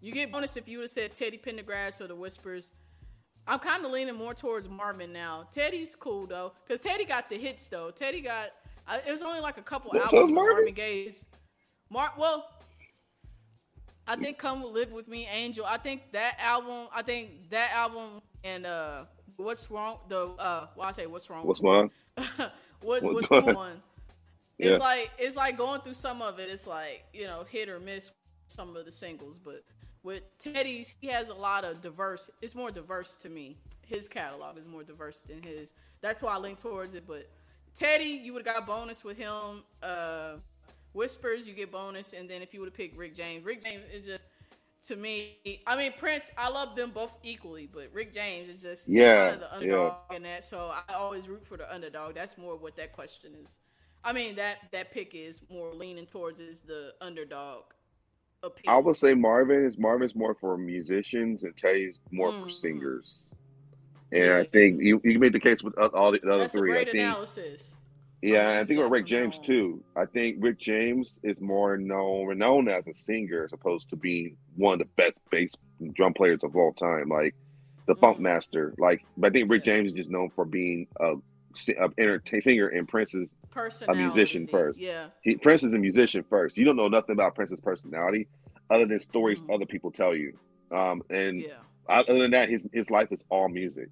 You 0.00 0.12
get 0.12 0.30
bonus 0.30 0.56
if 0.56 0.68
you 0.68 0.78
would 0.78 0.84
have 0.84 0.90
said 0.90 1.14
Teddy 1.14 1.38
Pendergrass 1.38 2.00
or 2.00 2.06
the 2.06 2.14
Whispers. 2.14 2.70
I'm 3.46 3.58
kind 3.58 3.84
of 3.84 3.90
leaning 3.90 4.14
more 4.14 4.34
towards 4.34 4.68
Marvin 4.68 5.12
now. 5.12 5.48
Teddy's 5.50 5.96
cool 5.96 6.26
though, 6.28 6.52
because 6.64 6.80
Teddy 6.80 7.04
got 7.04 7.28
the 7.28 7.36
hits 7.36 7.68
though. 7.68 7.90
Teddy 7.90 8.20
got. 8.20 8.50
Uh, 8.86 8.98
it 9.06 9.10
was 9.10 9.22
only 9.22 9.40
like 9.40 9.58
a 9.58 9.62
couple 9.62 9.92
albums 9.96 10.34
Marvin? 10.34 10.54
Marvin 10.54 10.74
Gaye's. 10.74 11.24
Mar 11.90 12.12
well, 12.16 12.48
I 14.06 14.14
think 14.16 14.38
"Come 14.38 14.62
Live 14.72 14.92
with 14.92 15.08
Me, 15.08 15.26
Angel." 15.26 15.64
I 15.66 15.78
think 15.78 16.12
that 16.12 16.36
album. 16.38 16.86
I 16.94 17.02
think 17.02 17.50
that 17.50 17.72
album 17.72 18.20
and 18.44 18.64
uh, 18.64 19.04
what's 19.36 19.70
wrong? 19.70 19.98
The 20.08 20.28
uh, 20.38 20.66
well, 20.76 20.88
I 20.88 20.92
say 20.92 21.06
what's 21.06 21.28
wrong? 21.30 21.46
What's 21.46 21.60
with 21.60 21.64
going 21.70 21.78
on? 21.80 21.90
me? 22.18 22.46
what, 22.82 23.02
What's 23.02 23.14
what's 23.14 23.28
going 23.28 23.48
on? 23.48 23.56
on? 23.56 23.82
It's 24.58 24.78
Yeah. 24.78 24.84
like 24.84 25.10
it's 25.18 25.36
like 25.36 25.56
going 25.56 25.80
through 25.80 25.94
some 25.94 26.22
of 26.22 26.38
it. 26.38 26.48
It's 26.50 26.66
like 26.66 27.04
you 27.12 27.24
know 27.26 27.44
hit 27.48 27.68
or 27.68 27.80
miss 27.80 28.10
some 28.46 28.76
of 28.76 28.84
the 28.84 28.90
singles, 28.90 29.38
but 29.38 29.64
with 30.02 30.22
Teddy's, 30.38 30.94
he 31.00 31.06
has 31.08 31.28
a 31.28 31.34
lot 31.34 31.64
of 31.64 31.80
diverse. 31.80 32.30
It's 32.40 32.54
more 32.54 32.70
diverse 32.70 33.16
to 33.18 33.28
me. 33.28 33.56
His 33.86 34.08
catalog 34.08 34.58
is 34.58 34.66
more 34.66 34.82
diverse 34.82 35.22
than 35.22 35.42
his. 35.42 35.72
That's 36.00 36.22
why 36.22 36.34
I 36.34 36.38
lean 36.38 36.56
towards 36.56 36.94
it. 36.94 37.04
But 37.06 37.28
Teddy, 37.74 38.20
you 38.22 38.32
would 38.34 38.46
have 38.46 38.56
got 38.56 38.66
bonus 38.66 39.04
with 39.04 39.16
him. 39.16 39.62
Uh, 39.82 40.34
Whispers, 40.92 41.48
you 41.48 41.54
get 41.54 41.72
bonus, 41.72 42.12
and 42.12 42.28
then 42.28 42.42
if 42.42 42.52
you 42.52 42.60
would 42.60 42.66
have 42.66 42.74
picked 42.74 42.96
Rick 42.96 43.14
James, 43.14 43.44
Rick 43.44 43.64
James 43.64 43.82
is 43.94 44.04
just 44.04 44.24
to 44.84 44.96
me. 44.96 45.36
I 45.66 45.76
mean 45.76 45.92
Prince, 45.98 46.30
I 46.36 46.48
love 46.48 46.76
them 46.76 46.90
both 46.90 47.16
equally, 47.22 47.68
but 47.72 47.88
Rick 47.92 48.12
James 48.12 48.48
is 48.48 48.62
just 48.62 48.88
Yeah, 48.88 49.30
kind 49.30 49.34
of 49.34 49.40
the 49.40 49.56
underdog 49.56 49.94
in 50.14 50.22
that. 50.24 50.44
So 50.44 50.72
I 50.88 50.94
always 50.94 51.28
root 51.28 51.46
for 51.46 51.56
the 51.56 51.72
underdog. 51.72 52.14
That's 52.14 52.36
more 52.36 52.56
what 52.56 52.76
that 52.76 52.92
question 52.92 53.32
is. 53.42 53.60
I 54.04 54.12
mean 54.12 54.34
that 54.36 54.58
that 54.72 54.90
pick 54.92 55.14
is 55.14 55.42
more 55.50 55.72
leaning 55.72 56.06
towards 56.06 56.40
is 56.40 56.62
the 56.62 56.92
underdog 57.00 57.62
appeal. 58.42 58.72
I 58.72 58.78
would 58.78 58.96
say 58.96 59.14
Marvin 59.14 59.64
is 59.64 59.78
Marvin's 59.78 60.16
more 60.16 60.34
for 60.34 60.56
musicians 60.58 61.44
and 61.44 61.56
Teddy's 61.56 62.00
more 62.10 62.32
for 62.32 62.46
Mhm. 62.46 62.52
singers. 62.52 63.26
And 64.10 64.24
Yeah. 64.24 64.38
I 64.38 64.44
think 64.44 64.82
you, 64.82 65.00
you 65.04 65.18
made 65.18 65.32
the 65.32 65.40
case 65.40 65.62
with 65.62 65.78
all 65.78 66.12
the, 66.12 66.18
the 66.18 66.28
other 66.30 66.38
That's 66.40 66.54
a 66.54 66.58
three. 66.58 66.72
I 66.72 66.74
great 66.74 66.90
think 66.90 66.98
analysis. 67.04 67.76
Yeah, 68.22 68.60
I 68.60 68.64
think 68.64 68.80
with 68.80 68.90
Rick 68.92 69.06
James 69.06 69.40
too. 69.40 69.82
I 69.96 70.06
think 70.06 70.36
Rick 70.38 70.58
James 70.60 71.12
is 71.24 71.40
more 71.40 71.76
known 71.76 72.38
known 72.38 72.68
as 72.68 72.86
a 72.86 72.94
singer 72.94 73.44
as 73.44 73.52
opposed 73.52 73.90
to 73.90 73.96
being 73.96 74.36
one 74.54 74.74
of 74.74 74.78
the 74.78 74.84
best 74.96 75.18
bass 75.30 75.50
drum 75.92 76.14
players 76.14 76.44
of 76.44 76.54
all 76.54 76.72
time, 76.72 77.08
like 77.08 77.34
the 77.88 77.96
Funk 77.96 78.18
Mhm. 78.18 78.22
Master. 78.22 78.74
Like, 78.78 79.02
but 79.16 79.28
I 79.28 79.30
think 79.32 79.50
Rick 79.50 79.66
Yeah. 79.66 79.74
James 79.74 79.88
is 79.88 79.96
just 79.96 80.10
known 80.10 80.30
for 80.36 80.44
being 80.44 80.86
a, 81.00 81.14
a 81.78 81.88
entertain 81.98 82.40
singer, 82.42 82.68
and 82.68 82.88
Prince's 82.88 83.28
Personality. 83.50 84.04
musician 84.04 84.46
first. 84.46 84.78
Yeah. 84.78 85.08
he 85.22 85.34
Prince 85.36 85.64
is 85.64 85.74
a 85.74 85.78
musician 85.78 86.22
first. 86.30 86.56
You 86.56 86.64
don't 86.64 86.76
know 86.76 86.88
nothing 86.88 87.14
about 87.14 87.34
Prince's 87.34 87.60
personality 87.60 88.28
other 88.70 88.86
than 88.86 89.00
stories 89.00 89.40
Mhm. 89.42 89.54
other 89.56 89.66
people 89.66 89.90
tell 89.90 90.14
you. 90.14 90.38
Um, 90.70 91.02
and 91.10 91.40
Yeah. 91.40 91.58
other 91.88 92.16
than 92.20 92.30
that, 92.30 92.48
his 92.48 92.64
his 92.72 92.88
life 92.88 93.10
is 93.10 93.24
all 93.30 93.48
music. 93.48 93.88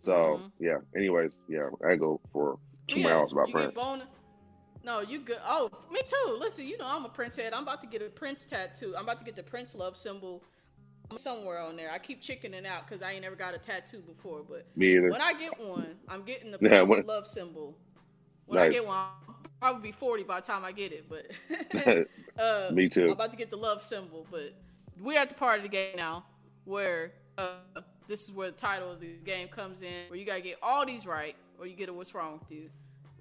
So 0.00 0.12
Mhm. 0.42 0.52
yeah. 0.58 0.78
Anyways, 0.96 1.36
yeah, 1.48 1.68
I 1.86 1.96
go 1.96 2.18
for 2.32 2.58
two 2.90 3.00
yeah, 3.00 3.14
miles 3.14 3.32
about 3.32 3.48
you 3.48 3.54
Prince. 3.54 3.74
No, 4.82 5.00
you 5.00 5.20
good. 5.20 5.38
Oh, 5.46 5.70
me 5.92 6.00
too. 6.06 6.36
Listen, 6.38 6.66
you 6.66 6.78
know 6.78 6.86
I'm 6.86 7.04
a 7.04 7.08
Prince 7.08 7.36
head. 7.36 7.52
I'm 7.52 7.62
about 7.64 7.80
to 7.82 7.86
get 7.86 8.00
a 8.02 8.06
Prince 8.06 8.46
tattoo. 8.46 8.94
I'm 8.96 9.04
about 9.04 9.18
to 9.18 9.24
get 9.24 9.36
the 9.36 9.42
Prince 9.42 9.74
love 9.74 9.96
symbol 9.96 10.42
somewhere 11.16 11.60
on 11.60 11.76
there. 11.76 11.90
I 11.90 11.98
keep 11.98 12.20
chickening 12.22 12.64
out 12.66 12.86
because 12.86 13.02
I 13.02 13.12
ain't 13.12 13.22
never 13.22 13.36
got 13.36 13.54
a 13.54 13.58
tattoo 13.58 13.98
before. 14.00 14.42
But 14.48 14.66
Me 14.76 14.96
either. 14.96 15.10
when 15.10 15.20
I 15.20 15.34
get 15.34 15.60
one, 15.60 15.96
I'm 16.08 16.22
getting 16.22 16.50
the 16.50 16.58
Yeah, 16.62 16.84
Prince 16.84 16.90
when- 16.90 17.06
love 17.06 17.26
symbol. 17.26 17.76
When 18.46 18.58
I 18.58 18.68
get 18.68 18.84
one, 18.84 18.96
I'll 18.96 19.36
probably 19.60 19.90
be 19.90 19.92
40 19.92 20.24
by 20.24 20.40
the 20.40 20.46
time 20.46 20.64
I 20.64 20.72
get 20.72 20.92
it. 20.92 21.08
But 21.08 21.30
uh, 22.36 22.70
Me 22.72 22.88
too. 22.88 23.04
I'm 23.04 23.10
about 23.10 23.30
to 23.30 23.36
get 23.36 23.50
the 23.50 23.56
love 23.56 23.80
symbol, 23.80 24.26
but 24.28 24.54
we're 25.00 25.18
at 25.20 25.28
the 25.28 25.36
part 25.36 25.58
of 25.58 25.62
the 25.62 25.68
game 25.68 25.94
now 25.96 26.24
where 26.64 27.12
uh, 27.38 27.58
this 28.08 28.24
is 28.24 28.32
where 28.32 28.50
the 28.50 28.56
title 28.56 28.90
of 28.90 28.98
the 28.98 29.12
game 29.24 29.46
comes 29.46 29.82
in, 29.82 30.08
where 30.08 30.18
you 30.18 30.26
gotta 30.26 30.40
get 30.40 30.58
all 30.62 30.84
these 30.84 31.06
right, 31.06 31.36
or 31.60 31.66
you 31.66 31.76
get 31.76 31.88
a 31.88 31.92
what's 31.92 32.14
wrong 32.14 32.40
with 32.40 32.50
you. 32.50 32.70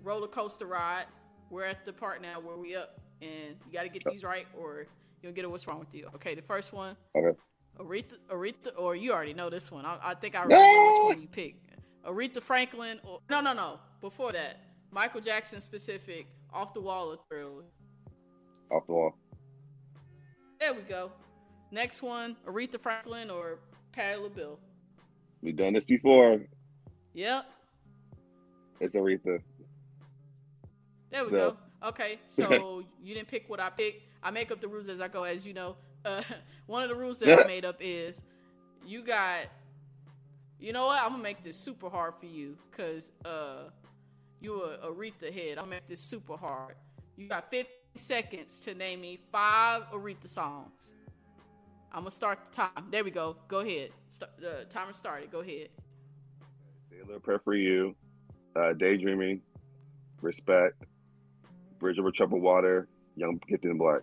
Roller 0.02 0.28
coaster 0.28 0.66
ride. 0.66 1.06
we're 1.50 1.66
at 1.66 1.86
the 1.86 1.92
part 1.92 2.22
now 2.22 2.40
where 2.40 2.56
we 2.56 2.76
up, 2.76 3.00
and 3.22 3.56
you 3.68 3.74
got 3.74 3.84
to 3.84 3.90
get 3.90 4.04
these 4.10 4.24
right, 4.24 4.48
or 4.58 4.88
you'll 5.22 5.34
get 5.34 5.44
a 5.46 5.50
what's 5.50 5.68
wrong 5.68 5.80
with 5.80 5.94
you. 5.94 6.08
Okay, 6.16 6.36
the 6.36 6.42
first 6.42 6.72
one. 6.72 6.96
Okay. 7.16 7.38
Aretha, 7.78 8.18
Aretha, 8.30 8.72
or 8.78 8.96
you 8.96 9.14
already 9.14 9.34
know 9.34 9.50
this 9.50 9.72
one. 9.72 9.86
I, 9.86 9.98
I 10.02 10.14
think 10.14 10.36
I 10.36 10.44
remember 10.44 10.92
which 10.92 11.16
one 11.16 11.22
you 11.22 11.28
pick. 11.28 11.56
Aretha 12.06 12.42
Franklin, 12.42 13.00
or 13.04 13.20
no, 13.30 13.42
no, 13.42 13.54
no. 13.54 13.80
Before 14.02 14.32
that, 14.32 14.62
Michael 14.92 15.22
Jackson 15.22 15.60
specific, 15.60 16.28
off 16.54 16.74
the 16.74 16.82
wall 16.82 17.12
or 17.12 17.18
thriller. 17.30 17.64
Off 18.72 18.86
the 18.88 18.94
wall. 18.94 19.16
There 20.60 20.74
we 20.74 20.82
go. 20.82 21.12
Next 21.72 22.02
one, 22.02 22.36
Aretha 22.48 22.80
Franklin 22.80 23.30
or 23.30 23.60
Patti 23.92 24.20
LaBelle. 24.20 24.60
We've 25.42 25.56
done 25.56 25.74
this 25.74 25.86
before. 25.86 26.42
Yep. 27.14 27.46
It's 28.80 28.96
Aretha. 28.96 29.42
There 31.12 31.26
we 31.26 31.32
so. 31.32 31.38
go. 31.38 31.58
Okay, 31.90 32.20
so 32.28 32.84
you 33.04 33.16
didn't 33.16 33.28
pick 33.28 33.50
what 33.50 33.60
I 33.60 33.70
picked. 33.70 34.04
I 34.22 34.32
make 34.32 34.52
up 34.52 34.60
the 34.60 34.68
rules 34.68 34.90
as 34.90 35.02
I 35.02 35.08
go, 35.08 35.24
as 35.24 35.46
you 35.46 35.54
know. 35.54 35.76
Uh, 36.06 36.22
one 36.66 36.84
of 36.84 36.90
the 36.90 36.96
rules 36.96 37.20
that 37.20 37.44
I 37.44 37.48
made 37.48 37.66
up 37.66 37.78
is 37.80 38.22
you 38.86 39.04
got. 39.04 39.46
You 40.60 40.74
know 40.74 40.88
what? 40.88 41.02
I'm 41.02 41.12
gonna 41.12 41.24
make 41.24 41.42
this 41.42 41.56
super 41.56 41.90
hard 41.90 42.16
for 42.20 42.26
you 42.26 42.58
because 42.70 43.14
uh, 43.24 43.70
you 44.42 44.62
a 44.62 44.78
Aretha 44.90 45.32
head. 45.34 45.58
I'm 45.58 45.66
gonna 45.66 45.78
make 45.78 45.88
this 45.88 46.02
super 46.02 46.36
hard. 46.36 46.76
You 47.16 47.30
got 47.30 47.50
50 47.50 47.72
seconds 47.96 48.60
to 48.62 48.74
name 48.74 49.00
me 49.00 49.20
five 49.32 49.84
Aretha 49.94 50.28
songs. 50.28 50.94
I'm 51.94 52.02
gonna 52.02 52.12
start 52.12 52.40
the 52.52 52.58
time. 52.58 52.88
There 52.92 53.06
we 53.06 53.12
go. 53.12 53.38
Go 53.48 53.60
ahead. 53.60 53.92
Start, 54.10 54.32
the 54.38 54.66
timer 54.70 54.92
started. 54.92 55.32
Go 55.32 55.40
ahead. 55.40 55.70
Sailor 56.90 57.20
prayer 57.20 57.40
for 57.40 57.56
you. 57.56 57.96
Uh, 58.56 58.74
daydreaming. 58.74 59.42
Respect. 60.22 60.76
Bridge 61.80 62.00
over 62.00 62.12
troubled 62.12 62.42
water. 62.42 62.88
Young 63.16 63.40
gifted 63.48 63.72
in 63.72 63.78
black. 63.78 64.02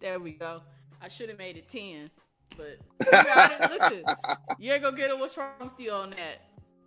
There 0.00 0.18
we 0.18 0.32
go. 0.32 0.62
I 1.00 1.08
should 1.08 1.28
have 1.28 1.38
made 1.38 1.56
it 1.56 1.68
ten, 1.68 2.10
but 2.56 2.78
you. 3.00 3.68
Listen, 3.70 4.04
you 4.58 4.72
ain't 4.72 4.82
gonna 4.82 4.96
get 4.96 5.10
a 5.10 5.16
what's 5.16 5.36
wrong 5.36 5.50
with 5.60 5.78
you 5.78 5.92
on 5.92 6.10
that. 6.10 6.42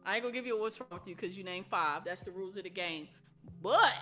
I 0.05 0.15
ain't 0.15 0.23
gonna 0.23 0.33
give 0.33 0.45
you 0.45 0.57
a 0.57 0.61
what's 0.61 0.79
wrong 0.79 0.89
with 0.91 1.07
you 1.07 1.15
because 1.15 1.37
you 1.37 1.43
named 1.43 1.65
five. 1.69 2.03
That's 2.05 2.23
the 2.23 2.31
rules 2.31 2.57
of 2.57 2.63
the 2.63 2.69
game. 2.69 3.07
But 3.61 3.93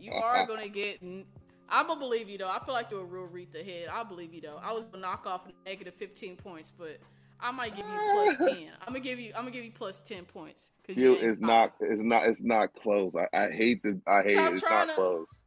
you 0.00 0.12
are 0.12 0.46
gonna 0.48 0.68
get 0.68 1.02
I'm 1.02 1.86
gonna 1.86 1.98
believe 1.98 2.28
you 2.28 2.38
though. 2.38 2.50
I 2.50 2.64
feel 2.64 2.74
like 2.74 2.90
you're 2.90 3.02
a 3.02 3.04
real 3.04 3.28
Aretha 3.28 3.64
head. 3.64 3.88
I 3.92 4.02
believe 4.04 4.34
you 4.34 4.40
though. 4.40 4.60
I 4.62 4.72
was 4.72 4.84
gonna 4.84 5.02
knock 5.02 5.26
off 5.26 5.42
negative 5.64 5.94
15 5.94 6.36
points, 6.36 6.70
but 6.70 6.98
I 7.44 7.50
might 7.50 7.76
give 7.76 7.84
you 7.84 7.92
plus 7.92 8.38
10. 8.38 8.48
I'm 8.80 8.86
gonna 8.86 9.00
give 9.00 9.20
you. 9.20 9.32
I'm 9.36 9.42
gonna 9.42 9.50
give 9.50 9.64
you 9.64 9.70
plus 9.70 10.00
10 10.00 10.24
points 10.24 10.70
because 10.80 11.00
you. 11.00 11.14
It's 11.14 11.40
not. 11.40 11.74
It's 11.78 12.00
not. 12.00 12.26
It's 12.26 12.42
not 12.42 12.74
close. 12.74 13.14
I, 13.14 13.28
I 13.36 13.50
hate 13.50 13.82
the. 13.82 14.00
I 14.06 14.22
hate 14.22 14.32
Stop 14.32 14.52
it. 14.52 14.54
It's 14.54 14.62
not 14.62 14.88
to, 14.88 14.94
close. 14.94 15.40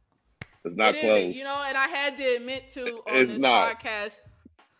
It's 0.64 0.76
not 0.76 0.94
it 0.94 1.00
close. 1.00 1.34
You 1.34 1.42
know, 1.42 1.64
and 1.66 1.76
I 1.76 1.88
had 1.88 2.16
to 2.18 2.36
admit 2.36 2.68
to 2.70 2.98
on 2.98 3.16
it's 3.16 3.32
this 3.32 3.42
not. 3.42 3.80
podcast. 3.80 4.20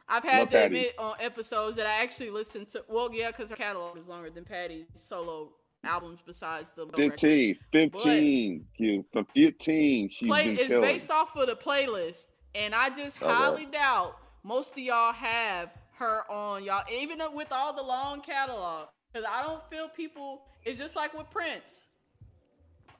I've 0.08 0.22
had 0.22 0.48
to 0.52 0.66
admit 0.66 0.94
on 0.96 1.16
episodes 1.18 1.76
that 1.76 1.86
I 1.86 2.02
actually 2.02 2.30
listened 2.30 2.68
to. 2.68 2.84
Well, 2.88 3.10
yeah, 3.12 3.32
because 3.32 3.50
her 3.50 3.56
catalog 3.56 3.98
is 3.98 4.08
longer 4.08 4.30
than 4.30 4.44
Patti's 4.44 4.86
solo 4.92 5.50
albums 5.84 6.20
besides 6.24 6.72
the 6.72 6.86
15 6.96 7.56
records. 7.72 8.02
15 8.02 8.66
you 8.78 9.04
from 9.12 9.26
15 9.34 10.08
she's 10.08 10.28
play, 10.28 10.48
it's 10.50 10.68
killing. 10.68 10.82
based 10.82 11.08
off 11.08 11.36
of 11.36 11.46
the 11.46 11.54
playlist 11.54 12.26
and 12.56 12.74
i 12.74 12.90
just 12.90 13.22
okay. 13.22 13.32
highly 13.32 13.64
doubt 13.64 14.16
most 14.42 14.72
of 14.72 14.78
y'all 14.78 15.12
have 15.12 15.70
her 15.98 16.22
on 16.30 16.64
y'all 16.64 16.84
even 16.92 17.18
with 17.34 17.52
all 17.52 17.74
the 17.74 17.82
long 17.82 18.20
catalog. 18.20 18.88
Because 19.12 19.26
i 19.30 19.42
don't 19.42 19.62
feel 19.70 19.88
people 19.88 20.42
it's 20.64 20.78
just 20.78 20.96
like 20.96 21.16
with 21.16 21.30
prince. 21.30 21.86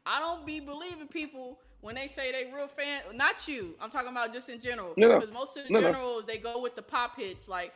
I 0.07 0.21
don't 0.21 0.47
be 0.47 0.59
believing 0.59 1.09
people 1.09 1.59
when 1.81 1.95
they 1.95 2.07
say 2.07 2.33
they 2.33 2.51
real 2.53 2.67
fan 2.67 3.03
not 3.15 3.47
you 3.47 3.75
i'm 3.81 3.91
talking 3.91 4.11
about 4.11 4.33
just 4.33 4.49
in 4.49 4.61
general. 4.61 4.95
Because 4.97 5.31
no, 5.31 5.39
most 5.39 5.57
of 5.57 5.67
the 5.67 5.73
no, 5.73 5.81
generals 5.81 6.25
no. 6.27 6.33
they 6.33 6.39
go 6.39 6.61
with 6.61 6.77
the 6.77 6.83
pop 6.83 7.17
hits 7.17 7.49
like 7.49 7.73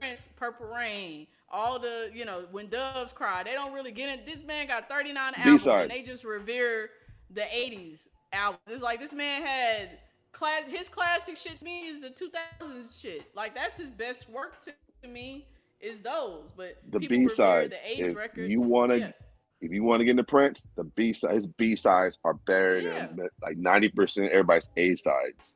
prince 0.00 0.28
purple 0.36 0.66
rain 0.66 1.26
all 1.50 1.78
the 1.78 2.10
you 2.12 2.24
know 2.24 2.44
when 2.50 2.68
doves 2.68 3.12
cry 3.12 3.42
they 3.42 3.52
don't 3.52 3.72
really 3.72 3.92
get 3.92 4.08
it 4.08 4.26
this 4.26 4.42
man 4.44 4.66
got 4.66 4.88
39 4.88 5.32
albums 5.36 5.62
B-sides. 5.62 5.82
and 5.82 5.90
they 5.90 6.02
just 6.02 6.24
revere 6.24 6.90
the 7.30 7.42
80s 7.42 8.08
album 8.32 8.58
it's 8.66 8.82
like 8.82 8.98
this 8.98 9.12
man 9.12 9.42
had 9.42 9.98
class 10.36 10.62
his 10.68 10.88
classic 10.88 11.36
shit 11.36 11.56
to 11.56 11.64
me 11.64 11.86
is 11.86 12.02
the 12.02 12.10
2000s 12.10 13.00
shit 13.00 13.22
like 13.34 13.54
that's 13.54 13.76
his 13.76 13.90
best 13.90 14.28
work 14.28 14.60
to, 14.60 14.72
to 15.02 15.08
me 15.08 15.46
is 15.80 16.02
those 16.02 16.52
but 16.56 16.76
the 16.90 16.98
b-sides 16.98 17.74
the 17.74 18.02
80s 18.04 18.10
if 18.10 18.16
records 18.16 18.50
you 18.50 18.62
want 18.62 18.92
to 18.92 18.98
yeah. 18.98 19.12
if 19.60 19.72
you 19.72 19.82
want 19.82 20.00
to 20.00 20.04
get 20.04 20.12
into 20.12 20.24
prince 20.24 20.66
the 20.76 20.84
b-sides 20.84 21.34
his 21.34 21.46
b-sides 21.46 22.18
are 22.24 22.34
better 22.34 22.78
yeah. 22.80 23.06
than 23.06 23.28
like 23.42 23.58
90% 23.58 24.28
everybody's 24.28 24.68
a-sides 24.76 25.52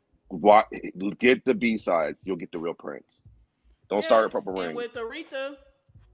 get 1.18 1.44
the 1.44 1.54
b-sides 1.54 2.18
you'll 2.24 2.36
get 2.36 2.50
the 2.52 2.58
real 2.58 2.74
prince 2.74 3.18
don't 3.90 3.98
yes, 3.98 4.06
start 4.06 4.26
a 4.26 4.28
Purple 4.28 4.52
Rain. 4.52 4.68
And 4.68 4.76
with 4.76 4.94
Aretha, 4.94 5.56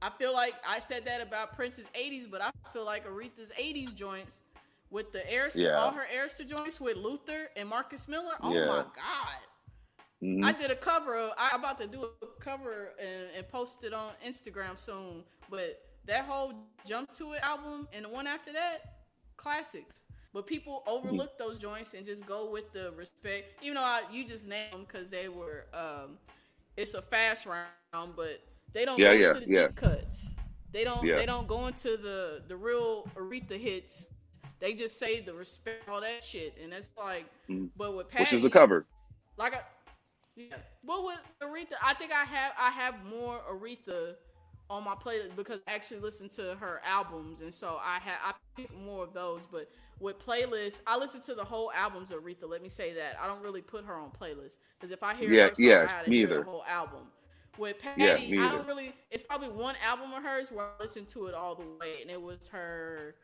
I 0.01 0.09
feel 0.19 0.33
like 0.33 0.55
I 0.67 0.79
said 0.79 1.05
that 1.05 1.21
about 1.21 1.53
Prince's 1.53 1.91
80s, 1.95 2.29
but 2.29 2.41
I 2.41 2.51
feel 2.73 2.87
like 2.87 3.07
Aretha's 3.07 3.53
80s 3.61 3.95
joints 3.95 4.43
with 4.91 5.12
the 5.12 5.20
Arista, 5.20 5.57
yeah. 5.57 5.72
all 5.72 5.91
her 5.91 6.07
Arista 6.16 6.47
joints 6.47 6.80
with 6.80 6.97
Luther 6.97 7.49
and 7.57 7.68
Marcus 7.68 8.09
Miller. 8.09 8.34
Oh 8.41 8.55
yeah. 8.55 8.66
my 8.66 8.76
God. 8.76 9.43
Mm-hmm. 10.22 10.45
I 10.45 10.53
did 10.53 10.70
a 10.70 10.76
cover. 10.76 11.16
Of, 11.16 11.32
I'm 11.39 11.61
about 11.61 11.78
to 11.80 11.87
do 11.87 12.05
a 12.05 12.26
cover 12.41 12.93
and, 13.01 13.37
and 13.37 13.49
post 13.49 13.84
it 13.84 13.93
on 13.93 14.12
Instagram 14.26 14.78
soon. 14.78 15.24
But 15.51 15.82
that 16.07 16.24
whole 16.24 16.55
Jump 16.87 17.12
to 17.14 17.32
It 17.32 17.41
album 17.43 17.89
and 17.93 18.05
the 18.05 18.09
one 18.09 18.26
after 18.26 18.53
that, 18.53 19.03
classics. 19.37 20.05
But 20.32 20.47
people 20.47 20.82
overlook 20.87 21.39
mm-hmm. 21.39 21.49
those 21.49 21.59
joints 21.59 21.95
and 21.95 22.05
just 22.05 22.26
go 22.26 22.51
with 22.51 22.72
the 22.72 22.93
respect. 22.97 23.62
Even 23.62 23.76
though 23.76 23.82
I, 23.82 24.03
you 24.12 24.26
just 24.26 24.47
named 24.47 24.72
them 24.72 24.84
because 24.87 25.11
they 25.11 25.28
were, 25.28 25.66
um, 25.72 26.18
it's 26.76 26.95
a 26.95 27.03
fast 27.03 27.47
round, 27.47 28.12
but 28.14 28.41
they 28.72 28.84
don't 28.84 28.99
yeah, 28.99 29.14
go 29.14 29.20
yeah, 29.20 29.28
into 29.28 29.41
the 29.41 29.53
yeah. 29.53 29.66
deep 29.68 29.76
cuts. 29.76 30.34
They 30.72 30.84
don't 30.84 31.05
yeah. 31.05 31.16
they 31.16 31.24
don't 31.24 31.49
go 31.49 31.66
into 31.68 31.97
the 31.97 32.43
the 32.49 32.57
real 32.57 33.09
Aretha 33.16 33.59
hits. 33.59 34.09
They 34.61 34.73
just 34.73 34.99
say 34.99 35.21
the 35.21 35.35
respect 35.35 35.89
all 35.89 36.01
that 36.01 36.25
shit, 36.25 36.57
and 36.63 36.73
it's 36.73 36.91
like, 36.99 37.27
mm. 37.49 37.69
but 37.77 37.97
with 37.97 38.09
Patti, 38.09 38.25
which 38.25 38.33
is 38.33 38.45
a 38.45 38.51
cover. 38.51 38.87
Like, 39.37 39.55
I, 39.55 39.61
yeah, 40.35 40.57
but 40.85 41.05
with 41.05 41.19
Aretha, 41.43 41.77
I 41.83 41.95
think 41.95 42.13
I 42.13 42.25
have 42.25 42.53
I 42.59 42.71
have 42.71 43.05
more 43.05 43.41
Aretha 43.51 44.15
on 44.69 44.85
my 44.85 44.95
playlist 44.95 45.37
because 45.37 45.61
I 45.69 45.75
actually 45.75 46.01
listen 46.01 46.29
to 46.31 46.57
her 46.59 46.81
albums, 46.85 47.43
and 47.43 47.53
so 47.53 47.79
I 47.83 47.99
have 48.01 48.19
I 48.25 48.33
pick 48.57 48.75
more 48.77 49.05
of 49.05 49.13
those. 49.13 49.47
But 49.47 49.71
with 50.01 50.19
playlists, 50.19 50.81
I 50.87 50.97
listen 50.97 51.23
to 51.23 51.35
the 51.35 51.45
whole 51.45 51.71
albums 51.73 52.11
of 52.11 52.23
Aretha. 52.23 52.49
Let 52.49 52.63
me 52.63 52.69
say 52.69 52.93
that 52.95 53.17
I 53.21 53.27
don't 53.27 53.43
really 53.43 53.63
put 53.63 53.85
her 53.85 53.95
on 53.95 54.11
playlists 54.11 54.59
because 54.79 54.91
if 54.91 55.03
I 55.03 55.15
hear 55.15 55.31
yeah, 55.31 55.49
her 55.49 55.55
song, 55.55 55.65
yeah, 55.67 56.03
I 56.07 56.09
me 56.09 56.23
either. 56.23 56.39
the 56.39 56.45
whole 56.45 56.65
album. 56.69 57.09
With 57.59 57.79
Patti, 57.81 58.03
yeah, 58.03 58.47
I 58.47 58.53
don't 58.53 58.67
really. 58.67 58.93
It's 59.11 59.23
probably 59.23 59.49
one 59.49 59.77
album 59.83 60.13
of 60.13 60.23
hers 60.23 60.53
where 60.53 60.67
I 60.67 60.71
listened 60.79 61.09
to 61.09 61.27
it 61.27 61.35
all 61.35 61.55
the 61.55 61.65
way, 61.81 62.03
and 62.03 62.11
it 62.11 62.21
was 62.21 62.49
her. 62.49 63.15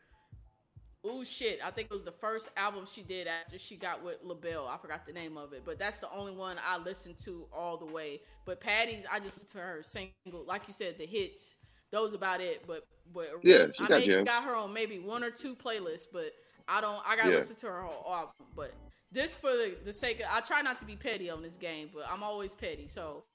Oh 1.05 1.23
shit! 1.23 1.59
I 1.63 1.69
think 1.69 1.89
it 1.91 1.93
was 1.93 2.05
the 2.05 2.13
first 2.13 2.49
album 2.55 2.85
she 2.85 3.01
did 3.01 3.27
after 3.27 3.57
she 3.57 3.75
got 3.75 4.03
with 4.03 4.17
LaBelle. 4.23 4.67
I 4.67 4.77
forgot 4.77 5.05
the 5.05 5.11
name 5.11 5.37
of 5.37 5.51
it, 5.51 5.63
but 5.65 5.77
that's 5.77 5.99
the 5.99 6.09
only 6.15 6.31
one 6.31 6.57
I 6.65 6.77
listened 6.77 7.17
to 7.25 7.45
all 7.51 7.75
the 7.75 7.85
way. 7.85 8.21
But 8.45 8.61
Patti's, 8.61 9.05
I 9.11 9.19
just 9.19 9.35
listened 9.35 9.51
to 9.51 9.57
her 9.57 9.83
single, 9.83 10.45
like 10.47 10.63
you 10.67 10.73
said, 10.73 10.97
the 10.97 11.05
hits. 11.05 11.55
Those 11.91 12.13
about 12.13 12.39
it. 12.39 12.63
But 12.65 12.87
but 13.13 13.27
yeah, 13.43 13.65
I 13.79 13.87
got, 13.87 13.99
maybe 13.99 14.23
got 14.23 14.45
her 14.45 14.55
on 14.55 14.73
maybe 14.73 14.97
one 14.97 15.25
or 15.25 15.29
two 15.29 15.55
playlists, 15.55 16.07
but 16.11 16.31
I 16.69 16.79
don't. 16.79 17.01
I 17.05 17.17
gotta 17.17 17.29
yeah. 17.29 17.35
listen 17.35 17.57
to 17.57 17.67
her 17.67 17.81
whole 17.81 18.13
album. 18.13 18.31
But 18.55 18.73
this 19.11 19.35
for 19.35 19.51
the, 19.51 19.75
the 19.83 19.93
sake 19.93 20.21
of, 20.21 20.27
I 20.31 20.39
try 20.39 20.61
not 20.61 20.79
to 20.79 20.85
be 20.85 20.95
petty 20.95 21.29
on 21.29 21.41
this 21.41 21.57
game, 21.57 21.89
but 21.93 22.05
I'm 22.09 22.23
always 22.23 22.53
petty. 22.53 22.87
So 22.87 23.25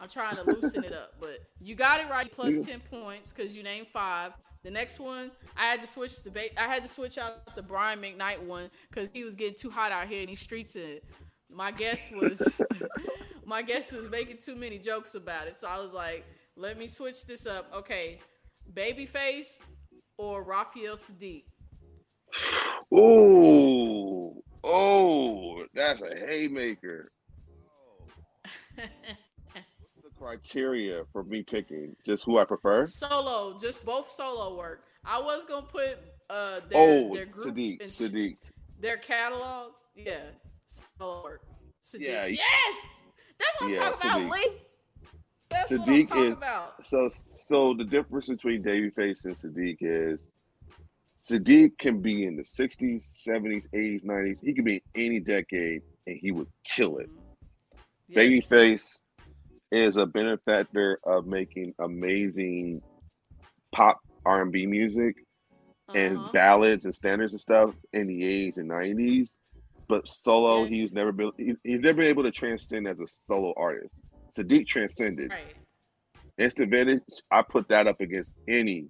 I'm 0.00 0.08
trying 0.08 0.36
to 0.36 0.44
loosen 0.44 0.82
it 0.82 0.94
up, 0.94 1.14
but 1.20 1.40
you 1.60 1.74
got 1.74 2.00
it 2.00 2.08
right. 2.08 2.32
Plus 2.32 2.58
ten 2.58 2.80
points 2.90 3.34
because 3.34 3.54
you 3.54 3.62
named 3.62 3.88
five. 3.92 4.32
The 4.64 4.70
next 4.70 4.98
one, 4.98 5.30
I 5.56 5.66
had 5.66 5.80
to 5.80 5.86
switch 5.86 6.22
the 6.22 6.30
ba- 6.30 6.60
I 6.60 6.66
had 6.66 6.82
to 6.82 6.88
switch 6.88 7.16
out 7.16 7.54
the 7.54 7.62
Brian 7.62 8.00
McKnight 8.00 8.42
one 8.42 8.70
because 8.90 9.10
he 9.10 9.24
was 9.24 9.34
getting 9.36 9.56
too 9.58 9.70
hot 9.70 9.92
out 9.92 10.08
here 10.08 10.22
in 10.22 10.28
these 10.28 10.40
streets, 10.40 10.76
and 10.76 11.00
my 11.50 11.70
guess 11.70 12.10
was 12.10 12.46
my 13.44 13.62
guess 13.62 13.92
was 13.92 14.10
making 14.10 14.38
too 14.38 14.56
many 14.56 14.78
jokes 14.78 15.14
about 15.14 15.46
it. 15.46 15.56
So 15.56 15.68
I 15.68 15.80
was 15.80 15.92
like, 15.92 16.24
let 16.56 16.78
me 16.78 16.88
switch 16.88 17.24
this 17.24 17.46
up. 17.46 17.70
Okay, 17.74 18.18
Babyface 18.72 19.60
or 20.16 20.42
Raphael 20.42 20.96
Saadiq. 20.96 21.44
Oh, 22.92 24.42
oh, 24.64 25.64
that's 25.72 26.02
a 26.02 26.16
haymaker. 26.26 27.12
criteria 30.18 31.02
for 31.12 31.24
me 31.24 31.42
picking? 31.42 31.94
Just 32.04 32.24
who 32.24 32.38
I 32.38 32.44
prefer? 32.44 32.86
Solo, 32.86 33.56
just 33.58 33.84
both 33.84 34.10
solo 34.10 34.56
work. 34.56 34.84
I 35.04 35.20
was 35.20 35.44
gonna 35.44 35.66
put 35.66 35.98
uh 36.30 36.60
their, 36.68 36.74
oh, 36.74 37.14
their 37.14 37.26
group 37.26 37.54
Saadiq, 37.54 37.82
and 37.82 37.90
Saadiq. 37.90 38.36
their 38.80 38.96
catalog. 38.96 39.72
Yeah, 39.94 40.20
solo 40.66 41.22
work. 41.22 41.42
Saadiq. 41.82 42.00
Yeah, 42.00 42.26
yes, 42.26 42.74
that's 43.38 43.60
what 43.60 43.70
yeah, 43.70 43.86
I'm 43.86 43.92
talking 43.94 44.10
Saadiq. 44.10 44.26
about, 44.26 44.32
Lee. 44.32 44.52
That's 45.48 45.72
Saadiq 45.72 45.78
what 45.78 45.88
I'm 45.88 46.06
talking 46.06 46.24
is, 46.24 46.32
about. 46.32 46.86
So, 46.86 47.08
so 47.08 47.74
the 47.76 47.84
difference 47.84 48.28
between 48.28 48.62
Babyface 48.62 49.24
and 49.24 49.34
Saadiq 49.34 49.78
is 49.80 50.26
Saadiq 51.22 51.78
can 51.78 52.00
be 52.00 52.26
in 52.26 52.36
the 52.36 52.42
60s, 52.42 53.04
70s, 53.26 53.66
80s, 53.74 54.04
90s. 54.04 54.40
He 54.42 54.54
could 54.54 54.64
be 54.64 54.74
in 54.74 54.80
any 54.94 55.20
decade 55.20 55.82
and 56.06 56.16
he 56.20 56.30
would 56.30 56.48
kill 56.64 56.98
it. 56.98 57.10
Yes. 58.08 58.18
Babyface 58.18 58.98
is 59.70 59.96
a 59.96 60.06
benefactor 60.06 60.98
of 61.04 61.26
making 61.26 61.74
amazing 61.78 62.82
pop 63.72 64.00
R&B 64.24 64.66
music 64.66 65.16
and 65.94 66.16
Uh-huh. 66.18 66.30
ballads 66.32 66.84
and 66.84 66.94
standards 66.94 67.32
and 67.34 67.40
stuff 67.40 67.74
in 67.92 68.06
the 68.06 68.22
80s 68.22 68.58
and 68.58 68.68
90s. 68.68 69.36
But 69.88 70.06
solo, 70.06 70.62
Yes. 70.62 70.70
he's 70.72 70.92
never 70.92 71.12
been 71.12 71.32
he- 71.38 71.56
he's 71.64 71.80
never 71.80 71.98
been 71.98 72.06
able 72.08 72.24
to 72.24 72.30
transcend 72.30 72.86
as 72.86 73.00
a 73.00 73.06
solo 73.06 73.54
artist. 73.56 73.94
Saadiq 74.36 74.66
transcended. 74.66 75.30
Right. 75.30 75.56
Instant 76.36 76.70
Vintage, 76.70 77.02
I 77.30 77.42
put 77.42 77.68
that 77.68 77.86
up 77.86 78.00
against 78.00 78.32
any 78.46 78.88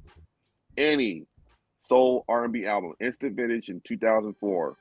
any 0.77 1.27
soul 1.83 2.25
R&B 2.29 2.67
album. 2.67 2.95
Instant 3.01 3.35
Vintage 3.37 3.69
in 3.69 3.81
2004 3.81 4.77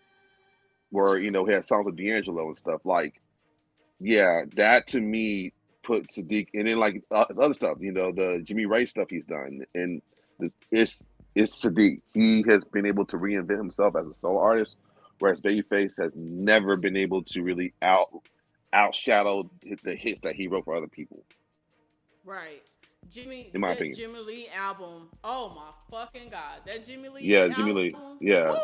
where 0.89 1.17
you 1.19 1.29
know 1.31 1.45
he 1.45 1.53
had 1.53 1.65
songs 1.65 1.85
with 1.85 1.97
D'Angelo 1.97 2.47
and 2.47 2.57
stuff 2.57 2.85
like 2.85 3.21
yeah, 3.99 4.45
that 4.55 4.87
to 4.87 5.01
me 5.01 5.53
put 5.87 6.09
Saadiq 6.09 6.49
and 6.53 6.67
then 6.67 6.77
like 6.77 7.01
uh, 7.09 7.25
his 7.29 7.39
other 7.39 7.53
stuff, 7.53 7.77
you 7.79 7.91
know, 7.91 8.11
the 8.11 8.41
Jimmy 8.43 8.65
Ray 8.65 8.85
stuff 8.85 9.07
he's 9.09 9.25
done 9.25 9.65
and 9.73 10.01
the, 10.39 10.51
it's 10.69 11.01
it's 11.33 11.63
Saadiq. 11.63 12.01
He 12.13 12.43
has 12.47 12.63
been 12.65 12.85
able 12.85 13.05
to 13.05 13.17
reinvent 13.17 13.57
himself 13.57 13.95
as 13.95 14.05
a 14.05 14.13
solo 14.13 14.39
artist, 14.39 14.75
whereas 15.19 15.39
Babyface 15.39 15.97
has 15.97 16.11
never 16.15 16.75
been 16.75 16.97
able 16.97 17.23
to 17.23 17.41
really 17.41 17.73
out 17.81 18.09
outshadow 18.73 19.49
the 19.83 19.95
hits 19.95 20.19
that 20.21 20.35
he 20.35 20.47
wrote 20.47 20.65
for 20.65 20.75
other 20.75 20.87
people. 20.87 21.23
Right. 22.25 22.61
Jimmy, 23.09 23.49
In 23.53 23.61
my 23.61 23.71
opinion. 23.71 23.95
Jimmy 23.95 24.19
Lee 24.19 24.47
album. 24.53 25.07
Oh 25.23 25.53
my 25.55 25.97
fucking 25.97 26.29
god, 26.29 26.59
that 26.65 26.85
Jimmy 26.85 27.07
Lee. 27.07 27.23
Yeah, 27.23 27.47
Jimmy 27.47 27.71
Lee. 27.71 27.95
Yeah. 28.19 28.51
woo! 28.51 28.59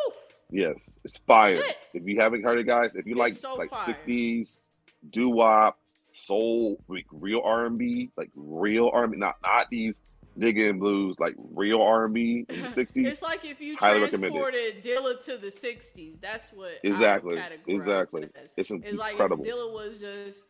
Yes, 0.52 0.92
it's 1.06 1.18
fire. 1.20 1.62
Shit. 1.62 1.78
If 1.94 2.06
you 2.06 2.20
haven't 2.20 2.44
heard 2.44 2.60
it, 2.60 2.68
guys, 2.68 2.94
if 2.96 3.06
you 3.06 3.14
It's 3.14 3.20
like 3.20 3.34
so 3.34 3.56
like 3.56 3.72
sixties 3.86 4.62
doo 5.10 5.30
wop, 5.30 5.80
soul, 6.14 6.84
like 6.88 7.06
real 7.12 7.42
R 7.44 7.66
and 7.66 7.78
B, 7.78 8.10
like 8.18 8.30
real 8.36 8.90
R 8.94 9.04
and 9.04 9.12
B, 9.14 9.18
not 9.18 9.36
not 9.44 9.70
these 9.70 10.00
nigga 10.38 10.70
and 10.72 10.80
blues, 10.80 11.16
like 11.20 11.36
real 11.38 11.82
R 11.82 12.06
and 12.06 12.14
B 12.14 12.46
in 12.50 12.62
the 12.64 12.70
sixties. 12.76 13.08
It's 13.08 13.22
like 13.22 13.46
if 13.46 13.60
you 13.62 13.78
Highly 13.80 14.02
recommend 14.02 14.36
it. 14.36 14.40
transported 14.40 14.84
Dilla 14.84 15.24
to 15.26 15.38
the 15.38 15.48
'60s. 15.48 16.20
That's 16.22 16.52
what 16.54 16.72
Exactly, 16.84 17.40
exactly. 17.68 18.30
It's 18.58 18.72
It's 18.72 18.98
like 18.98 19.12
incredible. 19.14 19.46
if 19.46 19.52
Dilla 19.54 19.72
was 19.74 20.00
just 20.00 20.44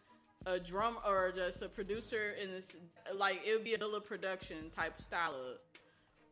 a 0.46 0.60
drum 0.60 0.98
or 1.08 1.32
just 1.36 1.62
a 1.62 1.70
producer 1.70 2.32
in 2.42 2.52
this, 2.52 2.76
like 3.16 3.42
it 3.46 3.54
would 3.56 3.64
be 3.64 3.74
a 3.74 3.78
Dilla 3.78 4.04
production 4.04 4.70
type 4.72 5.02
style 5.02 5.34
of 5.36 5.58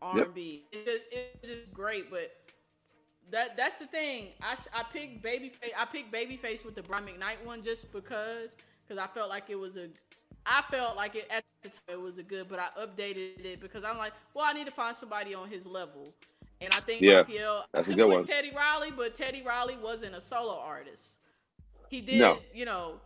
R 0.01 0.23
and 0.23 0.33
B. 0.33 0.65
It's 0.71 0.85
just 0.89 1.05
it's 1.11 1.47
just 1.49 1.73
great, 1.73 2.09
but 2.09 2.31
that 3.31 3.55
that's 3.55 3.79
the 3.79 3.85
thing. 3.87 4.29
I, 4.41 4.55
I 4.73 4.83
picked 4.91 5.23
Babyface. 5.23 5.71
I 5.77 5.85
picked 5.85 6.11
Babyface 6.13 6.65
with 6.65 6.75
the 6.75 6.83
Brian 6.83 7.05
McKnight 7.05 7.45
one 7.45 7.61
just 7.63 7.91
because 7.93 8.57
because 8.91 9.01
I 9.03 9.13
felt 9.13 9.29
like 9.29 9.49
it 9.49 9.55
was 9.59 9.77
a. 9.77 9.87
I 10.45 10.63
felt 10.71 10.95
like 10.97 11.15
it 11.15 11.27
at 11.29 11.43
the 11.63 11.69
time 11.69 11.79
it 11.89 12.01
was 12.01 12.17
a 12.17 12.23
good, 12.23 12.47
but 12.49 12.59
I 12.59 12.67
updated 12.81 13.45
it 13.45 13.61
because 13.61 13.83
I'm 13.83 13.97
like, 13.97 14.11
well, 14.33 14.45
I 14.47 14.53
need 14.53 14.65
to 14.65 14.71
find 14.71 14.95
somebody 14.95 15.33
on 15.33 15.47
his 15.47 15.65
level, 15.65 16.13
and 16.59 16.73
I 16.73 16.79
think 16.81 17.01
Yeah, 17.01 17.17
Raphael. 17.19 17.65
that's 17.73 17.87
a 17.89 17.91
I 17.93 17.95
good 17.95 18.07
one. 18.09 18.23
Teddy 18.23 18.51
Riley, 18.55 18.91
but 18.95 19.13
Teddy 19.13 19.43
Riley 19.43 19.77
wasn't 19.81 20.15
a 20.15 20.21
solo 20.21 20.57
artist. 20.59 21.19
He 21.89 22.01
did, 22.01 22.19
No. 22.19 22.39
you 22.53 22.65
know, 22.65 22.99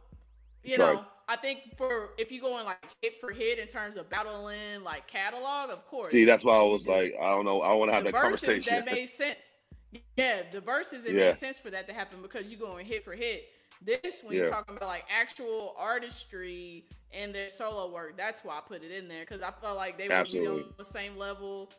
you 0.64 0.78
Right. 0.78 0.94
know. 0.96 1.06
I 1.28 1.36
think 1.36 1.76
for 1.76 2.12
if 2.20 2.32
you 2.32 2.40
going 2.40 2.66
like 2.66 2.78
hit 3.02 3.20
for 3.20 3.32
hit 3.32 3.58
in 3.60 3.68
terms 3.68 3.98
of 3.98 4.10
battling 4.10 4.84
like 4.84 5.08
catalog, 5.08 5.72
of 5.72 5.86
course. 5.88 6.12
See, 6.12 6.24
that's 6.24 6.44
why 6.44 6.56
I 6.56 6.62
was 6.62 6.88
like, 6.88 7.16
I 7.20 7.32
don't 7.32 7.46
know, 7.46 7.62
I 7.62 7.74
want 7.74 7.90
to 7.90 7.96
have 7.96 8.04
the 8.06 8.12
that 8.12 8.22
verses 8.22 8.46
conversation. 8.46 8.86
that 8.86 8.92
made 8.94 9.08
sense. 9.08 9.56
Yeah, 10.16 10.44
the 10.52 10.62
verses 10.62 11.06
it 11.08 11.16
Yeah. 11.16 11.26
made 11.26 11.34
sense 11.36 11.60
for 11.60 11.70
that 11.72 11.88
to 11.88 11.94
happen 11.94 12.22
because 12.22 12.52
you 12.52 12.58
going 12.58 12.86
hit 12.86 13.04
for 13.04 13.14
hit. 13.14 13.50
This 13.82 14.22
when 14.24 14.36
you're 14.36 14.48
talking 14.48 14.76
about 14.78 14.90
like 14.90 15.06
actual 15.10 15.76
artistry 15.78 16.86
and 17.12 17.34
their 17.34 17.50
solo 17.50 17.92
work, 17.92 18.18
that's 18.18 18.44
why 18.44 18.58
I 18.58 18.62
put 18.62 18.84
it 18.84 18.92
in 18.92 19.08
there 19.08 19.22
because 19.22 19.42
I 19.42 19.52
felt 19.52 19.78
like 19.78 19.98
they 19.98 20.08
would 20.08 20.32
be 20.32 20.48
on 20.48 20.66
the 20.78 20.86
same 20.86 21.18
level, 21.18 21.72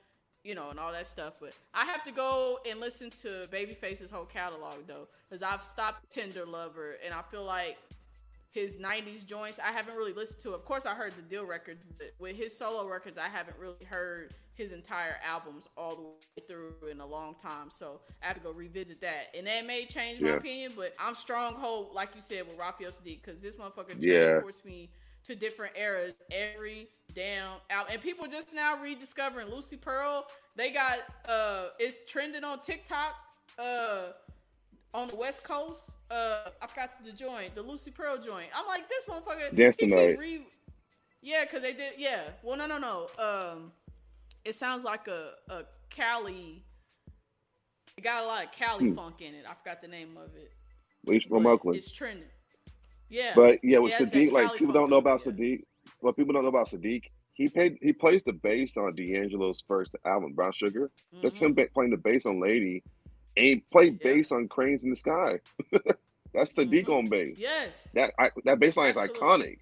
you 0.45 0.55
know, 0.55 0.71
and 0.71 0.79
all 0.79 0.93
that 0.93 1.07
stuff. 1.07 1.35
But 1.41 1.53
I 1.75 1.85
have 1.85 2.05
to 2.05 2.13
go 2.13 2.59
and 2.69 2.81
listen 2.81 3.11
to 3.23 3.49
Babyface's 3.53 4.11
whole 4.11 4.25
catalog 4.25 4.87
though, 4.87 5.09
because 5.29 5.43
I've 5.43 5.63
stopped 5.63 6.11
Tender 6.11 6.47
Lover 6.47 6.97
and 7.05 7.13
I 7.13 7.23
feel 7.23 7.45
like 7.45 7.79
his 8.57 8.77
90s 8.79 9.25
joints 9.27 9.59
I 9.61 9.71
haven't 9.71 9.97
really 9.97 10.15
listened 10.15 10.43
to. 10.45 10.55
Of 10.55 10.65
course 10.65 10.87
I 10.87 10.95
heard 10.95 11.13
the 11.15 11.23
Deele 11.23 11.45
records, 11.45 11.85
but 11.99 12.13
with 12.19 12.37
his 12.37 12.57
solo 12.57 12.89
records 12.89 13.19
I 13.19 13.29
haven't 13.29 13.59
really 13.59 13.85
heard 13.85 14.35
his 14.55 14.73
entire 14.73 15.17
albums 15.23 15.69
all 15.77 15.95
the 15.97 16.03
way 16.03 16.47
through 16.49 16.89
in 16.91 17.01
a 17.01 17.07
long 17.07 17.35
time. 17.35 17.71
So 17.71 18.01
I 18.23 18.27
have 18.29 18.37
to 18.37 18.43
go 18.43 18.51
revisit 18.53 19.03
that. 19.03 19.27
And 19.37 19.47
that 19.47 19.67
may 19.67 19.85
change 19.85 20.21
my 20.23 20.29
Yeah. 20.29 20.37
opinion, 20.37 20.73
but 20.75 20.95
I'm 20.99 21.15
stronghold, 21.15 21.95
like 21.95 22.15
you 22.15 22.23
said, 22.23 22.49
with 22.49 22.59
Raphael 22.59 22.91
Saadiq, 22.91 23.23
because 23.23 23.43
this 23.43 23.57
motherfucker 23.57 24.01
Yeah. 24.01 24.25
transports 24.25 24.65
me 24.65 24.91
to 25.25 25.35
different 25.37 25.77
eras 25.77 26.15
every 26.31 26.89
damn 27.15 27.59
album. 27.69 27.93
And 27.93 28.03
people 28.03 28.27
just 28.27 28.55
now 28.55 28.81
rediscovering 28.81 29.49
Lucy 29.51 29.77
Pearl. 29.77 30.27
They 30.57 30.71
got 30.71 31.01
uh 31.29 31.69
it's 31.79 32.01
trending 32.11 32.43
on 32.45 32.61
TikTok. 32.61 33.15
Uh 33.59 34.13
on 34.97 35.09
the 35.09 35.15
West 35.17 35.45
Coast, 35.45 35.97
uh, 36.11 36.49
I 36.61 36.67
forgot 36.67 36.91
the 37.05 37.13
joint, 37.13 37.55
the 37.55 37.63
Lucy 37.63 37.91
Pearl 37.91 38.17
joint. 38.17 38.49
I'm 38.57 38.67
like, 38.67 38.89
this 38.89 39.05
motherfucker. 39.07 39.77
Tonight. 39.77 40.19
Re- 40.19 40.47
yeah, 41.23 41.45
cause 41.45 41.61
they 41.63 41.75
did. 41.75 41.95
Yeah. 41.99 42.23
Well, 42.43 42.57
no, 42.57 42.67
no, 42.67 42.79
no. 42.79 43.09
Um, 43.19 43.73
it 44.45 44.55
sounds 44.55 44.85
like 44.85 45.07
a 45.09 45.33
a 45.51 45.65
Cali. 45.91 46.63
It 47.99 48.03
got 48.05 48.25
a 48.25 48.27
lot 48.27 48.45
of 48.45 48.53
Cali 48.53 48.89
Hmm. 48.89 48.95
funk 48.95 49.21
in 49.21 49.35
it. 49.35 49.45
I 49.49 49.55
forgot 49.55 49.83
the 49.83 49.89
name 49.89 50.17
of 50.17 50.35
it. 50.37 50.53
He's 51.07 51.25
from 51.25 51.43
but 51.45 51.51
Oakland. 51.51 51.79
It's 51.79 51.93
trending. 51.93 52.25
Yeah. 53.09 53.33
But 53.35 53.59
yeah, 53.63 53.79
with 53.79 53.99
that 53.99 54.13
Saadiq, 54.13 54.33
like 54.33 54.55
people 54.55 54.73
don't 54.73 54.91
know 54.91 54.97
about 54.97 55.25
yeah. 55.27 55.33
Saadiq. 55.33 55.65
What 56.01 56.17
people 56.17 56.33
don't 56.33 56.43
know 56.43 56.49
about 56.49 56.69
Saadiq, 56.69 57.03
he 57.35 57.49
paid 57.49 57.79
he 57.83 57.93
plays 57.93 58.23
the 58.25 58.33
bass 58.33 58.73
on 58.77 58.95
D'Angelo's 58.95 59.63
first 59.69 59.95
album, 60.05 60.33
Brown 60.33 60.53
Sugar. 60.53 60.91
That's 61.23 61.37
Mhm. 61.39 61.59
him 61.59 61.69
playing 61.75 61.91
the 61.91 61.97
bass 61.97 62.25
on 62.25 62.41
Lady, 62.41 62.83
and 63.37 63.63
play 63.71 63.87
Yeah. 63.87 63.99
bass 64.03 64.33
on 64.33 64.49
Cranes 64.49 64.83
in 64.83 64.91
the 64.91 64.97
Sky. 64.97 65.41
That's 66.33 66.53
Saadiq 66.53 66.87
Mhm. 66.87 66.99
on 66.99 67.09
bass. 67.09 67.37
Yes. 67.39 67.91
That 67.95 68.13
I, 68.19 68.31
that 68.45 68.59
bass 68.59 68.77
line 68.77 68.91
is 68.91 68.97
iconic. 68.97 69.59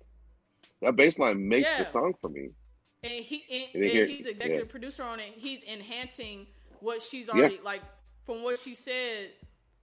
That 0.81 0.97
bass 0.97 1.19
line 1.19 1.47
makes 1.49 1.69
the 1.79 1.87
song 1.87 2.15
for 2.21 2.29
me. 2.29 2.51
and 3.03 3.13
he 3.25 3.45
and, 3.75 3.85
And 3.85 3.85
and 4.01 4.11
he's 4.11 4.27
executive 4.27 4.67
yeah. 4.67 4.71
producer 4.71 5.03
on 5.05 5.21
it. 5.21 5.33
He's 5.37 5.63
enhancing 5.65 6.47
what 6.81 7.03
she's 7.03 7.29
Yeah. 7.29 7.35
already 7.35 7.61
like 7.63 7.83
from 8.25 8.43
what 8.43 8.59
she 8.59 8.75
said. 8.75 9.31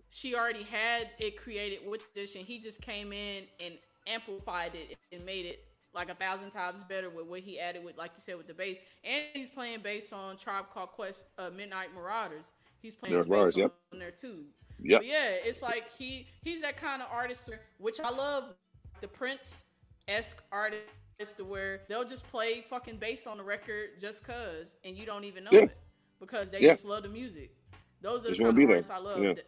She 0.09 0.35
already 0.35 0.63
had 0.63 1.11
it 1.19 1.37
created 1.37 1.87
with 1.87 2.01
this, 2.13 2.35
and 2.35 2.45
he 2.45 2.59
just 2.59 2.81
came 2.81 3.13
in 3.13 3.45
and 3.61 3.77
amplified 4.07 4.75
it 4.75 4.97
and 5.13 5.25
made 5.25 5.45
it 5.45 5.63
like 5.93 6.09
a 6.09 6.15
thousand 6.15 6.51
times 6.51 6.83
better 6.83 7.09
with 7.09 7.27
what 7.27 7.39
he 7.41 7.59
added 7.59 7.83
with, 7.83 7.97
like 7.97 8.11
you 8.15 8.21
said, 8.21 8.35
with 8.37 8.47
the 8.47 8.53
bass. 8.53 8.77
And 9.05 9.23
he's 9.33 9.49
playing 9.49 9.81
bass 9.81 10.11
on 10.11 10.35
Tribe 10.37 10.65
Called 10.73 10.89
Quest, 10.89 11.27
uh, 11.37 11.49
Midnight 11.55 11.93
Marauders. 11.95 12.51
He's 12.81 12.95
playing 12.95 13.15
Yeah, 13.15 13.23
bass 13.23 13.55
yep. 13.55 13.73
on 13.93 13.99
there 13.99 14.11
too. 14.11 14.45
Yeah, 14.83 14.99
yeah, 15.03 15.29
it's 15.43 15.61
like 15.61 15.85
he 15.97 16.27
he's 16.43 16.61
that 16.61 16.77
kind 16.77 17.01
of 17.01 17.07
artist, 17.11 17.49
which 17.77 17.99
I 17.99 18.09
love. 18.09 18.55
The 19.01 19.07
Prince 19.07 19.63
esque 20.07 20.43
artist 20.51 20.83
to 21.37 21.43
where 21.43 21.81
they'll 21.87 22.03
just 22.03 22.27
play 22.29 22.61
fucking 22.69 22.97
bass 22.97 23.25
on 23.25 23.37
the 23.37 23.43
record 23.43 23.99
just 23.99 24.23
cause, 24.23 24.75
and 24.83 24.95
you 24.95 25.05
don't 25.07 25.23
even 25.23 25.43
know 25.43 25.51
Yeah. 25.51 25.63
it 25.63 25.77
because 26.19 26.51
they 26.51 26.59
Yeah. 26.59 26.69
just 26.73 26.85
love 26.85 27.03
the 27.03 27.09
music. 27.09 27.51
Those 28.01 28.25
are 28.27 28.31
the 28.31 28.37
kind 28.37 28.49
of 28.49 28.55
there. 28.55 28.69
artists 28.69 28.91
I 28.91 28.97
love. 28.97 29.21
That- 29.21 29.45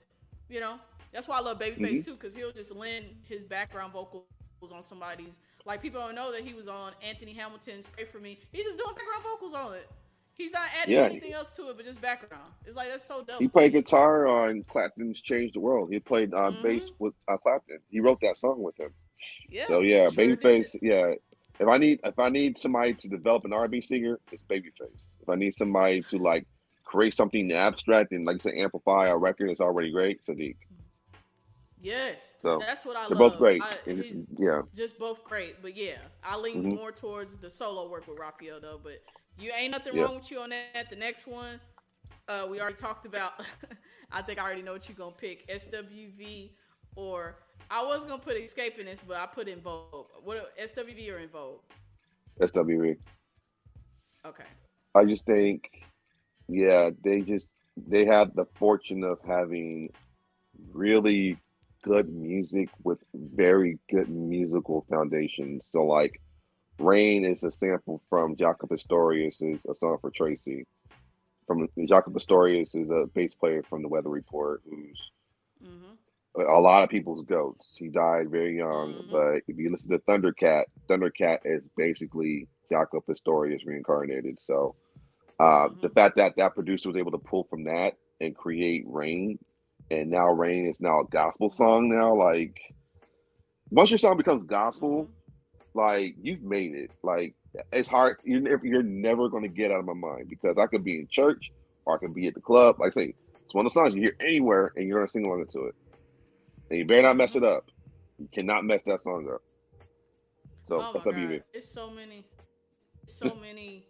you 0.49 0.59
know, 0.59 0.79
that's 1.11 1.27
why 1.27 1.37
I 1.37 1.41
love 1.41 1.59
Babyface 1.59 1.99
Mhm. 1.99 2.05
too, 2.05 2.13
because 2.15 2.35
he'll 2.35 2.51
just 2.51 2.71
lend 2.71 3.23
his 3.27 3.43
background 3.43 3.93
vocals 3.93 4.25
on 4.71 4.81
somebody's. 4.83 5.39
Like 5.65 5.81
people 5.81 6.01
don't 6.01 6.15
know 6.15 6.31
that 6.31 6.43
he 6.43 6.53
was 6.53 6.67
on 6.67 6.93
Anthony 7.01 7.33
Hamilton's 7.33 7.87
"Pray 7.87 8.05
for 8.05 8.19
Me." 8.19 8.39
He's 8.51 8.65
just 8.65 8.77
doing 8.77 8.93
background 8.95 9.23
vocals 9.23 9.53
on 9.53 9.75
it. 9.75 9.89
He's 10.35 10.51
not 10.51 10.63
adding 10.81 10.95
Yeah. 10.95 11.03
anything 11.05 11.33
else 11.33 11.55
to 11.57 11.69
it, 11.69 11.77
but 11.77 11.85
just 11.85 12.01
background. 12.01 12.51
It's 12.65 12.75
like 12.75 12.89
that's 12.89 13.03
so 13.03 13.23
dope. 13.23 13.39
He 13.39 13.47
played 13.47 13.71
guitar 13.73 14.27
on 14.27 14.63
Clapton's 14.63 15.21
"Change 15.21 15.53
the 15.53 15.59
World." 15.59 15.91
He 15.91 15.99
played 15.99 16.33
uh, 16.33 16.51
Mhm. 16.51 16.63
bass 16.63 16.91
with 16.99 17.13
uh, 17.27 17.37
Clapton. 17.37 17.79
He 17.89 17.99
wrote 17.99 18.19
that 18.21 18.37
song 18.37 18.61
with 18.63 18.79
him. 18.79 18.93
Yeah. 19.49 19.67
So 19.67 19.81
yeah, 19.81 20.09
sure. 20.09 20.35
Babyface. 20.35 20.75
Yeah, 20.81 21.13
if 21.59 21.67
I 21.67 21.77
need 21.77 21.99
if 22.03 22.17
I 22.17 22.29
need 22.29 22.57
somebody 22.57 22.93
to 22.95 23.07
develop 23.07 23.45
an 23.45 23.53
R&B 23.53 23.79
singer, 23.81 24.19
it's 24.31 24.43
Babyface. 24.43 25.05
If 25.21 25.29
I 25.29 25.35
need 25.35 25.53
somebody 25.53 26.01
to 26.03 26.17
like 26.17 26.45
create 26.83 27.13
something 27.13 27.51
abstract 27.53 28.11
and 28.11 28.25
like 28.25 28.41
say 28.41 28.57
amplify 28.59 29.07
a 29.09 29.17
record, 29.17 29.49
it's 29.51 29.61
already 29.61 29.91
great. 29.91 30.23
Saadiq. 30.23 30.55
Yes. 31.79 32.35
So, 32.41 32.59
that's 32.59 32.85
what 32.85 32.95
I 32.95 33.07
They're 33.09 33.17
love. 33.17 33.33
both 33.33 33.37
great. 33.39 33.61
I- 33.61 33.77
yeah, 34.39 34.61
just 34.73 34.97
both 34.97 35.23
great. 35.25 35.61
But 35.61 35.75
yeah, 35.75 35.97
I 36.23 36.37
lean 36.37 36.63
Mhm. 36.63 36.75
more 36.77 36.91
towards 36.93 37.37
the 37.37 37.49
solo 37.49 37.89
work 37.89 38.07
with 38.07 38.17
Raphael 38.19 38.61
though. 38.61 38.79
But 38.81 39.01
you 39.39 39.51
ain't 39.57 39.71
nothing 39.71 39.95
Yeah. 39.95 40.03
wrong 40.03 40.15
with 40.15 40.31
you 40.31 40.39
on 40.39 40.49
that. 40.49 40.89
The 40.89 40.95
next 40.95 41.27
one, 41.27 41.59
uh, 42.27 42.47
we 42.49 42.59
already 42.59 42.75
talked 42.75 43.05
about. 43.05 43.33
I 44.11 44.21
think 44.21 44.39
I 44.39 44.43
already 44.43 44.61
know 44.61 44.73
what 44.73 44.87
you're 44.87 44.97
gonna 44.97 45.15
pick: 45.15 45.47
SWV 45.49 46.51
or 46.95 47.35
I 47.69 47.83
was 47.83 48.05
gonna 48.05 48.19
put 48.21 48.37
Xscape 48.37 48.77
in 48.77 48.85
this, 48.85 49.01
but 49.01 49.17
I 49.17 49.25
put 49.25 49.47
En 49.47 49.59
Vogue. 49.61 50.07
What 50.23 50.55
SWV 50.57 51.11
or 51.13 51.17
En 51.19 51.29
Vogue? 51.29 51.59
SWV. 52.39 52.97
Okay. 54.25 54.43
I 54.95 55.05
just 55.05 55.25
think, 55.25 55.83
yeah, 56.47 56.91
they 57.03 57.21
just 57.21 57.49
they 57.75 58.05
had 58.05 58.35
the 58.35 58.45
fortune 58.55 59.03
of 59.03 59.19
having 59.25 59.89
really 60.71 61.37
good 61.83 62.13
music 62.13 62.69
with 62.83 62.99
very 63.13 63.79
good 63.89 64.09
musical 64.09 64.85
foundations. 64.89 65.65
So 65.71 65.83
like 65.83 66.21
Rain 66.79 67.25
is 67.25 67.43
a 67.43 67.51
sample 67.51 68.01
from 68.09 68.35
Jaco 68.35 68.69
Pastorius' 68.69 69.41
A 69.41 69.73
Song 69.73 69.97
for 70.01 70.11
Tracy. 70.11 70.65
From 71.47 71.67
Jaco 71.77 72.13
Pastorius 72.13 72.73
is 72.75 72.89
a 72.89 73.05
bass 73.13 73.35
player 73.35 73.63
from 73.69 73.81
the 73.81 73.87
Weather 73.89 74.09
Report 74.09 74.61
who's 74.69 75.11
hmm 75.61 75.93
a 76.35 76.59
lot 76.59 76.83
of 76.83 76.89
people's 76.89 77.23
goats. 77.25 77.75
He 77.77 77.89
died 77.89 78.31
very 78.31 78.57
young, 78.57 78.95
Mhm. 78.95 79.09
but 79.11 79.43
if 79.47 79.55
you 79.57 79.69
listen 79.69 79.91
to 79.91 79.99
Thundercat, 79.99 80.65
Thundercat 80.89 81.39
is 81.45 81.61
basically 81.77 82.47
Jaco 82.71 83.05
Pastorius 83.05 83.65
reincarnated. 83.65 84.39
So 84.41 84.75
uh, 85.39 85.69
the 85.81 85.89
Mhm. 85.89 85.93
fact 85.93 86.15
that 86.17 86.35
that 86.37 86.55
producer 86.55 86.89
was 86.89 86.97
able 86.97 87.11
to 87.11 87.17
pull 87.19 87.43
from 87.45 87.63
that 87.65 87.97
and 88.21 88.35
create 88.35 88.83
Rain, 88.87 89.37
and 89.91 90.09
now 90.09 90.31
Rain 90.31 90.65
is 90.67 90.79
now 90.81 91.01
a 91.01 91.05
gospel 91.07 91.49
song. 91.51 91.89
Now, 91.89 92.15
like 92.15 92.59
once 93.69 93.91
your 93.91 93.97
song 93.99 94.17
becomes 94.17 94.43
gospel, 94.43 95.09
like 95.73 96.15
you've 96.21 96.43
made 96.43 96.73
it. 96.73 96.91
Like 97.03 97.35
it's 97.71 97.89
hard. 97.89 98.17
You're 98.23 98.41
never, 98.41 98.65
you're 98.65 98.83
never 98.83 99.29
going 99.29 99.43
to 99.43 99.49
get 99.49 99.71
out 99.71 99.79
of 99.79 99.85
my 99.85 99.93
mind 99.93 100.29
because 100.29 100.57
I 100.57 100.67
could 100.67 100.83
be 100.83 100.99
in 100.99 101.07
church 101.09 101.51
or 101.85 101.95
I 101.95 101.99
could 101.99 102.13
be 102.13 102.27
at 102.27 102.33
the 102.33 102.41
club. 102.41 102.79
Like 102.79 102.89
I 102.89 103.01
say, 103.01 103.15
it's 103.45 103.53
one 103.53 103.65
of 103.65 103.73
those 103.73 103.81
songs 103.81 103.95
you 103.95 104.01
hear 104.01 104.15
anywhere 104.19 104.73
and 104.75 104.87
you're 104.87 104.97
going 104.97 105.07
to 105.07 105.11
sing 105.11 105.25
along 105.25 105.45
to 105.47 105.65
it. 105.65 105.75
And 106.69 106.79
you 106.79 106.85
better 106.85 107.03
not 107.03 107.17
mess 107.17 107.35
it 107.35 107.43
up. 107.43 107.65
You 108.17 108.27
cannot 108.33 108.65
mess 108.65 108.81
that 108.85 109.01
song 109.01 109.27
up. 109.31 109.41
So 110.67 110.81
oh 110.81 110.91
that's 110.93 111.05
up 111.05 111.17
you. 111.17 111.41
it's 111.53 111.71
so 111.71 111.89
many, 111.89 112.25
so 113.05 113.35
many. 113.41 113.85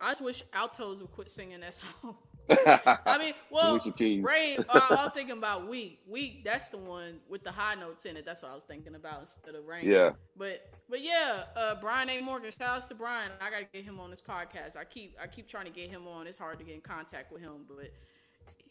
I 0.00 0.10
just 0.10 0.22
wish 0.22 0.44
altos 0.52 1.00
would 1.00 1.10
quit 1.10 1.28
singing 1.28 1.60
that 1.60 1.74
song. 1.74 2.16
I 2.66 3.18
mean, 3.18 3.34
well. 3.50 3.80
Rain. 3.98 4.64
Uh, 4.68 4.96
I'm 4.98 5.10
thinking 5.14 5.36
about 5.36 5.68
weak. 5.68 6.00
Weak. 6.08 6.44
That's 6.44 6.68
the 6.68 6.78
one 6.78 7.18
with 7.28 7.42
the 7.42 7.50
high 7.50 7.74
notes 7.74 8.06
in 8.06 8.16
it. 8.16 8.24
That's 8.24 8.42
what 8.42 8.52
I 8.52 8.54
was 8.54 8.64
thinking 8.64 8.94
about 8.94 9.20
instead 9.20 9.54
of 9.54 9.66
rain. 9.66 9.88
Yeah. 9.88 10.12
But 10.36 10.70
but 10.88 11.02
yeah, 11.02 11.44
uh, 11.56 11.74
Brian 11.80 12.08
A. 12.08 12.20
Morgan. 12.20 12.50
Shout 12.50 12.68
outs 12.68 12.86
to 12.86 12.94
Brian. 12.94 13.30
I 13.40 13.50
gotta 13.50 13.66
get 13.72 13.84
him 13.84 13.98
on 13.98 14.10
this 14.10 14.20
podcast. 14.20 14.76
I 14.76 14.84
keep 14.84 15.16
I 15.20 15.26
keep 15.26 15.48
trying 15.48 15.64
to 15.64 15.70
get 15.70 15.90
him 15.90 16.06
on. 16.06 16.26
It's 16.26 16.38
hard 16.38 16.58
to 16.58 16.64
get 16.64 16.74
in 16.74 16.80
contact 16.80 17.32
with 17.32 17.42
him, 17.42 17.64
but 17.68 17.90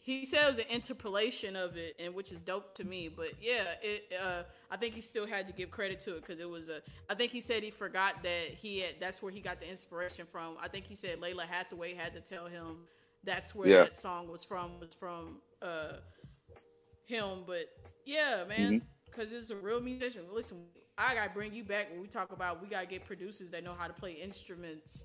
he 0.06 0.24
said 0.24 0.44
it 0.44 0.50
was 0.50 0.58
an 0.60 0.66
interpolation 0.70 1.56
of 1.56 1.76
it, 1.76 1.96
and 1.98 2.14
which 2.14 2.30
is 2.30 2.40
dope 2.40 2.76
to 2.76 2.84
me. 2.84 3.08
But 3.08 3.32
yeah, 3.42 3.64
it. 3.82 4.12
Uh, 4.24 4.44
I 4.70 4.76
think 4.76 4.94
he 4.94 5.00
still 5.00 5.26
had 5.26 5.48
to 5.48 5.52
give 5.52 5.70
credit 5.70 5.98
to 6.00 6.16
it 6.16 6.22
because 6.22 6.38
it 6.38 6.48
was 6.48 6.68
a. 6.68 6.80
I 7.10 7.14
think 7.14 7.32
he 7.32 7.40
said 7.40 7.64
he 7.64 7.70
forgot 7.70 8.22
that 8.22 8.54
he 8.56 8.80
had. 8.80 8.94
That's 9.00 9.20
where 9.20 9.32
he 9.32 9.40
got 9.40 9.60
the 9.60 9.68
inspiration 9.68 10.24
from. 10.24 10.54
I 10.62 10.68
think 10.68 10.86
he 10.86 10.94
said 10.94 11.20
Lalah 11.20 11.46
Hathaway 11.46 11.94
had 11.94 12.14
to 12.14 12.20
tell 12.20 12.46
him 12.46 12.76
that's 13.26 13.54
where 13.54 13.68
Yeah. 13.68 13.76
that 13.84 13.96
song 13.96 14.28
was 14.30 14.44
from. 14.44 14.80
Was 14.80 14.94
from 14.94 15.38
uh, 15.60 15.98
him. 17.04 17.42
But 17.46 17.66
yeah, 18.06 18.44
man, 18.48 18.72
Mm-hmm. 18.72 18.86
because 19.06 19.32
it's 19.34 19.50
a 19.50 19.56
real 19.56 19.80
musician. 19.80 20.22
Listen, 20.32 20.64
I 20.96 21.14
gotta 21.14 21.30
bring 21.34 21.52
you 21.52 21.64
back 21.64 21.90
when 21.90 22.00
we 22.00 22.06
talk 22.06 22.32
about 22.32 22.62
we 22.62 22.68
gotta 22.68 22.86
get 22.86 23.04
producers 23.04 23.50
that 23.50 23.62
know 23.64 23.74
how 23.78 23.86
to 23.86 23.92
play 23.92 24.12
instruments. 24.12 25.04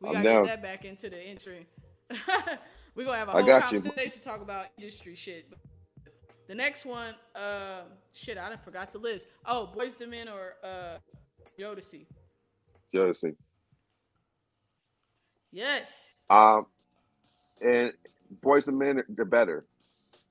We 0.00 0.08
I'm 0.08 0.14
gotta 0.14 0.28
down. 0.28 0.44
get 0.44 0.50
that 0.50 0.62
back 0.62 0.84
into 0.84 1.10
the 1.10 1.22
industry. 1.28 1.66
We're 2.94 3.04
gonna 3.04 3.18
have 3.18 3.28
a 3.28 3.32
I 3.32 3.34
whole 3.42 3.46
got 3.46 3.72
you. 3.72 4.08
talk 4.22 4.40
about 4.40 4.66
industry 4.78 5.14
shit. 5.14 5.52
The 6.48 6.54
next 6.56 6.84
one, 6.84 7.14
uh, 7.36 7.82
shit, 8.12 8.36
I 8.36 8.48
done 8.48 8.58
forgot 8.64 8.92
the 8.92 8.98
list. 8.98 9.28
Oh, 9.46 9.72
Boyz 9.76 10.00
II 10.00 10.08
Men 10.08 10.28
or 10.28 10.54
uh, 10.64 10.98
Jodeci. 11.58 12.06
Jealousy. 12.92 13.36
Yes. 15.52 16.14
Um, 16.28 16.66
and 17.60 17.92
Boys 18.42 18.66
and 18.68 18.78
Men, 18.78 19.02
they're 19.08 19.24
better, 19.24 19.64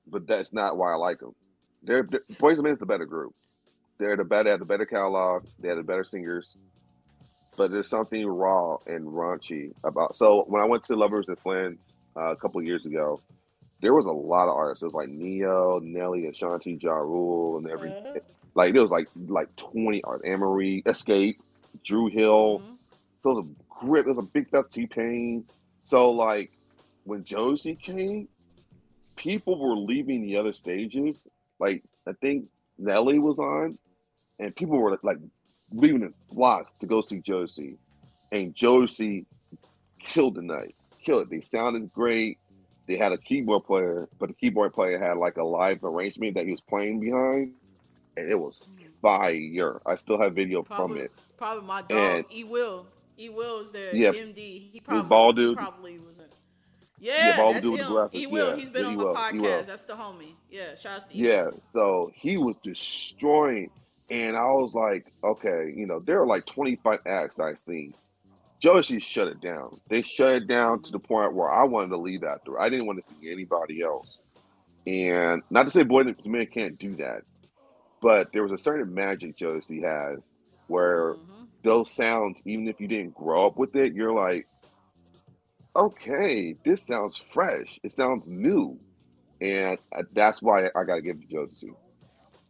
but 0.06 0.26
that's 0.26 0.52
not 0.52 0.76
why 0.76 0.92
I 0.92 0.96
like 0.96 1.20
them. 1.20 1.34
They're, 1.82 2.02
they're 2.02 2.22
Boys 2.38 2.58
and 2.58 2.64
Men 2.64 2.72
is 2.72 2.78
the 2.78 2.86
better 2.86 3.06
group. 3.06 3.34
They're 3.98 4.16
the 4.16 4.24
better, 4.24 4.44
they 4.44 4.50
have 4.50 4.60
the 4.60 4.66
better 4.66 4.86
catalog. 4.86 5.44
They 5.58 5.68
have 5.68 5.76
the 5.76 5.82
better 5.82 6.04
singers. 6.04 6.48
But 7.56 7.70
there's 7.70 7.88
something 7.88 8.26
raw 8.26 8.78
and 8.86 9.06
raunchy 9.06 9.72
about. 9.84 10.16
So 10.16 10.44
when 10.48 10.62
I 10.62 10.64
went 10.64 10.84
to 10.84 10.96
Lovers 10.96 11.28
and 11.28 11.38
Friends 11.40 11.94
uh, 12.16 12.30
a 12.30 12.36
couple 12.36 12.62
years 12.62 12.86
ago, 12.86 13.20
there 13.82 13.92
was 13.92 14.06
a 14.06 14.10
lot 14.12 14.48
of 14.48 14.56
artists. 14.56 14.82
It 14.82 14.86
was 14.86 14.94
like 14.94 15.08
Ne-Yo, 15.10 15.80
Nelly, 15.82 16.26
Ashanti, 16.26 16.78
Ja 16.80 16.92
Rule, 16.94 17.58
and 17.58 17.68
every 17.68 17.90
Uh, 17.90 18.20
like 18.54 18.72
there 18.72 18.82
was 18.82 18.90
like 18.90 19.08
like 19.28 19.54
20 19.56 20.02
artists. 20.04 20.26
Anne 20.28 20.40
Xscape, 20.40 21.36
Dru 21.84 22.08
Hill. 22.08 22.60
mhm. 22.60 22.76
So 23.18 23.30
it 23.30 23.34
was 23.36 23.44
a 23.44 23.84
grip. 23.86 24.06
It 24.06 24.10
was 24.10 24.18
a 24.18 24.22
big 24.22 24.48
fat 24.48 24.70
T 24.70 24.86
Pain. 24.86 25.44
So 25.84 26.10
like 26.10 26.50
when 27.10 27.24
Jodeci 27.24 27.76
came, 27.82 28.28
people 29.16 29.58
were 29.58 29.74
leaving 29.74 30.22
the 30.22 30.36
other 30.36 30.52
stages. 30.52 31.26
Like 31.58 31.82
I 32.06 32.12
think 32.20 32.44
Nelly 32.78 33.18
was 33.18 33.40
on, 33.40 33.78
and 34.38 34.54
people 34.54 34.78
were 34.78 34.96
like 35.02 35.18
leaving 35.72 36.02
in 36.02 36.14
flocks 36.32 36.72
to 36.78 36.86
go 36.86 37.00
see 37.00 37.16
Jodeci, 37.18 37.76
and 38.30 38.54
Jodeci 38.54 39.26
killed 39.98 40.36
the 40.36 40.42
night. 40.42 40.76
Killed 41.04 41.22
it. 41.22 41.30
They 41.30 41.40
sounded 41.40 41.92
great. 41.92 42.38
They 42.86 42.96
had 42.96 43.10
a 43.10 43.18
keyboard 43.18 43.64
player, 43.64 44.08
but 44.20 44.28
the 44.28 44.34
keyboard 44.34 44.72
player 44.72 44.96
had 44.98 45.16
like 45.16 45.36
a 45.36 45.44
live 45.44 45.82
arrangement 45.82 46.34
that 46.34 46.44
he 46.44 46.52
was 46.52 46.60
playing 46.60 47.00
behind, 47.00 47.54
and 48.16 48.30
it 48.30 48.38
was 48.38 48.62
fire. 49.02 49.80
I 49.84 49.96
still 49.96 50.20
have 50.20 50.36
video 50.36 50.62
from 50.62 50.96
it. 50.96 51.10
probably 51.36 51.66
my 51.66 51.82
dog. 51.82 51.90
And- 51.98 52.24
E 52.32 52.44
Will. 52.44 52.86
E 53.18 53.28
Will 53.28 53.58
is 53.58 53.72
there. 53.72 53.94
Yeah. 53.94 54.12
MD. 54.12 54.70
He 54.72 54.80
probably 54.80 55.48
he 55.48 55.54
probably 55.56 55.98
wasn't. 55.98 56.30
Yeah, 57.00 57.36
that's 57.52 57.66
him. 57.66 57.76
the 57.76 57.82
graphics, 57.84 58.14
E 58.14 58.26
Will. 58.26 58.50
yeah. 58.50 58.56
He's 58.56 58.70
been 58.70 58.82
Yeah, 58.82 58.88
on 58.88 58.94
E 58.94 58.96
my 58.96 59.04
will, 59.04 59.14
podcast. 59.14 59.66
That's 59.66 59.84
the 59.84 59.94
homie. 59.94 60.34
Yeah, 60.50 60.74
shout 60.74 61.02
out 61.02 61.10
to. 61.10 61.16
Yeah, 61.16 61.50
so 61.72 62.10
he 62.14 62.36
was 62.36 62.56
destroying, 62.62 63.70
and 64.10 64.36
I 64.36 64.44
was 64.52 64.74
like, 64.74 65.12
okay, 65.24 65.72
you 65.74 65.86
know, 65.86 66.00
there 66.00 66.20
are 66.20 66.26
like 66.26 66.46
25 66.46 67.00
acts 67.06 67.36
that 67.36 67.44
I 67.44 67.54
seen. 67.54 67.94
Jodeci 68.62 69.02
shut 69.02 69.28
it 69.28 69.40
down. 69.40 69.80
They 69.88 70.02
shut 70.02 70.32
it 70.34 70.46
down 70.46 70.82
to 70.82 70.92
the 70.92 70.98
point 70.98 71.34
where 71.34 71.50
I 71.50 71.64
wanted 71.64 71.88
to 71.90 71.96
leave 71.96 72.22
after. 72.24 72.60
I 72.60 72.68
didn't 72.68 72.86
want 72.86 73.02
to 73.02 73.14
see 73.14 73.30
anybody 73.32 73.80
else. 73.82 74.18
And 74.86 75.42
not 75.50 75.64
to 75.64 75.70
say 75.70 75.82
boy 75.82 76.00
and 76.02 76.16
men 76.26 76.46
can't 76.46 76.78
do 76.78 76.96
that, 76.96 77.22
but 78.02 78.28
there 78.32 78.42
was 78.42 78.52
a 78.52 78.58
certain 78.58 78.92
magic 78.92 79.36
Jodeci 79.38 79.82
has 79.82 80.24
where 80.66 81.14
Mhm. 81.14 81.46
those 81.64 81.90
sounds, 81.90 82.42
even 82.44 82.68
if 82.68 82.80
you 82.80 82.88
didn't 82.88 83.14
grow 83.14 83.46
up 83.46 83.56
with 83.56 83.74
it, 83.76 83.94
you're 83.94 84.12
like, 84.12 84.46
okay, 85.76 86.56
this 86.64 86.86
sounds 86.86 87.20
fresh. 87.32 87.78
It 87.82 87.92
sounds 87.92 88.24
new. 88.26 88.78
And 89.40 89.78
uh, 89.96 90.02
that's 90.12 90.42
why 90.42 90.66
I 90.66 90.84
got 90.84 90.96
to 90.96 91.02
give 91.02 91.16
it 91.16 91.30
to. 91.60 91.76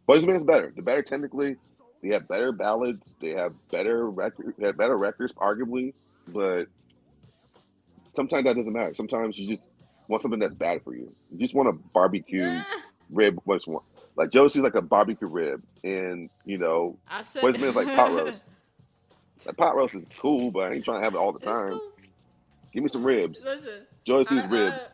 Boys 0.07 0.23
and 0.23 0.31
Men's 0.31 0.43
better. 0.45 0.71
They're 0.75 0.83
better 0.83 1.03
technically. 1.03 1.55
They 2.03 2.09
have 2.09 2.27
better 2.27 2.51
ballads. 2.51 3.15
They 3.21 3.29
have 3.31 3.53
better 3.71 4.09
record. 4.09 4.55
They 4.57 4.67
have 4.67 4.77
better 4.77 4.97
records, 4.97 5.33
arguably. 5.33 5.93
But 6.27 6.65
sometimes 8.15 8.43
that 8.45 8.55
doesn't 8.55 8.73
matter. 8.73 8.93
Sometimes 8.93 9.37
you 9.37 9.47
just 9.55 9.67
want 10.07 10.21
something 10.21 10.39
that's 10.39 10.55
bad 10.55 10.83
for 10.83 10.95
you. 10.95 11.13
You 11.31 11.39
just 11.39 11.53
want 11.55 11.69
a 11.69 11.73
barbecue 11.93 12.43
Yeah. 12.43 12.63
rib. 13.09 13.39
What's 13.45 13.67
one? 13.67 13.83
Like 14.15 14.31
Jodeci's 14.31 14.57
like 14.57 14.75
a 14.75 14.81
barbecue 14.81 15.27
rib, 15.27 15.63
and 15.83 16.29
you 16.45 16.57
know, 16.57 16.97
I 17.07 17.21
said. 17.21 17.41
Boys 17.41 17.57
like 17.75 17.95
pot 17.95 18.13
roast. 18.13 18.43
That 19.45 19.57
pot 19.57 19.75
roast 19.75 19.95
is 19.95 20.05
cool, 20.19 20.51
but 20.51 20.59
I 20.71 20.73
ain't 20.73 20.85
trying 20.85 20.99
to 20.99 21.03
have 21.03 21.15
it 21.15 21.17
all 21.17 21.31
the 21.31 21.39
time. 21.39 21.71
cool. 21.71 21.90
Give 22.71 22.83
me 22.83 22.89
some 22.89 23.03
ribs. 23.03 23.41
Listen. 23.43 23.85
Jodeci's 24.05 24.31
I- 24.31 24.47
ribs. 24.47 24.87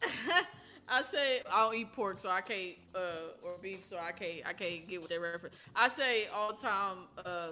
I, 0.88 1.02
say 1.02 1.40
I 1.50 1.64
don't 1.64 1.74
eat 1.74 1.92
pork, 1.92 2.18
so 2.20 2.30
I 2.30 2.40
can't, 2.40 2.76
uh, 2.94 3.32
or 3.42 3.56
beef, 3.60 3.84
so 3.84 3.98
I 3.98 4.12
can't, 4.12 4.46
I 4.46 4.52
can't 4.52 4.88
get 4.88 5.00
with 5.02 5.10
that 5.10 5.20
reference. 5.20 5.54
I 5.76 5.88
say 5.88 6.28
all 6.28 6.52
the 6.54 6.62
time, 6.62 6.96
uh, 7.24 7.48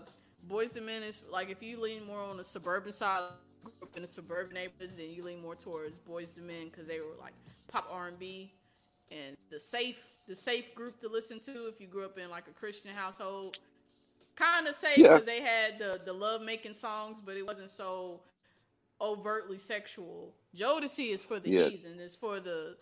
Boys 0.48 0.76
and 0.76 0.86
Men 0.86 1.02
is 1.02 1.22
like 1.30 1.50
if 1.50 1.60
you 1.60 1.80
lean 1.80 2.06
more 2.06 2.20
on 2.22 2.36
the 2.36 2.44
suburban 2.44 2.92
side, 2.92 3.22
grew 3.64 3.72
up 3.82 3.96
in 3.96 4.02
the 4.02 4.08
suburban 4.08 4.54
neighborhoods, 4.54 4.94
then 4.94 5.10
you 5.10 5.24
lean 5.24 5.42
more 5.42 5.56
towards 5.56 5.98
Boyz 5.98 6.36
II 6.38 6.44
Men 6.44 6.66
because 6.70 6.86
they 6.86 7.00
were 7.00 7.16
like 7.20 7.32
pop 7.66 7.88
R 7.90 8.06
and 8.06 8.18
B, 8.18 8.52
and 9.10 9.36
the 9.50 9.58
safe, 9.58 9.96
the 10.28 10.36
safe 10.36 10.72
group 10.76 11.00
to 11.00 11.08
listen 11.08 11.40
to 11.40 11.66
if 11.66 11.80
you 11.80 11.88
grew 11.88 12.04
up 12.04 12.16
in 12.16 12.30
like 12.30 12.46
a 12.46 12.52
Christian 12.52 12.90
household. 12.94 13.58
Kind 14.36 14.68
of 14.68 14.74
safe 14.76 14.98
Yeah. 14.98 15.08
because 15.14 15.26
they 15.26 15.40
had 15.40 15.78
the 15.80 16.00
the 16.04 16.12
love 16.12 16.42
making 16.42 16.74
songs, 16.74 17.20
but 17.24 17.36
it 17.36 17.44
wasn't 17.44 17.70
so 17.70 18.20
overtly 19.00 19.58
sexual. 19.58 20.34
Jodeci 20.56 21.10
is 21.12 21.22
for 21.24 21.38
the 21.40 21.50
Yeah. 21.50 21.68
heathen. 21.68 21.98
It's 22.00 22.16
for 22.16 22.40
the 22.40 22.76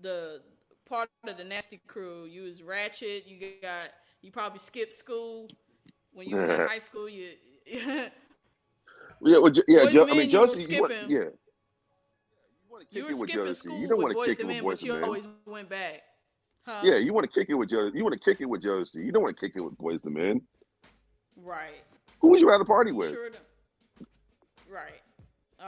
the 0.00 0.42
part 0.88 1.08
of 1.26 1.36
the 1.36 1.44
nasty 1.44 1.78
crew. 1.86 2.24
You 2.26 2.42
was 2.42 2.62
ratchet. 2.62 3.26
You 3.26 3.52
got 3.62 3.90
you 4.22 4.30
probably 4.30 4.58
skipped 4.58 4.92
school 4.92 5.48
when 6.12 6.28
you 6.28 6.36
was 6.36 6.48
in 6.48 6.60
high 6.68 6.78
school. 6.78 7.08
You 7.08 7.30
Yeah, 9.22 9.38
well, 9.38 9.50
yeah. 9.66 9.86
Jo- 9.90 10.04
to 10.04 10.12
I 10.12 10.14
mean, 10.14 10.16
Men, 10.16 10.30
you 10.30 10.38
were 10.40 10.56
You 10.68 10.80
want, 10.82 10.92
yeah. 10.92 11.18
You 11.18 11.32
want 12.68 12.90
to 12.90 12.96
you 12.98 13.02
kick 13.02 13.04
were 13.04 13.10
it 13.10 13.16
with 13.20 13.30
skipping 13.30 13.46
Jodeci. 13.46 13.54
school 13.54 13.78
You 13.78 13.88
don't 13.88 13.96
with 13.98 14.04
want 14.04 14.10
to 14.12 14.16
boys 14.16 14.26
kick 14.28 14.36
to 14.36 14.42
it 14.42 14.46
with 14.46 14.54
men, 14.56 14.62
Boys 14.62 14.72
but 14.72 14.80
to 14.80 14.86
you 14.86 14.92
Men. 14.92 15.04
always 15.04 15.28
went 15.46 15.68
back. 15.70 16.02
Huh? 16.66 16.80
Yeah, 16.84 16.96
you 16.96 17.14
want 17.14 17.32
to 17.32 17.40
kick 17.40 17.48
it 17.48 17.54
with 17.54 17.70
Jodeci. 17.70 17.94
You 17.94 18.02
want 18.04 18.12
to 18.12 18.18
kick 18.20 18.40
it 18.40 18.44
with 18.44 18.62
Jodeci. 18.62 18.96
You 18.96 19.12
don't 19.12 19.22
want 19.22 19.34
to 19.36 19.40
kick 19.40 19.56
it 19.56 19.60
with 19.60 19.74
Boyz 19.78 20.04
II 20.04 20.12
Men. 20.12 20.42
Right. 21.36 21.82
Who 22.20 22.28
would 22.28 22.40
you 22.40 22.48
rather 22.48 22.64
party 22.64 22.92
with? 22.92 23.10
sure 23.10 23.30
Right. 24.68 25.00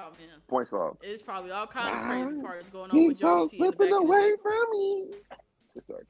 Oh 0.01 0.11
man, 0.19 0.41
Points 0.47 0.73
off. 0.73 0.97
it's 1.03 1.23
probably 1.23 1.51
all 1.51 1.66
kind 1.66 1.95
of 1.97 2.05
crazy 2.05 2.41
parts 2.41 2.70
going 2.70 2.91
on 2.91 2.97
Keep 2.97 3.09
with 3.09 3.25
on 3.25 3.41
Jodeci 3.43 3.53
in 3.55 3.59
the 3.59 3.65
back 3.70 3.77
slipping 3.79 3.95
away 3.95 4.33
from 4.43 4.70
me. 4.73 5.05
Sorry. 5.87 6.05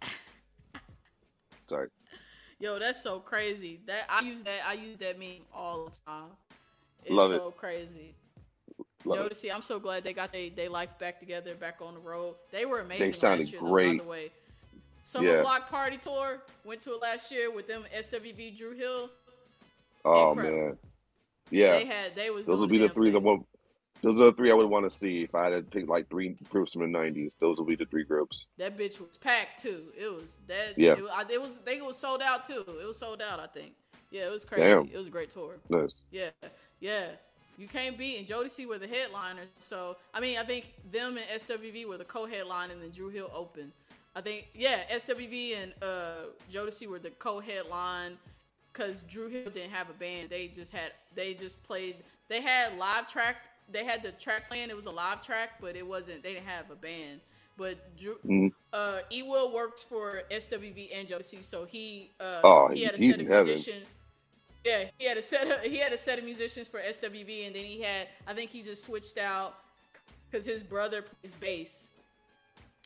Sorry. 1.69 1.89
Yo, 2.60 2.78
that's 2.78 3.02
so 3.02 3.19
crazy. 3.20 3.81
That 3.86 4.05
I 4.10 4.20
use 4.20 4.43
that 4.43 4.60
I 4.66 4.74
use 4.74 4.98
that 4.98 5.19
meme 5.19 5.47
all 5.55 5.86
the 5.86 5.97
time. 6.06 6.31
It's 7.05 7.12
Love 7.15 7.32
it. 7.32 7.36
so 7.36 7.51
crazy. 7.52 8.15
Love 9.05 9.20
it. 9.27 9.32
Jodeci, 9.32 9.55
I'm 9.55 9.62
so 9.62 9.78
glad 9.78 10.05
they 10.05 10.12
got 10.12 10.32
their 10.32 10.51
they 10.51 10.69
life 10.69 10.98
back 10.98 11.19
together, 11.20 11.55
back 11.55 11.77
on 11.81 11.94
the 11.94 12.01
road. 12.01 12.35
They 12.51 12.66
were 12.66 12.81
amazing. 12.81 13.06
They 13.06 13.12
sounded 13.12 13.44
last 13.44 13.52
year, 13.52 13.60
though, 13.62 13.70
great. 13.70 13.98
by 13.98 14.05
the 14.05 14.10
way. 14.10 14.31
Summer 15.05 15.36
Yeah. 15.36 15.43
Block 15.43 15.70
Party 15.70 15.97
Tour 15.97 16.43
went 16.65 16.81
to 16.82 16.90
it 16.93 17.01
last 17.01 17.32
year 17.32 17.51
with 17.51 17.66
them 17.66 17.85
SWV 17.97 18.59
Dru 18.59 18.73
Hill. 18.73 19.09
Oh 20.05 20.32
Incredible. 20.32 20.59
man. 20.66 20.78
Yeah. 21.51 21.70
They 21.73 21.85
had 21.86 22.15
they 22.15 22.28
was 22.31 22.44
Those 22.44 22.56
doing 22.59 22.60
would 22.60 22.70
be 22.70 22.78
the 22.78 22.89
damn 22.89 22.94
three 22.94 23.10
that 23.12 23.20
thing. 23.23 23.44
Those 24.02 24.20
are 24.20 24.24
the 24.26 24.32
three 24.32 24.50
I 24.50 24.54
would 24.54 24.68
want 24.70 24.88
to 24.90 24.96
see 24.96 25.22
if 25.22 25.34
I 25.34 25.44
had 25.44 25.50
to 25.50 25.62
pick 25.62 25.88
like 25.88 26.08
three 26.08 26.36
groups 26.50 26.72
from 26.72 26.90
the 26.90 26.98
'90s. 26.98 27.32
Those 27.40 27.58
would 27.58 27.66
be 27.66 27.76
the 27.76 27.86
three 27.86 28.04
groups. 28.04 28.46
That 28.58 28.78
bitch 28.78 29.00
was 29.00 29.16
packed 29.16 29.60
too. 29.62 29.84
It 29.98 30.14
was 30.14 30.36
that. 30.46 30.74
Yeah. 30.78 30.92
It, 30.92 31.02
was- 31.02 31.10
I, 31.14 31.24
it 31.30 31.42
was. 31.42 31.60
I 31.60 31.64
think 31.64 31.80
it 31.82 31.86
was 31.86 31.98
sold 31.98 32.22
out 32.22 32.44
too. 32.44 32.64
It 32.66 32.86
was 32.86 32.96
sold 32.98 33.20
out. 33.22 33.40
I 33.40 33.46
think. 33.46 33.72
Yeah, 34.10 34.26
it 34.26 34.30
was 34.30 34.44
crazy. 34.44 34.64
Damn. 34.64 34.88
It 34.92 34.96
was 34.96 35.06
a 35.06 35.10
great 35.10 35.30
tour. 35.30 35.54
Nice. 35.68 35.90
Yeah, 36.10 36.30
yeah. 36.80 37.08
You 37.58 37.66
can't 37.66 37.98
beat 37.98 38.18
and 38.18 38.26
Jodeci 38.26 38.66
were 38.66 38.78
the 38.78 38.86
headliners. 38.86 39.48
So 39.58 39.96
I 40.14 40.20
mean, 40.20 40.38
I 40.38 40.44
think 40.44 40.72
them 40.92 41.18
and 41.18 41.26
SWV 41.40 41.86
were 41.86 41.98
the 41.98 42.04
co-headline, 42.04 42.70
and 42.70 42.80
then 42.80 42.90
Dru 42.90 43.08
Hill 43.08 43.30
opened. 43.34 43.72
I 44.14 44.20
think 44.20 44.46
yeah, 44.54 44.80
SWV 44.92 45.56
and 45.62 45.72
uh, 45.82 46.26
Jodeci 46.50 46.86
were 46.86 46.98
the 47.00 47.10
co-headline 47.10 48.16
because 48.72 49.00
Dru 49.08 49.28
Hill 49.28 49.50
didn't 49.50 49.70
have 49.70 49.90
a 49.90 49.94
band. 49.94 50.30
They 50.30 50.46
just 50.48 50.72
had 50.72 50.92
they 51.14 51.34
just 51.34 51.62
played. 51.64 51.96
They 52.28 52.40
had 52.40 52.78
live 52.78 53.06
track. 53.08 53.36
They 53.70 53.85
had 53.85 54.03
the 54.03 54.12
track 54.12 54.49
playing. 54.49 54.70
It 54.70 54.77
was 54.77 54.86
a 54.86 54.90
live 54.90 55.20
track, 55.20 55.61
but 55.61 55.77
it 55.77 55.86
wasn't. 55.86 56.23
They 56.23 56.35
didn't 56.35 56.47
have 56.47 56.70
a 56.70 56.77
band. 56.77 57.20
But 57.57 57.97
Dru, 57.97 58.19
Mhm. 58.24 58.53
uh, 58.73 59.01
E 59.11 59.23
Will 59.23 59.53
works 59.53 59.82
for 59.82 60.23
SWV 60.31 60.90
and 60.95 61.09
Jodeci, 61.09 61.43
so 61.45 61.65
he 61.65 62.12
uh, 62.20 62.40
Oh, 62.45 62.69
he 62.69 62.85
had 62.85 62.95
a 62.95 62.99
set 62.99 63.20
of 63.20 63.27
musicians. 63.27 63.86
Yeah, 64.65 64.90
he 64.99 65.07
had 65.07 65.16
a 65.16 65.23
set 65.23 65.47
of 65.47 65.62
he 65.70 65.78
had 65.78 65.93
a 65.93 65.97
set 65.97 66.19
of 66.19 66.24
musicians 66.24 66.69
for 66.69 66.81
SWV, 66.81 67.47
and 67.47 67.57
then 67.57 67.65
he 67.65 67.81
had 67.81 68.09
I 68.27 68.35
think 68.35 68.51
he 68.51 68.62
just 68.62 68.85
switched 68.85 69.19
out 69.19 69.57
because 70.31 70.47
his 70.47 70.62
brother 70.62 71.03
plays 71.03 71.35
bass. 71.35 71.89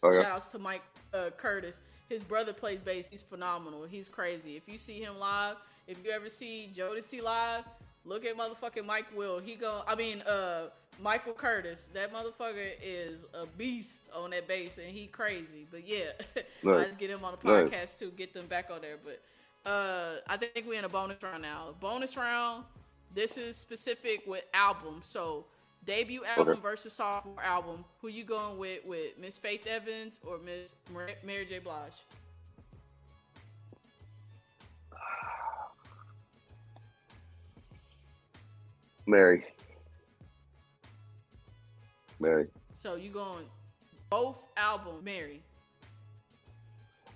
Okay. 0.02 0.16
Shout 0.16 0.32
outs 0.32 0.46
to 0.48 0.58
Mike 0.58 0.82
uh, 1.12 1.30
Curtis. 1.36 1.82
His 2.08 2.22
brother 2.22 2.52
plays 2.52 2.80
bass. 2.80 3.08
He's 3.08 3.22
phenomenal. 3.22 3.84
He's 3.84 4.08
crazy. 4.08 4.56
If 4.56 4.68
you 4.68 4.78
see 4.78 5.00
him 5.00 5.18
live, 5.18 5.56
if 5.86 5.96
you 6.04 6.10
ever 6.10 6.28
see 6.28 6.70
Jodeci 6.74 7.22
live, 7.22 7.64
look 8.04 8.24
at 8.24 8.36
motherfucking 8.36 8.84
Mike 8.84 9.06
Will. 9.16 9.38
He 9.38 9.54
go. 9.54 9.82
I 9.86 9.94
mean, 9.94 10.20
uh, 10.22 10.68
Michael 11.00 11.32
Curtis. 11.32 11.88
That 11.94 12.12
motherfucker 12.12 12.70
is 12.82 13.26
a 13.34 13.46
beast 13.46 14.08
on 14.14 14.30
that 14.30 14.46
bass, 14.48 14.78
and 14.78 14.88
he 14.88 15.06
crazy. 15.06 15.66
But 15.70 15.86
yeah, 15.88 16.12
Nice. 16.62 16.86
I'd 16.88 16.98
get 16.98 17.10
him 17.10 17.24
on 17.24 17.36
the 17.42 17.48
Nice. 17.48 17.70
podcast 17.70 17.98
too. 17.98 18.10
Get 18.16 18.34
them 18.34 18.46
back 18.46 18.68
on 18.70 18.80
there. 18.82 18.96
But 19.02 19.70
uh, 19.70 20.16
I 20.28 20.36
think 20.36 20.66
we're 20.66 20.78
in 20.78 20.84
a 20.84 20.88
bonus 20.88 21.22
round 21.22 21.42
now. 21.42 21.74
Bonus 21.80 22.16
round. 22.16 22.64
This 23.14 23.36
is 23.38 23.56
specific 23.56 24.22
with 24.26 24.44
album. 24.54 25.00
So 25.02 25.44
debut 25.84 26.24
album 26.24 26.48
Okay. 26.54 26.60
versus 26.60 26.92
sophomore 26.94 27.42
album. 27.42 27.84
Who 28.00 28.08
you 28.08 28.24
going 28.24 28.58
with? 28.58 28.84
With 28.86 29.18
Miss 29.20 29.38
Faith 29.38 29.66
Evans 29.66 30.18
or 30.26 30.38
Miss 30.38 30.74
Mary 31.24 31.44
J. 31.46 31.58
Blige? 31.58 31.92
Mary. 39.06 39.44
Mary. 42.20 42.46
So 42.74 42.94
you 42.96 43.10
going 43.10 43.44
both 44.10 44.46
album 44.56 44.96
Mary? 45.02 45.42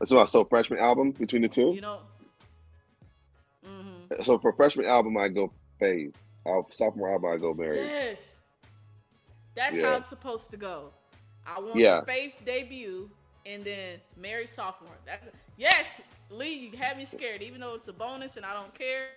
So, 0.05 0.25
so 0.27 0.45
freshman 0.45 0.79
album 0.79 1.13
between 1.13 1.43
the 1.43 1.49
two. 1.49 1.73
You 1.75 1.81
know. 1.81 1.99
hmm 3.65 4.23
So 4.25 4.39
for 4.39 4.53
freshman 4.53 4.87
album, 4.87 5.17
I 5.17 5.29
go 5.29 5.53
Faith. 5.79 6.15
Sophomore 6.71 7.13
album, 7.13 7.31
I 7.33 7.37
go 7.39 7.55
Mary. 7.55 7.77
Yes. 7.79 8.37
That's 9.55 9.77
Yeah. 9.77 9.91
how 9.91 9.97
it's 9.97 10.09
supposed 10.09 10.51
to 10.53 10.57
go. 10.57 10.93
I 11.47 11.59
want 11.61 11.77
Yeah. 11.77 12.05
Faith 12.05 12.35
debut 12.45 13.11
and 13.45 13.65
then 13.65 14.01
Mary 14.17 14.47
sophomore. 14.47 14.97
That's 15.05 15.29
yes, 15.57 16.01
Lee. 16.31 16.55
You 16.55 16.77
had 16.77 16.97
me 16.97 17.05
scared. 17.05 17.43
Even 17.43 17.61
though 17.61 17.75
it's 17.75 17.89
a 17.89 17.93
bonus 17.93 18.37
and 18.37 18.45
I 18.47 18.53
don't 18.53 18.75
care, 18.75 19.09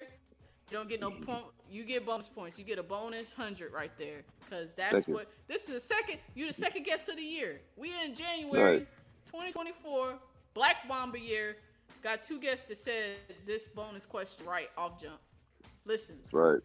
you 0.70 0.78
don't 0.78 0.90
get 0.90 1.02
no 1.02 1.10
mm-hmm. 1.12 1.24
point. 1.24 1.46
You 1.72 1.84
get 1.84 2.06
bonus 2.06 2.28
points. 2.28 2.58
You 2.58 2.66
get 2.66 2.80
a 2.80 2.84
bonus 2.84 3.32
hundred 3.32 3.74
right 3.74 3.92
there 3.98 4.22
because 4.44 4.72
that's 4.74 5.08
what 5.08 5.28
this 5.48 5.64
is. 5.70 5.74
The 5.76 5.80
second 5.80 6.18
you 6.36 6.48
the 6.48 6.54
second 6.54 6.84
guest 6.84 7.10
of 7.10 7.18
the 7.18 7.24
year. 7.24 7.62
We 7.76 7.92
in 8.04 8.16
January, 8.16 8.80
Nice. 8.80 8.94
2024, 9.26 10.16
Black 10.54 10.88
Bomber 10.88 11.18
year. 11.18 11.58
Got 12.02 12.24
two 12.24 12.40
guests 12.40 12.66
that 12.66 12.78
said 12.78 13.18
this 13.46 13.68
bonus 13.68 14.06
question 14.06 14.46
right 14.46 14.70
off 14.78 15.02
jump. 15.02 15.20
Listen, 15.86 16.18
Right. 16.32 16.60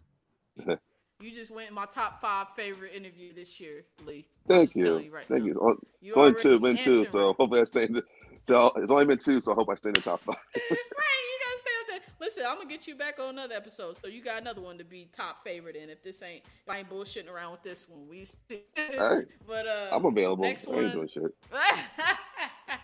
you 1.19 1.31
just 1.31 1.51
went 1.51 1.71
my 1.71 1.85
top 1.85 2.21
five 2.21 2.47
favorite 2.55 2.93
interview 2.93 3.33
this 3.33 3.59
year, 3.59 3.83
Lee. 4.05 4.25
Thank 4.47 4.69
just 4.69 4.77
you. 4.77 5.09
right 5.11 5.27
Thank 5.27 5.41
now. 5.41 5.47
you. 5.47 5.53
On- 5.55 5.77
You 6.01 6.09
It's 6.09 6.17
only 6.17 6.41
two, 6.41 6.59
been 6.59 6.77
two, 6.77 7.05
so 7.05 7.33
hopefully 7.37 7.61
I 7.61 7.63
stay 7.65 7.83
in 7.83 7.93
the. 7.93 8.03
So 8.47 8.71
it's 8.77 8.91
only 8.91 9.05
been 9.05 9.17
two, 9.17 9.39
so 9.39 9.53
I 9.53 9.55
hope 9.55 9.69
I 9.69 9.75
stay 9.75 9.89
in 9.89 9.93
the 9.93 10.01
top 10.01 10.21
five. 10.21 10.35
right, 10.55 10.63
you 10.69 10.69
gotta 10.69 11.59
stay 11.59 11.69
up 11.81 11.87
there. 11.87 11.99
Listen, 12.19 12.43
I'm 12.47 12.57
gonna 12.57 12.69
get 12.69 12.87
you 12.87 12.95
back 12.95 13.19
on 13.19 13.29
another 13.29 13.55
episode, 13.55 13.95
so 13.95 14.07
you 14.07 14.23
got 14.23 14.41
another 14.41 14.61
one 14.61 14.77
to 14.77 14.83
be 14.83 15.09
top 15.11 15.43
favorite 15.43 15.75
in. 15.75 15.89
If 15.89 16.03
this 16.03 16.21
ain't, 16.21 16.43
if 16.45 16.69
I 16.69 16.79
ain't 16.79 16.89
bullshitting 16.89 17.29
around 17.29 17.53
with 17.53 17.63
this 17.63 17.89
one. 17.89 18.07
We, 18.07 18.23
still, 18.23 18.59
Alright. 18.99 19.25
but 19.47 19.67
uh, 19.67 19.89
I'm 19.91 20.05
available. 20.05 20.43
Next 20.43 20.67
I 20.67 20.73
ain't 20.73 20.83
one, 20.83 20.91
doing 20.91 21.07
shit. 21.07 21.35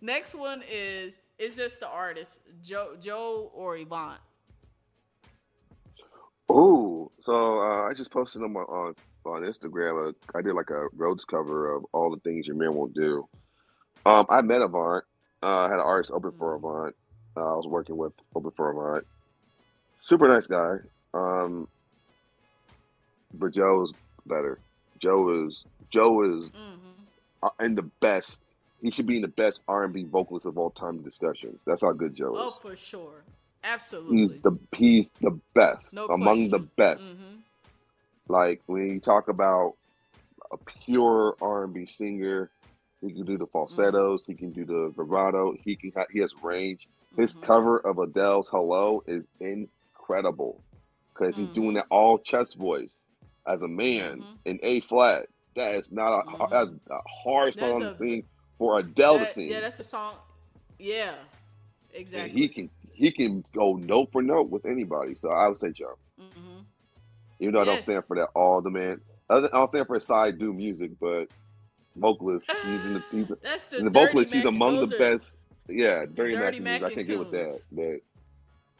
next 0.00 0.34
one 0.36 0.62
is 0.70 1.22
it's 1.38 1.56
just 1.56 1.80
the 1.80 1.88
artist, 1.88 2.42
Joe, 2.62 2.94
Joe 3.00 3.50
or 3.52 3.76
Avant. 3.76 4.20
Ooh, 6.50 7.10
so 7.20 7.60
uh, 7.60 7.88
I 7.88 7.94
just 7.94 8.12
posted 8.12 8.42
on 8.42 8.52
my 8.52 8.60
on 8.60 8.94
on 9.26 9.42
Instagram. 9.42 10.08
Uh, 10.08 10.38
I 10.38 10.40
did 10.40 10.54
like 10.54 10.70
a 10.70 10.86
Rhodes 10.94 11.24
cover 11.24 11.74
of 11.74 11.84
all 11.92 12.10
the 12.10 12.20
things 12.20 12.46
your 12.46 12.56
man 12.56 12.74
won't 12.74 12.94
do. 12.94 13.28
Um, 14.08 14.26
I 14.30 14.40
met 14.40 14.62
Avant. 14.62 15.04
Uh, 15.42 15.46
I 15.46 15.64
had 15.64 15.74
an 15.74 15.80
artist 15.80 16.10
open 16.10 16.32
for 16.38 16.54
Avant. 16.54 16.94
Uh, 17.36 17.52
I 17.52 17.56
was 17.56 17.66
working 17.66 17.96
with 17.96 18.12
open 18.34 18.50
for 18.56 18.70
Avant. 18.70 19.06
Super 20.00 20.28
nice 20.28 20.46
guy. 20.46 20.76
Um, 21.12 21.68
but 23.34 23.52
Joe 23.52 23.82
is 23.84 23.92
better. 24.26 24.58
Joe 24.98 25.46
is 25.46 25.64
Joe 25.90 26.22
is 26.22 26.50
hmm 26.50 26.74
uh, 27.42 27.50
in 27.60 27.74
the 27.74 27.82
best. 28.00 28.40
He 28.82 28.90
should 28.90 29.06
be 29.06 29.16
in 29.16 29.22
the 29.22 29.28
best 29.28 29.62
R 29.68 29.84
and 29.84 29.92
B 29.92 30.04
vocalist 30.04 30.46
of 30.46 30.56
all 30.56 30.70
time 30.70 31.02
discussions. 31.02 31.60
That's 31.66 31.82
how 31.82 31.92
good 31.92 32.14
Joe 32.14 32.34
is. 32.34 32.40
Oh, 32.42 32.58
for 32.62 32.74
sure, 32.76 33.22
absolutely. 33.62 34.16
He's 34.22 34.34
the 34.42 34.58
he's 34.74 35.10
the 35.20 35.38
best 35.54 35.92
no 35.92 36.06
among 36.06 36.48
the 36.48 36.60
question. 36.60 36.70
best. 36.76 37.18
Mhm. 37.18 37.38
Like 38.28 38.62
when 38.66 38.88
you 38.88 39.00
talk 39.00 39.28
about 39.28 39.74
a 40.50 40.56
pure 40.84 41.36
R 41.42 41.64
and 41.64 41.74
B 41.74 41.86
singer, 41.86 42.50
he 43.00 43.12
can 43.12 43.24
do 43.24 43.38
the 43.38 43.46
falsettos, 43.46 44.22
he 44.26 44.34
can 44.34 44.52
do 44.52 44.64
the 44.64 44.92
vibrato, 44.96 45.54
he 45.62 45.76
can 45.76 45.92
ha- 45.96 46.06
he 46.10 46.18
has 46.20 46.34
range. 46.42 46.88
His 47.16 47.36
Mhm. 47.36 47.42
cover 47.42 47.78
of 47.78 47.98
Adele's 47.98 48.48
"Hello" 48.48 49.02
is 49.06 49.24
incredible 49.40 50.62
because 51.14 51.36
he's 51.36 51.48
doing 51.50 51.74
that 51.74 51.86
all 51.90 52.18
chest 52.18 52.56
voice 52.56 53.02
as 53.46 53.62
a 53.62 53.68
man 53.68 54.22
Mhm. 54.22 54.38
in 54.44 54.60
A 54.62 54.80
flat. 54.80 55.26
That 55.56 55.74
is 55.74 55.90
not 55.90 56.20
a 56.20 56.22
Mhm. 56.26 56.50
that's 56.50 56.70
a 56.90 57.00
hard 57.08 57.54
That's 57.54 57.60
song 57.60 57.82
a- 57.82 57.88
to 57.90 57.96
sing 57.96 58.24
for 58.58 58.78
Adele 58.78 59.18
to 59.20 59.26
sing. 59.26 59.48
yeah, 59.50 59.60
that's 59.60 59.80
a 59.80 59.84
song. 59.84 60.14
Yeah, 60.78 61.14
and 61.14 61.26
exactly. 61.92 62.40
he 62.40 62.48
can 62.48 62.70
he 62.92 63.10
can 63.12 63.44
go 63.54 63.74
note 63.74 64.10
for 64.12 64.22
note 64.22 64.50
with 64.50 64.66
anybody. 64.66 65.14
So 65.14 65.30
I 65.30 65.48
would 65.48 65.58
say 65.58 65.70
Joe. 65.70 65.98
Even 67.40 67.54
though 67.54 67.60
I 67.60 67.64
don't 67.64 67.80
stand 67.80 68.04
for 68.06 68.16
that 68.16 68.30
all 68.34 68.60
the 68.60 68.70
man. 68.70 69.00
I 69.28 69.34
don't 69.40 69.54
I 69.54 69.58
don't 69.58 69.68
stand 69.70 69.86
for 69.86 70.00
side 70.00 70.38
do 70.38 70.52
music, 70.52 70.92
but 71.00 71.28
vocalist, 71.98 72.46
he's 72.64 72.80
in 72.84 72.94
the 72.94 73.02
he's 73.10 73.32
That's 73.42 73.66
the, 73.66 73.78
the 73.82 73.90
vocalist, 73.90 74.32
he's 74.32 74.44
among 74.44 74.76
the 74.88 74.96
best. 74.96 75.36
Yeah, 75.68 76.04
Dirty, 76.12 76.34
Dirty 76.34 76.60
Mac, 76.60 76.80
Mac 76.82 76.90
I 76.90 76.94
can't 76.94 77.06
get 77.06 77.18
with 77.18 77.30
that. 77.32 77.60
But 77.70 78.00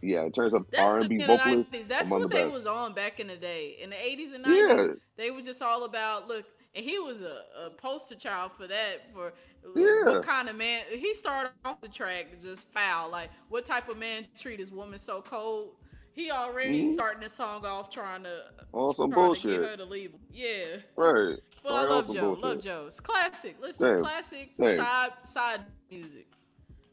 yeah, 0.00 0.22
in 0.24 0.32
terms 0.32 0.54
of 0.54 0.64
R 0.78 1.00
and 1.00 1.08
B 1.08 1.18
vocalists, 1.18 1.72
90s. 1.74 1.88
That's 1.88 2.10
what 2.10 2.22
the 2.22 2.28
they 2.28 2.44
best. 2.44 2.54
was 2.54 2.66
on 2.66 2.94
back 2.94 3.20
in 3.20 3.26
the 3.26 3.36
day. 3.36 3.76
In 3.80 3.90
the 3.90 3.96
80s 3.96 4.32
and 4.34 4.44
90s, 4.44 4.86
Yeah. 4.88 4.94
they 5.16 5.30
were 5.30 5.42
just 5.42 5.60
all 5.60 5.84
about 5.84 6.28
look. 6.28 6.46
And 6.74 6.84
he 6.84 6.98
was 6.98 7.22
a, 7.22 7.40
a 7.64 7.70
poster 7.80 8.14
child 8.14 8.52
for 8.56 8.66
that. 8.68 9.02
For 9.12 9.32
Yeah. 9.74 10.04
what 10.16 10.22
kind 10.24 10.48
of 10.48 10.56
man? 10.56 10.82
He 10.90 11.12
started 11.14 11.52
off 11.64 11.80
the 11.80 11.88
track 11.88 12.26
just 12.40 12.70
foul. 12.70 13.10
Like 13.10 13.30
what 13.48 13.64
type 13.64 13.88
of 13.88 13.98
man 13.98 14.26
treat 14.36 14.60
his 14.60 14.70
woman 14.70 14.98
so 14.98 15.20
cold? 15.20 15.70
He 16.12 16.30
already 16.30 16.84
Mhm. 16.84 16.92
starting 16.92 17.22
the 17.22 17.28
song 17.28 17.64
off 17.66 17.90
trying 17.90 18.22
to 18.24 18.42
On 18.72 18.94
some 18.94 19.10
trying 19.10 19.34
to 19.34 19.40
bullshit. 19.42 19.60
get 19.60 19.70
her 19.70 19.76
to 19.78 19.84
leave 19.84 20.12
him. 20.12 20.20
Yeah. 20.32 20.76
Right. 20.96 21.38
Well, 21.68 21.86
I 21.86 21.88
love 21.88 22.06
Joe. 22.14 22.20
bullshit. 22.34 22.44
Love 22.44 22.60
Joe. 22.60 22.84
It's 22.88 23.00
classic. 23.00 23.56
Listen, 23.60 23.86
Same. 23.96 24.02
classic 24.02 24.50
Same. 24.60 24.76
side 24.76 25.10
side 25.24 25.60
music. 25.90 26.26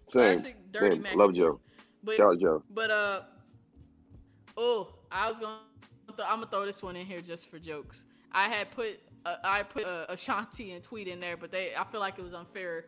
Same. 0.10 0.22
Classic 0.24 0.56
Dirty 0.72 1.02
Same. 1.04 1.18
Love 1.18 1.34
Joe. 1.34 1.60
But 2.04 2.18
Shout 2.18 2.34
out 2.34 2.40
Joe. 2.40 2.64
but 2.70 2.92
uh, 2.92 3.22
oh, 4.58 4.94
I 5.12 5.28
was 5.30 5.40
gonna, 5.40 5.58
I'm 6.28 6.40
gonna 6.40 6.48
throw 6.48 6.66
this 6.66 6.82
one 6.84 6.96
in 6.96 7.06
here 7.06 7.22
just 7.22 7.50
for 7.50 7.60
jokes. 7.60 8.06
I 8.32 8.48
had 8.48 8.72
put 8.72 9.00
uh, 9.26 9.36
I 9.44 9.64
put 9.64 9.86
uh, 9.86 10.06
Ashanti 10.10 10.72
and 10.74 10.84
tweet 10.84 11.08
in 11.08 11.20
there, 11.20 11.38
but 11.38 11.52
they 11.52 11.72
I 11.78 11.84
feel 11.86 12.00
like 12.02 12.20
it 12.20 12.24
was 12.24 12.34
unfair. 12.34 12.86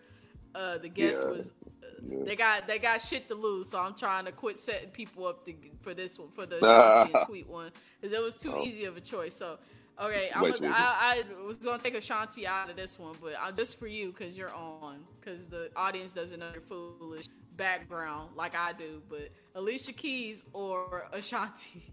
Uh, 0.56 0.78
the 0.78 0.90
guest 0.90 1.24
Yeah. 1.26 1.32
was 1.36 1.54
uh, 1.84 1.86
they 2.26 2.36
got 2.36 2.68
they 2.68 2.80
got 2.80 3.02
shit 3.02 3.28
to 3.30 3.36
lose, 3.36 3.70
so 3.70 3.80
I'm 3.80 3.96
trying 3.96 4.26
to 4.26 4.32
quit 4.32 4.58
setting 4.58 4.90
people 4.90 5.26
up 5.26 5.46
to, 5.46 5.54
for 5.82 5.94
this 5.94 6.18
one 6.20 6.30
for 6.30 6.46
the 6.46 6.58
Ashanti 6.64 7.14
and 7.18 7.28
tweet 7.28 7.48
one 7.48 7.72
because 8.00 8.14
it 8.14 8.22
was 8.22 8.38
too 8.38 8.54
Oh. 8.56 8.64
easy 8.64 8.86
of 8.86 8.98
a 8.98 9.02
choice. 9.02 9.34
So 9.36 9.58
okay, 10.02 10.30
I'm 10.34 10.46
a. 10.46 10.68
I, 10.68 11.24
I 11.40 11.46
was 11.46 11.58
gonna 11.58 11.80
take 11.82 11.96
Ashanti 11.96 12.48
out 12.48 12.70
of 12.70 12.76
this 12.76 13.00
one, 13.00 13.16
but 13.22 13.34
i 13.40 13.52
just 13.52 13.80
for 13.80 13.88
you 13.88 14.12
because 14.12 14.38
you're 14.38 14.54
on 14.54 15.00
because 15.20 15.48
the 15.48 15.70
audience 15.76 16.14
doesn't 16.14 16.40
know 16.40 16.50
your 16.52 16.62
foolish 16.62 17.28
background 17.56 18.32
like 18.36 18.56
I 18.56 18.74
do. 18.74 19.02
But 19.10 19.30
Alicia 19.56 19.94
Keys 19.94 20.46
or 20.54 21.08
Ashanti. 21.12 21.92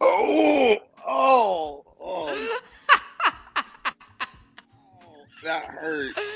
Oh, 0.00 0.76
oh, 1.06 1.84
oh. 2.00 2.26
oh 2.28 2.60
that 5.44 5.64
hurt. 5.64 6.16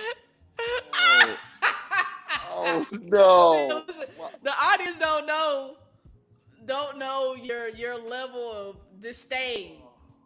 Oh, 2.60 2.84
oh 2.92 2.98
no. 3.02 3.84
Listen, 3.86 4.06
the 4.42 4.50
audience 4.50 4.96
don't 4.98 5.26
know 5.26 5.76
don't 6.66 6.98
know 6.98 7.34
your 7.34 7.68
your 7.68 7.98
level 7.98 8.52
of 8.52 8.76
disdain. 9.00 9.76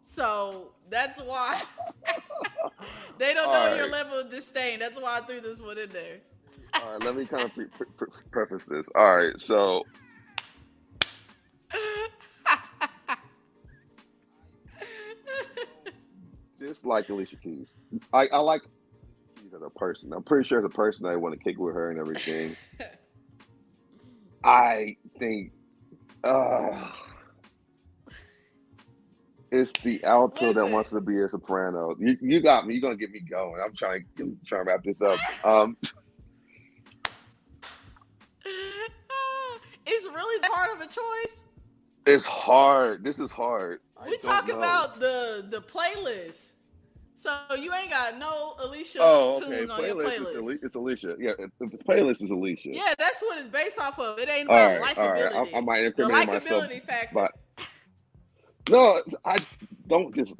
So 0.03 0.71
that's 0.89 1.21
why 1.21 1.63
they 3.17 3.33
don't 3.33 3.51
know 3.51 3.75
your 3.75 3.89
level 3.89 4.19
of 4.19 4.29
disdain. 4.29 4.79
That's 4.79 4.99
why 4.99 5.17
I 5.17 5.21
threw 5.21 5.41
this 5.41 5.61
one 5.61 5.77
in 5.77 5.89
there. 5.91 6.17
All 6.75 6.91
right, 6.93 7.01
let 7.03 7.15
me 7.15 7.25
kind 7.25 7.43
of 7.43 7.53
pre- 7.53 7.67
pre- 7.67 7.87
pre- 7.97 8.07
preface 8.31 8.65
this. 8.65 8.89
All 8.95 9.15
right, 9.15 9.39
so 9.39 9.85
just 16.59 16.85
like 16.85 17.09
Alicia 17.09 17.35
Keys, 17.37 17.75
I, 18.11 18.27
I 18.27 18.39
like 18.39 18.61
Keys 19.39 19.53
as 19.53 19.61
a 19.61 19.69
person. 19.69 20.11
I'm 20.13 20.23
pretty 20.23 20.47
sure 20.47 20.59
as 20.59 20.65
a 20.65 20.69
person, 20.69 21.05
I 21.05 21.15
want 21.15 21.35
to 21.37 21.43
kick 21.43 21.57
with 21.59 21.75
her 21.75 21.91
and 21.91 21.99
everything. 21.99 22.55
I 24.43 24.97
think, 25.19 25.53
uh, 26.23 26.89
it's 29.53 29.71
the 29.83 30.03
alto 30.03 30.51
that 30.51 30.65
wants 30.65 30.89
to 30.89 30.99
be 30.99 31.21
a 31.21 31.29
soprano. 31.29 31.95
You, 31.99 32.17
you 32.21 32.41
got 32.41 32.65
me. 32.65 32.73
You're 32.73 32.81
gonna 32.81 32.95
get 32.95 33.11
me 33.11 33.19
going. 33.21 33.61
I'm 33.63 33.75
trying, 33.75 34.03
I'm 34.19 34.37
trying 34.47 34.65
to 34.65 34.71
wrap 34.71 34.83
this 34.83 34.99
up. 35.01 35.19
Um, 35.43 35.77
it's 39.85 40.05
really 40.07 40.47
hard 40.51 40.75
of 40.75 40.81
a 40.81 40.87
choice. 40.87 41.43
it's 42.07 42.25
hard. 42.25 43.03
This 43.03 43.19
is 43.19 43.31
hard. 43.31 43.79
We 44.07 44.17
talk 44.17 44.47
know. 44.47 44.57
about 44.57 44.99
the 44.99 45.45
the 45.49 45.61
playlist. 45.61 46.53
So 47.15 47.31
you 47.57 47.71
ain't 47.73 47.91
got 47.91 48.17
no 48.17 48.55
Alicia 48.59 48.97
Oh, 48.99 49.39
tunes 49.39 49.69
okay. 49.69 49.71
on 49.71 49.83
your 49.85 49.95
Playlist 49.95 50.31
is. 50.31 50.45
Ali- 50.45 50.57
it's 50.63 50.75
Alicia. 50.75 51.15
Yeah, 51.19 51.33
the 51.59 51.67
playlist 51.87 52.23
is 52.23 52.31
Alicia. 52.31 52.69
Yeah, 52.73 52.95
that's 52.97 53.21
what 53.21 53.37
it's 53.37 53.47
based 53.47 53.79
off 53.79 53.97
of. 53.99 54.17
It 54.19 54.27
ain't 54.29 54.47
about 54.49 54.81
right, 54.81 54.97
likability. 54.97 55.31
right. 55.31 55.53
I, 55.53 55.57
I 55.57 55.61
might 55.61 55.81
the 55.81 55.85
incriminate 55.85 56.27
myself, 56.27 56.63
likability 56.63 56.83
factor. 56.83 57.13
but 57.13 57.31
no, 58.69 59.01
I 59.25 59.37
don't 59.87 60.13
just. 60.15 60.35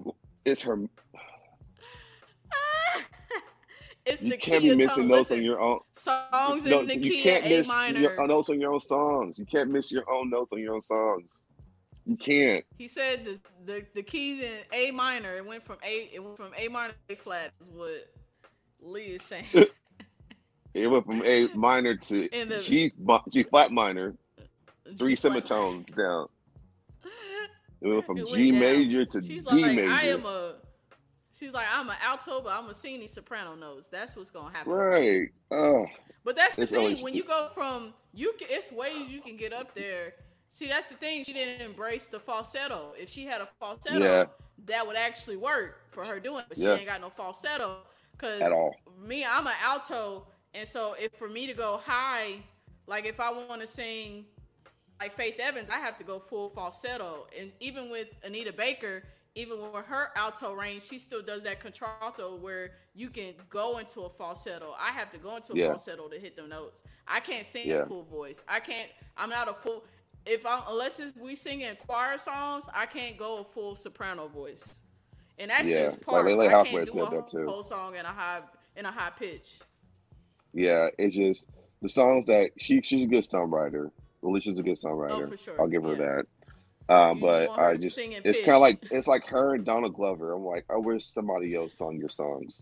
It's 0.45 0.61
her. 0.63 0.77
it's 4.05 4.23
You 4.23 4.31
the 4.31 4.37
can't 4.37 4.61
key 4.61 4.69
be 4.69 4.75
missing 4.75 5.07
notes 5.07 5.29
Listen, 5.31 5.37
on 5.39 5.43
your 5.45 5.59
own. 5.61 5.79
songs 5.93 6.65
No, 6.65 6.81
in 6.81 6.87
the 6.87 6.97
you 6.97 7.11
key 7.11 7.23
can't 7.23 7.45
of 7.45 7.51
A 7.51 7.57
miss 7.59 7.67
minor. 7.67 7.99
your 7.99 8.27
notes 8.27 8.49
on 8.49 8.59
your 8.59 8.73
own 8.73 8.79
songs. 8.81 9.39
You 9.39 9.45
can't 9.45 9.69
miss 9.69 9.91
your 9.91 10.09
own 10.11 10.29
notes 10.29 10.51
on 10.51 10.59
your 10.59 10.75
own 10.75 10.81
songs. 10.81 11.27
You 12.05 12.17
can't. 12.17 12.65
He 12.77 12.87
said 12.89 13.23
the, 13.23 13.39
the 13.65 13.85
the 13.95 14.03
keys 14.03 14.41
in 14.41 14.59
A 14.73 14.91
minor. 14.91 15.35
It 15.37 15.45
went 15.45 15.63
from 15.63 15.77
A. 15.83 16.09
It 16.13 16.21
went 16.21 16.35
from 16.35 16.51
A 16.57 16.67
minor 16.67 16.93
to 17.07 17.13
A 17.13 17.15
flat. 17.17 17.51
Is 17.61 17.69
what 17.69 18.09
Lee 18.81 19.15
is 19.15 19.23
saying. 19.23 19.45
It 20.73 20.87
went 20.87 21.05
from 21.05 21.23
A 21.23 21.47
minor 21.53 21.95
to 21.95 22.21
the- 22.29 22.61
G 22.63 22.91
G 23.29 23.43
flat 23.43 23.71
minor, 23.71 24.15
three 24.97 25.15
flat. 25.15 25.33
semitones 25.33 25.85
down. 25.95 26.27
It 27.83 27.87
went 27.87 28.05
from 28.05 28.17
It 28.17 28.23
went 28.25 28.35
G 28.37 28.51
down. 28.51 28.59
major 28.61 29.05
to 29.05 29.21
She's 29.21 29.45
D 29.45 29.61
like, 29.61 29.75
major. 29.75 29.91
I 29.91 30.01
am 30.03 30.25
a. 30.25 30.55
She's 31.37 31.51
like, 31.53 31.65
I'm 31.71 31.89
an 31.89 31.95
alto, 32.01 32.41
but 32.41 32.53
I'm 32.53 32.71
sing 32.73 32.99
these 32.99 33.11
soprano 33.13 33.55
notes. 33.55 33.89
That's 33.89 34.15
what's 34.15 34.29
gonna 34.29 34.55
happen. 34.55 34.71
Right. 34.71 35.29
Oh, 35.51 35.87
But 36.23 36.35
that's 36.35 36.55
the 36.55 36.65
thing. 36.67 36.79
always- 36.79 37.01
When 37.01 37.13
you 37.13 37.23
go 37.25 37.49
from 37.53 37.93
you, 38.13 38.33
can, 38.39 38.47
it's 38.51 38.71
ways 38.71 39.11
you 39.11 39.19
can 39.21 39.35
get 39.35 39.51
up 39.51 39.73
there. 39.73 40.13
See, 40.51 40.67
that's 40.67 40.87
the 40.89 40.95
thing. 40.95 41.23
She 41.23 41.33
didn't 41.33 41.61
embrace 41.65 42.07
the 42.07 42.19
falsetto. 42.19 42.93
If 42.97 43.09
she 43.09 43.25
had 43.25 43.41
a 43.41 43.49
falsetto, 43.59 43.99
Yeah. 43.99 44.25
that 44.65 44.85
would 44.85 44.95
actually 44.95 45.37
work 45.37 45.91
for 45.91 46.05
her 46.05 46.19
doing. 46.19 46.43
But 46.47 46.57
she 46.57 46.63
Yeah. 46.63 46.75
ain't 46.75 46.85
got 46.85 47.01
no 47.01 47.09
falsetto. 47.09 47.77
Cause 48.19 48.39
At 48.39 48.51
all. 48.51 48.75
me, 49.01 49.25
I'm 49.25 49.47
an 49.47 49.53
alto, 49.61 50.27
and 50.53 50.67
so 50.67 50.93
if 50.93 51.11
for 51.17 51.27
me 51.27 51.47
to 51.47 51.53
go 51.55 51.77
high, 51.77 52.43
like 52.85 53.05
if 53.05 53.19
I 53.19 53.31
want 53.31 53.59
to 53.61 53.67
sing 53.67 54.25
like 54.99 55.15
Faith 55.15 55.35
Evans, 55.39 55.69
I 55.69 55.77
have 55.79 55.97
to 55.97 56.03
go 56.03 56.19
full 56.19 56.49
falsetto. 56.49 57.27
And 57.37 57.51
even 57.59 57.89
with 57.89 58.07
Anita 58.23 58.53
Baker, 58.53 59.03
even 59.35 59.59
with 59.59 59.85
her 59.85 60.09
alto 60.15 60.53
range, 60.53 60.83
she 60.83 60.97
still 60.99 61.21
does 61.21 61.43
that 61.43 61.59
contralto 61.59 62.35
where 62.37 62.71
you 62.93 63.09
can 63.09 63.33
go 63.49 63.79
into 63.79 64.01
a 64.01 64.09
falsetto. 64.09 64.73
I 64.79 64.91
have 64.91 65.09
to 65.11 65.17
go 65.17 65.35
into 65.35 65.53
a 65.53 65.57
Yeah. 65.57 65.67
falsetto 65.69 66.07
to 66.07 66.19
hit 66.19 66.35
the 66.35 66.47
notes. 66.47 66.83
I 67.07 67.19
can't 67.19 67.45
sing 67.45 67.67
Yeah. 67.67 67.85
full 67.85 68.03
voice. 68.03 68.43
I 68.47 68.59
can't. 68.59 68.89
I'm 69.17 69.29
not 69.29 69.49
a 69.49 69.53
full. 69.53 69.83
If 70.25 70.45
I'm 70.45 70.63
unless 70.67 70.99
it's 70.99 71.17
we 71.17 71.35
singing 71.35 71.75
choir 71.75 72.17
songs, 72.17 72.69
I 72.73 72.85
can't 72.85 73.17
go 73.17 73.39
a 73.39 73.43
full 73.43 73.75
soprano 73.75 74.27
voice. 74.27 74.77
And 75.39 75.49
that's 75.51 75.67
Yeah, 75.67 75.79
just 75.85 75.97
like 75.97 76.05
parts. 76.05 76.27
Lele 76.27 76.41
I 76.47 76.63
can't 76.63 76.85
do 76.93 77.01
a 77.01 77.09
that 77.09 77.27
too. 77.27 77.45
whole 77.45 77.63
song 77.63 77.95
in 77.95 78.05
a 78.05 78.09
high 78.13 78.41
in 78.77 78.85
a 78.85 78.91
high 78.91 79.09
pitch. 79.09 79.59
Yeah, 80.53 80.89
it's 80.99 81.15
just 81.15 81.45
the 81.81 81.89
songs 81.89 82.25
that 82.27 82.51
she 82.57 82.81
she's 82.83 83.03
a 83.03 83.07
good 83.07 83.23
songwriter. 83.27 83.91
Alicia's 84.23 84.59
a 84.59 84.63
good 84.63 84.79
songwriter. 84.79 85.23
Oh, 85.23 85.27
for 85.27 85.37
sure, 85.37 85.61
I'll 85.61 85.67
give 85.67 85.83
her 85.83 85.91
yeah. 85.91 86.21
that. 86.21 86.25
Um, 86.89 87.17
You 87.17 87.27
just 87.27 87.47
but 87.49 87.59
I 87.59 87.77
just 87.77 87.97
it's 87.97 88.39
kind 88.39 88.51
of 88.51 88.61
like 88.61 88.83
it's 88.91 89.07
like 89.07 89.25
her 89.27 89.55
and 89.55 89.65
Donald 89.65 89.93
Glover. 89.93 90.33
I'm 90.33 90.43
like, 90.43 90.65
I 90.69 90.77
wish 90.77 91.05
somebody 91.05 91.55
else 91.55 91.73
sung 91.73 91.97
your 91.97 92.09
songs. 92.09 92.53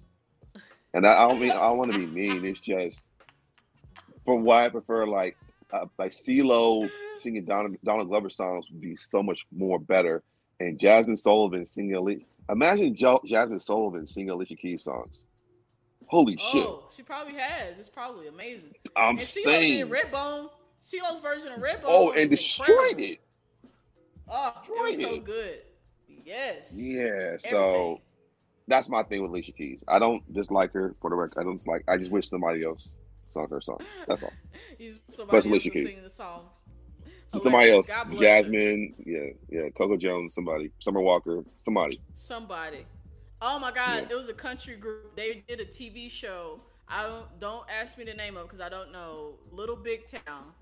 And 0.93 1.07
I, 1.07 1.23
I 1.23 1.27
don't 1.27 1.39
mean 1.39 1.51
I 1.51 1.61
don't 1.61 1.77
want 1.77 1.91
to 1.91 1.97
be 1.97 2.05
mean. 2.05 2.45
It's 2.45 2.59
just 2.59 3.01
for 4.25 4.37
why 4.37 4.65
I 4.65 4.69
prefer 4.69 5.07
like 5.07 5.37
uh, 5.71 5.85
like 5.97 6.11
CeeLo 6.11 6.89
singing 7.17 7.45
Donald, 7.45 7.77
Donald 7.83 8.09
Glover 8.09 8.29
songs 8.29 8.65
would 8.71 8.81
be 8.81 8.95
so 8.97 9.23
much 9.23 9.45
more 9.51 9.79
better. 9.79 10.23
And 10.59 10.77
Jazmine 10.77 11.17
Sullivan 11.17 11.65
singing 11.65 11.95
Alicia. 11.95 12.25
Imagine 12.49 12.95
jo- 12.95 13.21
Jazmine 13.25 13.61
Sullivan 13.61 14.05
singing 14.05 14.29
Alicia 14.29 14.55
Keys 14.55 14.83
songs. 14.83 15.23
Holy 16.07 16.37
shit! 16.37 16.65
Oh, 16.67 16.83
she 16.95 17.03
probably 17.03 17.35
has. 17.35 17.79
It's 17.79 17.89
probably 17.89 18.27
amazing. 18.27 18.75
I'm 18.95 19.17
and 19.17 19.19
CeeLo 19.19 19.43
saying. 19.45 19.89
Redbone. 19.89 20.49
CeeLo's 20.81 21.19
version 21.19 21.51
of 21.51 21.59
Redbone. 21.59 21.83
Oh, 21.85 22.11
and 22.11 22.29
destroyed 22.29 22.69
incredible. 22.69 23.03
it. 23.03 23.19
Oh, 24.27 24.53
it 24.65 24.81
was 24.81 24.99
so 24.99 25.15
it. 25.15 25.25
good. 25.25 25.59
Yes. 26.25 26.75
Yeah, 26.79 27.37
so 27.37 27.99
that's 28.67 28.89
my 28.89 29.03
thing 29.03 29.21
with 29.21 29.31
Alicia 29.31 29.51
Keys. 29.51 29.83
I 29.87 29.99
don't 29.99 30.21
dislike 30.33 30.71
her 30.73 30.95
for 31.01 31.09
the 31.09 31.15
record. 31.15 31.39
I 31.39 31.43
don't 31.43 31.57
dislike. 31.57 31.83
I 31.87 31.97
just 31.97 32.11
wish 32.11 32.29
somebody 32.29 32.63
else 32.63 32.95
sung 33.31 33.47
her 33.49 33.61
song. 33.61 33.79
That's 34.07 34.23
all. 34.23 34.33
He's 34.77 34.99
somebody 35.09 35.37
else 35.37 35.45
Alicia 35.45 35.69
Keys. 35.69 35.83
singing 35.83 36.03
the 36.03 36.09
songs. 36.09 36.65
somebody 37.37 37.71
else. 37.71 37.87
Bless 37.87 38.45
her. 38.45 38.51
Jazmine. 38.51 38.93
Yeah, 39.05 39.31
yeah. 39.49 39.69
Coco 39.77 39.97
Jones. 39.97 40.33
Somebody. 40.33 40.71
Summer 40.79 41.01
Walker. 41.01 41.43
Somebody. 41.63 41.99
Somebody. 42.15 42.85
Oh 43.41 43.57
my 43.57 43.71
God! 43.71 44.05
Yeah. 44.07 44.11
It 44.11 44.15
was 44.15 44.29
a 44.29 44.33
country 44.33 44.75
group. 44.75 45.15
They 45.15 45.43
did 45.47 45.59
a 45.59 45.65
TV 45.65 46.09
show. 46.09 46.61
I 46.87 47.07
don't 47.07 47.39
don't 47.39 47.65
ask 47.69 47.97
me 47.97 48.03
the 48.03 48.13
name 48.13 48.37
of 48.37 48.43
because 48.43 48.61
I 48.61 48.69
don't 48.69 48.91
know. 48.91 49.35
Little 49.51 49.75
Big 49.75 50.07
Town. 50.07 50.53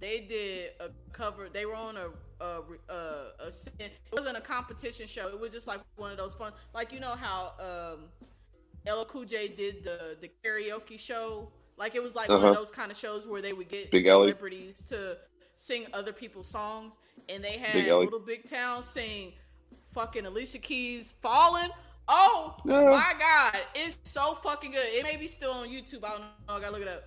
They 0.00 0.20
did 0.20 0.70
a 0.80 0.90
cover. 1.12 1.48
They 1.52 1.66
were 1.66 1.74
on 1.74 1.96
a 1.96 2.08
a, 2.40 2.60
a, 2.88 2.94
a 3.40 3.46
it 3.80 3.92
wasn't 4.12 4.36
a 4.36 4.40
competition 4.40 5.06
show. 5.06 5.28
It 5.28 5.38
was 5.40 5.52
just 5.52 5.66
like 5.66 5.80
one 5.96 6.12
of 6.12 6.16
those 6.18 6.34
fun, 6.34 6.52
like 6.74 6.92
you 6.92 7.00
know 7.00 7.14
how 7.16 7.52
um, 7.60 8.04
LL 8.86 9.04
Cool 9.04 9.24
J 9.24 9.48
did 9.48 9.82
the 9.84 10.16
the 10.20 10.30
karaoke 10.44 10.98
show. 11.00 11.50
Like 11.76 11.94
it 11.94 12.02
was 12.02 12.14
like 12.14 12.28
one 12.28 12.38
Uh-huh. 12.38 12.48
of 12.50 12.56
those 12.56 12.70
kind 12.70 12.90
of 12.90 12.96
shows 12.96 13.26
where 13.26 13.42
they 13.42 13.52
would 13.52 13.68
get 13.68 13.90
Big 13.90 14.06
Ellie. 14.06 14.28
celebrities 14.28 14.80
to 14.88 15.16
sing 15.56 15.86
other 15.92 16.12
people's 16.12 16.48
songs, 16.48 16.98
and 17.28 17.42
they 17.42 17.58
had 17.58 17.72
Big 17.72 17.86
Little 17.92 18.20
Big 18.20 18.48
Town 18.48 18.82
sing 18.82 19.32
fucking 19.92 20.26
Alicia 20.26 20.58
Keys 20.58 21.12
"Falling." 21.20 21.70
Oh 22.06 22.56
Yeah. 22.64 22.84
my 22.84 23.14
god, 23.18 23.58
it's 23.74 23.98
so 24.10 24.36
fucking 24.42 24.70
good. 24.70 24.86
It 24.94 25.02
may 25.02 25.16
be 25.16 25.26
still 25.26 25.52
on 25.52 25.68
YouTube. 25.68 26.04
I 26.04 26.10
don't 26.10 26.20
know. 26.20 26.26
I 26.48 26.60
gotta 26.60 26.72
look 26.72 26.82
it 26.82 26.88
up. 26.88 27.02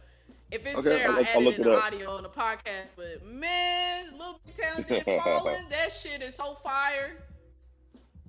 If 0.52 0.66
it's 0.66 0.80
Okay, 0.80 0.90
there, 0.90 1.10
I'll 1.10 1.16
I'll, 1.18 1.22
add 1.22 1.28
I'll 1.36 1.48
it 1.48 1.56
in 1.58 1.64
the 1.64 1.72
up. 1.78 1.84
audio 1.86 2.12
on 2.18 2.24
the 2.24 2.30
podcast. 2.30 2.94
But 2.96 3.26
man, 3.26 4.12
Little 4.18 4.40
Big 4.46 4.56
Town 4.56 4.86
did 4.88 5.06
"Falling." 5.24 5.66
that 5.70 5.92
shit 5.94 6.22
is 6.22 6.36
so 6.36 6.56
fire, 6.64 7.18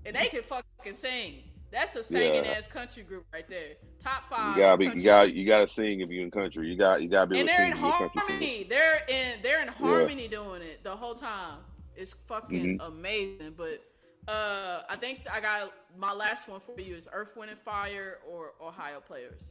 and 0.07 0.15
they 0.17 0.29
can 0.29 0.43
fucking 0.43 0.93
sing. 0.93 1.43
That's 1.73 1.97
a 1.97 2.03
singing 2.03 2.45
Yeah. 2.45 2.53
ass 2.53 2.67
country 2.67 3.03
group 3.03 3.25
right 3.33 3.49
there. 3.49 3.75
Top 3.99 4.29
five. 4.29 4.57
You 4.57 4.63
gotta 4.63 4.77
be. 4.77 4.85
You 4.87 5.03
got. 5.03 5.35
You 5.35 5.47
gotta 5.47 5.67
sing 5.67 6.01
if 6.01 6.11
you're 6.11 6.23
in 6.23 6.31
country. 6.31 6.69
You 6.69 6.77
got. 6.77 7.03
You 7.03 7.09
gotta 7.09 7.27
be 7.29 7.41
and 7.41 7.49
they're 7.49 7.65
in 7.65 7.73
if 7.73 7.79
you're 7.81 7.89
a 7.89 7.93
country 7.99 8.11
singer. 8.15 8.27
harmony. 8.29 8.67
They're 8.69 9.03
in 9.09 9.43
they're 9.43 9.63
in 9.63 9.69
harmony 9.69 10.29
doing 10.29 10.63
it 10.63 10.85
the 10.85 10.95
whole 10.95 11.15
time. 11.15 11.59
It's 11.97 12.13
fucking 12.13 12.79
Mm-hmm. 12.79 12.93
amazing. 12.99 13.55
But 13.57 13.81
Uh, 14.29 14.83
I 14.89 14.95
think 14.97 15.23
I 15.33 15.41
got 15.41 15.73
my 15.99 16.13
last 16.13 16.49
one 16.49 16.61
for 16.61 16.81
you 16.81 16.95
is 16.95 17.09
Earth, 17.13 17.31
Wind, 17.37 17.51
and 17.51 17.59
Fire 17.61 18.19
or 18.29 18.53
Ohio 18.63 19.01
players. 19.01 19.51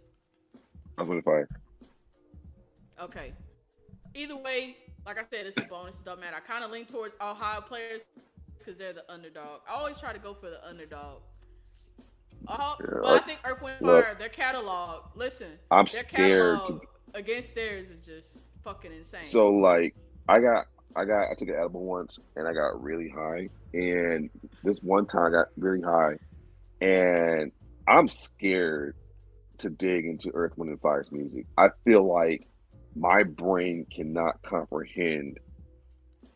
Earth, 0.98 1.08
Wind, 1.08 1.12
and 1.14 1.24
Fire. 1.26 1.50
Okay. 3.02 3.34
Either 4.14 4.38
way, 4.38 4.78
like 5.06 5.18
I 5.18 5.24
said, 5.32 5.46
it's 5.46 5.58
a 5.58 5.62
bonus. 5.64 6.00
It 6.02 6.06
doesn't 6.06 6.20
matter. 6.20 6.36
I 6.38 6.40
kind 6.42 6.64
of 6.64 6.72
lean 6.72 6.86
towards 6.86 7.16
Ohio 7.22 7.62
players 7.62 8.06
because 8.58 8.78
they're 8.78 8.94
the 8.94 9.10
underdog. 9.12 9.62
I 9.70 9.74
always 9.74 10.00
try 10.00 10.14
to 10.14 10.20
go 10.20 10.34
for 10.34 10.50
the 10.50 10.66
underdog. 10.68 11.22
Uh, 12.48 12.76
Yeah, 12.80 12.86
but 13.02 13.06
I 13.06 13.16
I- 13.16 13.20
think 13.20 13.40
Earth, 13.46 13.62
Wind, 13.62 13.78
look. 13.82 14.04
Fire, 14.06 14.16
their 14.16 14.30
catalog. 14.30 15.04
Listen, 15.16 15.52
I'm 15.70 15.86
their 15.86 16.02
scared 16.02 16.60
catalog 16.60 16.82
against 17.14 17.56
theirs 17.56 17.92
is 17.92 18.02
just 18.02 18.46
fucking 18.64 18.92
insane. 18.94 19.24
So 19.26 19.50
like 19.52 19.96
I 20.28 20.40
got 20.40 20.66
I 20.96 21.06
got 21.06 21.30
I 21.32 21.36
took 21.38 21.48
an 21.50 21.56
edible 21.56 21.84
once 21.84 22.20
and 22.36 22.48
I 22.48 22.54
got 22.54 22.82
really 22.82 23.10
high. 23.10 23.50
And 23.74 24.30
this 24.64 24.78
one 24.82 25.06
time 25.06 25.26
I 25.26 25.30
got 25.30 25.48
really 25.58 25.82
high 25.82 26.18
and 26.82 27.52
I'm 27.88 28.08
scared 28.08 28.96
to 29.60 29.70
dig 29.70 30.06
into 30.06 30.32
Earth, 30.34 30.54
Wind 30.58 30.72
and 30.72 30.82
Fire's 30.82 31.12
music. 31.12 31.46
I 31.58 31.70
feel 31.86 32.04
like 32.12 32.48
my 32.96 33.24
brain 33.24 33.86
cannot 33.94 34.42
comprehend 34.44 35.40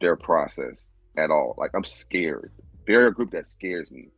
their 0.01 0.15
process 0.15 0.85
at 1.17 1.29
all. 1.31 1.55
Like 1.57 1.71
I'm 1.75 1.83
scared. 1.83 2.51
They're 2.87 3.07
a 3.07 3.13
group 3.13 3.31
that 3.31 3.49
scares 3.49 3.89
me. 3.91 4.09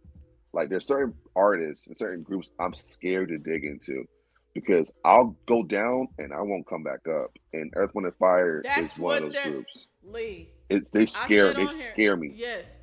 Like 0.54 0.70
there's 0.70 0.88
certain 0.88 1.14
artists 1.36 1.88
and 1.88 1.98
certain 1.98 2.24
groups 2.24 2.50
I'm 2.60 2.74
scared 2.74 3.30
to 3.30 3.38
dig 3.38 3.64
into 3.64 4.06
because 4.54 4.92
I'll 5.06 5.36
go 5.48 5.64
down 5.64 6.08
and 6.18 6.34
I 6.34 6.42
won't 6.42 6.68
come 6.68 6.84
back 6.84 7.08
up. 7.08 7.32
And 7.54 7.72
Earth, 7.76 7.92
Wind, 7.94 8.08
and 8.08 8.16
Fire 8.16 8.62
That's 8.64 8.94
is 8.94 9.00
one 9.00 9.24
of 9.26 9.34
those 9.34 9.44
groups. 9.44 9.88
Lee, 10.04 10.50
It's 10.70 10.90
they 10.92 11.06
scare 11.06 11.54
they 11.54 11.62
here- 11.66 11.72
scare 11.72 12.16
me. 12.16 12.34
Yes. 12.36 12.80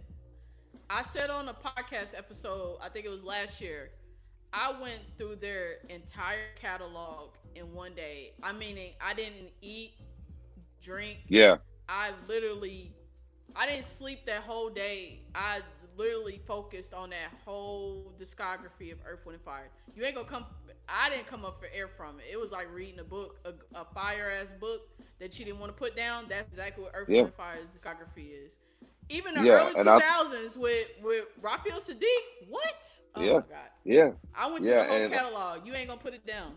I 0.91 1.03
said 1.03 1.31
on 1.31 1.49
a 1.49 1.55
podcast 1.55 2.17
episode, 2.17 2.79
I 2.83 2.89
think 2.91 3.07
it 3.07 3.09
was 3.09 3.25
last 3.25 3.61
year, 3.61 3.91
I 4.55 4.73
went 4.81 5.01
through 5.19 5.37
their 5.37 5.79
entire 5.89 6.55
catalog 6.61 7.31
in 7.57 7.75
one 7.75 7.95
day. 7.95 8.33
I 8.43 8.53
mean, 8.53 8.79
I 9.01 9.13
didn't 9.13 9.51
eat, 9.61 9.95
drink. 10.81 11.19
Yeah, 11.29 11.57
I 11.89 12.13
literally, 12.29 12.93
I 13.57 13.67
didn't 13.67 13.85
sleep 13.85 14.27
that 14.27 14.43
whole 14.43 14.71
day. 14.71 15.23
I 15.35 15.61
literally 15.97 16.41
focused 16.47 16.95
on 16.95 17.11
that 17.11 17.33
whole 17.45 18.13
discography 18.19 18.93
of 18.93 18.99
Earth, 19.07 19.27
Wind, 19.27 19.37
and 19.37 19.45
Fire. 19.45 19.71
You 19.97 20.05
ain't 20.05 20.15
gonna 20.15 20.29
come. 20.29 20.47
I 20.89 21.11
didn't 21.11 21.27
come 21.27 21.45
up 21.45 21.59
for 21.59 21.69
air 21.75 21.89
from 21.89 22.21
it. 22.21 22.27
It 22.31 22.39
was 22.39 22.53
like 22.53 22.73
reading 22.73 23.01
a 23.01 23.05
book, 23.05 23.39
a, 23.45 23.79
a 23.79 23.85
fire 23.93 24.31
ass 24.41 24.53
book 24.53 24.83
that 25.19 25.39
you 25.39 25.45
didn't 25.45 25.59
want 25.59 25.75
to 25.75 25.79
put 25.79 25.97
down. 25.97 26.27
That's 26.29 26.49
exactly 26.49 26.85
what 26.85 26.93
Earth, 26.95 27.09
Yeah. 27.09 27.23
Wind, 27.23 27.27
and 27.29 27.35
Fire's 27.35 27.67
discography 27.75 28.47
is. 28.47 28.59
Even 29.11 29.35
the 29.35 29.45
Yeah, 29.45 29.53
early 29.53 29.75
two 29.75 29.85
thousands 29.85 30.57
with 30.59 30.89
with 31.03 31.25
Raphael 31.41 31.79
Saadiq. 31.79 32.05
What? 32.49 33.01
Oh 33.15 33.21
Yeah. 33.23 33.33
my 33.35 33.41
god! 33.41 33.71
yeah, 33.85 34.11
I 34.35 34.51
went 34.51 34.65
Yeah, 34.65 34.71
through 34.71 34.83
the 34.83 34.85
whole 34.85 34.97
and- 34.97 35.15
uh, 35.15 35.17
catalog. 35.17 35.67
You 35.67 35.75
ain't 35.75 35.89
gonna 35.89 36.01
put 36.01 36.15
it 36.15 36.27
down. 36.27 36.55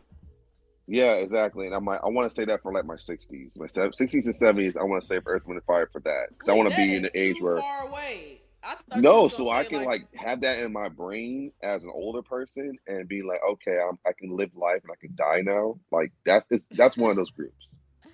yeah, 0.88 1.14
exactly. 1.16 1.66
And 1.66 1.76
I'm 1.76 1.84
like, 1.86 2.00
I 2.04 2.08
want 2.08 2.30
to 2.30 2.34
say 2.36 2.46
that 2.46 2.62
for 2.62 2.72
like 2.72 2.86
my 2.86 2.96
60s, 2.96 3.58
my 3.60 3.66
60s 3.66 4.26
and 4.26 4.36
70s. 4.36 4.78
I 4.78 4.84
want 4.84 5.02
to 5.02 5.08
save 5.08 5.24
Earth, 5.26 5.44
Wind, 5.46 5.58
and 5.58 5.66
Fire 5.66 5.90
for 5.92 6.00
that 6.02 6.28
because 6.30 6.48
I 6.50 6.54
want 6.54 6.70
to 6.70 6.76
be 6.76 6.96
in 6.96 7.02
the 7.02 7.20
age 7.20 7.42
where 7.42 7.58
far 7.62 7.88
away. 7.90 8.42
I 8.64 8.76
no, 8.96 9.28
so 9.28 9.50
I 9.50 9.64
can 9.66 9.84
like 9.86 10.08
have 10.16 10.42
that 10.42 10.60
in 10.60 10.74
my 10.74 10.90
brain 10.90 11.52
as 11.62 11.84
an 11.84 11.92
older 11.94 12.22
person 12.22 12.78
and 12.88 13.08
be 13.08 13.22
like, 13.22 13.40
okay, 13.52 13.78
I'm, 13.80 13.98
I 14.06 14.12
can 14.18 14.36
live 14.36 14.50
life 14.56 14.82
and 14.84 14.92
I 14.92 14.96
can 15.00 15.16
die 15.16 15.42
now. 15.42 15.80
Like 15.92 16.12
that's 16.26 16.46
that's 16.72 16.98
one 16.98 17.12
of 17.12 17.18
those 17.18 17.32
groups. 17.32 17.68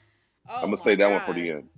Oh 0.50 0.56
I'm 0.58 0.66
gonna 0.66 0.78
say 0.78 0.96
that 0.96 1.10
one 1.10 1.22
for 1.22 1.34
the 1.34 1.50
end. 1.52 1.70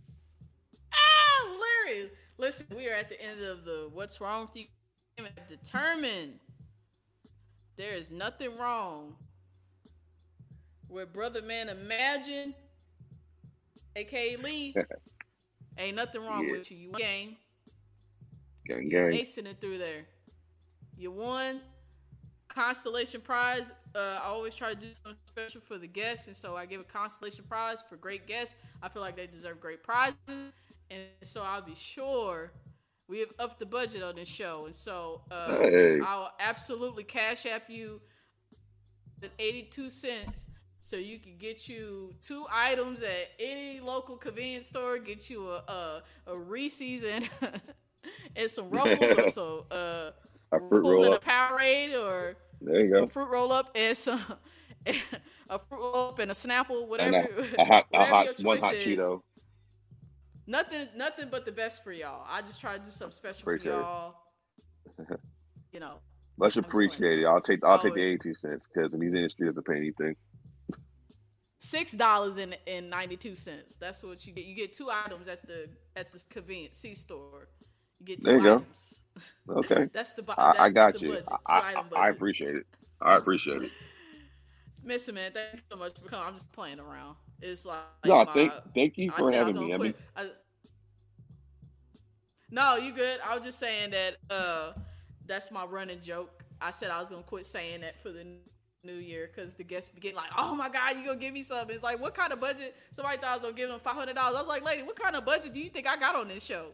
Listen, 2.37 2.67
we 2.75 2.89
are 2.89 2.93
at 2.93 3.09
the 3.09 3.21
end 3.21 3.41
of 3.41 3.65
the 3.65 3.89
What's 3.93 4.19
Wrong 4.19 4.41
with 4.47 4.55
You? 4.55 4.65
game. 5.17 5.27
Determined. 5.49 6.39
There 7.77 7.93
is 7.93 8.11
nothing 8.11 8.57
wrong 8.57 9.15
with 10.89 11.11
Brother 11.13 11.41
Man 11.41 11.69
Imagine, 11.69 12.53
aka 13.95 14.35
Lee. 14.37 14.75
Ain't 15.77 15.95
nothing 15.95 16.21
wrong 16.21 16.45
Yeah. 16.47 16.53
with 16.57 16.71
you. 16.71 16.77
You 16.77 16.91
won 16.91 17.01
game. 17.01 17.37
Gang, 18.67 18.89
gang. 18.89 19.03
acing 19.11 19.45
it 19.45 19.59
through 19.61 19.77
there. 19.77 20.05
You 20.97 21.11
won 21.11 21.61
constellation 22.47 23.19
prize. 23.21 23.73
Uh, 23.93 24.19
I 24.21 24.25
always 24.27 24.55
try 24.55 24.69
to 24.73 24.75
do 24.75 24.91
something 24.93 25.17
special 25.25 25.61
for 25.61 25.77
the 25.77 25.87
guests, 25.87 26.27
and 26.27 26.35
so 26.35 26.55
I 26.55 26.65
give 26.65 26.79
a 26.81 26.85
constellation 26.85 27.43
prize 27.47 27.83
for 27.87 27.97
great 27.97 28.25
guests. 28.27 28.55
I 28.81 28.87
feel 28.89 29.01
like 29.01 29.15
they 29.17 29.27
deserve 29.27 29.59
great 29.59 29.83
prizes, 29.83 30.53
and 30.89 31.01
so 31.23 31.41
I'll 31.43 31.61
be 31.61 31.75
sure 31.75 32.51
we 33.07 33.19
have 33.19 33.29
upped 33.39 33.59
the 33.59 33.65
budget 33.65 34.03
on 34.03 34.15
this 34.15 34.27
show, 34.29 34.65
and 34.65 34.75
so 34.75 35.21
uh, 35.31 35.59
Hey. 35.59 35.99
I'll 36.01 36.31
absolutely 36.39 37.03
cash 37.03 37.45
app 37.45 37.69
you 37.69 38.01
at 39.23 39.31
eighty-two 39.39 39.89
cents. 39.89 40.47
So 40.81 40.97
you 40.97 41.19
can 41.19 41.37
get 41.37 41.67
you 41.67 42.13
two 42.21 42.45
items 42.51 43.01
at 43.01 43.31
any 43.39 43.79
local 43.79 44.17
convenience 44.17 44.67
store. 44.67 44.99
Get 44.99 45.29
you 45.29 45.49
a 45.49 45.63
a, 45.67 46.03
a 46.27 46.37
Reese's 46.37 47.03
and 47.03 47.27
and 48.35 48.49
some 48.49 48.69
ruffles 48.69 49.17
or 49.17 49.25
so 49.25 49.65
uh, 49.71 50.11
A 50.51 50.59
fruit 50.69 50.83
ruffles 50.83 50.85
roll 50.85 51.05
and 51.05 51.13
a 51.13 51.17
up. 51.17 51.23
Powerade 51.23 51.93
or 51.93 52.35
There 52.61 52.85
you 52.85 52.91
a 52.97 53.01
go. 53.01 53.07
fruit 53.07 53.29
roll 53.29 53.51
up 53.51 53.71
and 53.75 53.95
some 53.97 54.23
a 55.49 55.59
fruit 55.59 55.79
roll 55.79 56.09
up 56.09 56.19
and 56.19 56.31
a 56.31 56.33
Snapple, 56.33 56.87
whatever. 56.87 57.27
a, 57.57 57.61
a 57.61 57.65
hot, 57.65 57.85
a 57.93 58.03
whatever 58.03 58.05
hot, 58.05 58.25
your 58.25 58.35
one 58.37 58.59
choice 58.59 58.59
hot 58.59 58.75
is. 58.75 58.99
Cheeto. 58.99 59.21
Nothing, 60.47 60.87
nothing 60.95 61.29
but 61.31 61.45
the 61.45 61.51
best 61.51 61.83
for 61.83 61.91
y'all. 61.91 62.25
I 62.29 62.41
just 62.41 62.61
try 62.61 62.77
to 62.77 62.83
do 62.83 62.91
something 62.91 63.11
special 63.13 63.41
Appreciate 63.41 63.71
for 63.71 63.79
y'all. 63.79 64.15
you 65.71 65.79
know, 65.79 65.95
Much 66.37 66.55
I'm 66.57 66.65
appreciated. 66.65 67.25
I'll 67.25 67.41
take 67.41 67.63
I'll 67.63 67.77
take 67.79 67.93
the 67.95 68.01
Always. 68.01 68.05
eighty 68.05 68.17
two 68.17 68.35
cents 68.35 68.63
because 68.73 68.93
in 68.93 68.99
these 68.99 69.13
industries 69.13 69.49
doesn't 69.49 69.65
pay 69.65 69.77
anything. 69.77 70.15
six 71.59 71.91
dollars 71.93 72.37
and 72.37 72.55
and 72.67 72.89
ninety 72.89 73.17
two 73.17 73.33
cents. 73.35 73.75
That's 73.75 74.03
what 74.03 74.25
you 74.27 74.33
get. 74.33 74.45
You 74.45 74.55
get 74.55 74.73
two 74.73 74.89
items 74.91 75.27
at 75.29 75.47
the 75.47 75.67
at 75.95 76.11
the 76.11 76.23
convenience 76.29 76.77
C 76.77 76.93
store. 76.93 77.47
You 77.99 78.05
get 78.05 78.17
two 78.21 78.27
There 78.27 78.37
you 78.37 78.43
go. 78.43 78.55
items. 78.57 79.01
Okay. 79.49 79.87
that's 79.93 80.11
the 80.11 80.21
bu- 80.23 80.33
I, 80.37 80.51
that's 80.53 80.59
I 80.59 80.69
got 80.71 80.93
the 80.95 80.99
you. 80.99 81.09
budget. 81.13 81.29
I, 81.47 81.53
I, 81.53 81.69
item 81.69 81.85
I 81.95 82.09
appreciate 82.09 82.55
it. 82.55 82.65
I 83.01 83.15
appreciate 83.15 83.61
it. 83.63 83.71
Mr. 84.85 85.13
Man, 85.13 85.31
thank 85.33 85.53
you 85.53 85.59
so 85.71 85.77
much 85.77 85.97
for 85.97 86.09
coming. 86.09 86.25
I'm 86.27 86.33
just 86.33 86.51
playing 86.51 86.79
around. 86.81 87.15
It's 87.41 87.65
like 87.65 87.79
No, 88.05 88.25
my- 88.25 88.33
thank 88.33 88.53
thank 88.73 88.97
you 88.97 89.11
for 89.11 89.31
I 89.33 89.37
having 89.37 89.59
me. 89.59 89.73
I 89.73 89.77
mean. 89.77 89.93
I, 90.15 90.29
no, 92.51 92.77
you 92.77 92.93
good. 92.93 93.19
I 93.27 93.35
was 93.35 93.43
just 93.43 93.59
saying 93.59 93.91
that 93.91 94.17
uh 94.29 94.73
that's 95.25 95.51
my 95.51 95.65
running 95.65 96.01
joke. 96.01 96.43
I 96.61 96.71
said 96.71 96.91
I 96.91 96.99
was 96.99 97.09
gonna 97.09 97.23
quit 97.23 97.45
saying 97.45 97.81
that 97.81 98.01
for 98.01 98.11
the 98.11 98.25
new 98.83 98.93
year 98.93 99.29
because 99.33 99.55
the 99.55 99.63
guests 99.63 99.89
be 99.89 99.99
getting 99.99 100.17
like, 100.17 100.31
"Oh 100.37 100.55
my 100.55 100.69
god, 100.69 100.97
you 100.97 101.05
gonna 101.05 101.19
give 101.19 101.33
me 101.33 101.41
some?" 101.41 101.69
It's 101.69 101.83
like, 101.83 101.99
what 101.99 102.13
kind 102.13 102.31
of 102.31 102.39
budget? 102.39 102.75
Somebody 102.91 103.17
thought 103.17 103.29
I 103.29 103.33
was 103.33 103.41
gonna 103.43 103.53
give 103.55 103.69
them 103.69 103.79
five 103.79 103.95
hundred 103.95 104.15
dollars. 104.15 104.35
I 104.35 104.39
was 104.39 104.47
like, 104.47 104.63
lady, 104.63 104.83
what 104.83 104.97
kind 104.99 105.15
of 105.15 105.25
budget 105.25 105.53
do 105.53 105.59
you 105.59 105.69
think 105.69 105.87
I 105.87 105.97
got 105.97 106.15
on 106.15 106.27
this 106.27 106.45
show? 106.45 106.67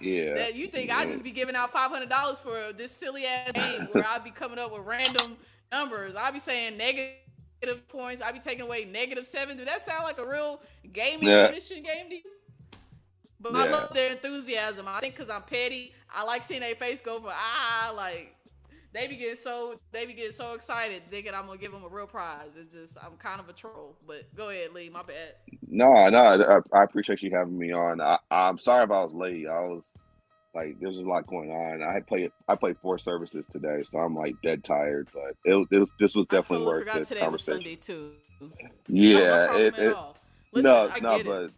yeah. 0.00 0.34
That 0.34 0.54
you 0.54 0.68
think 0.68 0.90
I 0.90 1.02
yeah. 1.04 1.10
just 1.10 1.22
be 1.22 1.30
giving 1.30 1.56
out 1.56 1.72
five 1.72 1.90
hundred 1.90 2.10
dollars 2.10 2.38
for 2.40 2.72
this 2.76 2.92
silly 2.92 3.24
ass 3.24 3.52
game 3.52 3.88
where 3.92 4.06
I 4.06 4.18
be 4.18 4.30
coming 4.30 4.58
up 4.58 4.72
with 4.72 4.82
random 4.84 5.36
numbers? 5.72 6.16
I 6.16 6.30
be 6.30 6.38
saying 6.38 6.76
negative 6.76 7.14
points. 7.88 8.22
I 8.22 8.32
be 8.32 8.38
taking 8.38 8.62
away 8.62 8.84
negative 8.84 9.26
seven. 9.26 9.56
Do 9.56 9.64
that 9.64 9.80
sound 9.82 10.04
like 10.04 10.18
a 10.18 10.26
real 10.26 10.60
gaming 10.92 11.28
Yeah. 11.28 11.48
commission 11.48 11.82
game 11.82 12.08
to 12.10 12.16
you? 12.16 12.22
But 13.40 13.54
I 13.54 13.70
love 13.70 13.94
their 13.94 14.10
enthusiasm. 14.10 14.86
I 14.88 14.98
think 15.00 15.14
because 15.14 15.30
I'm 15.30 15.42
petty, 15.42 15.94
I 16.12 16.24
like 16.24 16.42
seeing 16.42 16.60
their 16.60 16.74
face 16.74 17.00
go 17.00 17.20
for 17.20 17.30
ah, 17.32 17.92
like 17.96 18.34
they 18.92 19.06
be 19.06 19.16
getting 19.16 19.36
so 19.36 19.78
they 19.92 20.06
be 20.06 20.14
getting 20.14 20.32
so 20.32 20.54
excited 20.54 21.02
thinking 21.10 21.34
I'm 21.34 21.46
gonna 21.46 21.58
give 21.58 21.70
them 21.72 21.84
a 21.84 21.88
real 21.88 22.06
prize. 22.06 22.56
It's 22.56 22.72
just 22.72 22.98
I'm 22.98 23.16
kind 23.16 23.38
of 23.40 23.48
a 23.48 23.52
troll. 23.52 23.96
But 24.06 24.34
go 24.34 24.48
ahead, 24.48 24.72
Lee. 24.72 24.88
My 24.90 25.02
bad. 25.02 25.34
No, 25.68 26.08
no, 26.08 26.18
I, 26.72 26.78
I 26.78 26.82
appreciate 26.82 27.22
you 27.22 27.30
having 27.30 27.56
me 27.58 27.72
on. 27.72 28.00
I, 28.00 28.18
I'm 28.30 28.58
sorry 28.58 28.84
if 28.84 28.90
I 28.90 29.04
was 29.04 29.14
late. 29.14 29.46
I 29.46 29.60
was 29.60 29.90
like, 30.58 30.80
there's 30.80 30.98
a 30.98 31.02
lot 31.02 31.26
going 31.26 31.50
on. 31.50 31.82
I 31.82 32.00
played, 32.00 32.30
I 32.48 32.56
played 32.56 32.76
four 32.82 32.98
services 32.98 33.46
today, 33.46 33.82
so 33.84 33.98
I'm 33.98 34.14
like 34.14 34.34
dead 34.42 34.64
tired. 34.64 35.08
But 35.12 35.34
it, 35.44 35.66
it 35.70 35.78
was, 35.78 35.92
this 35.98 36.14
was 36.14 36.26
definitely 36.26 36.64
totally 36.64 36.66
worth 36.66 36.80
forgot 36.80 36.98
this 36.98 37.08
today 37.08 37.20
was 37.20 37.44
conversation. 37.44 37.62
Sunday 37.62 37.76
too. 37.76 38.12
Yeah, 38.88 39.46
no 39.46 39.56
it, 39.56 39.78
it. 39.78 39.96
Listen, 40.52 40.70
no, 40.70 40.88
I 40.88 40.98
no, 41.00 41.22
but 41.22 41.50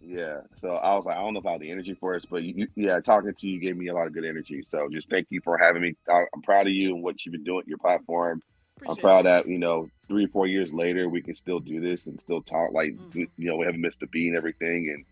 yeah. 0.00 0.40
So 0.56 0.70
I 0.70 0.94
was 0.94 1.06
like, 1.06 1.16
I 1.16 1.20
don't 1.20 1.34
know 1.34 1.40
if 1.40 1.46
I 1.46 1.52
have 1.52 1.60
the 1.60 1.70
energy 1.70 1.94
for 1.94 2.14
it, 2.14 2.24
but 2.30 2.42
you, 2.42 2.66
yeah, 2.76 3.00
talking 3.00 3.32
to 3.32 3.48
you 3.48 3.58
gave 3.58 3.76
me 3.76 3.88
a 3.88 3.94
lot 3.94 4.06
of 4.06 4.12
good 4.12 4.24
energy. 4.24 4.62
So 4.62 4.88
just 4.92 5.08
thank 5.08 5.28
you 5.30 5.40
for 5.42 5.56
having 5.56 5.82
me. 5.82 5.94
I, 6.08 6.24
I'm 6.34 6.42
proud 6.42 6.66
of 6.66 6.72
you 6.72 6.94
and 6.94 7.02
what 7.02 7.24
you've 7.24 7.32
been 7.32 7.44
doing, 7.44 7.64
your 7.66 7.78
platform. 7.78 8.42
I'm 8.86 8.96
proud 8.96 9.18
you. 9.18 9.30
that 9.30 9.48
you 9.48 9.58
know 9.58 9.88
three 10.08 10.26
or 10.26 10.28
four 10.28 10.46
years 10.46 10.72
later 10.72 11.08
we 11.08 11.22
can 11.22 11.34
still 11.34 11.60
do 11.60 11.80
this 11.80 12.06
and 12.06 12.20
still 12.20 12.42
talk 12.42 12.72
like 12.72 12.94
Mhm. 12.94 13.28
you 13.38 13.46
know 13.46 13.56
we 13.56 13.64
haven't 13.64 13.80
missed 13.80 14.02
a 14.02 14.06
beat 14.08 14.28
and 14.28 14.36
everything 14.36 14.90
and 14.90 15.04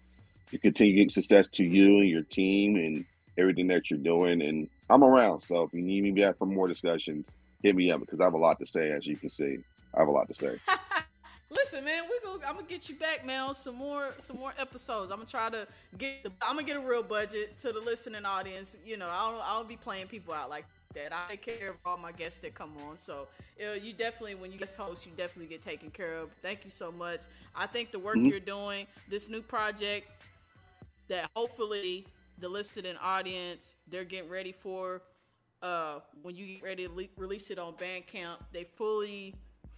to 0.50 0.58
continue 0.58 0.94
getting 0.94 1.10
success 1.10 1.46
to 1.52 1.64
you 1.64 2.00
and 2.00 2.08
your 2.08 2.22
team 2.24 2.76
and 2.76 3.04
everything 3.42 3.66
that 3.68 3.90
you're 3.90 3.98
doing 3.98 4.42
and 4.42 4.68
I'm 4.88 5.04
around 5.04 5.42
so 5.42 5.62
if 5.62 5.72
you 5.74 5.82
need 5.82 6.02
me 6.02 6.10
back 6.12 6.38
for 6.38 6.46
more 6.46 6.68
discussions 6.68 7.26
hit 7.62 7.76
me 7.76 7.90
up 7.90 8.00
because 8.00 8.20
I 8.20 8.24
have 8.24 8.34
a 8.34 8.38
lot 8.38 8.58
to 8.60 8.66
say 8.66 8.90
as 8.90 9.06
you 9.06 9.16
can 9.16 9.30
see 9.30 9.58
I 9.94 10.00
have 10.00 10.08
a 10.08 10.12
lot 10.12 10.28
to 10.28 10.34
say 10.34 10.56
Listen, 11.54 11.84
man, 11.84 12.04
we 12.08 12.18
go. 12.24 12.40
I'm 12.46 12.54
gonna 12.54 12.66
get 12.66 12.88
you 12.88 12.94
back, 12.94 13.26
man, 13.26 13.42
on 13.42 13.54
some 13.54 13.74
more 13.74 14.14
some 14.18 14.38
more 14.38 14.54
episodes. 14.58 15.10
I'm 15.10 15.18
gonna 15.18 15.28
try 15.28 15.50
to 15.50 15.66
get. 15.98 16.22
The, 16.22 16.32
I'm 16.40 16.56
gonna 16.56 16.66
get 16.66 16.76
a 16.76 16.80
real 16.80 17.02
budget 17.02 17.58
to 17.58 17.72
the 17.72 17.80
listening 17.80 18.24
audience. 18.24 18.76
You 18.86 18.96
know, 18.96 19.08
I 19.08 19.30
don't. 19.30 19.42
I 19.42 19.52
don't 19.54 19.68
be 19.68 19.76
playing 19.76 20.06
people 20.06 20.32
out 20.32 20.48
like 20.48 20.64
that. 20.94 21.12
I 21.12 21.36
take 21.36 21.42
care 21.42 21.70
of 21.70 21.76
all 21.84 21.98
my 21.98 22.12
guests 22.12 22.38
that 22.40 22.54
come 22.54 22.72
on. 22.88 22.96
So 22.96 23.28
you, 23.58 23.66
know, 23.66 23.74
you 23.74 23.92
definitely, 23.92 24.34
when 24.34 24.50
you 24.50 24.58
guest 24.58 24.76
host, 24.76 25.04
you 25.04 25.12
definitely 25.16 25.46
get 25.46 25.60
taken 25.60 25.90
care 25.90 26.16
of. 26.16 26.30
Thank 26.40 26.64
you 26.64 26.70
so 26.70 26.90
much. 26.90 27.22
I 27.54 27.66
think 27.66 27.92
the 27.92 27.98
work 27.98 28.16
mm-hmm. 28.16 28.26
you're 28.26 28.40
doing, 28.40 28.86
this 29.08 29.28
new 29.28 29.42
project, 29.42 30.08
that 31.08 31.30
hopefully 31.36 32.06
the 32.38 32.48
listening 32.48 32.96
audience 33.00 33.76
they're 33.88 34.04
getting 34.04 34.30
ready 34.30 34.52
for. 34.52 35.02
Uh, 35.62 36.00
when 36.22 36.34
you 36.34 36.46
get 36.54 36.62
ready 36.62 36.88
to 36.88 36.92
le- 36.92 37.04
release 37.16 37.50
it 37.50 37.58
on 37.58 37.74
Bandcamp, 37.74 38.38
they 38.52 38.64
fully, 38.64 39.34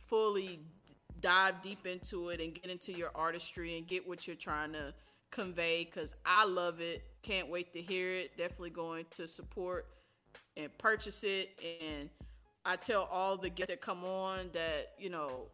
fully 0.07 0.61
dive 1.21 1.63
deep 1.63 1.87
into 1.87 2.31
it 2.31 2.41
and 2.41 2.55
get 2.55 2.71
into 2.71 2.93
your 2.93 3.11
artistry 3.15 3.77
and 3.77 3.87
get 3.87 4.07
what 4.07 4.27
you're 4.27 4.37
trying 4.37 4.73
to 4.73 4.95
convey 5.31 5.85
because 5.85 6.15
I 6.25 6.45
love 6.45 6.81
it. 6.81 7.03
Can't 7.23 7.49
wait 7.49 7.73
to 7.75 7.83
hear 7.83 8.15
it. 8.15 8.37
Definitely 8.37 8.71
going 8.71 9.05
to 9.17 9.27
support 9.27 9.87
and 10.57 10.77
purchase 10.79 11.25
it. 11.25 11.51
And 11.83 12.09
I 12.65 12.77
tell 12.77 13.09
all 13.11 13.37
the 13.37 13.51
guests 13.51 13.71
that 13.71 13.83
come 13.83 14.05
on 14.05 14.51
that, 14.55 14.93
you 14.99 15.11
know, 15.11 15.49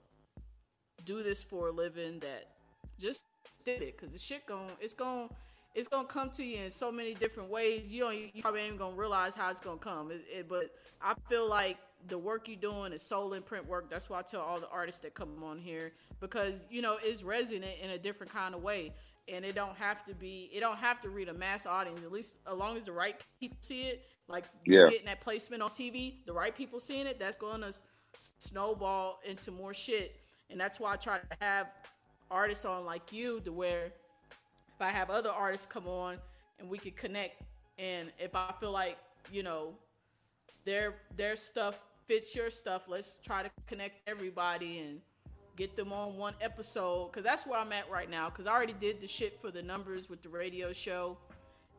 do 1.04 1.22
this 1.22 1.42
for 1.42 1.68
a 1.68 1.72
living 1.72 2.20
that 2.20 2.48
just 2.98 3.24
did 3.64 3.82
it 3.82 3.96
because 3.96 4.12
the 4.12 4.18
shit 4.18 4.46
going 4.46 4.70
it's 4.80 4.94
going 4.94 5.28
it's 5.74 5.88
gonna 5.88 6.06
come 6.06 6.30
to 6.30 6.44
you 6.44 6.64
in 6.64 6.70
so 6.70 6.90
many 6.90 7.14
different 7.14 7.50
ways. 7.50 7.92
You 7.92 8.00
don't, 8.02 8.16
you 8.34 8.42
probably 8.42 8.60
ain't 8.62 8.78
gonna 8.78 8.96
realize 8.96 9.34
how 9.36 9.50
it's 9.50 9.60
gonna 9.60 9.78
come. 9.78 10.10
It, 10.10 10.24
it, 10.30 10.48
but 10.48 10.70
I 11.00 11.14
feel 11.28 11.48
like 11.48 11.78
the 12.08 12.18
work 12.18 12.48
you're 12.48 12.56
doing 12.56 12.92
is 12.92 13.02
soul 13.02 13.34
imprint 13.34 13.68
work. 13.68 13.90
That's 13.90 14.08
why 14.08 14.20
I 14.20 14.22
tell 14.22 14.40
all 14.40 14.60
the 14.60 14.68
artists 14.68 15.00
that 15.02 15.14
come 15.14 15.42
on 15.42 15.58
here 15.58 15.92
because 16.20 16.64
you 16.70 16.82
know 16.82 16.98
it's 17.02 17.22
resonant 17.22 17.76
in 17.82 17.90
a 17.90 17.98
different 17.98 18.32
kind 18.32 18.54
of 18.54 18.62
way, 18.62 18.92
and 19.28 19.44
it 19.44 19.54
don't 19.54 19.76
have 19.76 20.04
to 20.06 20.14
be. 20.14 20.50
It 20.52 20.60
don't 20.60 20.78
have 20.78 21.00
to 21.02 21.08
read 21.08 21.28
a 21.28 21.34
mass 21.34 21.66
audience. 21.66 22.02
At 22.04 22.12
least 22.12 22.36
as 22.50 22.56
long 22.56 22.76
as 22.76 22.84
the 22.84 22.92
right 22.92 23.16
people 23.38 23.58
see 23.60 23.82
it, 23.82 24.04
like 24.28 24.44
yeah. 24.64 24.88
getting 24.88 25.06
that 25.06 25.20
placement 25.20 25.62
on 25.62 25.70
TV, 25.70 26.24
the 26.26 26.32
right 26.32 26.54
people 26.54 26.80
seeing 26.80 27.06
it, 27.06 27.18
that's 27.18 27.36
going 27.36 27.60
to 27.60 27.72
snowball 28.16 29.20
into 29.28 29.50
more 29.50 29.74
shit. 29.74 30.16
And 30.50 30.58
that's 30.60 30.80
why 30.80 30.94
I 30.94 30.96
try 30.96 31.18
to 31.18 31.36
have 31.40 31.68
artists 32.30 32.64
on 32.64 32.84
like 32.84 33.12
you, 33.12 33.40
to 33.40 33.52
where 33.52 33.92
if 34.80 34.86
I 34.86 34.90
have 34.90 35.10
other 35.10 35.30
artists 35.30 35.66
come 35.66 35.86
on 35.86 36.16
and 36.58 36.70
we 36.70 36.78
could 36.78 36.96
connect, 36.96 37.42
and 37.78 38.10
if 38.18 38.34
I 38.34 38.52
feel 38.58 38.72
like 38.72 38.96
you 39.30 39.42
know 39.42 39.74
their 40.64 40.94
their 41.16 41.36
stuff 41.36 41.78
fits 42.06 42.34
your 42.34 42.50
stuff. 42.50 42.88
Let's 42.88 43.18
try 43.22 43.42
to 43.42 43.50
connect 43.66 44.08
everybody 44.08 44.78
and 44.78 45.00
get 45.56 45.76
them 45.76 45.92
on 45.92 46.16
one 46.16 46.34
episode 46.40 47.12
because 47.12 47.24
that's 47.24 47.46
where 47.46 47.60
I'm 47.60 47.72
at 47.72 47.90
right 47.90 48.10
now. 48.10 48.30
Because 48.30 48.46
I 48.46 48.52
already 48.52 48.74
did 48.80 49.00
the 49.00 49.06
shit 49.06 49.40
for 49.40 49.50
the 49.50 49.62
numbers 49.62 50.08
with 50.08 50.22
the 50.22 50.28
radio 50.28 50.72
show, 50.72 51.18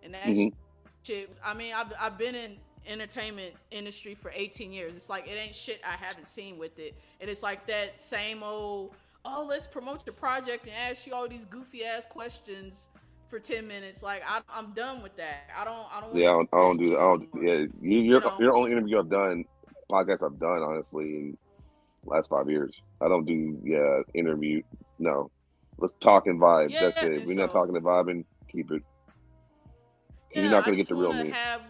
and 0.03 0.13
that 0.13 0.27
mm-hmm. 0.27 0.55
shit. 1.03 1.39
I 1.43 1.53
mean, 1.53 1.73
I've 1.73 1.91
I've 1.99 2.17
been 2.17 2.35
in 2.35 2.57
entertainment 2.87 3.55
industry 3.71 4.15
for 4.15 4.31
18 4.33 4.71
years. 4.71 4.95
It's 4.95 5.09
like 5.09 5.27
it 5.27 5.33
ain't 5.33 5.55
shit 5.55 5.81
I 5.83 5.95
haven't 6.03 6.27
seen 6.27 6.57
with 6.57 6.77
it, 6.77 6.95
and 7.19 7.29
it's 7.29 7.43
like 7.43 7.65
that 7.67 7.99
same 7.99 8.43
old. 8.43 8.95
Oh, 9.23 9.45
let's 9.47 9.67
promote 9.67 10.05
your 10.05 10.13
project 10.13 10.65
and 10.65 10.73
ask 10.73 11.05
you 11.05 11.13
all 11.13 11.27
these 11.27 11.45
goofy 11.45 11.83
ass 11.83 12.05
questions 12.05 12.89
for 13.31 13.39
10 13.39 13.67
minutes. 13.67 14.03
Like 14.03 14.23
I, 14.27 14.41
am 14.57 14.73
done 14.73 15.01
with 15.01 15.15
that. 15.17 15.49
I 15.57 15.63
don't. 15.63 15.87
I 15.91 16.01
don't. 16.01 16.15
Yeah, 16.15 16.29
I 16.29 16.33
don't, 16.33 16.49
I 16.53 16.57
don't 16.57 16.77
do 16.77 16.87
that. 16.89 16.99
I 16.99 17.01
don't. 17.01 17.29
Yeah, 17.35 17.53
you, 17.53 17.69
you're 17.81 17.99
you 18.01 18.19
know? 18.19 18.35
you're 18.39 18.51
the 18.51 18.57
only 18.57 18.71
interview 18.71 18.99
I've 18.99 19.09
done, 19.09 19.45
podcast 19.89 20.23
I've 20.23 20.39
done, 20.39 20.61
honestly, 20.61 21.05
in 21.05 21.37
last 22.05 22.29
five 22.29 22.49
years. 22.49 22.73
I 22.99 23.07
don't 23.07 23.25
do 23.25 23.59
yeah 23.63 24.01
interview. 24.13 24.61
No, 24.99 25.31
let's 25.77 25.93
talk 25.99 26.27
and 26.27 26.39
vibe. 26.39 26.71
Yeah, 26.71 26.81
That's 26.81 26.97
it. 26.97 27.25
We're 27.25 27.35
so, 27.35 27.41
not 27.41 27.51
talking 27.51 27.73
to 27.73 27.81
vibe 27.81 28.11
and 28.11 28.25
keep 28.51 28.71
it. 28.71 28.83
Yeah, 30.33 30.43
you're 30.43 30.51
not 30.51 30.65
gonna 30.65 30.77
get 30.77 30.87
the 30.87 30.95
real 30.95 31.13
me. 31.13 31.29
Have, 31.31 31.61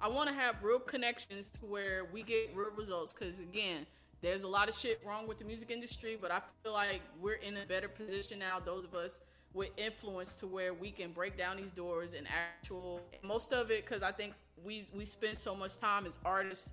I 0.00 0.08
want 0.08 0.28
to 0.28 0.34
have 0.34 0.62
real 0.62 0.78
connections 0.78 1.50
to 1.50 1.60
where 1.66 2.06
we 2.12 2.22
get 2.22 2.50
real 2.54 2.70
results. 2.76 3.12
Because 3.12 3.40
again, 3.40 3.86
there's 4.22 4.42
a 4.42 4.48
lot 4.48 4.68
of 4.68 4.74
shit 4.74 5.00
wrong 5.06 5.26
with 5.26 5.38
the 5.38 5.44
music 5.44 5.70
industry, 5.70 6.18
but 6.20 6.30
I 6.30 6.40
feel 6.62 6.72
like 6.72 7.02
we're 7.20 7.34
in 7.34 7.56
a 7.56 7.66
better 7.66 7.88
position 7.88 8.38
now. 8.38 8.58
Those 8.64 8.84
of 8.84 8.94
us 8.94 9.20
with 9.52 9.70
influence 9.76 10.34
to 10.36 10.46
where 10.46 10.74
we 10.74 10.90
can 10.90 11.12
break 11.12 11.36
down 11.36 11.56
these 11.56 11.70
doors 11.70 12.12
and 12.12 12.26
actual 12.28 13.00
most 13.22 13.52
of 13.52 13.70
it 13.70 13.84
because 13.86 14.02
I 14.02 14.12
think 14.12 14.34
we 14.62 14.86
we 14.94 15.04
spend 15.04 15.36
so 15.36 15.54
much 15.54 15.78
time 15.78 16.06
as 16.06 16.18
artists 16.24 16.72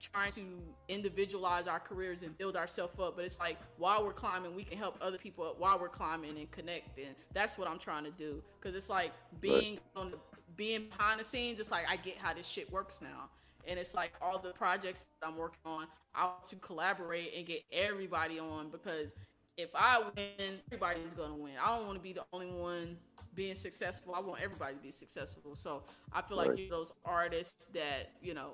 trying 0.00 0.32
to 0.32 0.42
individualize 0.88 1.66
our 1.66 1.80
careers 1.80 2.22
and 2.22 2.36
build 2.36 2.56
ourselves 2.56 2.94
up 3.00 3.16
but 3.16 3.24
it's 3.24 3.40
like 3.40 3.58
while 3.78 4.04
we're 4.04 4.12
climbing 4.12 4.54
we 4.54 4.62
can 4.62 4.76
help 4.76 4.98
other 5.00 5.16
people 5.16 5.44
up 5.46 5.58
while 5.58 5.78
we're 5.78 5.88
climbing 5.88 6.36
and 6.36 6.50
connect 6.50 6.98
and 6.98 7.14
that's 7.32 7.56
what 7.56 7.66
i'm 7.66 7.78
trying 7.78 8.04
to 8.04 8.10
do 8.10 8.42
because 8.60 8.74
it's 8.76 8.90
like 8.90 9.12
being 9.40 9.74
right. 9.74 9.80
on 9.96 10.10
the 10.10 10.18
being 10.56 10.88
behind 10.88 11.18
the 11.18 11.24
scenes 11.24 11.58
it's 11.58 11.70
like 11.70 11.84
i 11.88 11.96
get 11.96 12.18
how 12.18 12.34
this 12.34 12.46
shit 12.46 12.70
works 12.70 13.00
now 13.00 13.30
and 13.68 13.78
it's 13.78 13.94
like 13.94 14.12
all 14.20 14.38
the 14.38 14.52
projects 14.52 15.06
i'm 15.22 15.36
working 15.36 15.60
on 15.64 15.86
i 16.14 16.24
want 16.24 16.44
to 16.44 16.56
collaborate 16.56 17.32
and 17.36 17.46
get 17.46 17.62
everybody 17.72 18.38
on 18.38 18.68
because 18.70 19.14
if 19.56 19.70
I 19.74 20.00
win, 20.16 20.58
everybody's 20.66 21.14
gonna 21.14 21.34
win. 21.34 21.52
I 21.62 21.76
don't 21.76 21.86
want 21.86 21.98
to 21.98 22.02
be 22.02 22.12
the 22.12 22.24
only 22.32 22.48
one 22.48 22.96
being 23.34 23.54
successful. 23.54 24.14
I 24.14 24.20
want 24.20 24.40
everybody 24.42 24.74
to 24.74 24.80
be 24.80 24.90
successful. 24.90 25.54
So 25.56 25.82
I 26.12 26.22
feel 26.22 26.36
like 26.36 26.58
you're 26.58 26.70
those 26.70 26.92
artists 27.04 27.66
that 27.66 28.10
you 28.22 28.34
know, 28.34 28.52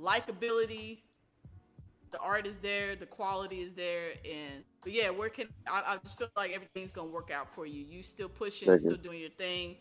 likability. 0.00 0.98
The 2.10 2.18
art 2.20 2.46
is 2.46 2.58
there, 2.58 2.96
the 2.96 3.04
quality 3.04 3.60
is 3.60 3.74
there, 3.74 4.12
and 4.24 4.64
but 4.82 4.92
yeah, 4.92 5.10
where 5.10 5.28
can 5.28 5.48
I, 5.70 5.82
I 5.86 5.96
just 5.98 6.18
feel 6.18 6.28
like 6.36 6.52
everything's 6.52 6.92
gonna 6.92 7.10
work 7.10 7.30
out 7.30 7.54
for 7.54 7.66
you. 7.66 7.84
You 7.84 8.02
still 8.02 8.30
pushing, 8.30 8.68
Thank 8.68 8.80
still 8.80 8.92
you. 8.92 8.98
doing 8.98 9.20
your 9.20 9.30
thing, 9.30 9.76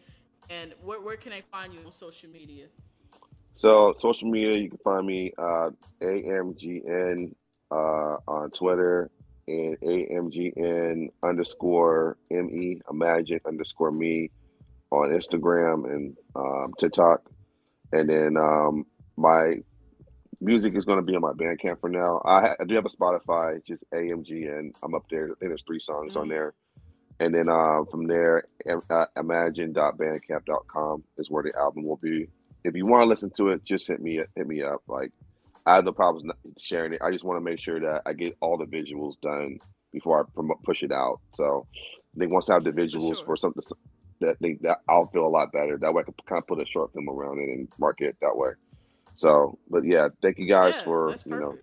and 0.49 0.73
where 0.83 0.99
where 1.01 1.15
can 1.15 1.31
I 1.31 1.41
find 1.41 1.73
you 1.73 1.79
on 1.85 1.91
social 1.93 2.29
media? 2.29 2.65
So 3.57 3.95
social 3.97 4.29
media, 4.29 4.55
you 4.55 4.69
can 4.69 4.77
find 4.83 5.07
me 5.07 5.33
uh, 5.35 5.71
AMGN 6.03 7.33
uh, 7.71 8.17
on 8.27 8.51
Twitter, 8.51 9.09
and 9.47 9.75
AMGN 9.79 11.07
underscore 11.23 12.17
ME, 12.29 12.81
imagine 12.91 13.39
underscore 13.47 13.91
me 13.91 14.29
on 14.91 15.09
Instagram 15.09 15.91
and 15.91 16.15
um, 16.35 16.71
TikTok. 16.77 17.31
And 17.91 18.07
then 18.07 18.37
um, 18.37 18.85
my 19.15 19.55
music 20.39 20.75
is 20.75 20.85
going 20.85 20.99
to 20.99 21.03
be 21.03 21.15
on 21.15 21.21
my 21.21 21.31
Bandcamp 21.31 21.81
for 21.81 21.89
now. 21.89 22.21
I, 22.23 22.41
ha- 22.41 22.55
I, 22.59 22.63
do 22.63 22.75
have 22.75 22.85
a 22.85 22.89
Spotify, 22.89 23.65
just 23.65 23.83
AMGN. 23.91 24.73
I'm 24.83 24.93
up 24.93 25.05
there. 25.09 25.23
I 25.23 25.27
think 25.29 25.49
there's 25.49 25.63
three 25.65 25.79
songs 25.79 26.11
mm-hmm. 26.11 26.19
on 26.19 26.27
there. 26.27 26.53
And 27.19 27.33
then 27.33 27.49
uh, 27.49 27.85
from 27.89 28.05
there, 28.05 28.43
uh, 28.91 29.05
imagine.bandcamp.com 29.15 31.03
is 31.17 31.31
where 31.31 31.41
the 31.41 31.57
album 31.57 31.85
will 31.85 31.97
be. 31.97 32.27
If 32.67 32.75
you 32.75 32.85
want 32.85 33.01
to 33.01 33.05
listen 33.05 33.29
to 33.37 33.49
it, 33.49 33.63
just 33.63 33.87
hit 33.87 34.01
me 34.01 34.19
hit 34.35 34.47
me 34.47 34.61
up. 34.61 34.81
Like 34.87 35.11
I 35.65 35.75
have 35.75 35.85
no 35.85 35.93
problems 35.93 36.31
sharing 36.57 36.93
it. 36.93 37.01
I 37.01 37.11
just 37.11 37.23
want 37.23 37.37
to 37.37 37.43
make 37.43 37.59
sure 37.59 37.79
that 37.79 38.01
I 38.05 38.11
get 38.11 38.37
all 38.41 38.57
the 38.57 38.65
visuals 38.65 39.19
done 39.21 39.59
before 39.93 40.19
I 40.19 40.23
promote, 40.33 40.61
push 40.63 40.83
it 40.83 40.91
out. 40.91 41.21
So 41.33 41.65
I 41.73 42.19
think 42.19 42.31
once 42.31 42.49
I 42.49 42.55
have 42.55 42.65
the 42.65 42.71
visuals 42.71 43.09
for, 43.09 43.15
sure. 43.15 43.25
for 43.25 43.37
something 43.37 43.63
that 44.19 44.35
they, 44.41 44.57
that 44.61 44.79
I'll 44.89 45.07
feel 45.07 45.25
a 45.25 45.29
lot 45.29 45.53
better. 45.53 45.77
That 45.77 45.93
way 45.93 46.01
I 46.01 46.03
can 46.03 46.13
kind 46.25 46.41
of 46.41 46.47
put 46.47 46.61
a 46.61 46.65
short 46.65 46.91
film 46.91 47.09
around 47.09 47.39
it 47.39 47.49
and 47.49 47.67
market 47.79 48.07
it 48.07 48.17
that 48.21 48.35
way. 48.35 48.51
So, 49.15 49.57
but 49.69 49.85
yeah, 49.85 50.09
thank 50.21 50.37
you 50.37 50.47
guys 50.47 50.75
yeah, 50.75 50.83
for 50.83 51.15
you 51.25 51.39
know, 51.39 51.57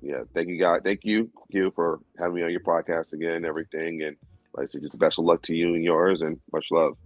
yeah, 0.00 0.22
thank 0.32 0.48
you 0.48 0.58
guys, 0.58 0.80
thank 0.82 1.04
you, 1.04 1.30
you 1.50 1.70
for 1.74 2.00
having 2.18 2.34
me 2.34 2.42
on 2.42 2.50
your 2.50 2.60
podcast 2.60 3.12
again 3.12 3.34
and 3.34 3.46
everything. 3.46 4.02
And 4.02 4.16
like 4.54 4.68
I 4.68 4.72
said, 4.72 4.82
just 4.82 4.98
best 4.98 5.18
of 5.18 5.26
luck 5.26 5.42
to 5.42 5.54
you 5.54 5.74
and 5.74 5.84
yours, 5.84 6.22
and 6.22 6.40
much 6.52 6.66
love. 6.70 6.96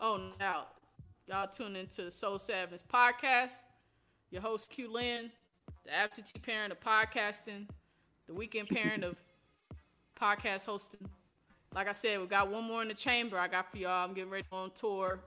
Oh, 0.00 0.20
now 0.40 0.66
y'all 1.28 1.48
tune 1.48 1.74
into 1.76 2.02
the 2.02 2.10
Soul 2.10 2.38
Savage 2.38 2.82
podcast 2.82 3.62
your 4.30 4.42
host 4.42 4.70
Q 4.70 4.92
Lynn, 4.92 5.30
the 5.84 5.94
absentee 5.94 6.38
parent 6.40 6.72
of 6.72 6.80
podcasting, 6.80 7.68
the 8.26 8.34
weekend 8.34 8.68
parent 8.68 9.04
of 9.04 9.16
podcast 10.20 10.66
hosting. 10.66 11.08
Like 11.74 11.88
I 11.88 11.92
said, 11.92 12.20
we 12.20 12.26
got 12.26 12.50
one 12.50 12.64
more 12.64 12.82
in 12.82 12.88
the 12.88 12.94
chamber. 12.94 13.38
I 13.38 13.48
got 13.48 13.70
for 13.70 13.78
y'all. 13.78 14.04
I'm 14.04 14.14
getting 14.14 14.30
ready 14.30 14.46
on 14.50 14.70
tour 14.72 15.20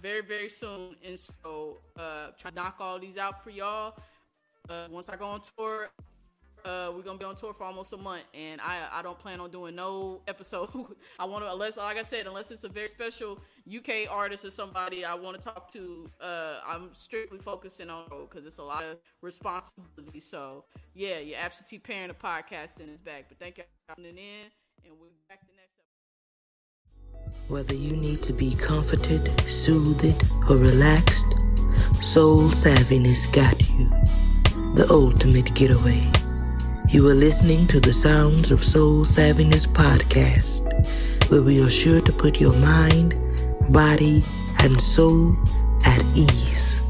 very 0.00 0.20
very 0.20 0.48
soon, 0.48 0.94
and 1.04 1.18
so 1.18 1.78
uh, 1.98 2.28
try 2.38 2.50
to 2.50 2.54
knock 2.54 2.76
all 2.80 2.98
these 2.98 3.18
out 3.18 3.42
for 3.42 3.50
y'all. 3.50 3.94
Uh, 4.68 4.86
once 4.90 5.08
I 5.08 5.16
go 5.16 5.26
on 5.26 5.40
tour, 5.56 5.90
uh, 6.64 6.92
we're 6.94 7.02
gonna 7.02 7.18
be 7.18 7.24
on 7.24 7.34
tour 7.36 7.52
for 7.52 7.64
almost 7.64 7.92
a 7.92 7.96
month, 7.96 8.24
and 8.34 8.60
I 8.60 8.80
I 8.92 9.02
don't 9.02 9.18
plan 9.18 9.40
on 9.40 9.50
doing 9.50 9.74
no 9.74 10.20
episode. 10.28 10.70
I 11.18 11.24
want 11.24 11.44
to 11.44 11.52
unless 11.52 11.78
like 11.78 11.96
I 11.96 12.02
said, 12.02 12.26
unless 12.26 12.50
it's 12.50 12.64
a 12.64 12.68
very 12.68 12.88
special 12.88 13.38
UK 13.66 14.10
artist 14.10 14.44
or 14.44 14.50
somebody 14.50 15.04
I 15.04 15.14
want 15.14 15.40
to 15.40 15.48
talk 15.48 15.70
to. 15.72 16.10
Uh, 16.20 16.60
I'm 16.66 16.90
strictly 16.94 17.38
focusing 17.38 17.90
on 17.90 18.04
because 18.28 18.46
it's 18.46 18.58
a 18.58 18.62
lot 18.62 18.84
of 18.84 18.98
responsibility. 19.22 20.20
So 20.20 20.64
yeah, 20.94 21.18
your 21.18 21.38
absentee 21.38 21.78
parent 21.78 22.10
of 22.10 22.18
podcasting 22.18 22.92
is 22.92 23.00
back. 23.00 23.26
But 23.28 23.38
thank 23.38 23.58
you 23.58 23.64
for 23.88 23.96
tuning 23.96 24.18
in, 24.18 24.50
and 24.84 24.94
we'll 24.98 25.10
back 25.28 25.40
the 25.40 25.52
next 25.56 25.80
episode. 25.80 27.50
Whether 27.52 27.74
you 27.74 27.96
need 27.96 28.22
to 28.22 28.32
be 28.32 28.54
comforted, 28.54 29.40
soothed, 29.48 30.30
or 30.48 30.56
relaxed, 30.56 31.26
Soul 32.00 32.48
Savviness 32.50 33.32
got 33.32 33.60
you. 33.70 33.88
The 34.74 34.86
ultimate 34.90 35.54
getaway. 35.54 36.02
You 36.88 37.08
are 37.08 37.14
listening 37.14 37.66
to 37.68 37.80
the 37.80 37.92
Sounds 37.92 38.52
of 38.52 38.62
Soul 38.62 39.04
Savviness 39.04 39.66
podcast, 39.66 41.30
where 41.30 41.42
we 41.42 41.60
are 41.60 41.68
sure 41.68 42.00
to 42.00 42.12
put 42.12 42.40
your 42.40 42.54
mind, 42.58 43.14
body, 43.72 44.22
and 44.62 44.80
soul 44.80 45.36
at 45.84 46.02
ease. 46.14 46.85